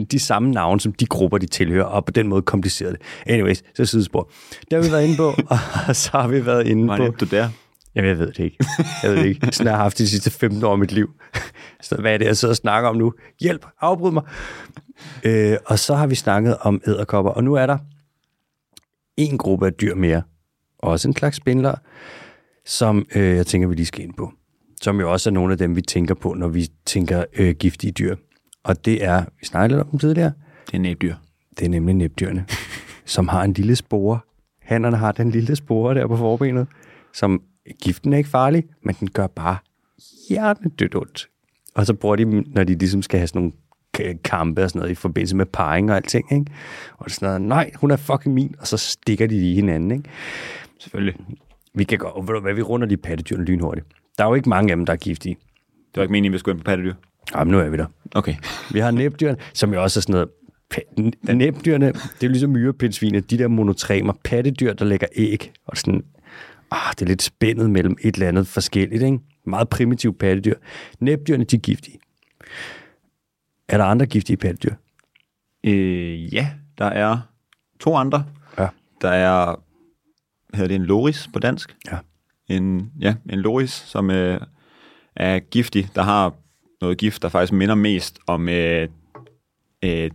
de 0.06 0.20
samme 0.20 0.52
navne, 0.52 0.80
som 0.80 0.94
de 0.94 1.06
grupper, 1.06 1.38
de 1.38 1.46
tilhører, 1.46 1.86
og 1.86 2.06
på 2.06 2.12
den 2.12 2.28
måde 2.28 2.42
kompliceret 2.42 2.92
det. 2.92 3.02
Anyways, 3.26 3.64
så 3.76 3.86
sidespor. 3.86 4.32
Det 4.50 4.74
har 4.74 4.82
vi 4.82 4.92
været 4.92 5.04
inde 5.04 5.18
på, 5.18 5.34
og 5.88 5.96
så 5.96 6.10
har 6.14 6.28
vi 6.28 6.46
været 6.46 6.68
inde 6.68 6.86
Hvor 6.86 6.98
på... 6.98 7.04
er 7.04 7.12
du 7.12 7.26
der? 7.26 7.50
Jamen, 7.96 8.10
jeg 8.10 8.20
ved 8.20 8.28
det 8.28 8.40
ikke. 8.44 8.58
Jeg 9.04 9.12
ved 9.12 9.18
det 9.18 9.26
ikke. 9.26 9.48
Sådan 9.52 9.68
har 9.68 9.74
jeg 9.74 9.82
haft 9.84 9.98
de 9.98 10.08
sidste 10.08 10.32
15 10.32 10.64
år 10.64 10.72
af 10.72 10.78
mit 10.78 10.92
liv. 10.92 11.10
Så 11.82 11.96
hvad 11.96 12.14
er 12.14 12.18
det, 12.18 12.26
jeg 12.26 12.38
sidder 12.38 12.52
og 12.52 12.56
snakker 12.56 12.90
om 12.90 12.96
nu? 12.96 13.14
Hjælp, 13.42 13.66
afbryd 13.82 14.12
mig. 14.12 14.24
Øh, 15.26 15.58
og 15.66 15.80
så 15.80 15.96
har 15.96 16.08
vi 16.08 16.16
snakket 16.16 16.58
om 16.62 16.82
æderkopper, 16.88 17.32
og 17.32 17.44
nu 17.44 17.54
er 17.54 17.66
der 17.66 17.78
en 19.18 19.38
gruppe 19.38 19.66
af 19.66 19.74
dyr 19.74 19.96
mere. 19.96 20.22
Også 20.80 21.08
en 21.08 21.16
slags 21.16 21.38
spindler, 21.38 21.76
som 22.66 23.06
øh, 23.16 23.36
jeg 23.36 23.48
tænker, 23.48 23.68
vi 23.68 23.76
lige 23.76 23.86
skal 23.86 24.04
ind 24.04 24.14
på. 24.14 24.32
Som 24.82 25.00
jo 25.00 25.12
også 25.12 25.30
er 25.30 25.34
nogle 25.34 25.52
af 25.52 25.58
dem, 25.58 25.76
vi 25.76 25.82
tænker 25.82 26.14
på, 26.14 26.34
når 26.34 26.48
vi 26.48 26.68
tænker 26.86 27.24
øh, 27.34 27.56
giftige 27.56 27.92
dyr. 27.92 28.16
Og 28.64 28.86
det 28.86 29.04
er, 29.04 29.26
vi 29.40 29.46
snakkede 29.46 29.78
lidt 29.78 29.82
om 29.86 29.90
dem 29.92 30.00
tidligere, 30.00 30.32
Det 30.68 30.74
er 30.74 30.80
næbdyr. 30.80 31.16
det 31.60 31.66
er 31.66 31.70
nemlig 31.70 31.96
næbdyrene, 31.96 32.46
som 33.06 33.28
har 33.28 33.44
en 33.44 33.54
lille 33.54 33.76
spore. 33.76 34.20
Hannerne 34.62 34.98
har 34.98 35.12
den 35.12 35.32
lille 35.32 35.56
spore 35.56 35.96
der 35.96 36.08
på 36.08 36.18
forbenet, 36.18 36.68
som 37.14 37.42
giften 37.82 38.14
er 38.14 38.18
ikke 38.18 38.30
farlig, 38.30 38.64
men 38.84 38.96
den 39.00 39.10
gør 39.10 39.28
bare 39.28 39.58
hjernedødt 40.30 40.96
ondt. 40.96 41.30
Og 41.76 41.86
så 41.86 41.94
bruger 41.94 42.16
de 42.16 42.26
når 42.42 42.64
de 42.64 42.76
ligesom 42.76 43.02
skal 43.02 43.20
have 43.20 43.28
sådan 43.28 43.42
nogle 43.42 44.20
kampe 44.24 44.64
og 44.64 44.70
sådan 44.70 44.80
noget 44.80 44.92
i 44.92 44.96
forbindelse 44.96 45.36
med 45.36 45.46
parring 45.46 45.92
og 45.92 45.96
alting, 45.98 46.34
ikke? 46.34 46.52
Og 46.98 47.06
det 47.06 47.12
er 47.12 47.16
sådan 47.16 47.28
noget, 47.28 47.42
nej, 47.42 47.72
hun 47.76 47.92
er 47.92 47.96
fucking 47.96 48.36
min, 48.36 48.56
og 48.60 48.68
så 48.68 48.78
stikker 48.78 49.28
de 49.28 49.52
i 49.52 49.56
hinanden, 49.56 49.92
ikke? 49.92 50.10
Selvfølgelig. 50.80 51.16
Vi 51.74 51.84
kan 51.84 51.98
godt, 51.98 52.28
ved 52.28 52.36
du 52.36 52.42
hvad, 52.42 52.54
vi 52.54 52.62
runder 52.62 52.88
de 52.88 52.98
pattedyrene 52.98 53.46
lynhurtigt. 53.46 53.88
Der 54.18 54.24
er 54.24 54.28
jo 54.28 54.34
ikke 54.34 54.50
mange 54.50 54.72
af 54.72 54.78
dem, 54.78 54.86
der 54.86 54.94
er 54.94 54.98
giftige. 54.98 55.36
Det 55.76 55.96
var 55.96 56.02
ikke 56.02 56.12
meningen, 56.12 56.32
at 56.32 56.34
vi 56.34 56.40
skulle 56.40 56.56
ind 56.56 56.64
på 56.64 56.66
pattedyr. 56.66 56.94
Jamen, 57.36 57.52
nu 57.52 57.60
er 57.60 57.70
vi 57.70 57.78
der. 57.78 57.86
Okay. 58.16 58.36
Vi 58.72 58.80
har 58.80 58.92
næbdyrene, 58.92 59.38
som 59.54 59.74
jo 59.74 59.84
også 59.84 60.00
er 60.00 60.02
sådan 60.02 60.14
noget... 60.14 60.30
Næbdyrene, 61.38 61.88
det 61.88 61.96
er 61.96 62.28
jo 62.28 62.30
ligesom 62.30 62.50
myrepindsvine, 62.50 63.20
de 63.20 63.38
der 63.38 63.48
monotremer, 63.48 64.14
pattedyr, 64.24 64.74
der 64.74 64.86
lægger 64.86 65.08
æg, 65.16 65.52
og 65.66 65.78
sådan, 65.78 66.04
ah, 66.76 66.92
det 66.92 67.02
er 67.02 67.06
lidt 67.06 67.22
spændet 67.22 67.70
mellem 67.70 67.98
et 68.02 68.16
eller 68.16 68.28
andet 68.28 68.48
forskelligt, 68.48 69.04
ikke? 69.04 69.20
Meget 69.46 69.70
primitive 69.70 70.14
pattedyr. 70.14 70.56
Næbdyrene, 71.00 71.44
de 71.44 71.56
er 71.56 71.60
giftige. 71.60 72.00
Er 73.68 73.78
der 73.78 73.86
andre 73.86 74.06
giftige 74.06 74.38
pattedyr? 74.38 74.74
Øh, 75.64 76.34
ja, 76.34 76.50
der 76.78 76.86
er 76.86 77.18
to 77.80 77.96
andre. 77.96 78.26
Ja. 78.58 78.68
Der 79.02 79.10
er, 79.10 79.56
hedder 80.54 80.68
det, 80.68 80.76
en 80.76 80.86
loris 80.86 81.30
på 81.34 81.40
dansk. 81.40 81.76
Ja. 81.92 81.98
En, 82.48 82.92
ja, 83.00 83.16
en 83.30 83.40
loris, 83.40 83.72
som 83.72 84.12
øh, 84.12 84.40
er 85.16 85.40
giftig, 85.40 85.90
der 85.96 86.02
har 86.02 86.34
noget 86.82 86.98
gift, 86.98 87.22
der 87.22 87.30
faktisk 87.30 87.54
minder 87.54 87.76
mest 87.76 88.20
om 88.28 88.50
øh, 88.50 88.90
øh, 89.84 90.12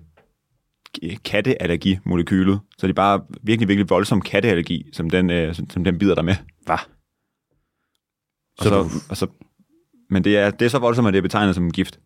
katteallergimolekylet. 1.25 2.61
Så 2.81 2.87
det 2.87 2.93
er 2.93 2.95
bare 2.95 3.21
virkelig, 3.43 3.69
virkelig 3.69 3.91
voldsom 3.91 4.21
katteallergi, 4.21 4.91
som 4.93 5.11
den, 5.11 5.31
øh, 5.31 5.55
som, 5.55 5.85
den 5.85 5.99
bider 5.99 6.15
dig 6.15 6.25
med. 6.25 6.35
Hvad? 6.67 6.77
Og 8.59 8.65
Så 8.65 8.69
så, 8.69 8.83
du- 8.83 8.89
og 9.11 9.17
så, 9.17 9.27
men 10.11 10.25
det 10.25 10.39
er, 10.39 10.51
det 10.51 10.65
er 10.65 10.69
så 10.69 10.79
voldsomt, 10.79 11.09
at 11.09 11.15
det 11.15 11.19
er 11.19 11.23
betegnet 11.23 11.55
som 11.55 11.65
en 11.65 11.73
gift. 11.73 12.01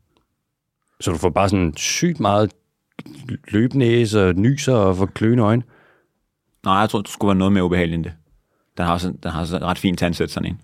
Så 1.01 1.11
du 1.11 1.17
får 1.17 1.31
bare 1.31 1.49
sådan 1.49 1.77
sygt 1.77 2.21
meget 2.21 2.53
løbnæse 3.49 4.29
og 4.29 4.35
nyser 4.35 4.75
og 4.75 4.97
får 4.97 5.07
kløende 5.07 5.43
øjne? 5.43 5.63
Nej, 6.65 6.75
jeg 6.75 6.91
tror, 6.91 7.01
det 7.01 7.11
skulle 7.11 7.29
være 7.29 7.39
noget 7.39 7.53
mere 7.53 7.65
ubehageligt 7.65 7.97
end 7.97 8.05
det. 8.05 8.13
Den 8.77 8.85
har, 8.85 8.93
også, 8.93 9.13
den 9.23 9.31
har 9.31 9.41
også 9.41 9.59
ret 9.59 9.79
fint 9.79 9.99
tandsæt, 9.99 10.31
sådan 10.31 10.51
en. 10.51 10.61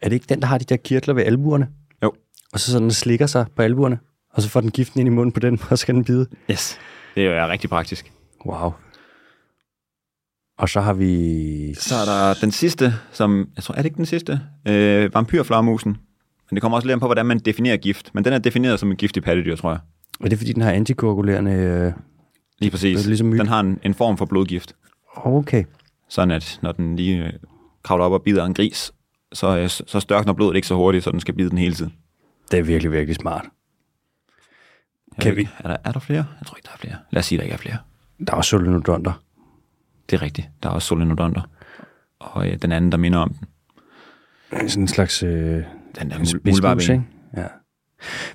Er 0.00 0.08
det 0.08 0.14
ikke 0.16 0.26
den, 0.28 0.40
der 0.40 0.46
har 0.46 0.58
de 0.58 0.64
der 0.64 0.76
kirtler 0.76 1.14
ved 1.14 1.22
albuerne? 1.24 1.68
Jo. 2.02 2.12
Og 2.52 2.60
så 2.60 2.72
sådan, 2.72 2.90
slikker 2.90 3.26
sig 3.26 3.46
på 3.56 3.62
albuerne, 3.62 3.98
og 4.30 4.42
så 4.42 4.48
får 4.48 4.60
den 4.60 4.70
giften 4.70 5.00
ind 5.00 5.06
i 5.06 5.10
munden 5.10 5.32
på 5.32 5.40
den, 5.40 5.60
og 5.70 5.78
så 5.78 5.86
kan 5.86 5.94
den 5.94 6.04
bide? 6.04 6.26
Yes. 6.50 6.78
Det 7.14 7.26
er 7.26 7.42
jo 7.44 7.48
rigtig 7.50 7.70
praktisk. 7.70 8.12
Wow. 8.46 8.72
Og 10.58 10.68
så 10.68 10.80
har 10.80 10.92
vi... 10.92 11.74
Så 11.74 11.94
er 11.94 12.04
der 12.04 12.34
den 12.40 12.50
sidste, 12.50 12.94
som, 13.12 13.48
jeg 13.56 13.64
tror, 13.64 13.74
er 13.74 13.78
det 13.78 13.84
ikke 13.84 13.96
den 13.96 14.06
sidste? 14.06 14.40
Øh, 14.68 15.14
vampyrflagermusen. 15.14 15.90
Men 16.50 16.56
det 16.56 16.62
kommer 16.62 16.76
også 16.78 16.86
lidt 16.86 16.92
an 16.92 17.00
på, 17.00 17.06
hvordan 17.06 17.26
man 17.26 17.38
definerer 17.38 17.76
gift. 17.76 18.14
Men 18.14 18.24
den 18.24 18.32
er 18.32 18.38
defineret 18.38 18.80
som 18.80 18.90
en 18.90 18.96
giftig 18.96 19.22
pattedyr, 19.22 19.56
tror 19.56 19.70
jeg. 19.70 19.78
Er 20.24 20.28
det 20.28 20.38
fordi, 20.38 20.52
den 20.52 20.62
har 20.62 20.70
antikoagulerende... 20.72 21.52
øh, 21.52 21.92
Lige 22.58 22.70
præcis. 22.70 23.06
Ligesom 23.06 23.26
myg. 23.26 23.38
den 23.38 23.46
har 23.46 23.60
en, 23.60 23.78
en 23.82 23.94
form 23.94 24.16
for 24.16 24.24
blodgift. 24.24 24.74
Okay. 25.16 25.64
Sådan 26.08 26.30
at, 26.30 26.58
når 26.62 26.72
den 26.72 26.96
lige 26.96 27.24
øh, 27.24 27.32
kravler 27.82 28.04
op 28.04 28.12
og 28.12 28.22
bider 28.22 28.44
en 28.44 28.54
gris, 28.54 28.92
så, 29.32 29.58
øh, 29.58 29.68
så 29.68 30.00
størkner 30.00 30.32
blodet 30.32 30.56
ikke 30.56 30.68
så 30.68 30.74
hurtigt, 30.74 31.04
så 31.04 31.10
den 31.10 31.20
skal 31.20 31.34
bide 31.34 31.50
den 31.50 31.58
hele 31.58 31.74
tiden. 31.74 31.92
Det 32.50 32.58
er 32.58 32.62
virkelig, 32.62 32.92
virkelig 32.92 33.16
smart. 33.16 33.44
Jeg 35.16 35.22
Kan 35.22 35.38
ikke, 35.38 35.50
Er 35.58 35.68
der, 35.68 35.76
er 35.84 35.92
der 35.92 36.00
flere? 36.00 36.26
Jeg 36.40 36.46
tror 36.46 36.56
ikke, 36.56 36.66
der 36.66 36.72
er 36.74 36.78
flere. 36.78 36.96
Lad 37.10 37.18
os 37.20 37.26
sige, 37.26 37.38
der 37.38 37.42
ikke 37.44 37.54
er 37.54 37.58
flere. 37.58 37.76
Der 38.26 38.32
er 38.32 38.36
også 38.36 38.48
solenodonter. 38.48 39.12
Det 40.10 40.16
er 40.16 40.22
rigtigt. 40.22 40.48
Der 40.62 40.68
er 40.68 40.72
også 40.72 40.88
solenodonter. 40.88 41.42
Og 42.18 42.48
øh, 42.48 42.56
den 42.62 42.72
anden, 42.72 42.92
der 42.92 42.98
minder 42.98 43.18
om 43.18 43.34
den. 43.34 44.68
Sådan 44.68 44.82
en 44.84 44.88
slags... 44.88 45.22
Øh, 45.22 45.30
Den 45.30 45.64
der 45.94 46.02
en 46.02 46.10
mul- 46.12 46.24
spidsmus, 46.24 46.40
muldvarpen. 46.44 46.82
ikke? 46.82 47.02
Ja. 47.36 47.46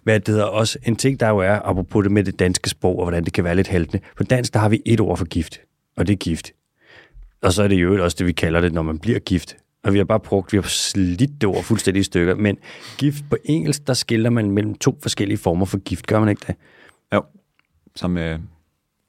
Hvad 0.04 0.20
det 0.20 0.28
hedder 0.28 0.44
også, 0.46 0.80
en 0.84 0.96
ting, 0.96 1.20
der 1.20 1.30
jo 1.30 1.38
er, 1.38 1.60
apropos 1.64 2.04
det 2.04 2.12
med 2.12 2.24
det 2.24 2.40
danske 2.40 2.70
sprog, 2.70 2.98
og 3.00 3.04
hvordan 3.06 3.26
det 3.26 3.34
kan 3.34 3.44
være 3.44 3.56
lidt 3.56 3.68
haltende. 3.68 4.04
På 4.18 4.24
dansk, 4.24 4.54
der 4.54 4.60
har 4.60 4.70
vi 4.70 4.82
et 4.86 5.00
ord 5.00 5.18
for 5.18 5.26
gift, 5.26 5.60
og 5.98 6.08
det 6.08 6.14
er 6.14 6.18
gift. 6.18 6.52
Og 7.42 7.54
så 7.54 7.64
er 7.64 7.68
det 7.68 7.76
jo 7.76 8.04
også 8.04 8.16
det, 8.20 8.28
vi 8.28 8.32
kalder 8.32 8.62
det, 8.62 8.74
når 8.74 8.82
man 8.82 9.00
bliver 9.00 9.20
gift. 9.20 9.58
og 9.84 9.94
vi 9.94 9.98
har 9.98 10.06
bare 10.06 10.20
brugt, 10.20 10.54
vi 10.54 10.58
har 10.58 10.62
slidt 10.62 11.42
det 11.42 11.44
ord 11.50 11.64
fuldstændig 11.64 12.00
i 12.02 12.04
stykker, 12.04 12.36
men 12.36 12.58
gift 12.98 13.24
på 13.30 13.38
engelsk, 13.46 13.88
der 13.88 13.94
skiller 13.94 14.30
man 14.30 14.52
mellem 14.52 14.76
to 14.76 15.00
forskellige 15.02 15.38
former 15.38 15.66
for 15.66 15.78
gift, 15.78 16.08
gør 16.08 16.20
man 16.20 16.30
ikke 16.30 16.44
det? 16.48 16.56
Jo, 17.14 17.24
som 17.96 18.18
øh, 18.18 18.40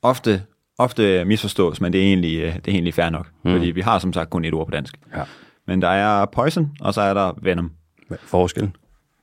ofte, 0.03 0.43
ofte 0.81 1.25
misforstås, 1.25 1.81
men 1.81 1.93
det 1.93 2.01
er 2.01 2.07
egentlig, 2.07 2.39
øh, 2.41 2.55
det 2.55 2.69
er 2.69 2.73
egentlig 2.73 2.95
fair 2.95 3.11
nok. 3.11 3.27
Mm. 3.45 3.53
Fordi 3.53 3.71
vi 3.71 3.81
har 3.81 3.99
som 3.99 4.13
sagt 4.13 4.31
kun 4.31 4.45
et 4.45 4.55
ord 4.55 4.67
på 4.67 4.71
dansk. 4.71 4.95
Ja. 5.17 5.23
Men 5.67 5.83
der 5.83 5.89
er 5.89 6.27
poison, 6.27 6.71
og 6.81 6.95
så 6.95 7.01
er 7.01 7.15
der 7.15 7.39
venom. 7.43 7.73
Hvad 8.09 8.19
er 8.19 8.27
forskellen? 8.27 8.77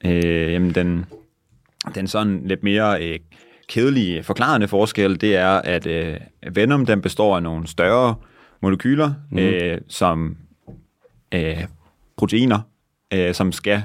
Øh, 0.06 0.54
jamen, 0.54 0.76
den, 0.76 1.06
den 1.96 2.08
sådan 2.08 2.42
lidt 2.48 2.64
mere 2.64 3.04
øh, 3.04 3.20
kedelige 3.68 4.24
forklarende 4.24 4.68
forskel, 4.68 5.22
det 5.22 5.36
er, 5.36 5.50
at 5.50 5.88
øh, 5.88 6.18
Venom 6.52 6.86
den 6.86 7.02
består 7.02 7.36
af 7.36 7.44
nogle 7.44 7.68
større 7.68 8.16
molekyler, 8.62 9.14
mm. 9.32 9.38
øh, 9.38 9.78
som 9.88 10.38
øh, 11.34 11.64
proteiner, 12.18 12.60
øh, 13.14 13.34
som 13.34 13.52
skal 13.52 13.84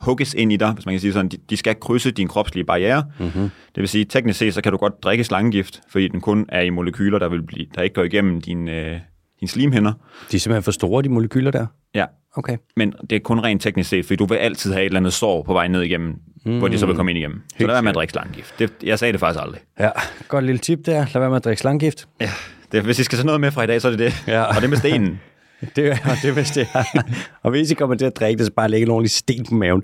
hugges 0.00 0.34
ind 0.34 0.52
i 0.52 0.56
dig, 0.56 0.72
hvis 0.72 0.86
man 0.86 0.92
kan 0.92 1.00
sige 1.00 1.12
sådan. 1.12 1.28
De, 1.28 1.36
de 1.50 1.56
skal 1.56 1.74
krydse 1.80 2.10
din 2.10 2.28
kropslige 2.28 2.64
barriere. 2.64 3.04
Mm-hmm. 3.18 3.42
Det 3.74 3.80
vil 3.80 3.88
sige, 3.88 4.04
teknisk 4.04 4.38
set, 4.38 4.54
så 4.54 4.60
kan 4.62 4.72
du 4.72 4.78
godt 4.78 5.02
drikke 5.02 5.24
slangegift, 5.24 5.80
fordi 5.90 6.08
den 6.08 6.20
kun 6.20 6.46
er 6.48 6.60
i 6.60 6.70
molekyler, 6.70 7.18
der, 7.18 7.28
vil 7.28 7.42
blive, 7.42 7.66
der 7.74 7.82
ikke 7.82 7.94
går 7.94 8.02
igennem 8.04 8.40
din, 8.40 8.68
øh, 8.68 8.98
din 9.40 9.48
slimhinder. 9.48 9.92
De 10.30 10.36
er 10.36 10.40
simpelthen 10.40 10.62
for 10.62 10.70
store, 10.70 11.02
de 11.02 11.08
molekyler 11.08 11.50
der? 11.50 11.66
Ja, 11.94 12.04
Okay. 12.36 12.56
men 12.76 12.92
det 13.10 13.16
er 13.16 13.20
kun 13.20 13.40
rent 13.40 13.62
teknisk 13.62 13.90
set, 13.90 14.04
fordi 14.04 14.16
du 14.16 14.24
vil 14.26 14.36
altid 14.36 14.72
have 14.72 14.82
et 14.82 14.86
eller 14.86 15.00
andet 15.00 15.12
sår 15.12 15.42
på 15.42 15.52
vej 15.52 15.68
ned 15.68 15.82
igennem, 15.82 16.14
mm. 16.44 16.58
hvor 16.58 16.68
de 16.68 16.78
så 16.78 16.86
vil 16.86 16.94
komme 16.96 17.10
ind 17.10 17.18
igennem. 17.18 17.42
Så 17.58 17.66
lad 17.66 17.74
være 17.74 17.82
med 17.82 17.90
at 17.90 17.94
drikke 17.94 18.12
slangegift. 18.12 18.58
Det, 18.58 18.72
jeg 18.82 18.98
sagde 18.98 19.12
det 19.12 19.20
faktisk 19.20 19.42
aldrig. 19.42 19.60
Ja, 19.80 19.90
godt 20.28 20.44
lille 20.44 20.58
tip 20.58 20.86
der. 20.86 20.92
Lad 21.14 21.20
være 21.20 21.28
med 21.28 21.36
at 21.36 21.44
drikke 21.44 21.60
slanggift. 21.60 22.08
Ja, 22.20 22.30
det, 22.72 22.82
hvis 22.82 22.98
I 22.98 23.04
skal 23.04 23.16
tage 23.16 23.26
noget 23.26 23.40
med 23.40 23.50
fra 23.50 23.62
i 23.62 23.66
dag, 23.66 23.80
så 23.80 23.88
er 23.88 23.90
det 23.92 23.98
det. 23.98 24.24
Ja. 24.26 24.42
Og 24.42 24.62
det 24.62 24.70
med 24.70 24.78
stenen. 24.78 25.20
Det 25.76 25.88
er 25.88 25.96
det, 26.22 26.32
hvis 26.32 26.50
det 26.56 26.68
er. 26.74 27.02
og 27.42 27.50
hvis 27.50 27.70
I 27.70 27.74
kommer 27.74 27.96
til 27.96 28.04
at 28.06 28.16
drikke 28.16 28.38
det, 28.38 28.46
så 28.46 28.52
bare 28.52 28.68
lægge 28.68 28.84
en 28.84 28.90
ordentlig 28.90 29.10
sten 29.10 29.46
på 29.48 29.54
maven. 29.54 29.82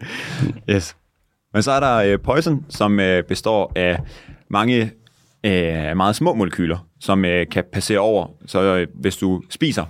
Yes. 0.71 0.97
Men 1.53 1.63
så 1.63 1.71
er 1.71 1.81
der 1.81 1.97
øh, 1.97 2.21
poison, 2.21 2.65
som 2.69 3.01
øh, 3.01 3.25
består 3.25 3.73
af 3.77 3.99
mange 4.49 4.93
øh, 5.45 5.97
meget 5.97 6.17
små 6.17 6.35
molekyler, 6.35 6.87
som 7.01 7.25
øh, 7.25 7.47
kan 7.51 7.65
passere 7.73 7.99
over. 7.99 8.27
Så 8.47 8.63
øh, 8.63 8.87
hvis 8.95 9.17
du 9.17 9.43
spiser 9.51 9.85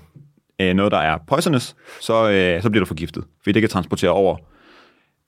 øh, 0.61 0.75
noget, 0.75 0.93
der 0.93 0.99
er 0.99 1.19
poisonous, 1.29 1.77
så, 2.01 2.31
øh, 2.31 2.63
så 2.63 2.71
bliver 2.71 2.85
du 2.85 2.87
forgiftet, 2.89 3.25
fordi 3.43 3.53
det 3.53 3.63
kan 3.63 3.71
transportere 3.71 4.11
over. 4.11 4.37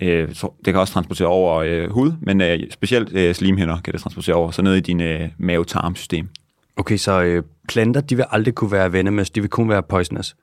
Øh, 0.02 0.34
så 0.34 0.52
det 0.64 0.72
kan 0.72 0.80
også 0.80 0.92
transportere 0.92 1.28
over 1.28 1.56
øh, 1.56 1.90
hud, 1.90 2.12
men 2.22 2.40
øh, 2.40 2.58
specielt 2.70 3.12
øh, 3.12 3.34
slimhinder 3.34 3.80
kan 3.80 3.92
det 3.92 4.00
transportere 4.00 4.36
over, 4.36 4.50
så 4.50 4.62
ned 4.62 4.74
i 4.74 4.80
din 4.80 5.00
øh, 5.00 5.28
mave-tarmsystem. 5.38 6.28
Okay, 6.76 6.96
så 6.96 7.22
øh, 7.22 7.42
planter, 7.68 8.00
de 8.00 8.16
vil 8.16 8.24
aldrig 8.30 8.54
kunne 8.54 8.72
være 8.72 8.92
venomous, 8.92 9.30
de 9.30 9.40
vil 9.40 9.50
kun 9.50 9.68
være 9.68 9.82
poisonous. 9.82 10.36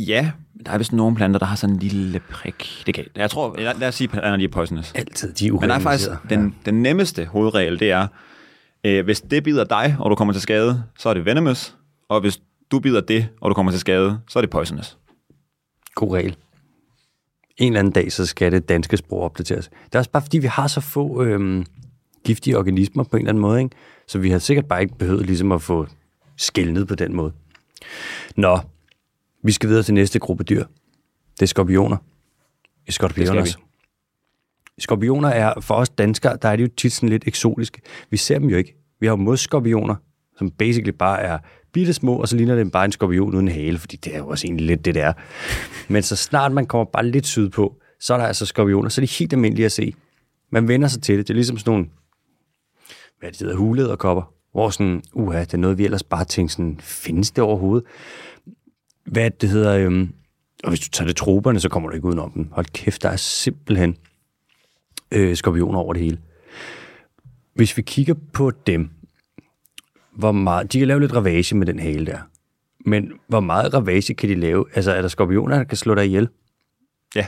Ja, 0.00 0.30
der 0.66 0.72
er 0.72 0.78
vist 0.78 0.92
nogle 0.92 1.16
planter, 1.16 1.38
der 1.38 1.46
har 1.46 1.56
sådan 1.56 1.74
en 1.74 1.80
lille 1.80 2.20
prik. 2.30 2.82
Det 2.86 2.94
kan, 2.94 3.04
jeg 3.16 3.30
tror, 3.30 3.56
lad, 3.58 3.74
lad 3.78 3.88
os 3.88 3.94
sige, 3.94 4.22
at 4.22 4.38
de 4.38 4.44
er 4.44 4.48
poisonous. 4.48 4.92
Altid, 4.94 5.32
de 5.32 5.46
er 5.46 5.52
Men 5.52 5.68
der 5.68 5.74
er 5.74 5.78
faktisk 5.78 6.10
den, 6.30 6.54
den 6.64 6.82
nemmeste 6.82 7.24
hovedregel, 7.24 7.80
det 7.80 7.90
er, 7.90 8.06
øh, 8.84 9.04
hvis 9.04 9.20
det 9.20 9.44
bider 9.44 9.64
dig, 9.64 9.96
og 9.98 10.10
du 10.10 10.14
kommer 10.14 10.32
til 10.32 10.42
skade, 10.42 10.82
så 10.98 11.08
er 11.08 11.14
det 11.14 11.24
venomous. 11.24 11.76
Og 12.08 12.20
hvis 12.20 12.40
du 12.70 12.80
bider 12.80 13.00
det, 13.00 13.28
og 13.40 13.50
du 13.50 13.54
kommer 13.54 13.72
til 13.72 13.80
skade, 13.80 14.20
så 14.28 14.38
er 14.38 14.40
det 14.40 14.50
poisonous. 14.50 14.98
God 15.94 16.14
regel. 16.14 16.36
En 17.56 17.72
eller 17.72 17.78
anden 17.78 17.92
dag, 17.92 18.12
så 18.12 18.26
skal 18.26 18.52
det 18.52 18.68
danske 18.68 18.96
sprog 18.96 19.22
opdateres. 19.22 19.68
Det 19.68 19.94
er 19.94 19.98
også 19.98 20.10
bare, 20.10 20.22
fordi 20.22 20.38
vi 20.38 20.46
har 20.46 20.66
så 20.66 20.80
få 20.80 21.22
øhm, 21.22 21.66
giftige 22.24 22.58
organismer 22.58 23.04
på 23.04 23.16
en 23.16 23.20
eller 23.20 23.30
anden 23.30 23.42
måde, 23.42 23.62
ikke? 23.62 23.76
så 24.06 24.18
vi 24.18 24.30
har 24.30 24.38
sikkert 24.38 24.66
bare 24.66 24.82
ikke 24.82 24.98
behøvet 24.98 25.26
ligesom 25.26 25.52
at 25.52 25.62
få 25.62 25.86
skældnet 26.36 26.88
på 26.88 26.94
den 26.94 27.16
måde. 27.16 27.32
Nå, 28.36 28.58
vi 29.44 29.52
skal 29.52 29.68
videre 29.68 29.82
til 29.82 29.94
næste 29.94 30.18
gruppe 30.18 30.44
dyr. 30.44 30.64
Det 31.34 31.42
er 31.42 31.46
skorpioner. 31.46 31.96
Skorpioner. 32.88 33.56
Skorpioner 34.78 35.28
er, 35.28 35.60
for 35.60 35.74
os 35.74 35.88
danskere, 35.88 36.38
der 36.42 36.48
er 36.48 36.56
de 36.56 36.62
jo 36.62 36.68
tit 36.76 36.92
sådan 36.92 37.08
lidt 37.08 37.26
eksotiske. 37.26 37.80
Vi 38.10 38.16
ser 38.16 38.38
dem 38.38 38.48
jo 38.48 38.56
ikke. 38.56 38.76
Vi 39.00 39.06
har 39.06 39.12
jo 39.12 39.16
modskorpioner, 39.16 39.94
som 40.36 40.50
basically 40.50 40.96
bare 40.98 41.20
er 41.20 41.38
bitte 41.72 41.92
små, 41.92 42.16
og 42.16 42.28
så 42.28 42.36
ligner 42.36 42.54
det 42.54 42.72
bare 42.72 42.84
en 42.84 42.92
skorpion 42.92 43.34
uden 43.34 43.48
hale, 43.48 43.78
fordi 43.78 43.96
det 43.96 44.14
er 44.14 44.18
jo 44.18 44.28
også 44.28 44.46
egentlig 44.46 44.66
lidt 44.66 44.84
det, 44.84 44.94
der. 44.94 45.12
Men 45.88 46.02
så 46.02 46.16
snart 46.16 46.52
man 46.52 46.66
kommer 46.66 46.84
bare 46.84 47.06
lidt 47.06 47.26
sydpå, 47.26 47.80
så 48.00 48.14
er 48.14 48.18
der 48.18 48.26
altså 48.26 48.46
skorpioner, 48.46 48.88
så 48.88 49.00
er 49.00 49.02
det 49.02 49.18
helt 49.18 49.32
almindeligt 49.32 49.66
at 49.66 49.72
se. 49.72 49.94
Man 50.52 50.68
vender 50.68 50.88
sig 50.88 51.02
til 51.02 51.18
det. 51.18 51.28
Det 51.28 51.34
er 51.34 51.34
ligesom 51.34 51.58
sådan 51.58 51.70
nogle, 51.70 51.86
hvad 53.18 53.32
det 53.32 53.38
hedder, 53.38 53.56
hulederkopper, 53.56 54.32
hvor 54.52 54.70
sådan, 54.70 55.02
uha, 55.12 55.40
det 55.40 55.54
er 55.54 55.58
noget, 55.58 55.78
vi 55.78 55.84
ellers 55.84 56.02
bare 56.02 56.24
tænker 56.24 56.52
sådan, 56.52 56.78
findes 56.80 57.30
det 57.30 57.44
overhovedet? 57.44 57.86
Hvad 59.12 59.30
det 59.30 59.48
hedder, 59.48 59.78
øhm, 59.78 60.12
og 60.64 60.68
hvis 60.68 60.80
du 60.80 60.88
tager 60.88 61.06
det 61.06 61.16
troberne, 61.16 61.60
så 61.60 61.68
kommer 61.68 61.88
du 61.88 61.94
ikke 61.94 62.06
udenom 62.06 62.32
dem. 62.32 62.48
Hold 62.52 62.66
kæft, 62.66 63.02
der 63.02 63.08
er 63.08 63.16
simpelthen 63.16 63.96
øh, 65.12 65.36
skorpioner 65.36 65.78
over 65.78 65.92
det 65.92 66.02
hele. 66.02 66.18
Hvis 67.54 67.76
vi 67.76 67.82
kigger 67.82 68.14
på 68.32 68.50
dem, 68.50 68.90
hvor 70.12 70.32
meget, 70.32 70.72
de 70.72 70.78
kan 70.78 70.88
lave 70.88 71.00
lidt 71.00 71.14
ravage 71.14 71.56
med 71.56 71.66
den 71.66 71.78
hale 71.78 72.06
der. 72.06 72.18
Men 72.86 73.12
hvor 73.28 73.40
meget 73.40 73.74
ravage 73.74 74.14
kan 74.14 74.28
de 74.28 74.34
lave? 74.34 74.64
Altså, 74.74 74.92
er 74.92 75.00
der 75.02 75.08
skorpioner, 75.08 75.56
der 75.56 75.64
kan 75.64 75.76
slå 75.76 75.94
dig 75.94 76.04
ihjel? 76.06 76.28
Ja, 77.14 77.26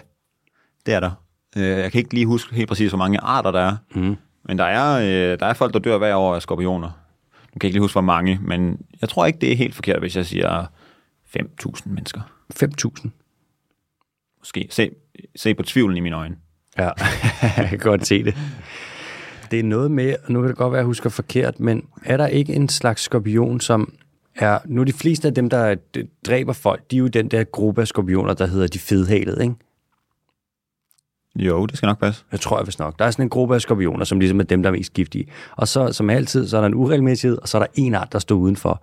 det 0.86 0.94
er 0.94 1.00
der. 1.00 1.10
Øh, 1.56 1.62
Jeg 1.62 1.92
kan 1.92 1.98
ikke 1.98 2.14
lige 2.14 2.26
huske 2.26 2.54
helt 2.54 2.68
præcis, 2.68 2.90
hvor 2.90 2.98
mange 2.98 3.18
arter 3.20 3.50
der 3.50 3.60
er. 3.60 3.76
Mm. 3.94 4.16
Men 4.44 4.58
der 4.58 4.64
er, 4.64 4.98
øh, 5.32 5.38
der 5.40 5.46
er 5.46 5.54
folk, 5.54 5.74
der 5.74 5.78
dør 5.80 5.98
hver 5.98 6.14
år 6.16 6.34
af 6.34 6.42
skorpioner. 6.42 6.88
Nu 6.88 7.58
kan 7.58 7.62
jeg 7.62 7.64
ikke 7.64 7.74
lige 7.74 7.80
huske, 7.82 7.94
hvor 7.94 8.00
mange, 8.00 8.38
men 8.42 8.78
jeg 9.00 9.08
tror 9.08 9.26
ikke, 9.26 9.38
det 9.38 9.52
er 9.52 9.56
helt 9.56 9.74
forkert, 9.74 9.98
hvis 10.00 10.16
jeg 10.16 10.26
siger 10.26 10.66
5.000 11.38 11.88
mennesker. 11.88 12.20
5.000. 12.62 13.08
Måske. 14.38 14.68
Se, 14.70 14.90
se 15.36 15.54
på 15.54 15.62
tvivlen 15.62 15.96
i 15.96 16.00
mine 16.00 16.16
øjne. 16.16 16.36
Ja, 16.78 16.90
jeg 17.56 17.66
kan 17.68 17.78
godt 17.78 18.06
se 18.06 18.24
det. 18.24 18.36
Det 19.50 19.58
er 19.58 19.64
noget 19.64 19.90
med, 19.90 20.14
og 20.24 20.32
nu 20.32 20.40
kan 20.40 20.48
det 20.48 20.56
godt 20.56 20.72
være, 20.72 20.78
at 20.78 20.82
jeg 20.82 20.86
husker 20.86 21.10
forkert, 21.10 21.60
men 21.60 21.86
er 22.04 22.16
der 22.16 22.26
ikke 22.26 22.52
en 22.52 22.68
slags 22.68 23.02
skorpion, 23.02 23.60
som 23.60 23.94
er... 24.34 24.58
Nu 24.66 24.82
de 24.82 24.92
fleste 24.92 25.28
af 25.28 25.34
dem, 25.34 25.50
der 25.50 25.76
dræber 26.26 26.52
folk, 26.52 26.90
de 26.90 26.96
er 26.96 26.98
jo 26.98 27.06
den 27.06 27.28
der 27.28 27.44
gruppe 27.44 27.80
af 27.80 27.88
skorpioner, 27.88 28.34
der 28.34 28.46
hedder 28.46 28.66
de 28.66 28.78
fedhalede, 28.78 29.42
ikke? 29.42 29.54
Jo, 31.36 31.66
det 31.66 31.76
skal 31.76 31.86
nok 31.86 31.98
passe. 31.98 32.24
Jeg 32.32 32.40
tror 32.40 32.58
jeg 32.58 32.66
vist 32.66 32.78
nok. 32.78 32.98
Der 32.98 33.04
er 33.04 33.10
sådan 33.10 33.24
en 33.24 33.28
gruppe 33.28 33.54
af 33.54 33.60
skorpioner, 33.60 34.04
som 34.04 34.20
ligesom 34.20 34.40
er 34.40 34.44
dem, 34.44 34.62
der 34.62 34.70
er 34.70 34.74
mest 34.74 34.92
giftige. 34.92 35.26
Og 35.56 35.68
så, 35.68 35.92
som 35.92 36.10
altid, 36.10 36.48
så 36.48 36.56
er 36.56 36.60
der 36.60 36.66
en 36.66 36.74
uregelmæssighed, 36.74 37.38
og 37.38 37.48
så 37.48 37.58
er 37.58 37.62
der 37.62 37.70
en 37.74 37.94
art, 37.94 38.12
der 38.12 38.18
står 38.18 38.36
udenfor. 38.36 38.82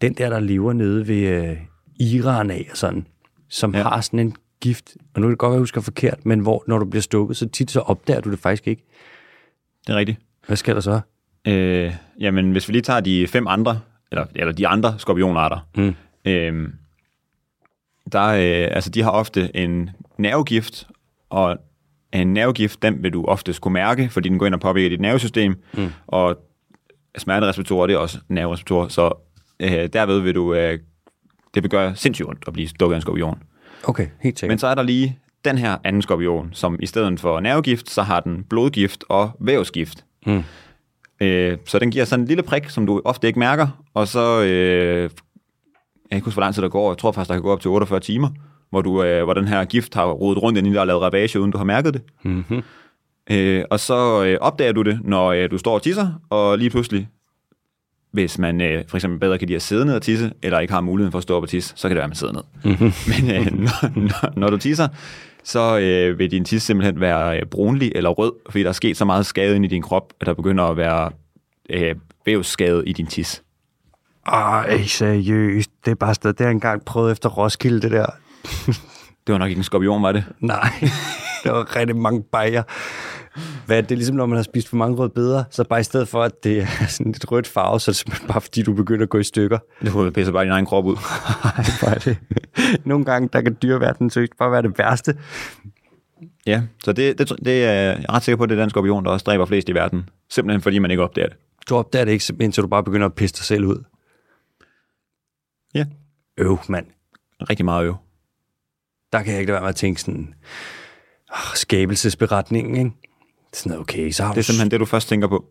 Den 0.00 0.14
der, 0.14 0.28
der 0.28 0.40
lever 0.40 0.72
nede 0.72 1.08
ved 1.08 1.16
øh, 1.16 1.56
Iran 2.00 2.50
af, 2.50 2.68
og 2.70 2.76
sådan, 2.76 3.06
som 3.48 3.72
ja. 3.72 3.78
Ja. 3.78 3.84
har 3.84 4.00
sådan 4.00 4.18
en 4.20 4.36
gift, 4.60 4.96
og 5.14 5.20
nu 5.20 5.26
kan 5.26 5.30
det 5.30 5.38
godt 5.38 5.48
være, 5.50 5.54
at 5.54 5.58
jeg 5.58 5.62
husker 5.62 5.80
forkert, 5.80 6.26
men 6.26 6.40
hvor, 6.40 6.64
når 6.66 6.78
du 6.78 6.84
bliver 6.84 7.02
stukket, 7.02 7.36
så 7.36 7.48
tit 7.48 7.70
så 7.70 7.80
opdager 7.80 8.20
du 8.20 8.30
det 8.30 8.38
faktisk 8.38 8.66
ikke. 8.68 8.82
Det 9.86 9.92
er 9.92 9.96
rigtigt. 9.96 10.18
Hvad 10.46 10.56
sker 10.56 10.74
der 10.74 10.80
så? 10.80 11.00
Øh, 11.46 11.94
jamen, 12.20 12.52
hvis 12.52 12.68
vi 12.68 12.72
lige 12.72 12.82
tager 12.82 13.00
de 13.00 13.26
fem 13.26 13.46
andre, 13.46 13.80
eller, 14.12 14.26
eller 14.34 14.52
de 14.52 14.68
andre 14.68 14.94
skorpionarter, 14.98 15.58
Mm. 15.76 15.94
øh, 16.24 16.68
der, 18.12 18.24
øh, 18.26 18.74
altså, 18.74 18.90
de 18.90 19.02
har 19.02 19.10
ofte 19.10 19.56
en 19.56 19.90
nervegift, 20.18 20.86
og 21.30 21.56
en 22.12 22.34
nervegift, 22.34 22.82
den 22.82 23.02
vil 23.02 23.12
du 23.12 23.24
ofte 23.24 23.52
kunne 23.60 23.74
mærke, 23.74 24.08
fordi 24.08 24.28
den 24.28 24.38
går 24.38 24.46
ind 24.46 24.54
og 24.54 24.60
påvirker 24.60 24.88
dit 24.88 25.00
nervesystem, 25.00 25.62
mm. 25.74 25.88
og 26.06 26.38
smertereceptorer, 27.18 27.86
det 27.86 27.94
er 27.94 27.98
også 27.98 28.18
nervereceptorer, 28.28 28.88
så 28.88 29.12
øh, 29.60 29.70
derved 29.92 30.20
vil 30.20 30.34
du, 30.34 30.54
øh, 30.54 30.78
det 31.58 31.62
vil 31.62 31.70
gøre 31.70 31.96
sindssygt 31.96 32.28
ondt 32.28 32.44
at 32.46 32.52
blive 32.52 32.68
stukket 32.68 32.94
af 32.94 32.96
en 32.96 33.02
skorpion. 33.02 33.42
Okay, 33.84 34.06
helt 34.20 34.38
sikkert. 34.38 34.52
Men 34.52 34.58
så 34.58 34.66
er 34.66 34.74
der 34.74 34.82
lige 34.82 35.18
den 35.44 35.58
her 35.58 35.76
anden 35.84 36.02
skorpion, 36.02 36.50
som 36.52 36.76
i 36.80 36.86
stedet 36.86 37.20
for 37.20 37.40
nervegift, 37.40 37.90
så 37.90 38.02
har 38.02 38.20
den 38.20 38.44
blodgift 38.50 39.04
og 39.08 39.30
vævsgift. 39.40 40.04
Mm. 40.26 40.42
Øh, 41.20 41.58
så 41.66 41.78
den 41.78 41.90
giver 41.90 42.04
sådan 42.04 42.22
en 42.22 42.28
lille 42.28 42.42
prik, 42.42 42.68
som 42.68 42.86
du 42.86 43.02
ofte 43.04 43.26
ikke 43.26 43.38
mærker, 43.38 43.82
og 43.94 44.08
så, 44.08 44.42
øh, 44.42 45.02
jeg 45.02 45.10
kan 46.10 46.16
ikke 46.16 46.24
huske, 46.24 46.34
hvor 46.34 46.42
lang 46.42 46.54
tid 46.54 46.62
der 46.62 46.68
går, 46.68 46.90
jeg 46.90 46.98
tror 46.98 47.12
faktisk, 47.12 47.28
der 47.28 47.34
kan 47.34 47.42
gå 47.42 47.52
op 47.52 47.60
til 47.60 47.70
48 47.70 48.00
timer, 48.00 48.28
hvor, 48.70 48.82
du, 48.82 49.02
øh, 49.02 49.24
hvor 49.24 49.34
den 49.34 49.48
her 49.48 49.64
gift 49.64 49.94
har 49.94 50.06
rodet 50.06 50.42
rundt 50.42 50.58
ind 50.58 50.66
i 50.66 50.70
dig 50.70 50.80
og 50.80 50.86
lavet 50.86 51.02
ravage, 51.02 51.40
uden 51.40 51.50
du 51.50 51.58
har 51.58 51.64
mærket 51.64 51.94
det. 51.94 52.02
Mm-hmm. 52.22 52.62
Øh, 53.30 53.64
og 53.70 53.80
så 53.80 54.24
øh, 54.24 54.38
opdager 54.40 54.72
du 54.72 54.82
det, 54.82 55.00
når 55.04 55.32
øh, 55.32 55.50
du 55.50 55.58
står 55.58 55.74
og 55.74 55.82
tisser, 55.82 56.20
og 56.30 56.58
lige 56.58 56.70
pludselig, 56.70 57.08
hvis 58.10 58.38
man 58.38 58.60
øh, 58.60 58.84
for 58.88 58.96
eksempel 58.96 59.20
bedre 59.20 59.38
kan 59.38 59.48
lide 59.48 59.56
at 59.56 59.62
sidde 59.62 59.86
ned 59.86 59.94
og 59.94 60.02
tisse, 60.02 60.32
eller 60.42 60.58
ikke 60.58 60.72
har 60.72 60.80
muligheden 60.80 61.12
for 61.12 61.18
at 61.18 61.22
stå 61.22 61.36
op 61.36 61.42
og 61.42 61.48
tisse, 61.48 61.72
så 61.76 61.88
kan 61.88 61.90
det 61.90 61.96
være, 61.96 62.04
at 62.04 62.10
man 62.10 62.16
sidder 62.16 62.32
ned. 62.32 62.42
Mm-hmm. 62.64 62.92
Men 63.26 63.36
øh, 63.36 63.58
når, 63.58 64.00
når, 64.00 64.32
når 64.36 64.50
du 64.50 64.56
tisser, 64.56 64.88
så 65.44 65.78
øh, 65.78 66.18
vil 66.18 66.30
din 66.30 66.44
tis 66.44 66.62
simpelthen 66.62 67.00
være 67.00 67.40
øh, 67.40 67.46
brunlig 67.46 67.92
eller 67.94 68.10
rød, 68.10 68.32
fordi 68.50 68.62
der 68.62 68.68
er 68.68 68.72
sket 68.72 68.96
så 68.96 69.04
meget 69.04 69.26
skade 69.26 69.56
ind 69.56 69.64
i 69.64 69.68
din 69.68 69.82
krop, 69.82 70.12
at 70.20 70.26
der 70.26 70.34
begynder 70.34 70.64
at 70.64 70.76
være 70.76 71.10
øh, 71.70 71.94
vævsskade 72.26 72.82
i 72.86 72.92
din 72.92 73.06
tis. 73.06 73.42
Ej, 74.26 74.82
seriøst. 74.82 75.70
Det 75.84 75.90
er 75.90 75.94
bare 75.94 76.14
stadig, 76.14 76.38
det 76.38 76.44
har 76.46 76.50
engang 76.50 76.84
prøvet 76.84 77.12
efter 77.12 77.28
Roskilde, 77.28 77.80
det 77.80 77.90
der. 77.90 78.06
Det 79.26 79.32
var 79.32 79.38
nok 79.38 79.48
ikke 79.48 79.58
en 79.58 79.64
skorpion, 79.64 80.02
var 80.02 80.12
det? 80.12 80.24
Nej, 80.40 80.70
der 81.44 81.50
var 81.52 81.76
rigtig 81.76 81.96
mange 81.96 82.22
bajer. 82.22 82.62
Hvad 83.66 83.78
er 83.78 83.80
det 83.80 83.98
ligesom, 83.98 84.16
når 84.16 84.26
man 84.26 84.36
har 84.36 84.42
spist 84.42 84.68
for 84.68 84.76
mange 84.76 84.96
røde 84.96 85.10
bedre, 85.10 85.44
så 85.50 85.64
bare 85.64 85.80
i 85.80 85.82
stedet 85.82 86.08
for, 86.08 86.22
at 86.22 86.44
det 86.44 86.58
er 86.62 86.86
sådan 86.88 87.10
et 87.10 87.32
rødt 87.32 87.46
farve, 87.46 87.80
så 87.80 87.90
er 87.90 87.92
det 87.92 87.96
simpelthen 87.96 88.28
bare 88.28 88.40
fordi, 88.40 88.62
du 88.62 88.72
begynder 88.72 89.02
at 89.02 89.08
gå 89.08 89.18
i 89.18 89.24
stykker. 89.24 89.58
Du 89.86 90.10
pisser 90.10 90.32
bare 90.32 90.44
din 90.44 90.52
egen 90.52 90.66
krop 90.66 90.84
ud. 90.84 90.96
Ej, 91.44 91.64
hvor 91.80 91.88
er 91.88 91.98
det. 91.98 92.18
Nogle 92.84 93.04
gange, 93.04 93.28
der 93.32 93.40
kan 93.40 93.56
dyreverdenen 93.62 94.10
seriøst 94.10 94.32
bare 94.38 94.52
være 94.52 94.62
det 94.62 94.78
værste. 94.78 95.16
Ja, 96.46 96.62
så 96.84 96.92
det, 96.92 97.18
det, 97.18 97.32
det 97.44 97.64
er 97.64 97.72
jeg 97.72 98.04
er 98.08 98.14
ret 98.14 98.22
sikker 98.22 98.36
på, 98.36 98.42
at 98.42 98.48
det 98.48 98.58
er 98.58 98.62
den 98.62 98.70
skorpion, 98.70 99.04
der 99.04 99.10
også 99.10 99.24
dræber 99.24 99.46
flest 99.46 99.68
i 99.68 99.74
verden. 99.74 100.08
Simpelthen 100.30 100.60
fordi 100.60 100.78
man 100.78 100.90
ikke 100.90 101.02
opdager 101.02 101.28
det. 101.28 101.36
Du 101.68 101.76
opdager 101.76 102.04
det 102.04 102.12
ikke, 102.12 102.34
indtil 102.40 102.62
du 102.62 102.68
bare 102.68 102.84
begynder 102.84 103.06
at 103.06 103.14
pisse 103.14 103.36
dig 103.36 103.44
selv 103.44 103.64
ud. 103.64 103.84
Ja. 105.74 105.84
Øv, 106.38 106.58
mand. 106.68 106.86
Rigtig 107.50 107.64
meget 107.64 107.86
jo. 107.86 107.96
Der 109.12 109.22
kan 109.22 109.32
jeg 109.32 109.40
ikke 109.40 109.50
lade 109.50 109.54
være 109.54 109.62
med 109.62 109.68
at 109.68 109.76
tænke 109.76 110.00
sådan, 110.00 110.34
oh, 111.30 111.54
skabelsesberetningen, 111.54 112.76
ikke? 112.76 112.90
Sådan, 113.52 113.70
noget, 113.70 113.80
okay, 113.80 114.10
så 114.10 114.24
har 114.24 114.32
Det 114.32 114.38
er 114.38 114.42
simpelthen 114.42 114.70
det, 114.70 114.80
du 114.80 114.84
først 114.84 115.08
tænker 115.08 115.28
på. 115.28 115.44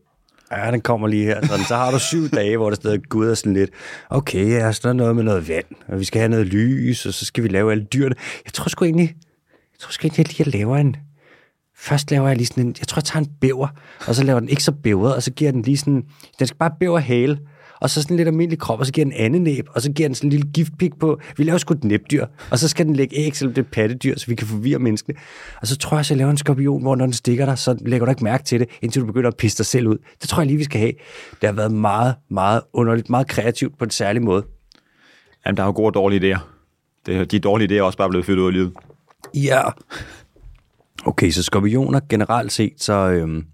Ja, 0.52 0.72
den 0.72 0.82
kommer 0.82 1.08
lige 1.08 1.24
her. 1.24 1.48
Sådan. 1.48 1.66
Så 1.66 1.76
har 1.76 1.92
du 1.92 2.00
syv 2.00 2.30
dage, 2.30 2.58
hvor 2.58 2.70
der 2.70 2.76
stadig 2.76 3.02
gud 3.10 3.30
er 3.30 3.34
sådan 3.34 3.54
lidt, 3.54 3.70
okay, 4.10 4.50
ja, 4.50 4.72
så 4.72 4.90
er 4.90 4.94
noget 4.94 5.16
med 5.16 5.24
noget 5.24 5.48
vand, 5.48 5.66
og 5.88 6.00
vi 6.00 6.06
skal 6.06 6.20
have 6.20 6.30
noget 6.30 6.48
lys, 6.48 7.06
og 7.06 7.14
så 7.14 7.26
skal 7.26 7.44
vi 7.44 7.48
lave 7.48 7.72
alle 7.72 7.84
dyrene. 7.84 8.16
Jeg 8.46 8.54
tror 8.54 8.70
sgu 8.70 8.86
egentlig, 8.86 9.16
jeg 9.74 9.80
tror 9.80 9.92
sgu 9.92 10.08
egentlig, 10.08 10.40
jeg 10.40 10.48
lige 10.48 10.58
laver 10.58 10.78
en, 10.78 10.96
først 11.78 12.12
laver 12.12 12.28
jeg 12.28 12.38
lige 12.38 12.48
sådan 12.48 12.66
en, 12.66 12.76
jeg 12.80 12.88
tror, 12.88 13.00
jeg 13.00 13.04
tager 13.04 13.24
en 13.24 13.32
bæver, 13.42 13.68
og 14.08 14.16
så 14.16 14.24
laver 14.24 14.40
den 14.40 14.50
ikke 14.50 14.64
så 14.64 14.72
bævret, 14.72 15.16
og 15.16 15.24
så 15.24 15.32
giver 15.32 15.52
den 15.52 15.62
lige 15.62 15.78
sådan, 15.78 16.04
den 16.40 16.48
skal 16.48 16.58
bare 16.58 16.72
bæver 16.80 17.00
hale, 17.00 17.40
og 17.82 17.90
så 17.90 18.02
sådan 18.02 18.18
lidt 18.18 18.28
almindelig 18.28 18.60
krop, 18.60 18.80
og 18.80 18.86
så 18.86 18.92
giver 18.92 19.06
den 19.06 19.14
anden 19.14 19.44
næb, 19.44 19.68
og 19.72 19.82
så 19.82 19.92
giver 19.92 20.10
den 20.10 20.16
sådan 20.16 20.28
en 20.28 20.32
lille 20.32 20.52
giftpik 20.54 21.00
på. 21.00 21.20
Vi 21.38 21.44
laver 21.44 21.58
sgu 21.58 21.74
et 21.74 21.84
næbdyr, 21.84 22.26
og 22.52 22.60
så 22.60 22.68
skal 22.68 22.86
den 22.86 22.96
lægge 22.96 23.18
æg, 23.18 23.36
selvom 23.36 23.54
det 23.54 23.66
er 23.66 23.70
pattedyr, 23.72 24.18
så 24.18 24.28
vi 24.28 24.36
kan 24.36 24.48
forvirre 24.48 24.80
menneskene. 24.80 25.16
Og 25.62 25.68
så 25.68 25.78
tror 25.78 25.98
jeg, 25.98 26.00
at 26.00 26.10
jeg 26.10 26.18
laver 26.18 26.32
en 26.32 26.38
skorpion, 26.38 26.82
hvor 26.82 26.96
når 26.96 27.06
den 27.06 27.14
stikker 27.14 27.46
dig, 27.46 27.58
så 27.58 27.78
lægger 27.82 28.06
du 28.06 28.10
ikke 28.10 28.24
mærke 28.24 28.44
til 28.44 28.60
det, 28.60 28.70
indtil 28.82 29.02
du 29.02 29.06
begynder 29.06 29.28
at 29.28 29.38
pisse 29.38 29.58
dig 29.58 29.66
selv 29.66 29.88
ud. 29.88 29.98
Det 30.22 30.30
tror 30.30 30.42
jeg 30.42 30.48
lige, 30.48 30.58
vi 30.58 30.64
skal 30.64 30.80
have. 30.80 30.94
Det 31.42 31.48
har 31.50 31.54
været 31.54 31.72
meget, 31.72 32.16
meget 32.30 32.62
underligt, 32.74 33.10
meget 33.10 33.28
kreativt 33.28 33.78
på 33.78 33.84
en 33.84 33.90
særlig 33.92 34.22
måde. 34.22 34.46
Jamen, 35.46 35.58
der 35.58 35.64
er 35.64 35.68
jo 35.68 35.74
gode 35.74 35.88
og 35.88 35.94
dårlige 35.94 36.36
idéer. 36.36 36.40
Det, 37.06 37.32
de 37.32 37.40
dårlige 37.40 37.70
idéer 37.70 37.80
er 37.80 37.84
også 37.84 37.98
bare 37.98 38.10
blevet 38.10 38.26
fyldt 38.26 38.40
ud 38.40 38.48
af 38.48 38.54
livet. 38.54 38.74
Ja. 39.34 39.62
Okay, 41.06 41.32
så 41.32 41.44
skorpioner 41.44 42.00
generelt 42.10 42.52
set, 42.52 42.74
så 42.78 42.94
øhm, 42.94 43.46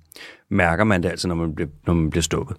mærker 0.49 0.84
man 0.84 1.03
det 1.03 1.09
altså, 1.09 1.28
når 1.28 1.36
man 1.36 1.55
bliver, 1.55 1.69
når 1.88 1.93
man 1.93 2.09
bliver 2.09 2.24
stukket. 2.24 2.57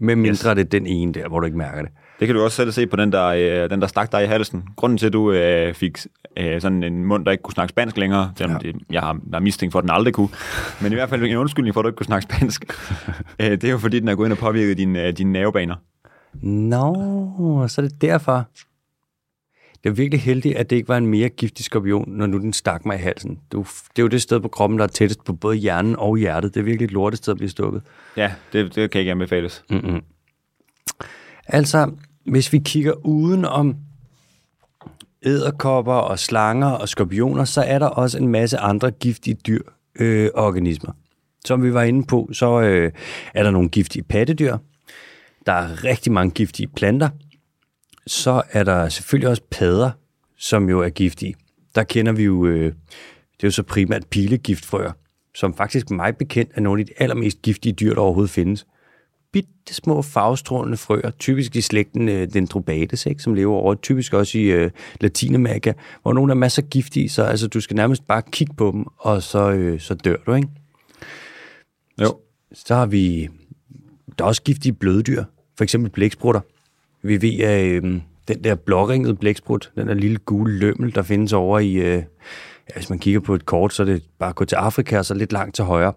Med 0.00 0.16
mindre 0.16 0.30
yes. 0.30 0.40
det 0.40 0.58
er 0.58 0.64
den 0.64 0.86
ene 0.86 1.12
der, 1.12 1.28
hvor 1.28 1.40
du 1.40 1.46
ikke 1.46 1.58
mærker 1.58 1.82
det. 1.82 1.90
Det 2.20 2.28
kan 2.28 2.36
du 2.36 2.42
også 2.42 2.56
selv 2.56 2.72
se 2.72 2.86
på 2.86 2.96
den 2.96 3.12
der, 3.12 3.26
øh, 3.26 3.70
den 3.70 3.80
der 3.80 3.86
stak 3.86 4.12
dig 4.12 4.24
i 4.24 4.26
halsen. 4.26 4.64
Grunden 4.76 4.98
til, 4.98 5.06
at 5.06 5.12
du 5.12 5.32
øh, 5.32 5.74
fik 5.74 5.98
øh, 6.36 6.60
sådan 6.60 6.82
en 6.82 7.04
mund, 7.04 7.24
der 7.24 7.30
ikke 7.30 7.42
kunne 7.42 7.54
snakke 7.54 7.70
spansk 7.70 7.96
længere, 7.96 8.32
selvom 8.36 8.60
ja. 8.62 8.68
det, 8.68 8.76
jeg 8.90 9.00
har, 9.00 9.18
har 9.32 9.40
mistænkt 9.40 9.72
for, 9.72 9.78
at 9.78 9.82
den 9.82 9.90
aldrig 9.90 10.14
kunne, 10.14 10.28
men 10.82 10.92
i 10.92 10.94
hvert 10.94 11.08
fald 11.08 11.22
en 11.22 11.36
undskyldning 11.36 11.74
for, 11.74 11.80
at 11.80 11.84
du 11.84 11.88
ikke 11.88 11.96
kunne 11.96 12.06
snakke 12.06 12.22
spansk, 12.22 12.64
øh, 13.42 13.50
det 13.50 13.64
er 13.64 13.70
jo 13.70 13.78
fordi, 13.78 14.00
den 14.00 14.08
er 14.08 14.14
gået 14.14 14.26
ind 14.26 14.32
og 14.32 14.38
påvirket 14.38 14.78
dine, 14.78 15.06
øh, 15.06 15.12
dine 15.12 15.32
nervebaner. 15.32 15.74
Nå, 16.42 17.68
så 17.68 17.80
er 17.80 17.86
det 17.88 18.02
derfor. 18.02 18.46
Det 19.86 19.92
er 19.92 19.96
virkelig 19.96 20.22
heldigt, 20.22 20.56
at 20.56 20.70
det 20.70 20.76
ikke 20.76 20.88
var 20.88 20.96
en 20.96 21.06
mere 21.06 21.28
giftig 21.28 21.64
skorpion, 21.64 22.04
når 22.08 22.26
nu 22.26 22.38
den 22.38 22.52
stak 22.52 22.86
mig 22.86 22.98
i 22.98 23.02
halsen. 23.02 23.38
Det 23.52 23.58
er, 23.58 24.02
jo, 24.02 24.06
det 24.06 24.22
sted 24.22 24.40
på 24.40 24.48
kroppen, 24.48 24.78
der 24.78 24.84
er 24.84 24.88
tættest 24.88 25.24
på 25.24 25.32
både 25.32 25.56
hjernen 25.56 25.96
og 25.98 26.16
hjertet. 26.16 26.54
Det 26.54 26.60
er 26.60 26.64
virkelig 26.64 26.84
et 26.84 26.90
lortet 26.90 27.18
sted 27.18 27.32
at 27.32 27.36
blive 27.36 27.50
stukket. 27.50 27.82
Ja, 28.16 28.32
det, 28.52 28.74
det 28.74 28.90
kan 28.90 28.98
ikke 28.98 29.10
anbefales. 29.10 29.64
Mm-mm. 29.70 30.02
Altså, 31.46 31.90
hvis 32.24 32.52
vi 32.52 32.58
kigger 32.58 33.06
uden 33.06 33.44
om 33.44 33.76
æderkopper 35.22 35.92
og 35.92 36.18
slanger 36.18 36.68
og 36.68 36.88
skorpioner, 36.88 37.44
så 37.44 37.62
er 37.62 37.78
der 37.78 37.86
også 37.86 38.18
en 38.18 38.28
masse 38.28 38.58
andre 38.58 38.90
giftige 38.90 39.36
dyr 39.46 39.62
øh, 40.00 40.30
organismer. 40.34 40.92
Som 41.44 41.62
vi 41.62 41.74
var 41.74 41.82
inde 41.82 42.06
på, 42.06 42.30
så 42.32 42.60
øh, 42.60 42.92
er 43.34 43.42
der 43.42 43.50
nogle 43.50 43.68
giftige 43.68 44.02
pattedyr. 44.02 44.56
Der 45.46 45.52
er 45.52 45.84
rigtig 45.84 46.12
mange 46.12 46.30
giftige 46.30 46.68
planter. 46.76 47.08
Så 48.06 48.42
er 48.50 48.64
der 48.64 48.88
selvfølgelig 48.88 49.28
også 49.28 49.42
padder, 49.50 49.90
som 50.38 50.68
jo 50.68 50.80
er 50.80 50.88
giftige. 50.88 51.34
Der 51.74 51.82
kender 51.82 52.12
vi 52.12 52.24
jo, 52.24 52.46
øh, 52.46 52.64
det 52.64 53.42
er 53.42 53.48
jo 53.48 53.50
så 53.50 53.62
primært 53.62 54.06
pilegiftfrøer, 54.06 54.92
som 55.34 55.54
faktisk 55.54 55.90
mig 55.90 56.16
bekendt 56.16 56.50
er 56.54 56.60
nogle 56.60 56.80
af 56.80 56.86
de 56.86 56.92
allermest 56.96 57.42
giftige 57.42 57.72
dyr, 57.72 57.94
der 57.94 58.00
overhovedet 58.00 58.30
findes 58.30 58.66
bitte 59.36 59.74
små 59.74 60.02
farvestrålende 60.02 60.76
frøer, 60.76 61.10
typisk 61.10 61.56
i 61.56 61.60
slægten 61.60 62.08
øh, 62.08 62.32
Dendrobates, 62.32 63.06
ikke, 63.06 63.22
som 63.22 63.34
lever 63.34 63.56
over, 63.56 63.74
typisk 63.74 64.12
også 64.12 64.38
i 64.38 64.42
øh, 64.42 64.70
Latinamerika, 65.00 65.72
hvor 66.02 66.12
nogle 66.12 66.32
er 66.32 66.34
masser 66.34 66.62
giftige, 66.62 67.08
så 67.08 67.22
altså, 67.22 67.48
du 67.48 67.60
skal 67.60 67.76
nærmest 67.76 68.06
bare 68.06 68.22
kigge 68.30 68.54
på 68.54 68.70
dem, 68.74 68.84
og 68.98 69.22
så, 69.22 69.50
øh, 69.50 69.80
så 69.80 69.94
dør 69.94 70.16
du, 70.26 70.34
ikke? 70.34 70.48
Jo. 72.00 72.06
Så, 72.06 72.16
så 72.66 72.74
har 72.74 72.86
vi, 72.86 73.28
der 74.18 74.24
er 74.24 74.28
også 74.28 74.42
giftige 74.42 74.72
bløddyr, 74.72 75.24
for 75.56 75.64
eksempel 75.64 75.90
blæksprutter. 75.90 76.40
Vi 77.06 77.22
ved, 77.22 77.40
at 77.40 77.64
øh, 77.64 77.82
den 78.28 78.44
der 78.44 78.54
blåringede 78.54 79.14
blæksprut, 79.14 79.72
den 79.76 79.88
der 79.88 79.94
lille 79.94 80.18
gule 80.18 80.58
lømmel, 80.58 80.94
der 80.94 81.02
findes 81.02 81.32
over 81.32 81.58
i, 81.58 81.72
øh, 81.72 82.02
ja, 82.68 82.74
hvis 82.74 82.90
man 82.90 82.98
kigger 82.98 83.20
på 83.20 83.34
et 83.34 83.46
kort, 83.46 83.72
så 83.72 83.82
er 83.82 83.86
det 83.86 84.02
bare 84.18 84.28
at 84.28 84.36
gå 84.36 84.44
til 84.44 84.56
Afrika, 84.56 84.98
og 84.98 85.04
så 85.04 85.14
lidt 85.14 85.32
langt 85.32 85.54
til 85.54 85.64
højre 85.64 85.92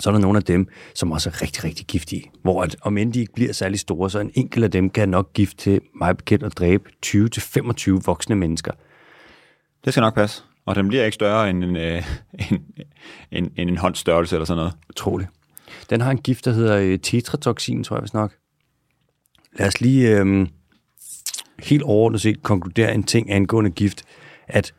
så 0.00 0.10
er 0.10 0.12
der 0.14 0.20
nogle 0.20 0.36
af 0.36 0.42
dem, 0.42 0.68
som 0.94 1.12
også 1.12 1.30
er 1.30 1.42
rigtig, 1.42 1.64
rigtig 1.64 1.86
giftige. 1.86 2.30
Hvor 2.42 2.62
at, 2.62 2.76
om 2.82 2.98
end 2.98 3.12
de 3.12 3.20
ikke 3.20 3.32
bliver 3.32 3.52
særlig 3.52 3.80
store, 3.80 4.10
så 4.10 4.18
en 4.18 4.30
enkelt 4.34 4.64
af 4.64 4.70
dem 4.70 4.90
kan 4.90 5.08
nok 5.08 5.32
gift 5.32 5.58
til 5.58 5.80
mig 5.94 6.16
bekendt 6.16 6.44
at 6.44 6.58
dræbe 6.58 6.84
20-25 7.06 8.00
voksne 8.04 8.36
mennesker. 8.36 8.72
Det 9.84 9.92
skal 9.92 10.00
nok 10.00 10.14
passe. 10.14 10.42
Og 10.66 10.74
den 10.74 10.88
bliver 10.88 11.04
ikke 11.04 11.14
større 11.14 11.50
end 11.50 11.64
en, 11.64 11.76
øh, 11.76 12.02
en, 12.50 12.64
en, 13.30 13.52
en, 13.56 13.68
en 13.68 13.76
håndstørrelse 13.76 14.36
eller 14.36 14.46
sådan 14.46 14.58
noget. 14.58 14.72
Utroligt. 14.90 15.30
Den 15.90 16.00
har 16.00 16.10
en 16.10 16.18
gift, 16.18 16.44
der 16.44 16.52
hedder 16.52 16.76
øh, 16.76 16.98
tetratoxin, 16.98 17.84
tror 17.84 17.96
jeg 17.96 18.02
vist 18.02 18.14
nok. 18.14 18.32
Lad 19.58 19.66
os 19.66 19.80
lige 19.80 20.18
øh, 20.18 20.46
helt 21.58 21.82
overordnet 21.82 22.20
set 22.20 22.42
konkludere 22.42 22.94
en 22.94 23.02
ting 23.02 23.30
angående 23.30 23.70
gift, 23.70 24.02
at 24.48 24.74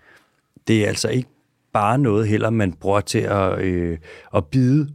det 0.67 0.83
er 0.83 0.87
altså 0.87 1.09
ikke 1.09 1.29
bare 1.73 1.97
noget 1.97 2.27
heller, 2.27 2.49
man 2.49 2.73
bruger 2.73 3.01
til 3.01 3.19
at, 3.19 3.59
øh, 3.59 3.97
at 4.35 4.45
bide 4.45 4.89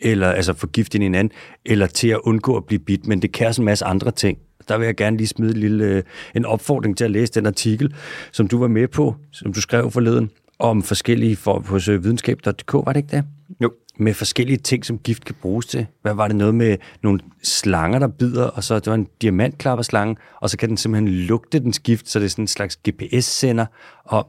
eller 0.00 0.30
altså 0.30 0.52
forgifte 0.54 0.98
hinanden, 0.98 1.32
eller 1.64 1.86
til 1.86 2.08
at 2.08 2.18
undgå 2.18 2.56
at 2.56 2.64
blive 2.64 2.78
bidt, 2.78 3.06
men 3.06 3.22
det 3.22 3.32
kan 3.32 3.46
også 3.46 3.62
en 3.62 3.66
masse 3.66 3.84
andre 3.84 4.10
ting. 4.10 4.38
Der 4.68 4.78
vil 4.78 4.84
jeg 4.84 4.96
gerne 4.96 5.16
lige 5.16 5.26
smide 5.26 5.50
en, 5.54 5.60
lille, 5.60 5.84
øh, 5.84 6.02
en 6.34 6.44
opfordring 6.44 6.96
til 6.96 7.04
at 7.04 7.10
læse 7.10 7.32
den 7.32 7.46
artikel, 7.46 7.94
som 8.32 8.48
du 8.48 8.58
var 8.58 8.68
med 8.68 8.88
på, 8.88 9.16
som 9.32 9.52
du 9.52 9.60
skrev 9.60 9.90
forleden, 9.90 10.30
om 10.58 10.82
forskellige 10.82 11.36
for, 11.36 11.58
på 11.58 11.74
øh, 11.90 12.04
videnskab.dk, 12.04 12.72
var 12.72 12.92
det 12.92 12.96
ikke 12.96 13.16
det? 13.16 13.24
Jo. 13.60 13.72
Med 13.98 14.14
forskellige 14.14 14.56
ting, 14.56 14.84
som 14.84 14.98
gift 14.98 15.24
kan 15.24 15.34
bruges 15.42 15.66
til. 15.66 15.86
Hvad 16.02 16.14
var 16.14 16.28
det 16.28 16.36
noget 16.36 16.54
med 16.54 16.76
nogle 17.02 17.20
slanger, 17.42 17.98
der 17.98 18.08
bider, 18.08 18.46
og 18.46 18.64
så 18.64 18.74
det 18.74 18.86
var 18.86 18.94
en 18.94 19.08
diamantklapperslange, 19.22 20.16
og 20.40 20.50
så 20.50 20.56
kan 20.56 20.68
den 20.68 20.76
simpelthen 20.76 21.08
lugte 21.14 21.58
dens 21.58 21.78
gift, 21.78 22.08
så 22.08 22.18
det 22.18 22.24
er 22.24 22.30
sådan 22.30 22.42
en 22.42 22.48
slags 22.48 22.78
GPS-sender, 22.88 23.66
og 24.04 24.28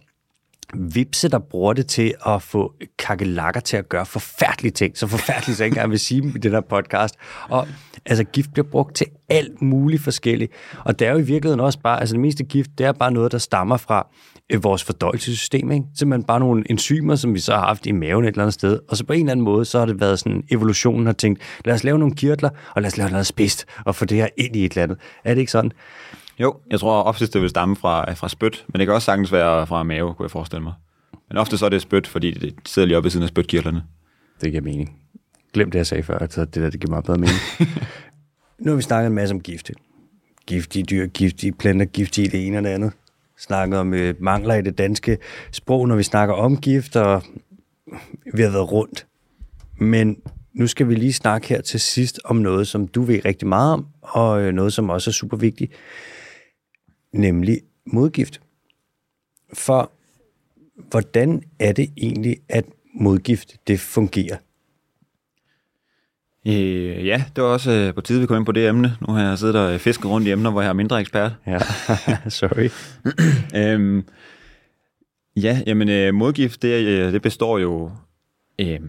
vipse, 0.76 1.30
der 1.30 1.40
bruger 1.40 1.74
det 1.74 1.88
til 1.88 2.14
at 2.26 2.42
få 2.42 2.74
kakelakker 3.00 3.62
til 3.62 3.78
at 3.78 3.90
gøre 3.90 4.06
forfærdelige 4.06 4.72
ting. 4.72 4.98
Så 4.98 5.08
forfærdeligt, 5.08 5.58
så 5.58 5.64
jeg 5.64 5.68
ikke 5.68 5.76
engang 5.76 5.92
vil 5.92 6.00
sige 6.00 6.22
dem 6.22 6.30
i 6.36 6.40
den 6.40 6.52
her 6.52 6.62
podcast. 6.62 7.16
Og 7.50 7.68
altså, 8.06 8.24
gift 8.24 8.54
bliver 8.54 8.68
brugt 8.68 8.96
til 8.96 9.08
alt 9.30 9.62
muligt 9.62 10.04
forskelligt. 10.04 10.52
Og 10.86 11.00
det 11.00 11.08
er 11.08 11.12
jo 11.12 11.18
i 11.18 11.22
virkeligheden 11.22 11.60
også 11.60 11.80
bare, 11.80 12.00
altså 12.00 12.14
det 12.14 12.22
meste 12.22 12.44
gift, 12.44 12.70
det 12.78 12.86
er 12.86 12.92
bare 12.92 13.12
noget, 13.12 13.32
der 13.32 13.38
stammer 13.38 13.78
fra 13.78 14.08
øh, 14.50 14.64
vores 14.64 14.84
fordøjelsessystem. 14.84 15.72
Ikke? 15.72 15.86
Simpelthen 15.98 16.24
bare 16.24 16.40
nogle 16.40 16.64
enzymer, 16.70 17.16
som 17.16 17.34
vi 17.34 17.40
så 17.40 17.56
har 17.56 17.66
haft 17.66 17.86
i 17.86 17.92
maven 17.92 18.24
et 18.24 18.28
eller 18.28 18.42
andet 18.42 18.54
sted. 18.54 18.80
Og 18.90 18.98
så 18.98 19.06
på 19.06 19.14
en 19.14 19.20
eller 19.20 19.32
anden 19.32 19.44
måde, 19.44 19.66
så 19.66 19.80
har 19.80 19.86
det 19.86 20.00
været 20.00 20.20
sådan, 20.20 20.44
evolutionen 20.52 21.06
har 21.06 21.14
tænkt, 21.14 21.42
lad 21.66 21.74
os 21.76 21.84
lave 21.84 22.00
nogle 22.00 22.16
kirtler, 22.16 22.50
og 22.76 22.82
lad 22.82 22.88
os 22.88 22.98
lave 22.98 23.10
noget 23.10 23.28
spidst, 23.28 23.66
og 23.86 23.96
få 23.96 24.06
det 24.06 24.18
her 24.18 24.28
ind 24.38 24.56
i 24.56 24.66
et 24.66 24.72
eller 24.72 24.84
andet. 24.84 24.98
Er 25.24 25.34
det 25.34 25.42
ikke 25.42 25.52
sådan? 25.52 25.72
Jo, 26.44 26.56
jeg 26.72 26.80
tror 26.80 27.04
oftest, 27.04 27.34
det 27.34 27.42
vil 27.42 27.50
stamme 27.50 27.76
fra, 27.76 28.14
fra 28.14 28.30
spyt, 28.30 28.66
men 28.68 28.80
det 28.80 28.88
kan 28.88 28.94
også 28.94 29.06
sagtens 29.06 29.32
være 29.32 29.68
fra 29.68 29.84
mave, 29.84 30.14
kunne 30.14 30.24
jeg 30.24 30.32
forestille 30.32 30.64
mig. 30.64 30.74
Men 31.30 31.38
ofte 31.38 31.58
så 31.58 31.66
er 31.66 31.70
det 31.70 31.82
spyt, 31.82 32.08
fordi 32.08 32.32
det 32.32 32.56
sidder 32.66 32.86
lige 32.86 32.98
oppe 32.98 33.06
ved 33.06 33.12
siden 33.12 33.24
af 33.24 33.30
spytkirtlerne. 33.30 33.84
Det 34.42 34.52
giver 34.52 34.64
mening. 34.64 35.00
Glem 35.54 35.72
det, 35.72 35.78
jeg 35.78 35.88
sagde 35.88 36.04
før, 36.04 36.28
så 36.30 36.46
det 36.46 36.56
der, 36.56 36.70
det 36.70 36.80
giver 36.80 36.90
meget 36.90 37.06
bedre 37.06 37.18
mening. 37.18 37.38
nu 38.60 38.72
har 38.72 38.76
vi 38.76 38.82
snakket 38.82 39.08
en 39.08 39.16
masse 39.16 39.36
om 39.36 39.42
gifte. 39.42 39.74
Giftige 40.48 40.84
dyr, 40.84 41.08
giftige 41.08 41.52
planter, 41.52 41.86
giftige 41.86 42.28
det 42.28 42.48
ene 42.48 42.58
og 42.58 42.64
det 42.64 42.70
andet. 42.70 42.94
Snakket 43.38 43.80
om 43.80 43.94
øh, 43.94 44.16
mangler 44.20 44.56
i 44.56 44.62
det 44.62 44.78
danske 44.78 45.18
sprog, 45.52 45.88
når 45.88 45.96
vi 45.96 46.04
snakker 46.04 46.36
om 46.36 46.58
gift, 46.58 46.96
og 46.96 47.24
vi 48.34 48.42
har 48.42 48.50
været 48.50 48.72
rundt. 48.72 49.06
Men 49.80 50.18
nu 50.54 50.68
skal 50.68 50.90
vi 50.90 50.96
lige 50.96 51.14
snakke 51.14 51.48
her 51.48 51.62
til 51.62 51.80
sidst 51.80 52.20
om 52.26 52.36
noget, 52.36 52.68
som 52.68 52.88
du 52.88 53.02
ved 53.02 53.26
rigtig 53.26 53.48
meget 53.48 53.74
om, 53.74 53.88
og 54.02 54.42
øh, 54.42 54.54
noget, 54.54 54.74
som 54.74 54.90
også 54.90 55.10
er 55.10 55.14
super 55.14 55.38
vigtigt, 55.38 55.72
nemlig 57.14 57.62
modgift. 57.86 58.42
For 59.54 59.92
hvordan 60.90 61.44
er 61.60 61.72
det 61.72 61.90
egentlig, 61.98 62.38
at 62.50 62.66
modgift 62.94 63.56
det 63.68 63.80
fungerer? 63.80 64.38
Øh, 66.48 67.06
ja, 67.06 67.24
det 67.36 67.44
var 67.44 67.50
også 67.50 67.72
øh, 67.72 67.94
på 67.94 68.02
tide, 68.02 68.22
vi 68.22 68.28
kom 68.28 68.38
ind 68.38 68.46
på 68.46 68.52
det 68.52 68.68
emne. 68.68 68.98
Nu 69.08 69.14
har 69.14 69.30
jeg 69.30 69.38
siddet 69.38 69.56
og 69.56 69.80
fisket 69.80 70.06
rundt 70.06 70.28
i 70.28 70.32
emner, 70.32 70.52
hvor 70.52 70.62
jeg 70.62 70.70
er 70.70 70.74
mindre 70.74 71.00
ekspert. 71.00 71.32
Ja, 71.48 71.60
sorry. 72.40 72.70
øhm, 73.62 74.06
ja, 75.36 75.62
jamen 75.68 75.90
øh, 75.90 76.14
modgift, 76.14 76.62
det, 76.62 76.86
øh, 76.86 77.14
det 77.14 77.22
består 77.22 77.58
jo 77.58 77.92
øh, 78.60 78.80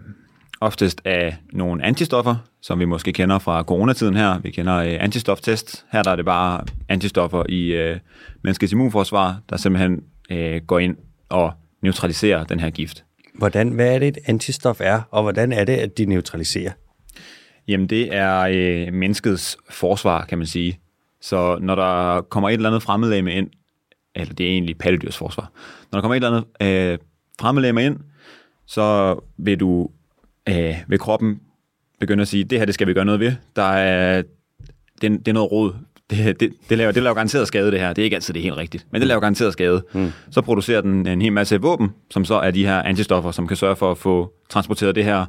oftest 0.60 1.00
af 1.04 1.36
nogle 1.52 1.84
antistoffer, 1.84 2.36
som 2.64 2.80
vi 2.80 2.84
måske 2.84 3.12
kender 3.12 3.38
fra 3.38 3.62
coronatiden 3.62 4.16
her. 4.16 4.38
Vi 4.38 4.50
kender 4.50 4.76
øh, 4.76 4.96
antistoftest. 5.00 5.84
Her 5.92 6.02
der 6.02 6.10
er 6.10 6.16
det 6.16 6.24
bare 6.24 6.64
antistoffer 6.88 7.44
i 7.48 7.72
øh, 7.72 7.98
menneskets 8.42 8.72
immunforsvar, 8.72 9.40
der 9.50 9.56
simpelthen 9.56 10.02
øh, 10.30 10.60
går 10.66 10.78
ind 10.78 10.96
og 11.28 11.52
neutraliserer 11.82 12.44
den 12.44 12.60
her 12.60 12.70
gift. 12.70 13.04
Hvordan, 13.34 13.68
hvad 13.68 13.94
er 13.94 13.98
det, 13.98 14.08
et 14.08 14.18
antistof 14.26 14.80
er, 14.80 15.00
og 15.10 15.22
hvordan 15.22 15.52
er 15.52 15.64
det, 15.64 15.72
at 15.72 15.98
de 15.98 16.04
neutraliserer? 16.04 16.72
Jamen, 17.68 17.86
det 17.86 18.14
er 18.14 18.40
øh, 18.40 18.92
menneskets 18.92 19.56
forsvar, 19.70 20.24
kan 20.24 20.38
man 20.38 20.46
sige. 20.46 20.78
Så 21.20 21.58
når 21.60 21.74
der 21.74 22.20
kommer 22.20 22.48
et 22.48 22.54
eller 22.54 22.68
andet 22.68 22.82
fremmedlæme 22.82 23.34
ind, 23.34 23.50
eller 24.14 24.34
det 24.34 24.46
er 24.46 24.50
egentlig 24.50 24.78
pattedyrs 24.78 25.16
forsvar, 25.16 25.52
når 25.92 25.96
der 25.96 26.00
kommer 26.00 26.14
et 26.14 26.24
eller 26.24 26.42
andet 26.60 26.92
øh, 26.92 26.98
fremmedlæme 27.40 27.84
ind, 27.86 27.96
så 28.66 29.18
vil 29.38 29.60
du 29.60 29.90
øh, 30.48 30.74
vil 30.88 30.98
kroppen 30.98 31.40
begynde 32.06 32.22
at 32.22 32.28
sige, 32.28 32.44
det 32.44 32.58
her 32.58 32.66
det 32.66 32.74
skal 32.74 32.86
vi 32.86 32.94
gøre 32.94 33.04
noget 33.04 33.20
ved. 33.20 33.32
Der 33.56 33.62
er, 33.62 34.22
det, 35.02 35.10
det 35.10 35.28
er 35.28 35.32
noget 35.32 35.52
råd. 35.52 35.74
Det, 36.10 36.40
det, 36.40 36.52
det, 36.68 36.78
laver, 36.78 36.92
det 36.92 37.02
laver 37.02 37.14
garanteret 37.14 37.48
skade, 37.48 37.70
det 37.70 37.80
her. 37.80 37.92
Det 37.92 38.02
er 38.02 38.04
ikke 38.04 38.16
altid 38.16 38.34
det 38.34 38.42
helt 38.42 38.56
rigtigt, 38.56 38.86
men 38.90 39.00
det 39.00 39.08
laver 39.08 39.20
garanteret 39.20 39.52
skade. 39.52 39.84
Mm. 39.94 40.10
Så 40.30 40.40
producerer 40.40 40.80
den 40.80 41.06
en 41.06 41.22
hel 41.22 41.32
masse 41.32 41.60
våben, 41.60 41.90
som 42.10 42.24
så 42.24 42.34
er 42.34 42.50
de 42.50 42.66
her 42.66 42.82
antistoffer, 42.82 43.30
som 43.30 43.46
kan 43.46 43.56
sørge 43.56 43.76
for 43.76 43.90
at 43.90 43.98
få 43.98 44.32
transporteret 44.50 44.94
det 44.94 45.04
her, 45.04 45.26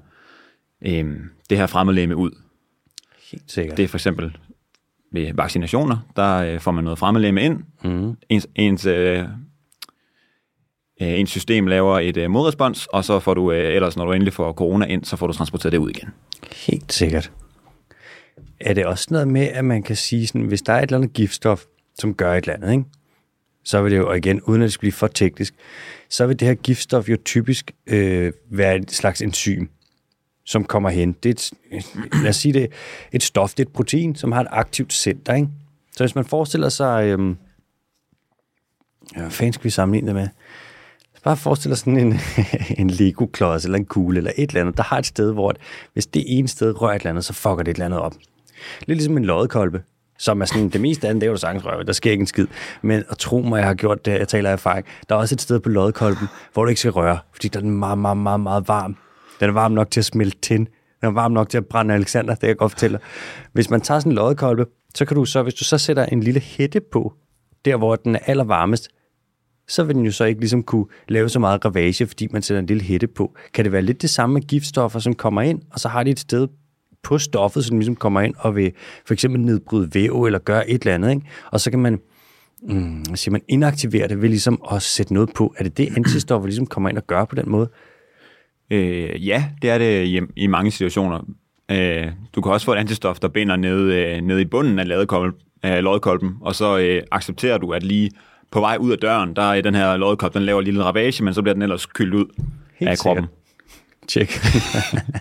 øh, 0.85 1.05
det 1.49 1.57
her 1.57 1.67
fremmedlæme 1.67 2.15
ud. 2.15 2.31
Helt 3.31 3.51
sikkert. 3.51 3.77
Det 3.77 3.83
er 3.83 3.87
for 3.87 3.97
eksempel 3.97 4.37
ved 5.11 5.33
vaccinationer, 5.33 5.97
der 6.15 6.37
øh, 6.37 6.59
får 6.59 6.71
man 6.71 6.83
noget 6.83 6.99
fremmedlæme 6.99 7.41
ind. 7.41 7.59
Mm. 7.83 8.15
Ens, 8.29 8.47
ens, 8.55 8.85
øh, 8.85 9.23
øh, 11.01 11.19
ens 11.19 11.29
system 11.29 11.67
laver 11.67 11.99
et 11.99 12.17
øh, 12.17 12.31
modrespons, 12.31 12.85
og 12.85 13.05
så 13.05 13.19
får 13.19 13.33
du, 13.33 13.51
øh, 13.51 13.75
ellers 13.75 13.97
når 13.97 14.05
du 14.05 14.11
endelig 14.11 14.33
får 14.33 14.53
corona 14.53 14.85
ind, 14.85 15.05
så 15.05 15.15
får 15.15 15.27
du 15.27 15.33
transporteret 15.33 15.71
det 15.71 15.77
ud 15.77 15.89
igen. 15.89 16.09
Helt 16.51 16.93
sikkert. 16.93 17.31
Er 18.59 18.73
det 18.73 18.85
også 18.85 19.07
noget 19.11 19.27
med, 19.27 19.47
at 19.47 19.65
man 19.65 19.83
kan 19.83 19.95
sige, 19.95 20.27
sådan, 20.27 20.41
hvis 20.41 20.61
der 20.61 20.73
er 20.73 20.77
et 20.77 20.83
eller 20.83 20.97
andet 20.97 21.13
giftstof, 21.13 21.63
som 21.99 22.13
gør 22.13 22.33
et 22.33 22.43
eller 22.43 22.53
andet, 22.53 22.71
ikke? 22.71 22.85
så 23.63 23.81
vil 23.81 23.91
det 23.91 23.97
jo, 23.97 24.09
og 24.09 24.17
igen, 24.17 24.41
uden 24.41 24.61
at 24.61 24.65
det 24.65 24.73
skal 24.73 24.79
blive 24.79 24.91
for 24.91 25.07
teknisk, 25.07 25.53
så 26.09 26.27
vil 26.27 26.39
det 26.39 26.47
her 26.47 26.55
giftstof 26.55 27.09
jo 27.09 27.17
typisk 27.25 27.71
øh, 27.87 28.33
være 28.49 28.75
et 28.75 28.91
slags 28.91 29.21
enzym, 29.21 29.65
som 30.45 30.63
kommer 30.63 30.89
hen. 30.89 31.15
Det 31.23 31.29
er 31.29 31.51
et, 31.71 31.91
lad 32.21 32.29
os 32.29 32.35
sige 32.35 32.53
det, 32.53 32.71
et 33.11 33.23
stof, 33.23 33.53
det 33.53 33.59
er 33.59 33.67
et 33.67 33.73
protein, 33.73 34.15
som 34.15 34.31
har 34.31 34.41
et 34.41 34.47
aktivt 34.51 34.93
center. 34.93 35.33
Ikke? 35.33 35.47
Så 35.91 36.03
hvis 36.03 36.15
man 36.15 36.25
forestiller 36.25 36.69
sig, 36.69 37.05
øh, 37.05 37.35
ja, 39.15 39.21
hvad 39.21 39.31
fanden 39.31 39.53
skal 39.53 39.63
vi 39.63 39.69
sammenligne 39.69 40.07
det 40.07 40.15
med? 40.15 40.27
Bare 41.25 41.37
forestil 41.37 41.69
dig 41.69 41.77
sådan 41.77 41.97
en, 41.97 42.19
en 42.81 42.89
Lego-klods 42.89 43.65
eller 43.65 43.77
en 43.77 43.85
kugle 43.85 44.17
eller 44.17 44.31
et 44.37 44.49
eller 44.49 44.61
andet, 44.61 44.77
der 44.77 44.83
har 44.83 44.97
et 44.97 45.05
sted, 45.05 45.33
hvor 45.33 45.49
at, 45.49 45.57
hvis 45.93 46.07
det 46.07 46.23
ene 46.27 46.47
sted 46.47 46.81
rører 46.81 46.95
et 46.95 46.99
eller 46.99 47.09
andet, 47.09 47.25
så 47.25 47.33
fucker 47.33 47.63
det 47.63 47.67
et 47.67 47.75
eller 47.75 47.85
andet 47.85 47.99
op. 47.99 48.13
Lidt 48.87 48.97
ligesom 48.97 49.17
en 49.17 49.25
loddekolbe, 49.25 49.83
som 50.19 50.41
er 50.41 50.45
sådan, 50.45 50.69
det 50.69 50.81
meste 50.81 51.07
andet, 51.07 51.21
det 51.21 51.27
er 51.27 51.31
jo 51.31 51.37
sagtens 51.37 51.65
røve, 51.65 51.83
der 51.83 51.93
sker 51.93 52.11
ikke 52.11 52.21
en 52.21 52.27
skid. 52.27 52.47
Men 52.81 53.03
at 53.09 53.17
tro 53.17 53.41
mig, 53.41 53.57
jeg 53.57 53.67
har 53.67 53.73
gjort 53.73 54.05
det, 54.05 54.11
jeg 54.11 54.27
taler 54.27 54.49
af 54.49 54.53
erfaring, 54.53 54.85
der 55.09 55.15
er 55.15 55.19
også 55.19 55.35
et 55.35 55.41
sted 55.41 55.59
på 55.59 55.69
loddekolben, 55.69 56.27
hvor 56.53 56.63
du 56.63 56.69
ikke 56.69 56.79
skal 56.79 56.91
røre, 56.91 57.19
fordi 57.31 57.47
der 57.47 57.59
er 57.59 57.61
den 57.61 57.71
meget, 57.71 57.97
meget, 57.97 58.17
meget, 58.17 58.39
meget 58.39 58.67
varm. 58.67 58.97
Den 59.39 59.49
er 59.49 59.53
varm 59.53 59.71
nok 59.71 59.91
til 59.91 60.01
at 60.01 60.05
smelte 60.05 60.37
tin. 60.41 60.59
Den 61.01 61.07
er 61.07 61.11
varm 61.11 61.31
nok 61.31 61.49
til 61.49 61.57
at 61.57 61.65
brænde 61.65 61.93
Alexander, 61.93 62.33
det 62.33 62.39
kan 62.39 62.49
jeg 62.49 62.57
godt 62.57 62.71
fortælle 62.71 62.97
dig. 62.97 63.05
Hvis 63.53 63.69
man 63.69 63.81
tager 63.81 63.99
sådan 63.99 64.11
en 64.11 64.15
loddekolbe, 64.15 64.65
så 64.95 65.05
kan 65.05 65.15
du 65.15 65.25
så, 65.25 65.43
hvis 65.43 65.53
du 65.53 65.63
så 65.63 65.77
sætter 65.77 66.05
en 66.05 66.23
lille 66.23 66.39
hætte 66.39 66.79
på, 66.91 67.13
der 67.65 67.75
hvor 67.75 67.95
den 67.95 68.15
er 68.15 68.19
allervarmest, 68.25 68.89
så 69.67 69.83
vil 69.83 69.95
den 69.95 70.05
jo 70.05 70.11
så 70.11 70.25
ikke 70.25 70.39
ligesom 70.39 70.63
kunne 70.63 70.85
lave 71.07 71.29
så 71.29 71.39
meget 71.39 71.65
ravage, 71.65 72.07
fordi 72.07 72.27
man 72.31 72.41
sætter 72.41 72.59
en 72.59 72.65
lille 72.65 72.83
hætte 72.83 73.07
på. 73.07 73.35
Kan 73.53 73.65
det 73.65 73.71
være 73.71 73.81
lidt 73.81 74.01
det 74.01 74.09
samme 74.09 74.33
med 74.33 74.41
giftstoffer, 74.41 74.99
som 74.99 75.15
kommer 75.15 75.41
ind, 75.41 75.61
og 75.71 75.79
så 75.79 75.89
har 75.89 76.03
de 76.03 76.11
et 76.11 76.19
sted 76.19 76.47
på 77.03 77.17
stoffet, 77.17 77.65
som 77.65 77.77
ligesom 77.77 77.95
kommer 77.95 78.21
ind 78.21 78.35
og 78.37 78.55
vil 78.55 78.71
for 79.05 79.13
eksempel 79.13 79.41
nedbryde 79.41 79.89
væv 79.93 80.23
eller 80.23 80.39
gøre 80.39 80.69
et 80.69 80.81
eller 80.81 80.95
andet, 80.95 81.09
ikke? 81.09 81.21
og 81.51 81.59
så 81.59 81.71
kan 81.71 81.79
man, 81.79 81.99
mm, 82.63 83.15
siger 83.15 83.31
man 83.31 83.41
inaktivere 83.47 84.07
det 84.07 84.21
ved 84.21 84.29
ligesom 84.29 84.61
at 84.71 84.81
sætte 84.81 85.13
noget 85.13 85.29
på. 85.35 85.55
Er 85.57 85.63
det 85.63 85.77
det, 85.77 85.97
antistoffer 85.97 86.47
ligesom 86.47 86.65
kommer 86.65 86.89
ind 86.89 86.97
og 86.97 87.07
gør 87.07 87.25
på 87.25 87.35
den 87.35 87.49
måde? 87.49 87.69
Øh, 88.71 89.27
ja, 89.27 89.45
det 89.61 89.69
er 89.69 89.77
det 89.77 90.05
i, 90.05 90.21
i 90.35 90.47
mange 90.47 90.71
situationer. 90.71 91.21
Øh, 91.71 92.07
du 92.35 92.41
kan 92.41 92.51
også 92.51 92.65
få 92.65 92.73
et 92.73 92.77
antistof, 92.77 93.19
der 93.19 93.27
binder 93.27 93.55
nede, 93.55 93.95
øh, 93.95 94.21
nede 94.21 94.41
i 94.41 94.45
bunden 94.45 94.79
af 94.79 95.83
loddekolben, 95.83 96.35
og 96.41 96.55
så 96.55 96.77
øh, 96.77 97.03
accepterer 97.11 97.57
du, 97.57 97.71
at 97.71 97.83
lige 97.83 98.11
på 98.51 98.59
vej 98.59 98.77
ud 98.79 98.91
af 98.91 98.97
døren, 98.97 99.35
der 99.35 99.41
er 99.41 99.61
den 99.61 99.75
her 99.75 99.97
loddekolb, 99.97 100.33
den 100.33 100.41
laver 100.41 100.59
en 100.59 100.65
lille 100.65 100.83
ravage, 100.83 101.23
men 101.23 101.33
så 101.33 101.41
bliver 101.41 101.53
den 101.53 101.61
ellers 101.61 101.85
kyldt 101.85 102.13
ud 102.13 102.25
Helt 102.75 102.91
af 102.91 102.97
kroppen. 102.97 103.25
Tjek. 104.07 104.31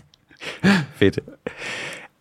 Fedt. 0.99 1.19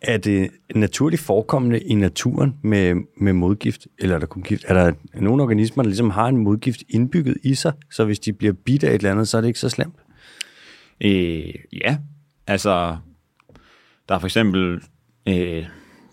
Er 0.00 0.16
det 0.16 0.50
naturligt 0.74 1.22
forekommende 1.22 1.80
i 1.80 1.94
naturen 1.94 2.58
med, 2.62 2.94
med 3.16 3.32
modgift, 3.32 3.86
eller 3.98 4.14
er 4.14 4.18
der 4.18 4.26
kun 4.26 4.42
gift? 4.42 4.64
Er 4.68 4.74
der 4.74 4.92
nogle 5.14 5.42
organismer, 5.42 5.82
der 5.82 5.88
ligesom 5.88 6.10
har 6.10 6.26
en 6.26 6.36
modgift 6.36 6.82
indbygget 6.88 7.36
i 7.42 7.54
sig, 7.54 7.72
så 7.90 8.04
hvis 8.04 8.18
de 8.18 8.32
bliver 8.32 8.52
bidt 8.52 8.84
af 8.84 8.88
et 8.88 8.94
eller 8.94 9.10
andet, 9.10 9.28
så 9.28 9.36
er 9.36 9.40
det 9.40 9.48
ikke 9.48 9.60
så 9.60 9.68
slemt? 9.68 9.94
Øh, 11.00 11.54
ja, 11.72 11.96
altså, 12.46 12.96
der 14.08 14.14
er 14.14 14.18
for 14.18 14.26
eksempel, 14.26 14.80
øh, 15.28 15.64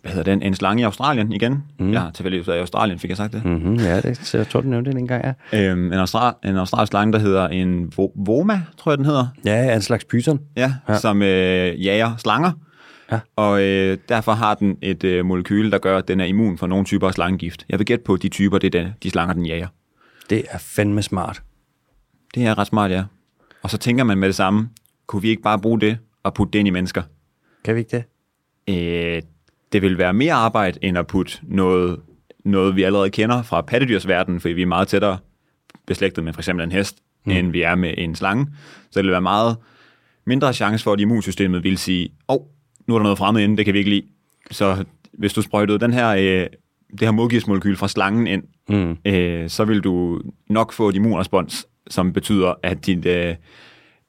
hvad 0.01 0.11
hedder 0.11 0.31
den, 0.31 0.41
en 0.41 0.55
slange 0.55 0.81
i 0.81 0.83
Australien 0.83 1.31
igen. 1.31 1.63
Mm. 1.79 1.93
Jeg 1.93 2.01
har 2.01 2.11
tilfældigvis 2.11 2.47
været 2.47 2.57
i 2.57 2.59
Australien, 2.59 2.99
fik 2.99 3.09
jeg 3.09 3.17
sagt 3.17 3.33
det. 3.33 3.45
Mm-hmm, 3.45 3.75
ja, 3.75 4.01
det, 4.01 4.17
så 4.17 4.37
jeg 4.37 4.47
tror, 4.49 4.61
du 4.61 4.67
nævnte 4.67 4.91
det 4.91 4.99
en 4.99 5.07
gang, 5.07 5.35
ja. 5.51 5.69
Øhm, 5.71 5.85
en, 5.93 5.99
austral, 5.99 6.33
en 6.45 6.57
australsk 6.57 6.89
slange, 6.91 7.13
der 7.13 7.19
hedder 7.19 7.47
en 7.47 7.85
vo- 7.99 8.13
Voma, 8.25 8.61
tror 8.77 8.91
jeg, 8.91 8.97
den 8.97 9.05
hedder. 9.05 9.27
Ja, 9.45 9.75
en 9.75 9.81
slags 9.81 10.05
python. 10.05 10.39
Ja, 10.57 10.73
ja. 10.89 10.97
som 10.97 11.21
øh, 11.21 11.85
jager 11.85 12.17
slanger. 12.17 12.51
Ja. 13.11 13.19
Og 13.35 13.61
øh, 13.61 13.97
derfor 14.09 14.31
har 14.31 14.55
den 14.55 14.77
et 14.81 15.03
øh, 15.03 15.25
molekyle, 15.25 15.71
der 15.71 15.77
gør, 15.77 15.97
at 15.97 16.07
den 16.07 16.19
er 16.19 16.25
immun 16.25 16.57
for 16.57 16.67
nogle 16.67 16.85
typer 16.85 17.07
af 17.07 17.13
slangegift. 17.13 17.65
Jeg 17.69 17.79
vil 17.79 17.85
gætte 17.85 18.03
på, 18.05 18.17
de 18.17 18.29
typer, 18.29 18.57
det 18.57 18.75
er 18.75 18.81
den, 18.83 18.91
de 19.03 19.09
slanger, 19.09 19.33
den 19.33 19.45
jager. 19.45 19.67
Det 20.29 20.43
er 20.49 20.57
fandme 20.57 21.01
smart. 21.01 21.41
Det 22.35 22.45
er 22.45 22.57
ret 22.57 22.67
smart, 22.67 22.91
ja. 22.91 23.03
Og 23.63 23.69
så 23.69 23.77
tænker 23.77 24.03
man 24.03 24.17
med 24.17 24.27
det 24.27 24.35
samme, 24.35 24.69
kunne 25.07 25.21
vi 25.21 25.29
ikke 25.29 25.41
bare 25.41 25.59
bruge 25.59 25.81
det 25.81 25.97
og 26.23 26.33
putte 26.33 26.53
det 26.53 26.59
ind 26.59 26.67
i 26.67 26.71
mennesker? 26.71 27.01
Kan 27.65 27.75
vi 27.75 27.79
ikke 27.79 27.97
det? 27.97 28.03
Øh, 29.15 29.21
det 29.71 29.81
vil 29.81 29.97
være 29.97 30.13
mere 30.13 30.33
arbejde, 30.33 30.79
end 30.81 30.97
at 30.97 31.07
putte 31.07 31.37
noget, 31.43 31.99
noget 32.45 32.75
vi 32.75 32.83
allerede 32.83 33.09
kender 33.09 33.41
fra 33.43 33.61
pattedyrsverdenen, 33.61 34.39
fordi 34.39 34.53
vi 34.53 34.61
er 34.61 34.65
meget 34.65 34.87
tættere 34.87 35.17
beslægtet 35.87 36.23
med 36.23 36.33
for 36.33 36.41
eksempel 36.41 36.63
en 36.63 36.71
hest, 36.71 36.97
mm. 37.25 37.31
end 37.31 37.51
vi 37.51 37.61
er 37.61 37.75
med 37.75 37.93
en 37.97 38.15
slange. 38.15 38.47
Så 38.91 38.99
det 38.99 39.03
vil 39.03 39.11
være 39.11 39.21
meget 39.21 39.57
mindre 40.25 40.53
chance 40.53 40.83
for, 40.83 40.93
at 40.93 40.99
immunsystemet 40.99 41.63
vil 41.63 41.77
sige, 41.77 42.09
åh, 42.29 42.35
oh, 42.35 42.41
nu 42.87 42.93
er 42.93 42.99
der 42.99 43.03
noget 43.03 43.17
fremmed 43.17 43.41
inde, 43.41 43.57
det 43.57 43.65
kan 43.65 43.73
vi 43.73 43.79
ikke 43.79 43.89
lide. 43.89 44.05
Så 44.51 44.85
hvis 45.13 45.33
du 45.33 45.41
sprøjtede 45.41 45.79
den 45.79 45.93
her, 45.93 46.09
øh, 46.09 46.47
det 46.91 47.01
her 47.01 47.11
modgiftsmolekyl 47.11 47.75
fra 47.75 47.87
slangen 47.87 48.27
ind, 48.27 48.43
Mm. 48.69 48.97
øh, 49.05 49.49
så 49.49 49.65
vil 49.65 49.81
du 49.81 50.21
nok 50.49 50.73
få 50.73 50.89
et 50.89 50.95
immunrespons, 50.95 51.65
som 51.89 52.13
betyder, 52.13 52.53
at 52.63 52.85
dit 52.85 53.05
øh, 53.05 53.35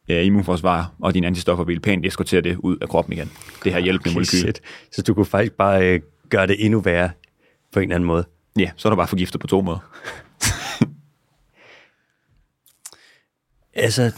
øh, 0.09 0.27
immunforsvar 0.27 0.93
og 1.01 1.15
dine 1.15 1.27
antistoffer 1.27 1.65
vil 1.65 1.81
pænt 1.81 2.07
eskortere 2.07 2.41
det 2.41 2.57
ud 2.57 2.77
af 2.83 2.89
kroppen 2.89 3.13
igen. 3.13 3.31
Det 3.65 3.73
her 3.73 3.81
hjælpende 3.81 4.09
Okay, 4.11 4.15
molekyl. 4.15 4.39
shit. 4.39 4.61
Så 4.93 5.03
du 5.03 5.15
kunne 5.15 5.27
faktisk 5.27 5.53
bare 5.53 5.95
øh, 5.95 6.01
gøre 6.31 6.47
det 6.47 6.65
endnu 6.65 6.81
værre 6.81 7.11
på 7.73 7.81
en 7.81 7.83
eller 7.83 7.95
anden 7.95 8.07
måde. 8.07 8.25
Ja, 8.59 8.71
så 8.77 8.89
er 8.89 8.91
du 8.91 8.97
bare 8.97 9.09
forgiftet 9.09 9.41
på 9.41 9.47
to 9.47 9.61
måder. 9.61 9.79
Altså, 13.75 14.13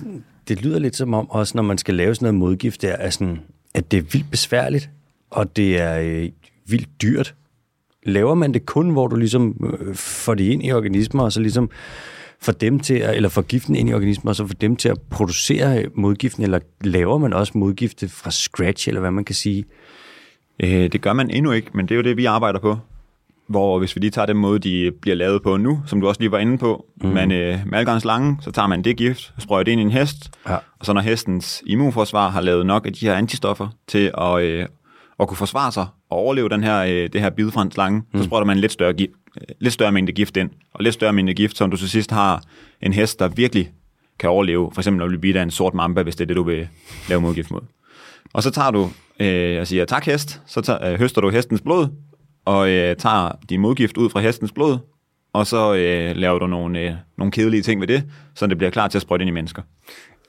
det 0.48 0.62
lyder 0.62 0.78
lidt 0.78 0.96
som 0.96 1.14
om, 1.14 1.30
også 1.30 1.52
når 1.56 1.62
man 1.62 1.78
skal 1.78 1.94
lave 1.94 2.14
sådan 2.14 2.24
noget 2.24 2.38
modgift, 2.38 2.82
der, 2.82 2.92
er 2.92 3.10
sådan, 3.10 3.40
at 3.74 3.90
det 3.90 3.96
er 3.98 4.02
vildt 4.02 4.30
besværligt, 4.30 4.90
og 5.30 5.56
det 5.56 5.80
er 5.80 5.98
øh, 6.00 6.28
vildt 6.66 7.02
dyrt. 7.02 7.34
Laver 8.02 8.34
man 8.34 8.54
det 8.54 8.66
kun, 8.66 8.90
hvor 8.90 9.06
du 9.08 9.16
ligesom 9.16 9.74
øh, 9.80 9.94
får 9.94 10.34
det 10.34 10.44
ind 10.44 10.64
i 10.64 10.72
organismer, 10.72 11.22
og 11.22 11.32
så 11.32 11.40
ligesom 11.40 11.70
får 12.44 12.52
dem 12.52 12.80
til 12.80 12.94
at, 12.94 13.16
eller 13.16 13.28
får 13.28 13.42
giften 13.42 13.76
ind 13.76 13.88
i 13.90 13.94
organismer, 13.94 14.30
og 14.30 14.36
så 14.36 14.46
får 14.46 14.54
dem 14.54 14.76
til 14.76 14.88
at 14.88 15.00
producere 15.10 15.84
modgiften, 15.94 16.42
eller 16.42 16.58
laver 16.84 17.18
man 17.18 17.32
også 17.32 17.52
modgifte 17.58 18.08
fra 18.08 18.30
scratch, 18.30 18.88
eller 18.88 19.00
hvad 19.00 19.10
man 19.10 19.24
kan 19.24 19.34
sige? 19.34 19.64
Øh, 20.60 20.70
det 20.92 21.00
gør 21.00 21.12
man 21.12 21.30
endnu 21.30 21.50
ikke, 21.52 21.68
men 21.74 21.86
det 21.86 21.90
er 21.94 21.96
jo 21.96 22.02
det, 22.02 22.16
vi 22.16 22.24
arbejder 22.24 22.58
på. 22.58 22.78
Hvor 23.46 23.78
hvis 23.78 23.96
vi 23.96 24.00
lige 24.00 24.10
tager 24.10 24.26
den 24.26 24.36
måde, 24.36 24.58
de 24.58 24.92
bliver 25.00 25.14
lavet 25.16 25.42
på 25.42 25.56
nu, 25.56 25.82
som 25.86 26.00
du 26.00 26.08
også 26.08 26.20
lige 26.20 26.30
var 26.30 26.38
inde 26.38 26.58
på, 26.58 26.86
mm. 27.02 27.08
man 27.08 27.32
øh, 27.32 28.00
slange, 28.00 28.36
så 28.40 28.50
tager 28.50 28.68
man 28.68 28.82
det 28.84 28.96
gift, 28.96 29.32
sprøjter 29.38 29.64
det 29.64 29.72
ind 29.72 29.80
i 29.80 29.84
en 29.84 29.90
hest, 29.90 30.16
Ja. 30.48 30.54
og 30.54 30.86
så 30.86 30.92
når 30.92 31.00
hestens 31.00 31.62
immunforsvar 31.66 32.28
har 32.30 32.40
lavet 32.40 32.66
nok 32.66 32.86
af 32.86 32.92
de 32.92 33.06
her 33.06 33.14
antistoffer 33.14 33.68
til 33.86 34.10
at, 34.18 34.42
øh, 34.42 34.66
at 35.20 35.28
kunne 35.28 35.36
forsvare 35.36 35.72
sig 35.72 35.86
og 36.10 36.18
overleve 36.18 36.48
den 36.48 36.64
her, 36.64 36.78
øh, 36.80 37.08
det 37.12 37.20
her 37.20 37.30
bid 37.30 37.50
fra 37.50 37.62
en 37.62 37.70
slange, 37.70 38.02
mm. 38.12 38.18
så 38.18 38.24
sprøjter 38.24 38.46
man 38.46 38.56
en 38.56 38.60
lidt 38.60 38.72
større, 38.72 38.92
gi- 38.92 39.04
øh, 39.06 39.10
lidt 39.60 39.74
større 39.74 39.92
mængde 39.92 40.12
gift 40.12 40.36
ind, 40.36 40.50
og 40.72 40.82
lidt 40.82 40.94
større 40.94 41.12
mængde 41.12 41.34
gift, 41.34 41.56
som 41.56 41.70
du 41.70 41.76
til 41.76 41.90
sidst 41.90 42.10
har 42.10 42.42
en 42.82 42.92
hest, 42.92 43.18
der 43.18 43.28
virkelig 43.28 43.72
kan 44.18 44.30
overleve, 44.30 44.70
for 44.74 44.80
eksempel 44.80 44.98
når 44.98 45.08
du 45.08 45.18
bliver 45.18 45.38
af 45.38 45.42
en 45.42 45.50
sort 45.50 45.74
mamba, 45.74 46.02
hvis 46.02 46.16
det 46.16 46.24
er 46.24 46.26
det, 46.26 46.36
du 46.36 46.42
vil 46.42 46.68
lave 47.08 47.20
modgift 47.20 47.50
mod. 47.50 47.60
Og 48.32 48.42
så 48.42 48.50
tager 48.50 48.70
du 48.70 48.90
øh, 49.20 49.60
og 49.60 49.66
siger, 49.66 49.84
tak 49.84 50.06
hest, 50.06 50.42
så 50.46 50.60
tager, 50.60 50.92
øh, 50.92 50.98
høster 50.98 51.20
du 51.20 51.30
hestens 51.30 51.60
blod, 51.60 51.88
og 52.44 52.70
øh, 52.70 52.96
tager 52.96 53.32
din 53.50 53.60
modgift 53.60 53.96
ud 53.96 54.10
fra 54.10 54.20
hestens 54.20 54.52
blod, 54.52 54.78
og 55.32 55.46
så 55.46 55.74
øh, 55.74 56.16
laver 56.16 56.38
du 56.38 56.46
nogle, 56.46 56.80
øh, 56.80 56.92
nogle 57.18 57.30
kedelige 57.30 57.62
ting 57.62 57.80
ved 57.80 57.88
det, 57.88 58.04
så 58.34 58.46
det 58.46 58.58
bliver 58.58 58.70
klar 58.70 58.88
til 58.88 58.98
at 58.98 59.02
sprøjte 59.02 59.22
ind 59.22 59.28
i 59.28 59.32
mennesker. 59.32 59.62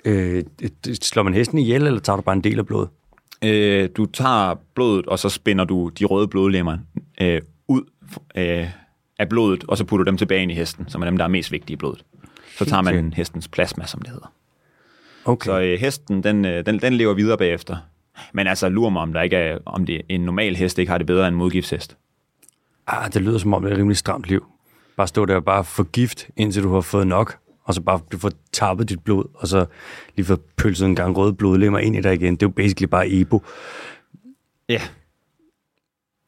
Øh, 0.06 0.44
slår 1.02 1.24
man 1.24 1.34
hesten 1.34 1.60
ihjel, 1.60 1.88
eller 1.88 2.00
tager 2.00 2.18
du 2.18 2.22
bare 2.22 2.36
en 2.36 2.44
del 2.44 2.60
af 2.60 2.66
blodet? 2.66 2.90
Øh, 3.44 3.90
du 3.98 4.06
tager 4.06 4.56
blodet, 4.76 5.06
og 5.06 5.20
så 5.20 5.30
spænder 5.30 5.66
du 5.66 5.90
de 5.90 6.06
røde 6.06 6.28
blodlemmer 6.28 6.78
øh, 7.22 7.42
ud 7.68 7.82
øh, 8.36 8.68
af 9.20 9.30
blodet, 9.30 9.64
og 9.64 9.78
så 9.78 9.84
putter 9.84 10.04
du 10.04 10.10
dem 10.10 10.18
tilbage 10.18 10.42
ind 10.42 10.52
i 10.52 10.56
hesten, 10.56 10.90
som 10.90 11.02
er 11.02 11.06
dem, 11.06 11.18
der 11.18 11.24
er 11.24 11.30
mest 11.30 11.52
vigtige 11.52 11.74
i 11.74 11.78
blodet. 11.78 12.06
Så 12.58 12.66
tager 12.66 12.82
man 12.82 13.14
hestens 13.14 13.48
plasma, 13.48 13.86
som 13.86 14.02
det 14.02 14.10
hedder. 14.10 14.34
Okay. 15.26 15.46
Så 15.46 15.60
øh, 15.60 15.80
hesten, 15.80 16.24
den, 16.24 16.46
øh, 16.46 16.66
den, 16.66 16.82
den 16.82 16.94
lever 16.94 17.14
videre 17.14 17.38
bagefter. 17.38 17.78
Men 18.34 18.48
altså, 18.48 18.70
lurer 18.70 18.90
mig, 18.90 19.02
om, 19.02 19.14
der 19.14 19.22
ikke 19.22 19.36
er, 19.36 19.58
om 19.66 19.86
det, 19.86 20.02
en 20.10 20.22
normal 20.22 20.56
hest 20.56 20.80
ikke 20.80 20.92
har 20.92 20.98
det 20.98 21.08
bedre 21.08 21.28
end 21.28 21.36
en 21.36 21.40
modgiftshest. 21.40 21.98
Ah, 22.88 23.14
det 23.14 23.22
lyder 23.22 23.38
som 23.38 23.54
om, 23.54 23.62
det 23.62 23.70
er 23.70 23.74
et 23.74 23.80
rimelig 23.80 23.98
stramt 23.98 24.26
liv. 24.26 24.46
Bare 24.98 25.08
stå 25.08 25.26
der 25.26 25.36
og 25.36 25.46
bare 25.46 25.64
få 25.64 25.84
gift, 25.84 26.30
indtil 26.38 26.64
du 26.64 26.74
har 26.74 26.82
fået 26.82 27.08
nok, 27.08 27.38
og 27.64 27.74
så 27.74 27.82
bare 27.82 28.00
du 28.12 28.18
får 28.18 28.32
tappet 28.52 28.90
dit 28.90 29.04
blod, 29.04 29.26
og 29.34 29.48
så 29.48 29.66
lige 30.16 30.26
få 30.26 30.38
pølset 30.58 30.86
en 30.86 30.96
gang 30.96 31.18
røde 31.18 31.34
blodlemmer 31.34 31.80
ind 31.80 31.96
i 31.96 32.02
dig 32.02 32.14
igen. 32.14 32.34
Det 32.34 32.44
er 32.44 32.48
jo 32.48 32.52
basically 32.52 32.90
bare 32.90 33.10
ebo. 33.10 33.44
Ja. 34.70 34.82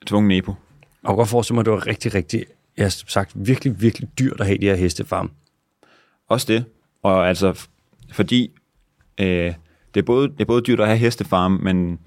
Tvungen 0.06 0.28
Nepo. 0.28 0.52
Og 0.52 0.58
jeg 1.04 1.10
kan 1.10 1.16
godt 1.16 1.30
forestille 1.30 1.56
mig, 1.56 1.62
at 1.62 1.66
det 1.66 1.74
var 1.74 1.88
rigtig, 1.88 2.14
rigtig, 2.16 2.46
jeg 2.78 2.86
har 2.86 3.04
sagt, 3.08 3.32
virkelig, 3.36 3.82
virkelig 3.82 4.10
dyrt 4.20 4.40
at 4.40 4.45
have 4.45 4.58
de 4.58 4.66
her 4.66 4.76
hestefarm. 4.76 5.32
Også 6.30 6.45
det. 6.54 6.66
Og 7.04 7.30
altså, 7.30 7.68
fordi 8.12 8.52
øh, 9.20 9.54
det, 9.94 10.02
er 10.02 10.06
både, 10.06 10.28
det 10.28 10.41
er 10.41 10.45
både 10.45 10.62
dyrt 10.62 10.80
at 10.80 10.88
have 10.88 10.98
hestefarme, 10.98 11.58
men 11.58 11.99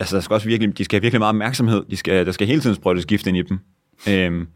altså, 0.00 0.16
der 0.16 0.22
skal 0.22 0.34
også 0.34 0.48
virkelig, 0.48 0.78
de 0.78 0.84
skal 0.84 0.96
have 0.96 1.02
virkelig 1.02 1.20
meget 1.20 1.28
opmærksomhed. 1.28 1.84
De 1.90 1.96
skal, 1.96 2.26
der 2.26 2.32
skal 2.32 2.46
hele 2.46 2.60
tiden 2.60 2.76
sprøjtes 2.76 3.06
gift 3.06 3.26
ind 3.26 3.36
i 3.36 3.42
dem. 3.42 3.58
Øhm, 4.08 4.48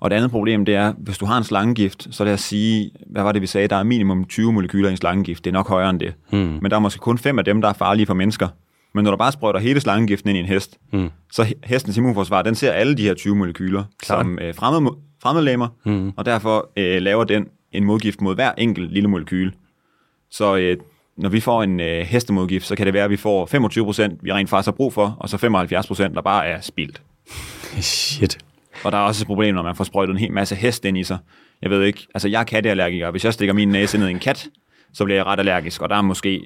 og 0.00 0.10
det 0.10 0.16
andet 0.16 0.30
problem, 0.30 0.64
det 0.64 0.74
er, 0.74 0.92
hvis 0.98 1.18
du 1.18 1.26
har 1.26 1.38
en 1.38 1.44
slangegift, 1.44 2.08
så 2.10 2.24
lad 2.24 2.32
os 2.32 2.40
sige, 2.40 2.90
hvad 3.06 3.22
var 3.22 3.32
det, 3.32 3.42
vi 3.42 3.46
sagde, 3.46 3.68
der 3.68 3.76
er 3.76 3.82
minimum 3.82 4.24
20 4.24 4.52
molekyler 4.52 4.88
i 4.88 4.90
en 4.90 4.96
slangegift. 4.96 5.44
Det 5.44 5.50
er 5.50 5.52
nok 5.52 5.68
højere 5.68 5.90
end 5.90 6.00
det. 6.00 6.14
Hmm. 6.30 6.58
Men 6.62 6.70
der 6.70 6.76
er 6.76 6.80
måske 6.80 7.00
kun 7.00 7.18
fem 7.18 7.38
af 7.38 7.44
dem, 7.44 7.60
der 7.60 7.68
er 7.68 7.72
farlige 7.72 8.06
for 8.06 8.14
mennesker. 8.14 8.48
Men 8.94 9.04
når 9.04 9.10
du 9.10 9.16
bare 9.16 9.32
sprøjter 9.32 9.60
hele 9.60 9.80
slangegiften 9.80 10.28
ind 10.30 10.36
i 10.36 10.40
en 10.40 10.46
hest, 10.46 10.78
Hmm. 10.92 11.10
så 11.32 11.42
he- 11.42 11.60
hestens 11.64 11.96
immunforsvar, 11.96 12.42
den 12.42 12.54
ser 12.54 12.72
alle 12.72 12.94
de 12.96 13.02
her 13.02 13.14
20 13.14 13.36
molekyler 13.36 13.84
Klart. 14.02 14.20
som 14.24 14.38
øh, 14.42 14.54
fremmede, 14.54 14.94
fremmedlemmer, 15.22 15.68
Hmm. 15.84 16.12
og 16.16 16.24
derfor 16.24 16.70
øh, 16.76 17.02
laver 17.02 17.24
den 17.24 17.46
en 17.72 17.84
modgift 17.84 18.20
mod 18.20 18.34
hver 18.34 18.52
enkelt 18.58 18.92
lille 18.92 19.08
molekyle. 19.08 19.52
Så 20.30 20.56
øh, 20.56 20.76
når 21.16 21.28
vi 21.28 21.40
får 21.40 21.62
en 21.62 21.80
øh, 21.80 22.00
hestemodgift, 22.06 22.66
så 22.66 22.76
kan 22.76 22.86
det 22.86 22.94
være, 22.94 23.04
at 23.04 23.10
vi 23.10 23.16
får 23.16 23.46
25 23.46 23.84
procent, 23.84 24.18
vi 24.22 24.32
rent 24.32 24.50
faktisk 24.50 24.66
har 24.66 24.72
brug 24.72 24.92
for, 24.92 25.16
og 25.20 25.28
så 25.28 25.36
75 25.38 25.86
procent, 25.86 26.14
der 26.14 26.22
bare 26.22 26.46
er 26.46 26.60
spildt. 26.60 27.02
Shit. 27.80 28.38
Og 28.84 28.92
der 28.92 28.98
er 28.98 29.02
også 29.02 29.22
et 29.22 29.26
problem, 29.26 29.54
når 29.54 29.62
man 29.62 29.76
får 29.76 29.84
sprøjtet 29.84 30.12
en 30.12 30.18
hel 30.18 30.32
masse 30.32 30.54
hest 30.54 30.84
ind 30.84 30.98
i 30.98 31.04
sig. 31.04 31.18
Jeg 31.62 31.70
ved 31.70 31.82
ikke, 31.82 32.06
altså 32.14 32.28
jeg 32.28 32.40
er 32.40 32.44
katteallergiker, 32.44 33.10
hvis 33.10 33.24
jeg 33.24 33.32
stikker 33.32 33.52
min 33.54 33.68
næse 33.68 33.98
ned 33.98 34.08
i 34.08 34.10
en 34.10 34.18
kat, 34.18 34.48
så 34.94 35.04
bliver 35.04 35.16
jeg 35.18 35.26
ret 35.26 35.38
allergisk, 35.38 35.82
og 35.82 35.88
der 35.88 35.96
er 35.96 36.02
måske 36.02 36.44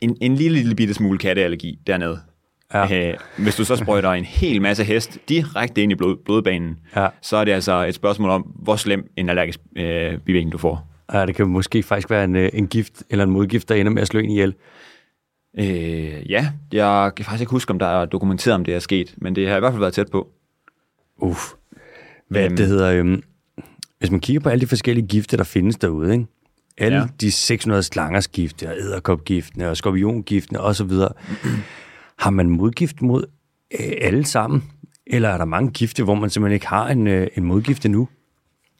en, 0.00 0.16
en 0.20 0.34
lille, 0.34 0.58
lille 0.58 0.74
bitte 0.74 0.94
smule 0.94 1.18
katteallergi 1.18 1.78
dernede. 1.86 2.20
Ja. 2.74 3.10
Øh, 3.10 3.14
hvis 3.38 3.56
du 3.56 3.64
så 3.64 3.76
sprøjter 3.76 4.10
en 4.12 4.24
hel 4.24 4.62
masse 4.62 4.84
hest 4.84 5.18
direkte 5.28 5.82
ind 5.82 5.92
i 5.92 5.94
blod, 5.94 6.16
blodbanen, 6.24 6.78
Ja. 6.96 7.08
så 7.22 7.36
er 7.36 7.44
det 7.44 7.52
altså 7.52 7.72
et 7.84 7.94
spørgsmål 7.94 8.30
om, 8.30 8.42
hvor 8.42 8.76
slem 8.76 9.12
en 9.16 9.28
allergisk 9.28 9.60
øh, 9.76 10.18
bivirkning 10.18 10.52
du 10.52 10.58
får. 10.58 10.88
Ja, 11.12 11.26
det 11.26 11.34
kan 11.34 11.46
måske 11.48 11.82
faktisk 11.82 12.10
være 12.10 12.24
en, 12.24 12.36
øh, 12.36 12.50
en 12.52 12.66
gift 12.66 13.02
eller 13.10 13.24
en 13.24 13.30
modgift, 13.30 13.68
der 13.68 13.74
ender 13.74 13.92
med 13.92 14.02
at 14.02 14.08
slå 14.08 14.20
en 14.20 14.30
ihjel. 14.30 14.54
Øh, 15.58 16.30
ja, 16.30 16.48
jeg 16.72 17.12
kan 17.16 17.24
faktisk 17.24 17.40
ikke 17.40 17.50
huske, 17.50 17.70
om 17.70 17.78
der 17.78 17.86
er 17.86 18.04
dokumenteret, 18.04 18.54
om 18.54 18.64
det 18.64 18.74
er 18.74 18.78
sket, 18.78 19.14
men 19.16 19.36
det 19.36 19.48
har 19.48 19.56
i 19.56 19.60
hvert 19.60 19.72
fald 19.72 19.80
været 19.80 19.94
tæt 19.94 20.10
på. 20.10 20.28
Uff. 21.18 21.40
Hvad 22.28 22.44
Øhm. 22.44 22.56
det 22.56 22.66
hedder, 22.66 22.92
øhm, 22.92 23.22
hvis 23.98 24.10
man 24.10 24.20
kigger 24.20 24.40
på 24.40 24.48
alle 24.48 24.60
de 24.60 24.66
forskellige 24.66 25.06
gifte, 25.06 25.36
der 25.36 25.44
findes 25.44 25.76
derude, 25.76 26.12
ikke? 26.12 26.26
Alle 26.78 26.98
Ja. 26.98 27.06
de 27.20 27.30
600 27.32 27.82
slangers 27.82 28.28
gifte, 28.28 28.68
og 28.68 28.74
æderkopgiftene, 28.78 29.68
og 29.68 29.76
skorpiongiftene 29.76 30.60
osv., 30.60 30.90
har 32.18 32.30
man 32.30 32.48
modgift 32.50 33.02
mod 33.02 33.24
øh, 33.80 33.92
alle 34.00 34.24
sammen? 34.24 34.64
Eller 35.06 35.28
er 35.28 35.38
der 35.38 35.44
mange 35.44 35.70
gifte, 35.70 36.04
hvor 36.04 36.14
man 36.14 36.30
simpelthen 36.30 36.54
ikke 36.54 36.66
har 36.66 36.88
en, 36.88 37.06
øh, 37.06 37.26
en 37.36 37.44
modgift 37.44 37.84
endnu? 37.84 38.08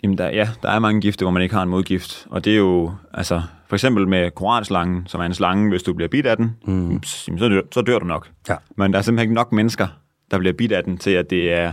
Jamen, 0.03 0.19
der, 0.19 0.29
ja, 0.29 0.49
der 0.63 0.71
er 0.71 0.79
mange 0.79 1.01
gifte, 1.01 1.25
hvor 1.25 1.31
man 1.31 1.43
ikke 1.43 1.55
har 1.55 1.63
en 1.63 1.69
modgift. 1.69 2.27
Og 2.31 2.45
det 2.45 2.53
er 2.53 2.57
jo, 2.57 2.93
altså, 3.15 3.43
for 3.69 3.77
eksempel 3.77 4.09
med 4.09 4.31
koranslangen, 4.31 5.07
som 5.07 5.21
er 5.21 5.25
en 5.25 5.35
slange, 5.35 5.69
hvis 5.69 5.83
du 5.83 5.93
bliver 5.93 6.09
bidt 6.09 6.27
af 6.27 6.37
den, 6.37 6.51
mm. 6.67 7.03
så, 7.03 7.31
så, 7.39 7.49
dør, 7.49 7.61
så 7.73 7.83
dør 7.83 7.99
du 7.99 8.07
nok. 8.07 8.29
Ja. 8.49 8.57
Men 8.77 8.93
der 8.93 8.99
er 8.99 9.03
simpelthen 9.03 9.25
ikke 9.25 9.35
nok 9.35 9.53
mennesker, 9.53 9.89
der 10.31 10.39
bliver 10.39 10.53
bidt 10.53 10.73
af 10.73 10.85
den, 10.85 10.99
til 10.99 11.11
at 11.11 11.31
det 11.31 11.53
er, 11.53 11.73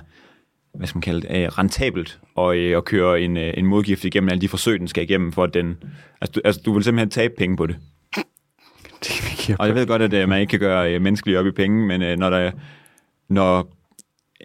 hvad 0.73 0.87
skal 0.87 0.97
man 0.97 1.01
kalde 1.01 1.21
det, 1.21 1.43
øh, 1.43 1.47
rentabelt 1.47 2.19
at, 2.37 2.55
øh, 2.55 2.77
at 2.77 2.85
køre 2.85 3.21
en, 3.21 3.37
øh, 3.37 3.53
en 3.57 3.65
modgift 3.65 4.05
igennem 4.05 4.29
alle 4.29 4.41
de 4.41 4.47
forsøg, 4.47 4.79
den 4.79 4.87
skal 4.87 5.03
igennem, 5.03 5.31
for 5.31 5.43
at 5.43 5.53
den, 5.53 5.77
altså, 6.21 6.31
du, 6.31 6.41
altså, 6.45 6.61
du 6.65 6.73
vil 6.73 6.83
simpelthen 6.83 7.09
tabe 7.09 7.33
penge 7.37 7.57
på 7.57 7.67
det. 7.67 7.77
Det 9.03 9.55
Og 9.59 9.67
jeg 9.67 9.75
ved 9.75 9.87
godt, 9.87 10.01
at 10.01 10.13
øh, 10.13 10.29
man 10.29 10.41
ikke 10.41 10.51
kan 10.51 10.59
gøre 10.59 10.93
øh, 10.93 11.01
menneskelige 11.01 11.39
op 11.39 11.45
i 11.45 11.51
penge, 11.51 11.87
men 11.87 12.01
øh, 12.01 12.17
når, 12.17 12.29
der, 12.29 12.51
når 13.29 13.73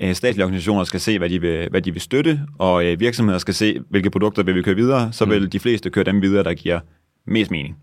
øh, 0.00 0.14
statslige 0.14 0.44
organisationer 0.44 0.84
skal 0.84 1.00
se, 1.00 1.18
hvad 1.18 1.28
de 1.28 1.40
vil, 1.40 1.68
hvad 1.70 1.82
de 1.82 1.92
vil 1.92 2.00
støtte, 2.00 2.40
og 2.58 2.86
øh, 2.86 3.00
virksomheder 3.00 3.38
skal 3.38 3.54
se, 3.54 3.78
hvilke 3.90 4.10
produkter 4.10 4.42
vil 4.42 4.54
vi 4.54 4.62
køre 4.62 4.74
videre, 4.74 5.12
så 5.12 5.24
vil 5.24 5.52
de 5.52 5.58
fleste 5.60 5.90
køre 5.90 6.04
dem 6.04 6.22
videre, 6.22 6.44
der 6.44 6.54
giver 6.54 6.80
mest 7.26 7.50
mening. 7.50 7.76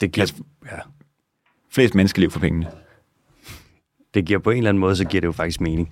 det, 0.00 0.12
giver, 0.12 0.22
Altså- 0.22 0.42
ja, 0.66 0.76
Flest 1.70 1.94
menneskeliv 1.94 2.30
for 2.30 2.40
pengene. 2.40 2.66
det 4.14 4.24
giver 4.24 4.38
på 4.38 4.50
en 4.50 4.56
eller 4.56 4.68
anden 4.68 4.80
måde, 4.80 4.96
så 4.96 5.04
giver 5.04 5.20
det 5.20 5.26
jo 5.26 5.32
faktisk 5.32 5.60
mening. 5.60 5.90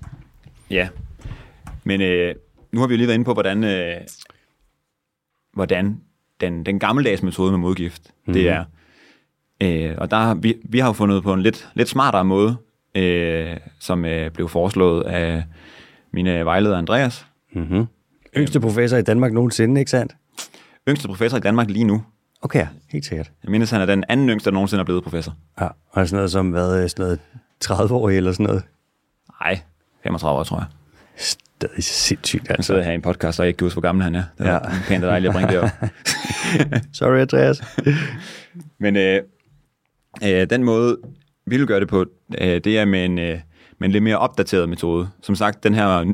Ja. 0.70 0.88
Men 1.89 2.01
øh, 2.01 2.35
nu 2.73 2.81
har 2.81 2.86
vi 2.86 2.94
jo 2.94 2.97
lige 2.97 3.06
været 3.06 3.15
inde 3.15 3.24
på, 3.24 3.32
hvordan, 3.32 3.65
øh, 3.65 3.97
hvordan 5.52 6.01
den, 6.40 6.66
den 6.66 6.78
gammeldags 6.78 7.23
metode 7.23 7.51
med 7.51 7.59
modgift, 7.59 8.02
mm. 8.27 8.32
det 8.32 8.48
er. 8.48 8.65
Øh, 9.62 9.94
og 9.98 10.10
der 10.10 10.35
vi, 10.35 10.55
vi 10.65 10.78
har 10.78 10.86
jo 10.86 10.93
fundet 10.93 11.23
på 11.23 11.32
en 11.32 11.43
lidt, 11.43 11.69
lidt 11.74 11.89
smartere 11.89 12.24
måde, 12.24 12.56
øh, 12.94 13.56
som 13.78 14.05
øh, 14.05 14.31
blev 14.31 14.48
foreslået 14.48 15.02
af 15.02 15.44
mine 16.12 16.44
vejleder 16.44 16.78
Andreas. 16.78 17.27
Mm-hmm. 17.52 17.86
Yngste 18.36 18.60
professor 18.60 18.97
i 18.97 19.02
Danmark 19.02 19.32
nogensinde, 19.32 19.81
ikke 19.81 19.90
sandt? 19.90 20.16
Yngste 20.89 21.09
professor 21.09 21.36
i 21.36 21.40
Danmark 21.40 21.70
lige 21.70 21.85
nu. 21.85 22.05
Okay, 22.43 22.66
helt 22.89 23.05
sikkert. 23.05 23.31
Jeg 23.43 23.51
mindes, 23.51 23.70
han 23.70 23.81
er 23.81 23.86
den 23.86 24.05
anden 24.09 24.28
yngste, 24.28 24.51
der 24.51 24.55
nogensinde 24.55 24.81
er 24.81 24.85
blevet 24.85 25.02
professor. 25.02 25.35
Ja, 25.60 25.69
og 25.90 26.09
sådan 26.09 26.16
noget 26.16 26.31
som, 26.31 26.55
øh, 26.55 26.60
sådan 26.60 26.90
noget 26.98 27.20
30 27.60 27.94
år 27.94 28.10
eller 28.10 28.32
sådan 28.32 28.47
noget. 28.47 28.62
Nej, 29.40 29.60
35 30.02 30.39
år, 30.39 30.44
tror 30.44 30.59
jeg. 30.59 30.66
Stadig 31.62 31.85
sindssygt, 31.85 32.48
Han 32.48 32.56
altså. 32.56 32.66
sidder 32.66 32.82
her 32.82 32.90
i 32.90 32.94
en 32.94 33.02
podcast, 33.02 33.40
og 33.40 33.44
jeg 33.47 33.48
ikke 33.48 33.64
huske, 33.64 33.74
hvor 33.74 33.82
gammel 33.89 34.05
han 34.05 34.14
er. 34.14 34.22
Det 34.39 34.47
er 34.47 34.51
Ja. 34.51 34.55
ja. 34.55 34.60
pænt 34.89 35.05
og 35.05 35.10
dejligt 35.10 35.28
at 35.28 35.35
bringe 35.35 35.52
det 35.52 35.60
op. 35.60 35.68
Sorry, 36.98 37.18
Andreas. 37.18 37.62
Men 38.80 38.97
øh, 38.97 39.20
øh, 40.24 40.51
den 40.51 40.64
måde, 40.64 40.97
vi 41.47 41.56
vil 41.56 41.66
gøre 41.66 41.80
det 41.80 41.89
på, 41.89 42.05
øh, 42.40 42.60
det 42.64 42.78
er 42.78 42.85
med 42.85 43.05
en, 43.05 43.18
øh, 43.18 43.39
med 43.78 43.89
en 43.89 43.93
lidt 43.93 44.05
mere 44.05 44.18
opdateret 44.18 44.68
metode. 44.68 45.09
Som 45.22 45.35
sagt, 45.35 45.64
den 45.64 45.74
her 45.74 46.12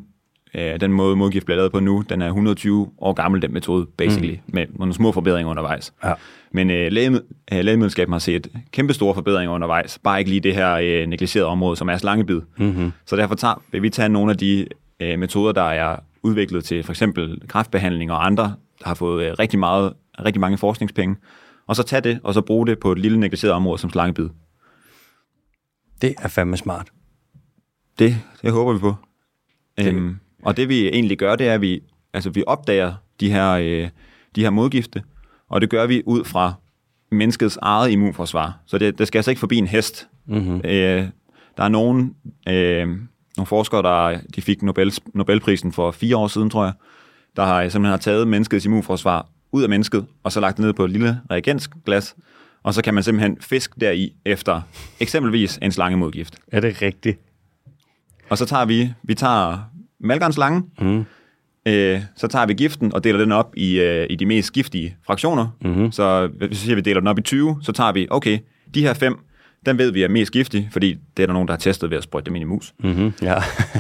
øh, 0.55 0.81
den 0.81 0.93
måde, 0.93 1.17
modgift 1.17 1.45
bliver 1.45 1.57
lavet 1.57 1.73
på 1.73 1.81
nu, 1.81 2.05
den 2.09 2.23
er 2.23 2.27
120 2.27 2.91
år 2.99 3.13
gammel, 3.13 3.43
den 3.43 3.53
metode, 3.53 3.87
basically, 3.99 4.33
mm. 4.33 4.55
med 4.55 4.67
nogle 4.75 4.95
små 4.95 5.13
forbedringer 5.13 5.51
undervejs. 5.51 5.93
Ja. 6.05 6.13
Men 6.53 6.71
øh, 6.71 6.93
lægemiddel, 6.93 7.27
øh, 7.53 7.65
lægemiddelskaben 7.65 8.13
har 8.13 8.19
set 8.19 8.47
kæmpe 8.73 8.95
store 8.95 9.15
forbedringer 9.15 9.55
undervejs, 9.55 9.99
bare 10.05 10.19
ikke 10.19 10.31
lige 10.31 10.41
det 10.41 10.55
her 10.55 10.73
øh, 10.75 11.07
negligerede 11.07 11.49
område, 11.49 11.77
som 11.77 11.89
er 11.89 11.97
slangebid. 11.97 12.41
Mm-hmm. 12.59 12.93
Så 13.07 13.17
derfor 13.17 13.35
tager, 13.35 13.63
vil 13.73 13.83
vi 13.83 13.91
tage 13.91 14.09
nogle 14.09 14.31
af 14.33 14.39
de 14.39 14.67
øh, 15.01 15.19
metoder, 15.19 15.53
der 15.53 15.63
er 15.63 15.97
udviklet 16.23 16.65
til 16.65 16.83
for 16.83 16.93
eksempel 16.93 17.43
kræftbehandling 17.49 18.13
og 18.13 18.27
andre, 18.27 18.55
der 18.79 18.89
har 18.89 18.95
fået 18.95 19.27
øh, 19.27 19.33
rigtig, 19.39 19.59
meget, 19.59 19.93
rigtig 20.25 20.41
mange 20.41 20.59
forskningspenge, 20.59 21.17
og 21.67 21.77
så 21.77 21.83
tage 21.83 22.01
det, 22.01 22.21
og 22.23 22.35
så 22.35 22.41
bruge 22.41 22.67
det 22.67 22.79
på 22.79 22.93
et 22.93 22.99
lille 22.99 23.21
negligeret 23.21 23.53
område 23.53 23.79
som 23.79 23.91
slangebid. 23.91 24.29
Det 26.03 26.15
er 26.19 26.29
fandme 26.29 26.57
smart. 26.57 26.93
Det, 27.99 28.17
det 28.43 28.53
håber 28.53 28.73
vi 28.73 28.79
på. 28.79 28.95
Øhm, 29.81 30.17
og 30.43 30.57
det 30.57 30.69
vi 30.69 30.89
egentlig 30.89 31.19
gør, 31.19 31.37
det 31.37 31.49
er, 31.49 31.55
at 31.55 31.61
vi, 31.61 31.81
altså, 32.13 32.31
vi 32.31 32.45
opdager 32.47 32.95
de 33.21 33.31
her, 33.31 33.51
øh, 33.51 33.89
de 34.35 34.43
her 34.43 34.51
modgifte, 34.51 35.03
og 35.49 35.61
det 35.61 35.71
gør 35.71 35.87
vi 35.87 36.03
ud 36.07 36.25
fra 36.25 36.53
menneskets 37.11 37.59
eget 37.63 37.91
immunforsvar. 37.91 38.59
Så 38.67 38.79
det, 38.79 38.99
det 38.99 39.07
skal 39.07 39.19
altså 39.19 39.31
ikke 39.31 39.41
forbi 39.41 39.57
en 39.57 39.67
hest. 39.67 40.09
Mm-hmm. 40.27 40.61
Øh, 40.65 41.09
der 41.57 41.65
er 41.65 41.69
nogen, 41.69 42.17
øh, 42.49 42.99
nogle 43.37 43.47
forskere, 43.47 43.83
der 43.83 44.19
de 44.37 44.43
fik 44.43 44.63
Nobel, 44.63 44.95
Nobelprisen 45.15 45.73
for 45.73 45.91
fire 45.91 46.17
år 46.17 46.29
siden, 46.29 46.51
tror 46.51 46.65
jeg, 46.65 46.73
der 47.37 47.45
har 47.45 47.63
simpelthen 47.63 47.85
har 47.91 47.97
taget 47.97 48.29
menneskets 48.29 48.65
immunforsvar 48.67 49.27
ud 49.53 49.63
af 49.63 49.69
mennesket, 49.69 50.07
og 50.23 50.33
så 50.33 50.41
lagt 50.41 50.57
det 50.57 50.65
ned 50.65 50.73
på 50.73 50.85
et 50.85 50.91
lille 50.91 51.21
reagensglas, 51.31 52.17
og 52.63 52.75
så 52.75 52.83
kan 52.83 52.95
man 52.95 53.03
simpelthen 53.03 53.37
fiske 53.41 53.75
deri 53.81 54.13
efter 54.25 54.61
eksempelvis 55.01 55.59
en 55.63 55.73
slangemodgift. 55.73 56.37
Er 56.53 56.61
det 56.61 56.83
rigtigt? 56.83 57.19
Og 58.31 58.39
så 58.39 58.47
tager 58.47 58.65
vi, 58.65 58.93
vi 59.03 59.15
tager 59.15 59.59
malkernslange, 60.01 60.63
Mm. 60.81 61.05
øh, 61.67 62.01
så 62.17 62.29
tager 62.29 62.47
vi 62.47 62.55
giften 62.55 62.95
og 62.95 63.05
deler 63.05 63.19
den 63.19 63.33
op 63.33 63.53
i, 63.57 63.81
øh, 63.81 64.07
i 64.11 64.17
de 64.17 64.27
mest 64.27 64.53
giftige 64.53 64.97
fraktioner. 65.07 65.49
Mhm. 65.61 65.93
Så 65.93 66.27
hvis 66.27 66.51
vi 66.51 66.55
siger, 66.55 66.73
at 66.73 66.77
vi 66.77 66.81
deler 66.83 67.01
den 67.01 67.09
op 67.09 67.19
i 67.19 67.23
20, 67.23 67.59
så 67.63 67.73
tager 67.73 67.93
vi, 67.93 68.07
okay, 68.11 68.39
de 68.75 68.81
her 68.81 68.95
fem, 68.95 69.19
den 69.67 69.79
ved 69.79 69.91
vi 69.93 70.03
er 70.03 70.09
mest 70.09 70.33
giftige, 70.33 70.69
fordi 70.73 70.99
det 71.17 71.23
er 71.23 71.27
der 71.27 71.33
nogen, 71.33 71.49
der 71.49 71.55
har 71.55 71.59
testet 71.59 71.91
ved 71.91 71.97
at 71.99 72.03
sprøjte 72.05 72.27
dem 72.27 72.35
ind 72.37 72.43
i 72.43 72.47
mus. 72.47 72.75
Mm-hmm. 72.81 73.13
Ja. 73.23 73.35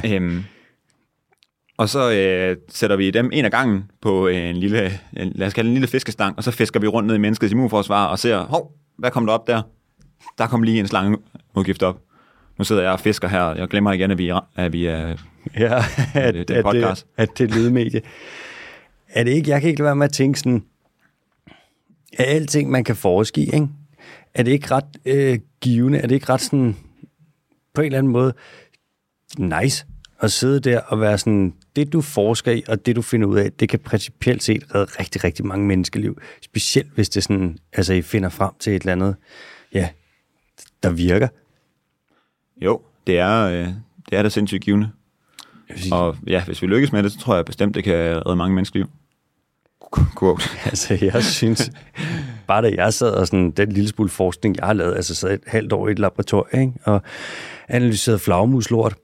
øhm, 0.14 0.44
og 1.76 1.88
så 1.88 2.12
øh, 2.12 2.56
sætter 2.68 2.96
vi 2.96 3.10
dem 3.10 3.30
en 3.32 3.44
af 3.44 3.50
gangen 3.50 3.90
på 4.00 4.28
en 4.28 4.56
lille, 4.56 4.98
en, 5.16 5.32
lad 5.34 5.46
os 5.46 5.54
kalde 5.54 5.66
det 5.68 5.70
en 5.70 5.74
lille 5.74 5.88
fiskestang, 5.88 6.36
og 6.36 6.44
så 6.44 6.50
fisker 6.50 6.80
vi 6.80 6.86
rundt 6.86 7.06
ned 7.06 7.14
i 7.14 7.18
menneskets 7.18 7.52
immunforsvar 7.52 8.06
og 8.06 8.18
ser, 8.18 8.38
hov, 8.38 8.72
hvad 8.98 9.10
kom 9.10 9.26
der 9.26 9.32
op 9.32 9.46
der? 9.46 9.62
Der 10.38 10.46
kom 10.46 10.62
lige 10.62 10.80
en 10.80 10.86
slange 10.86 11.18
modgift 11.56 11.82
op. 11.82 12.00
Nu 12.58 12.64
sidder 12.64 12.82
jeg 12.82 12.92
og 12.92 13.00
fisker 13.00 13.28
her. 13.28 13.54
Jeg 13.54 13.68
glemmer 13.68 13.92
igen, 13.92 14.10
at 14.10 14.18
vi, 14.18 14.28
er- 14.28 14.46
at 14.56 14.72
vi 14.72 14.86
er... 14.86 15.16
Ja, 15.58 15.84
at, 16.14 16.34
det 16.34 16.50
er 16.50 16.58
at, 16.58 16.64
podcast. 16.64 17.06
det, 17.06 17.22
at 17.22 17.28
det 17.38 17.50
er 17.50 17.54
lydmedie. 17.54 18.00
Er 19.08 19.24
det 19.24 19.30
ikke, 19.30 19.50
jeg 19.50 19.60
kan 19.60 19.70
ikke 19.70 19.80
lade 19.80 19.86
være 19.86 19.96
med 19.96 20.04
at 20.04 20.12
tænke 20.12 20.38
sådan, 20.38 20.64
er 22.18 22.24
alting, 22.24 22.70
man 22.70 22.84
kan 22.84 22.96
forske 22.96 23.40
i, 23.40 23.44
ikke? 23.44 23.68
Er 24.34 24.42
det 24.42 24.52
ikke 24.52 24.70
ret 24.70 24.84
øh, 25.04 25.38
givende, 25.60 25.98
er 25.98 26.06
det 26.06 26.14
ikke 26.14 26.28
ret 26.28 26.40
sådan, 26.40 26.76
på 27.74 27.80
en 27.80 27.86
eller 27.86 27.98
anden 27.98 28.12
måde, 28.12 28.34
nice 29.38 29.86
at 30.20 30.32
sidde 30.32 30.60
der 30.60 30.80
og 30.80 31.00
være 31.00 31.18
sådan, 31.18 31.54
det 31.76 31.92
du 31.92 32.00
forsker 32.00 32.52
i, 32.52 32.62
og 32.68 32.86
det 32.86 32.96
du 32.96 33.02
finder 33.02 33.26
ud 33.26 33.38
af, 33.38 33.52
det 33.52 33.68
kan 33.68 33.78
principielt 33.78 34.42
set 34.42 34.74
redde 34.74 34.92
rigtig, 35.00 35.24
rigtig 35.24 35.46
mange 35.46 35.66
menneskeliv. 35.66 36.18
Specielt 36.42 36.92
hvis 36.94 37.08
det 37.08 37.22
sådan, 37.22 37.58
altså 37.72 37.92
I 37.92 38.02
finder 38.02 38.28
frem 38.28 38.52
til 38.58 38.76
et 38.76 38.82
eller 38.82 38.92
andet, 38.92 39.16
ja, 39.72 39.88
der 40.82 40.90
virker. 40.90 41.28
Jo, 42.60 42.82
det 43.06 43.18
er, 43.18 43.40
øh, 43.40 43.68
det 44.10 44.18
er 44.18 44.22
da 44.22 44.28
sindssygt 44.28 44.62
givende. 44.62 44.90
Sige, 45.76 45.94
Og 45.94 46.16
ja, 46.26 46.44
hvis 46.44 46.62
vi 46.62 46.66
lykkes 46.66 46.92
med 46.92 47.02
det, 47.02 47.12
så 47.12 47.18
tror 47.18 47.34
jeg 47.34 47.44
bestemt, 47.44 47.74
det 47.74 47.84
kan 47.84 47.94
redde 47.94 48.36
mange 48.36 48.54
menneskeliv. 48.54 48.86
Quote. 50.18 50.44
Altså, 50.64 50.98
jeg 51.00 51.24
synes, 51.24 51.70
bare 52.46 52.62
da 52.62 52.74
jeg 52.76 52.94
sad 52.94 53.10
og 53.10 53.26
sådan, 53.26 53.50
den 53.50 53.72
lille 53.72 53.88
smule 53.88 54.10
forskning, 54.10 54.56
jeg 54.56 54.66
har 54.66 54.72
lavet, 54.72 54.94
altså 54.94 55.14
sad 55.14 55.30
et 55.30 55.40
halvt 55.46 55.72
år 55.72 55.88
i 55.88 55.92
et 55.92 55.98
laboratorium, 55.98 56.60
ikke? 56.60 56.72
og 56.84 57.02
analyserede 57.68 58.18
flagmuslort, 58.18 58.94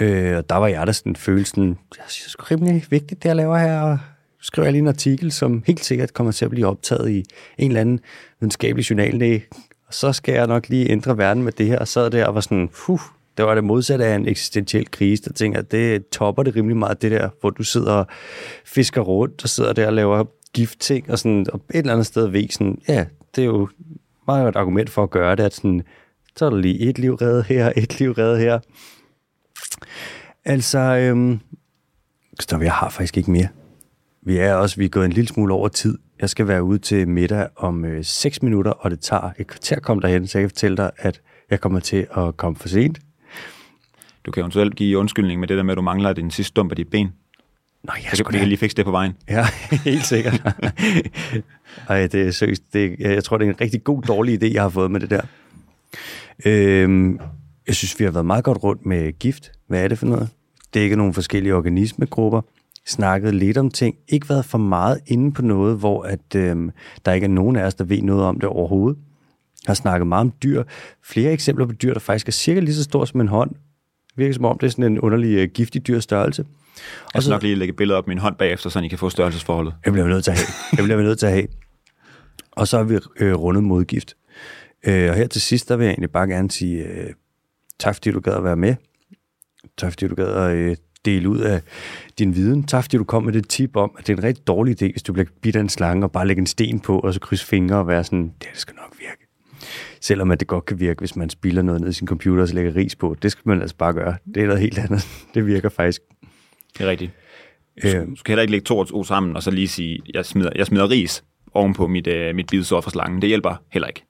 øh, 0.00 0.36
og 0.36 0.50
der 0.50 0.56
var 0.56 0.66
jeg 0.66 0.86
der 0.86 0.92
sådan 0.92 1.16
følelsen, 1.16 1.78
jeg 1.96 2.04
synes, 2.08 2.32
det 2.32 2.40
er 2.40 2.50
rimelig 2.50 2.84
vigtigt, 2.90 3.22
det 3.22 3.28
jeg 3.28 3.36
laver 3.36 3.58
her, 3.58 3.80
og 3.80 3.98
skriver 4.40 4.66
jeg 4.66 4.72
lige 4.72 4.82
en 4.82 4.88
artikel, 4.88 5.32
som 5.32 5.62
helt 5.66 5.84
sikkert 5.84 6.14
kommer 6.14 6.32
til 6.32 6.44
at 6.44 6.50
blive 6.50 6.66
optaget 6.66 7.10
i 7.10 7.24
en 7.58 7.70
eller 7.70 7.80
anden 7.80 8.00
videnskabelig 8.40 8.90
journal, 8.90 9.42
og 9.86 9.94
så 9.94 10.12
skal 10.12 10.34
jeg 10.34 10.46
nok 10.46 10.68
lige 10.68 10.90
ændre 10.90 11.18
verden 11.18 11.42
med 11.42 11.52
det 11.52 11.66
her, 11.66 11.78
og 11.78 11.88
sad 11.88 12.10
der 12.10 12.26
og 12.26 12.34
var 12.34 12.40
sådan, 12.40 12.68
puh, 12.68 13.00
det 13.38 13.46
var 13.46 13.54
det 13.54 13.64
modsatte 13.64 14.04
af 14.04 14.14
en 14.14 14.28
eksistentiel 14.28 14.90
krise, 14.90 15.22
der 15.22 15.32
tænker, 15.32 15.58
at 15.58 15.72
det 15.72 16.08
topper 16.08 16.42
det 16.42 16.56
rimelig 16.56 16.76
meget, 16.76 17.02
det 17.02 17.10
der, 17.10 17.28
hvor 17.40 17.50
du 17.50 17.62
sidder 17.62 17.92
og 17.92 18.06
fisker 18.64 19.00
rundt, 19.00 19.42
og 19.42 19.48
sidder 19.48 19.72
der 19.72 19.86
og 19.86 19.92
laver 19.92 20.24
giftting, 20.58 21.10
og, 21.10 21.18
sådan, 21.18 21.46
og 21.52 21.60
et 21.70 21.78
eller 21.78 21.92
andet 21.92 22.06
sted 22.06 22.26
ved 22.26 22.48
sådan, 22.48 22.78
ja, 22.88 23.06
det 23.36 23.42
er 23.42 23.46
jo 23.46 23.68
meget 24.26 24.44
godt 24.44 24.56
argument 24.56 24.90
for 24.90 25.02
at 25.02 25.10
gøre 25.10 25.36
det, 25.36 25.42
at 25.42 25.54
sådan, 25.54 25.82
så 26.36 26.46
er 26.46 26.50
der 26.50 26.56
lige 26.56 26.78
et 26.78 26.98
liv 26.98 27.14
reddet 27.14 27.44
her, 27.44 27.72
et 27.76 27.98
liv 27.98 28.10
reddet 28.10 28.38
her. 28.38 28.58
Altså, 30.44 30.78
øhm, 30.78 31.40
stop, 32.40 32.62
jeg 32.62 32.72
har 32.72 32.90
faktisk 32.90 33.16
ikke 33.16 33.30
mere. 33.30 33.48
Vi 34.22 34.36
er 34.38 34.54
også, 34.54 34.76
vi 34.76 34.84
er 34.84 34.88
gået 34.88 35.04
en 35.04 35.12
lille 35.12 35.28
smule 35.28 35.54
over 35.54 35.68
tid. 35.68 35.98
Jeg 36.20 36.30
skal 36.30 36.48
være 36.48 36.62
ude 36.62 36.78
til 36.78 37.08
middag 37.08 37.48
om 37.56 37.84
øh, 37.84 38.04
6 38.04 38.42
minutter, 38.42 38.70
og 38.70 38.90
det 38.90 39.00
tager 39.00 39.30
et 39.38 39.46
kvarter 39.46 39.76
at 39.76 39.82
komme 39.82 40.02
derhen, 40.02 40.26
så 40.26 40.38
jeg 40.38 40.42
kan 40.42 40.50
fortælle 40.50 40.76
dig, 40.76 40.90
at 40.96 41.20
jeg 41.50 41.60
kommer 41.60 41.80
til 41.80 42.06
at 42.16 42.36
komme 42.36 42.56
for 42.56 42.68
sent. 42.68 42.98
Du 44.26 44.30
kan 44.30 44.40
eventuelt 44.40 44.76
give 44.76 44.98
undskyldning 44.98 45.40
med 45.40 45.48
det 45.48 45.56
der 45.56 45.62
med, 45.62 45.72
at 45.72 45.76
du 45.76 45.82
mangler 45.82 46.12
din 46.12 46.30
sidste 46.30 46.48
stump 46.48 46.72
af 46.72 46.76
dit 46.76 46.88
ben. 46.90 47.12
Nå, 47.84 47.92
jeg 47.96 48.10
Så 48.10 48.16
skulle 48.16 48.38
kan 48.38 48.48
lige 48.48 48.58
fikse 48.58 48.76
det 48.76 48.84
på 48.84 48.90
vejen. 48.90 49.16
Ja, 49.28 49.46
helt 49.84 50.06
sikkert. 50.06 50.42
Ej, 51.88 52.06
det 52.06 52.14
er 52.26 52.30
seriøst. 52.30 52.62
Det, 52.72 52.96
jeg 52.98 53.14
jeg 53.14 53.24
tror, 53.24 53.38
det 53.38 53.44
er 53.44 53.50
en 53.50 53.60
rigtig 53.60 53.84
god, 53.84 54.02
dårlig 54.02 54.42
idé, 54.42 54.52
jeg 54.52 54.62
har 54.62 54.68
fået 54.68 54.90
med 54.90 55.00
det 55.00 55.10
der. 55.10 55.20
Øhm, 56.46 57.20
jeg 57.66 57.74
synes, 57.74 57.98
vi 57.98 58.04
har 58.04 58.10
været 58.10 58.26
meget 58.26 58.44
godt 58.44 58.62
rundt 58.62 58.86
med 58.86 59.18
gift. 59.18 59.52
Hvad 59.66 59.84
er 59.84 59.88
det 59.88 59.98
for 59.98 60.06
noget? 60.06 60.28
Dækket 60.74 60.98
nogle 60.98 61.14
forskellige 61.14 61.54
organismegrupper. 61.54 62.40
Snakket 62.86 63.34
lidt 63.34 63.58
om 63.58 63.70
ting. 63.70 63.96
Ikke 64.08 64.28
været 64.28 64.44
for 64.44 64.58
meget 64.58 65.00
inde 65.06 65.32
på 65.32 65.42
noget, 65.42 65.78
hvor 65.78 66.02
at, 66.02 66.34
øhm, 66.36 66.70
der 67.04 67.12
ikke 67.12 67.24
er 67.24 67.28
nogen 67.28 67.56
af 67.56 67.64
os, 67.64 67.74
der 67.74 67.84
ved 67.84 68.02
noget 68.02 68.22
om 68.22 68.40
det 68.40 68.48
overhovedet. 68.48 68.98
Har 69.66 69.74
snakket 69.74 70.06
meget 70.06 70.20
om 70.20 70.32
dyr. 70.42 70.62
Flere 71.04 71.32
eksempler 71.32 71.66
på 71.66 71.72
dyr, 71.72 71.92
der 71.92 72.00
faktisk 72.00 72.28
er 72.28 72.32
cirka 72.32 72.60
lige 72.60 72.74
så 72.74 72.82
store 72.82 73.06
som 73.06 73.20
en 73.20 73.28
hånd. 73.28 73.50
Virker 74.18 74.34
som 74.34 74.44
om, 74.44 74.58
det 74.58 74.66
er 74.66 74.70
sådan 74.70 74.84
en 74.84 75.00
underlig 75.00 75.36
øh, 75.36 75.48
giftig 75.54 75.86
dyr 75.86 76.00
størrelse. 76.00 76.44
Jeg 77.14 77.22
skal 77.22 77.30
nok 77.30 77.42
lige 77.42 77.54
lægge 77.54 77.74
billeder 77.74 77.98
op 77.98 78.04
af 78.04 78.08
min 78.08 78.18
hånd 78.18 78.36
bagefter, 78.36 78.70
så 78.70 78.80
I 78.80 78.88
kan 78.88 78.98
få 78.98 79.10
størrelsesforholdet. 79.10 79.74
Jeg 79.84 79.92
bliver 79.92 80.06
vi 80.06 80.12
nødt 80.12 80.24
til 80.24 80.30
at 80.30 80.36
have. 80.36 80.46
Jeg 80.76 80.84
bliver 80.84 80.96
vi 80.96 81.02
nødt 81.02 81.18
til 81.18 81.26
at 81.26 81.32
have. 81.32 81.46
Og 82.52 82.68
så 82.68 82.76
har 82.76 82.84
vi 82.84 82.98
øh, 83.20 83.34
rundet 83.34 83.64
modgift. 83.64 84.16
Øh, 84.86 85.10
og 85.10 85.16
her 85.16 85.26
til 85.26 85.40
sidst, 85.40 85.68
der 85.68 85.76
vil 85.76 85.84
jeg 85.84 85.92
egentlig 85.92 86.10
bare 86.10 86.28
gerne 86.28 86.50
sige 86.50 86.84
øh, 86.84 87.10
tak, 87.78 87.94
fordi 87.94 88.10
du 88.10 88.20
gad 88.20 88.32
at 88.32 88.44
være 88.44 88.56
med. 88.56 88.74
Tak, 89.78 89.92
fordi 89.92 90.08
du 90.08 90.14
gad 90.14 90.26
at 90.26 90.56
øh, 90.56 90.76
dele 91.04 91.28
ud 91.28 91.38
af 91.38 91.62
din 92.18 92.34
viden. 92.34 92.64
Tak, 92.64 92.84
fordi 92.84 92.96
du 92.96 93.04
kom 93.04 93.22
med 93.22 93.32
det 93.32 93.48
tip 93.48 93.76
om, 93.76 93.90
at 93.98 94.06
det 94.06 94.12
er 94.12 94.16
en 94.16 94.24
rigtig 94.24 94.46
dårlig 94.46 94.82
idé, 94.82 94.92
hvis 94.92 95.02
du 95.02 95.12
bliver 95.12 95.26
bidt 95.42 95.56
af 95.56 95.60
en 95.60 95.68
slange 95.68 96.06
og 96.06 96.12
bare 96.12 96.26
lægge 96.26 96.40
en 96.40 96.46
sten 96.46 96.80
på, 96.80 96.98
og 96.98 97.14
så 97.14 97.20
krydse 97.20 97.46
fingre 97.46 97.76
og 97.76 97.86
være 97.86 98.04
sådan, 98.04 98.24
det, 98.24 98.48
det 98.52 98.60
skal 98.60 98.74
nok 98.74 98.94
virke. 98.98 99.27
Selvom 100.00 100.30
at 100.30 100.40
det 100.40 100.48
godt 100.48 100.64
kan 100.64 100.80
virke, 100.80 100.98
hvis 100.98 101.16
man 101.16 101.30
spiller 101.30 101.62
noget 101.62 101.80
ned 101.80 101.88
i 101.88 101.92
sin 101.92 102.06
computer 102.06 102.42
og 102.42 102.48
så 102.48 102.54
lægger 102.54 102.76
ris 102.76 102.96
på. 102.96 103.16
Det 103.22 103.32
skal 103.32 103.42
man 103.44 103.60
altså 103.60 103.76
bare 103.76 103.92
gøre. 103.92 104.16
Det 104.34 104.42
er 104.42 104.46
noget 104.46 104.60
helt 104.62 104.78
andet. 104.78 105.08
Det 105.34 105.46
virker 105.46 105.68
faktisk. 105.68 106.02
Det 106.78 106.86
er 106.86 106.90
rigtigt. 106.90 107.10
Øh, 107.84 108.06
Du 108.06 108.16
skal 108.16 108.32
heller 108.32 108.42
ikke 108.42 108.52
lægge 108.52 108.64
to 108.64 108.78
og 108.78 108.88
to 108.88 109.04
sammen, 109.04 109.36
og 109.36 109.42
så 109.42 109.50
lige 109.50 109.68
sige, 109.68 110.00
jeg 110.14 110.24
smider, 110.24 110.50
jeg 110.56 110.66
smider 110.66 110.90
ris 110.90 111.24
oven 111.54 111.74
på 111.74 111.86
mit, 111.86 112.06
øh, 112.06 112.34
mit 112.34 112.46
bidsår 112.50 112.80
fra 112.80 112.90
slangen. 112.90 113.22
Det 113.22 113.28
hjælper 113.28 113.62
heller 113.72 113.86
ikke. 113.88 114.04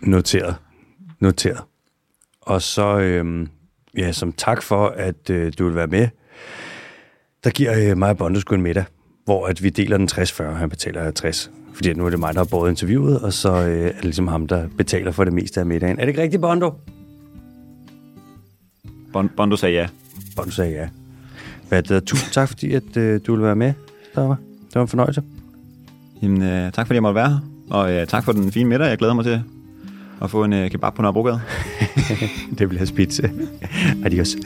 Noteret. 0.00 0.56
Noteret. 1.20 1.60
Og 2.40 2.62
så, 2.62 2.98
øhm, 2.98 3.48
ja, 3.98 4.12
som 4.12 4.32
tak 4.32 4.62
for, 4.62 4.86
at 4.86 5.30
øh, 5.30 5.52
du 5.58 5.66
vil 5.66 5.74
være 5.74 5.86
med, 5.86 6.08
der 7.44 7.50
giver 7.50 7.90
øh, 7.90 7.98
mig 7.98 8.10
og 8.10 8.16
Bondo 8.16 8.40
sgu 8.40 8.54
en 8.54 8.62
middag, 8.62 8.84
hvor 9.24 9.46
at 9.46 9.62
vi 9.62 9.70
deler 9.70 9.96
den 9.96 10.08
60-40, 10.12 10.42
han 10.42 10.68
betaler 10.70 11.10
60. 11.10 11.50
Fordi 11.74 11.92
nu 11.92 12.06
er 12.06 12.10
det 12.10 12.18
mig, 12.18 12.34
der 12.34 12.40
har 12.40 12.44
båret 12.44 12.70
interviewet, 12.70 13.20
og 13.20 13.32
så 13.32 13.52
øh, 13.52 13.86
er 13.86 13.92
det 13.92 14.04
ligesom 14.04 14.28
ham, 14.28 14.46
der 14.46 14.68
betaler 14.76 15.12
for 15.12 15.24
det 15.24 15.32
meste 15.32 15.60
af 15.60 15.66
middagen. 15.66 15.96
Er 15.98 16.00
det 16.00 16.08
ikke 16.08 16.22
rigtigt, 16.22 16.40
Bondo? 16.42 16.72
Bon- 19.16 19.36
Bondo 19.36 19.56
sagde 19.56 19.74
ja. 19.74 19.86
Bondo 20.36 20.50
sagde 20.50 20.72
ja. 20.72 20.88
Hvad, 21.68 21.90
øh, 21.90 22.02
tusind 22.02 22.32
tak, 22.32 22.48
fordi 22.48 22.72
at, 22.74 22.96
øh, 22.96 23.20
du 23.26 23.34
vil 23.34 23.42
være 23.44 23.56
med, 23.56 23.72
Stoffer. 24.12 24.36
Det 24.68 24.74
var 24.74 24.82
en 24.82 24.88
fornøjelse. 24.88 25.22
Jamen, 26.22 26.42
øh, 26.42 26.72
tak 26.72 26.86
fordi 26.86 26.94
jeg 26.94 27.02
måtte 27.02 27.14
være 27.14 27.28
her. 27.30 27.38
Og 27.70 27.92
øh, 27.92 28.06
tak 28.06 28.24
for 28.24 28.32
den 28.32 28.52
fine 28.52 28.68
middag. 28.68 28.86
Jeg 28.88 28.98
glæder 28.98 29.14
mig 29.14 29.24
til 29.24 29.42
at 30.22 30.30
få 30.30 30.44
en 30.44 30.52
øh, 30.52 30.70
kebab 30.70 30.94
på 30.94 31.02
Nørrebrogade. 31.02 31.40
det 32.58 32.68
bliver 32.68 32.84
spidse. 32.84 33.30
Adios. 34.04 34.36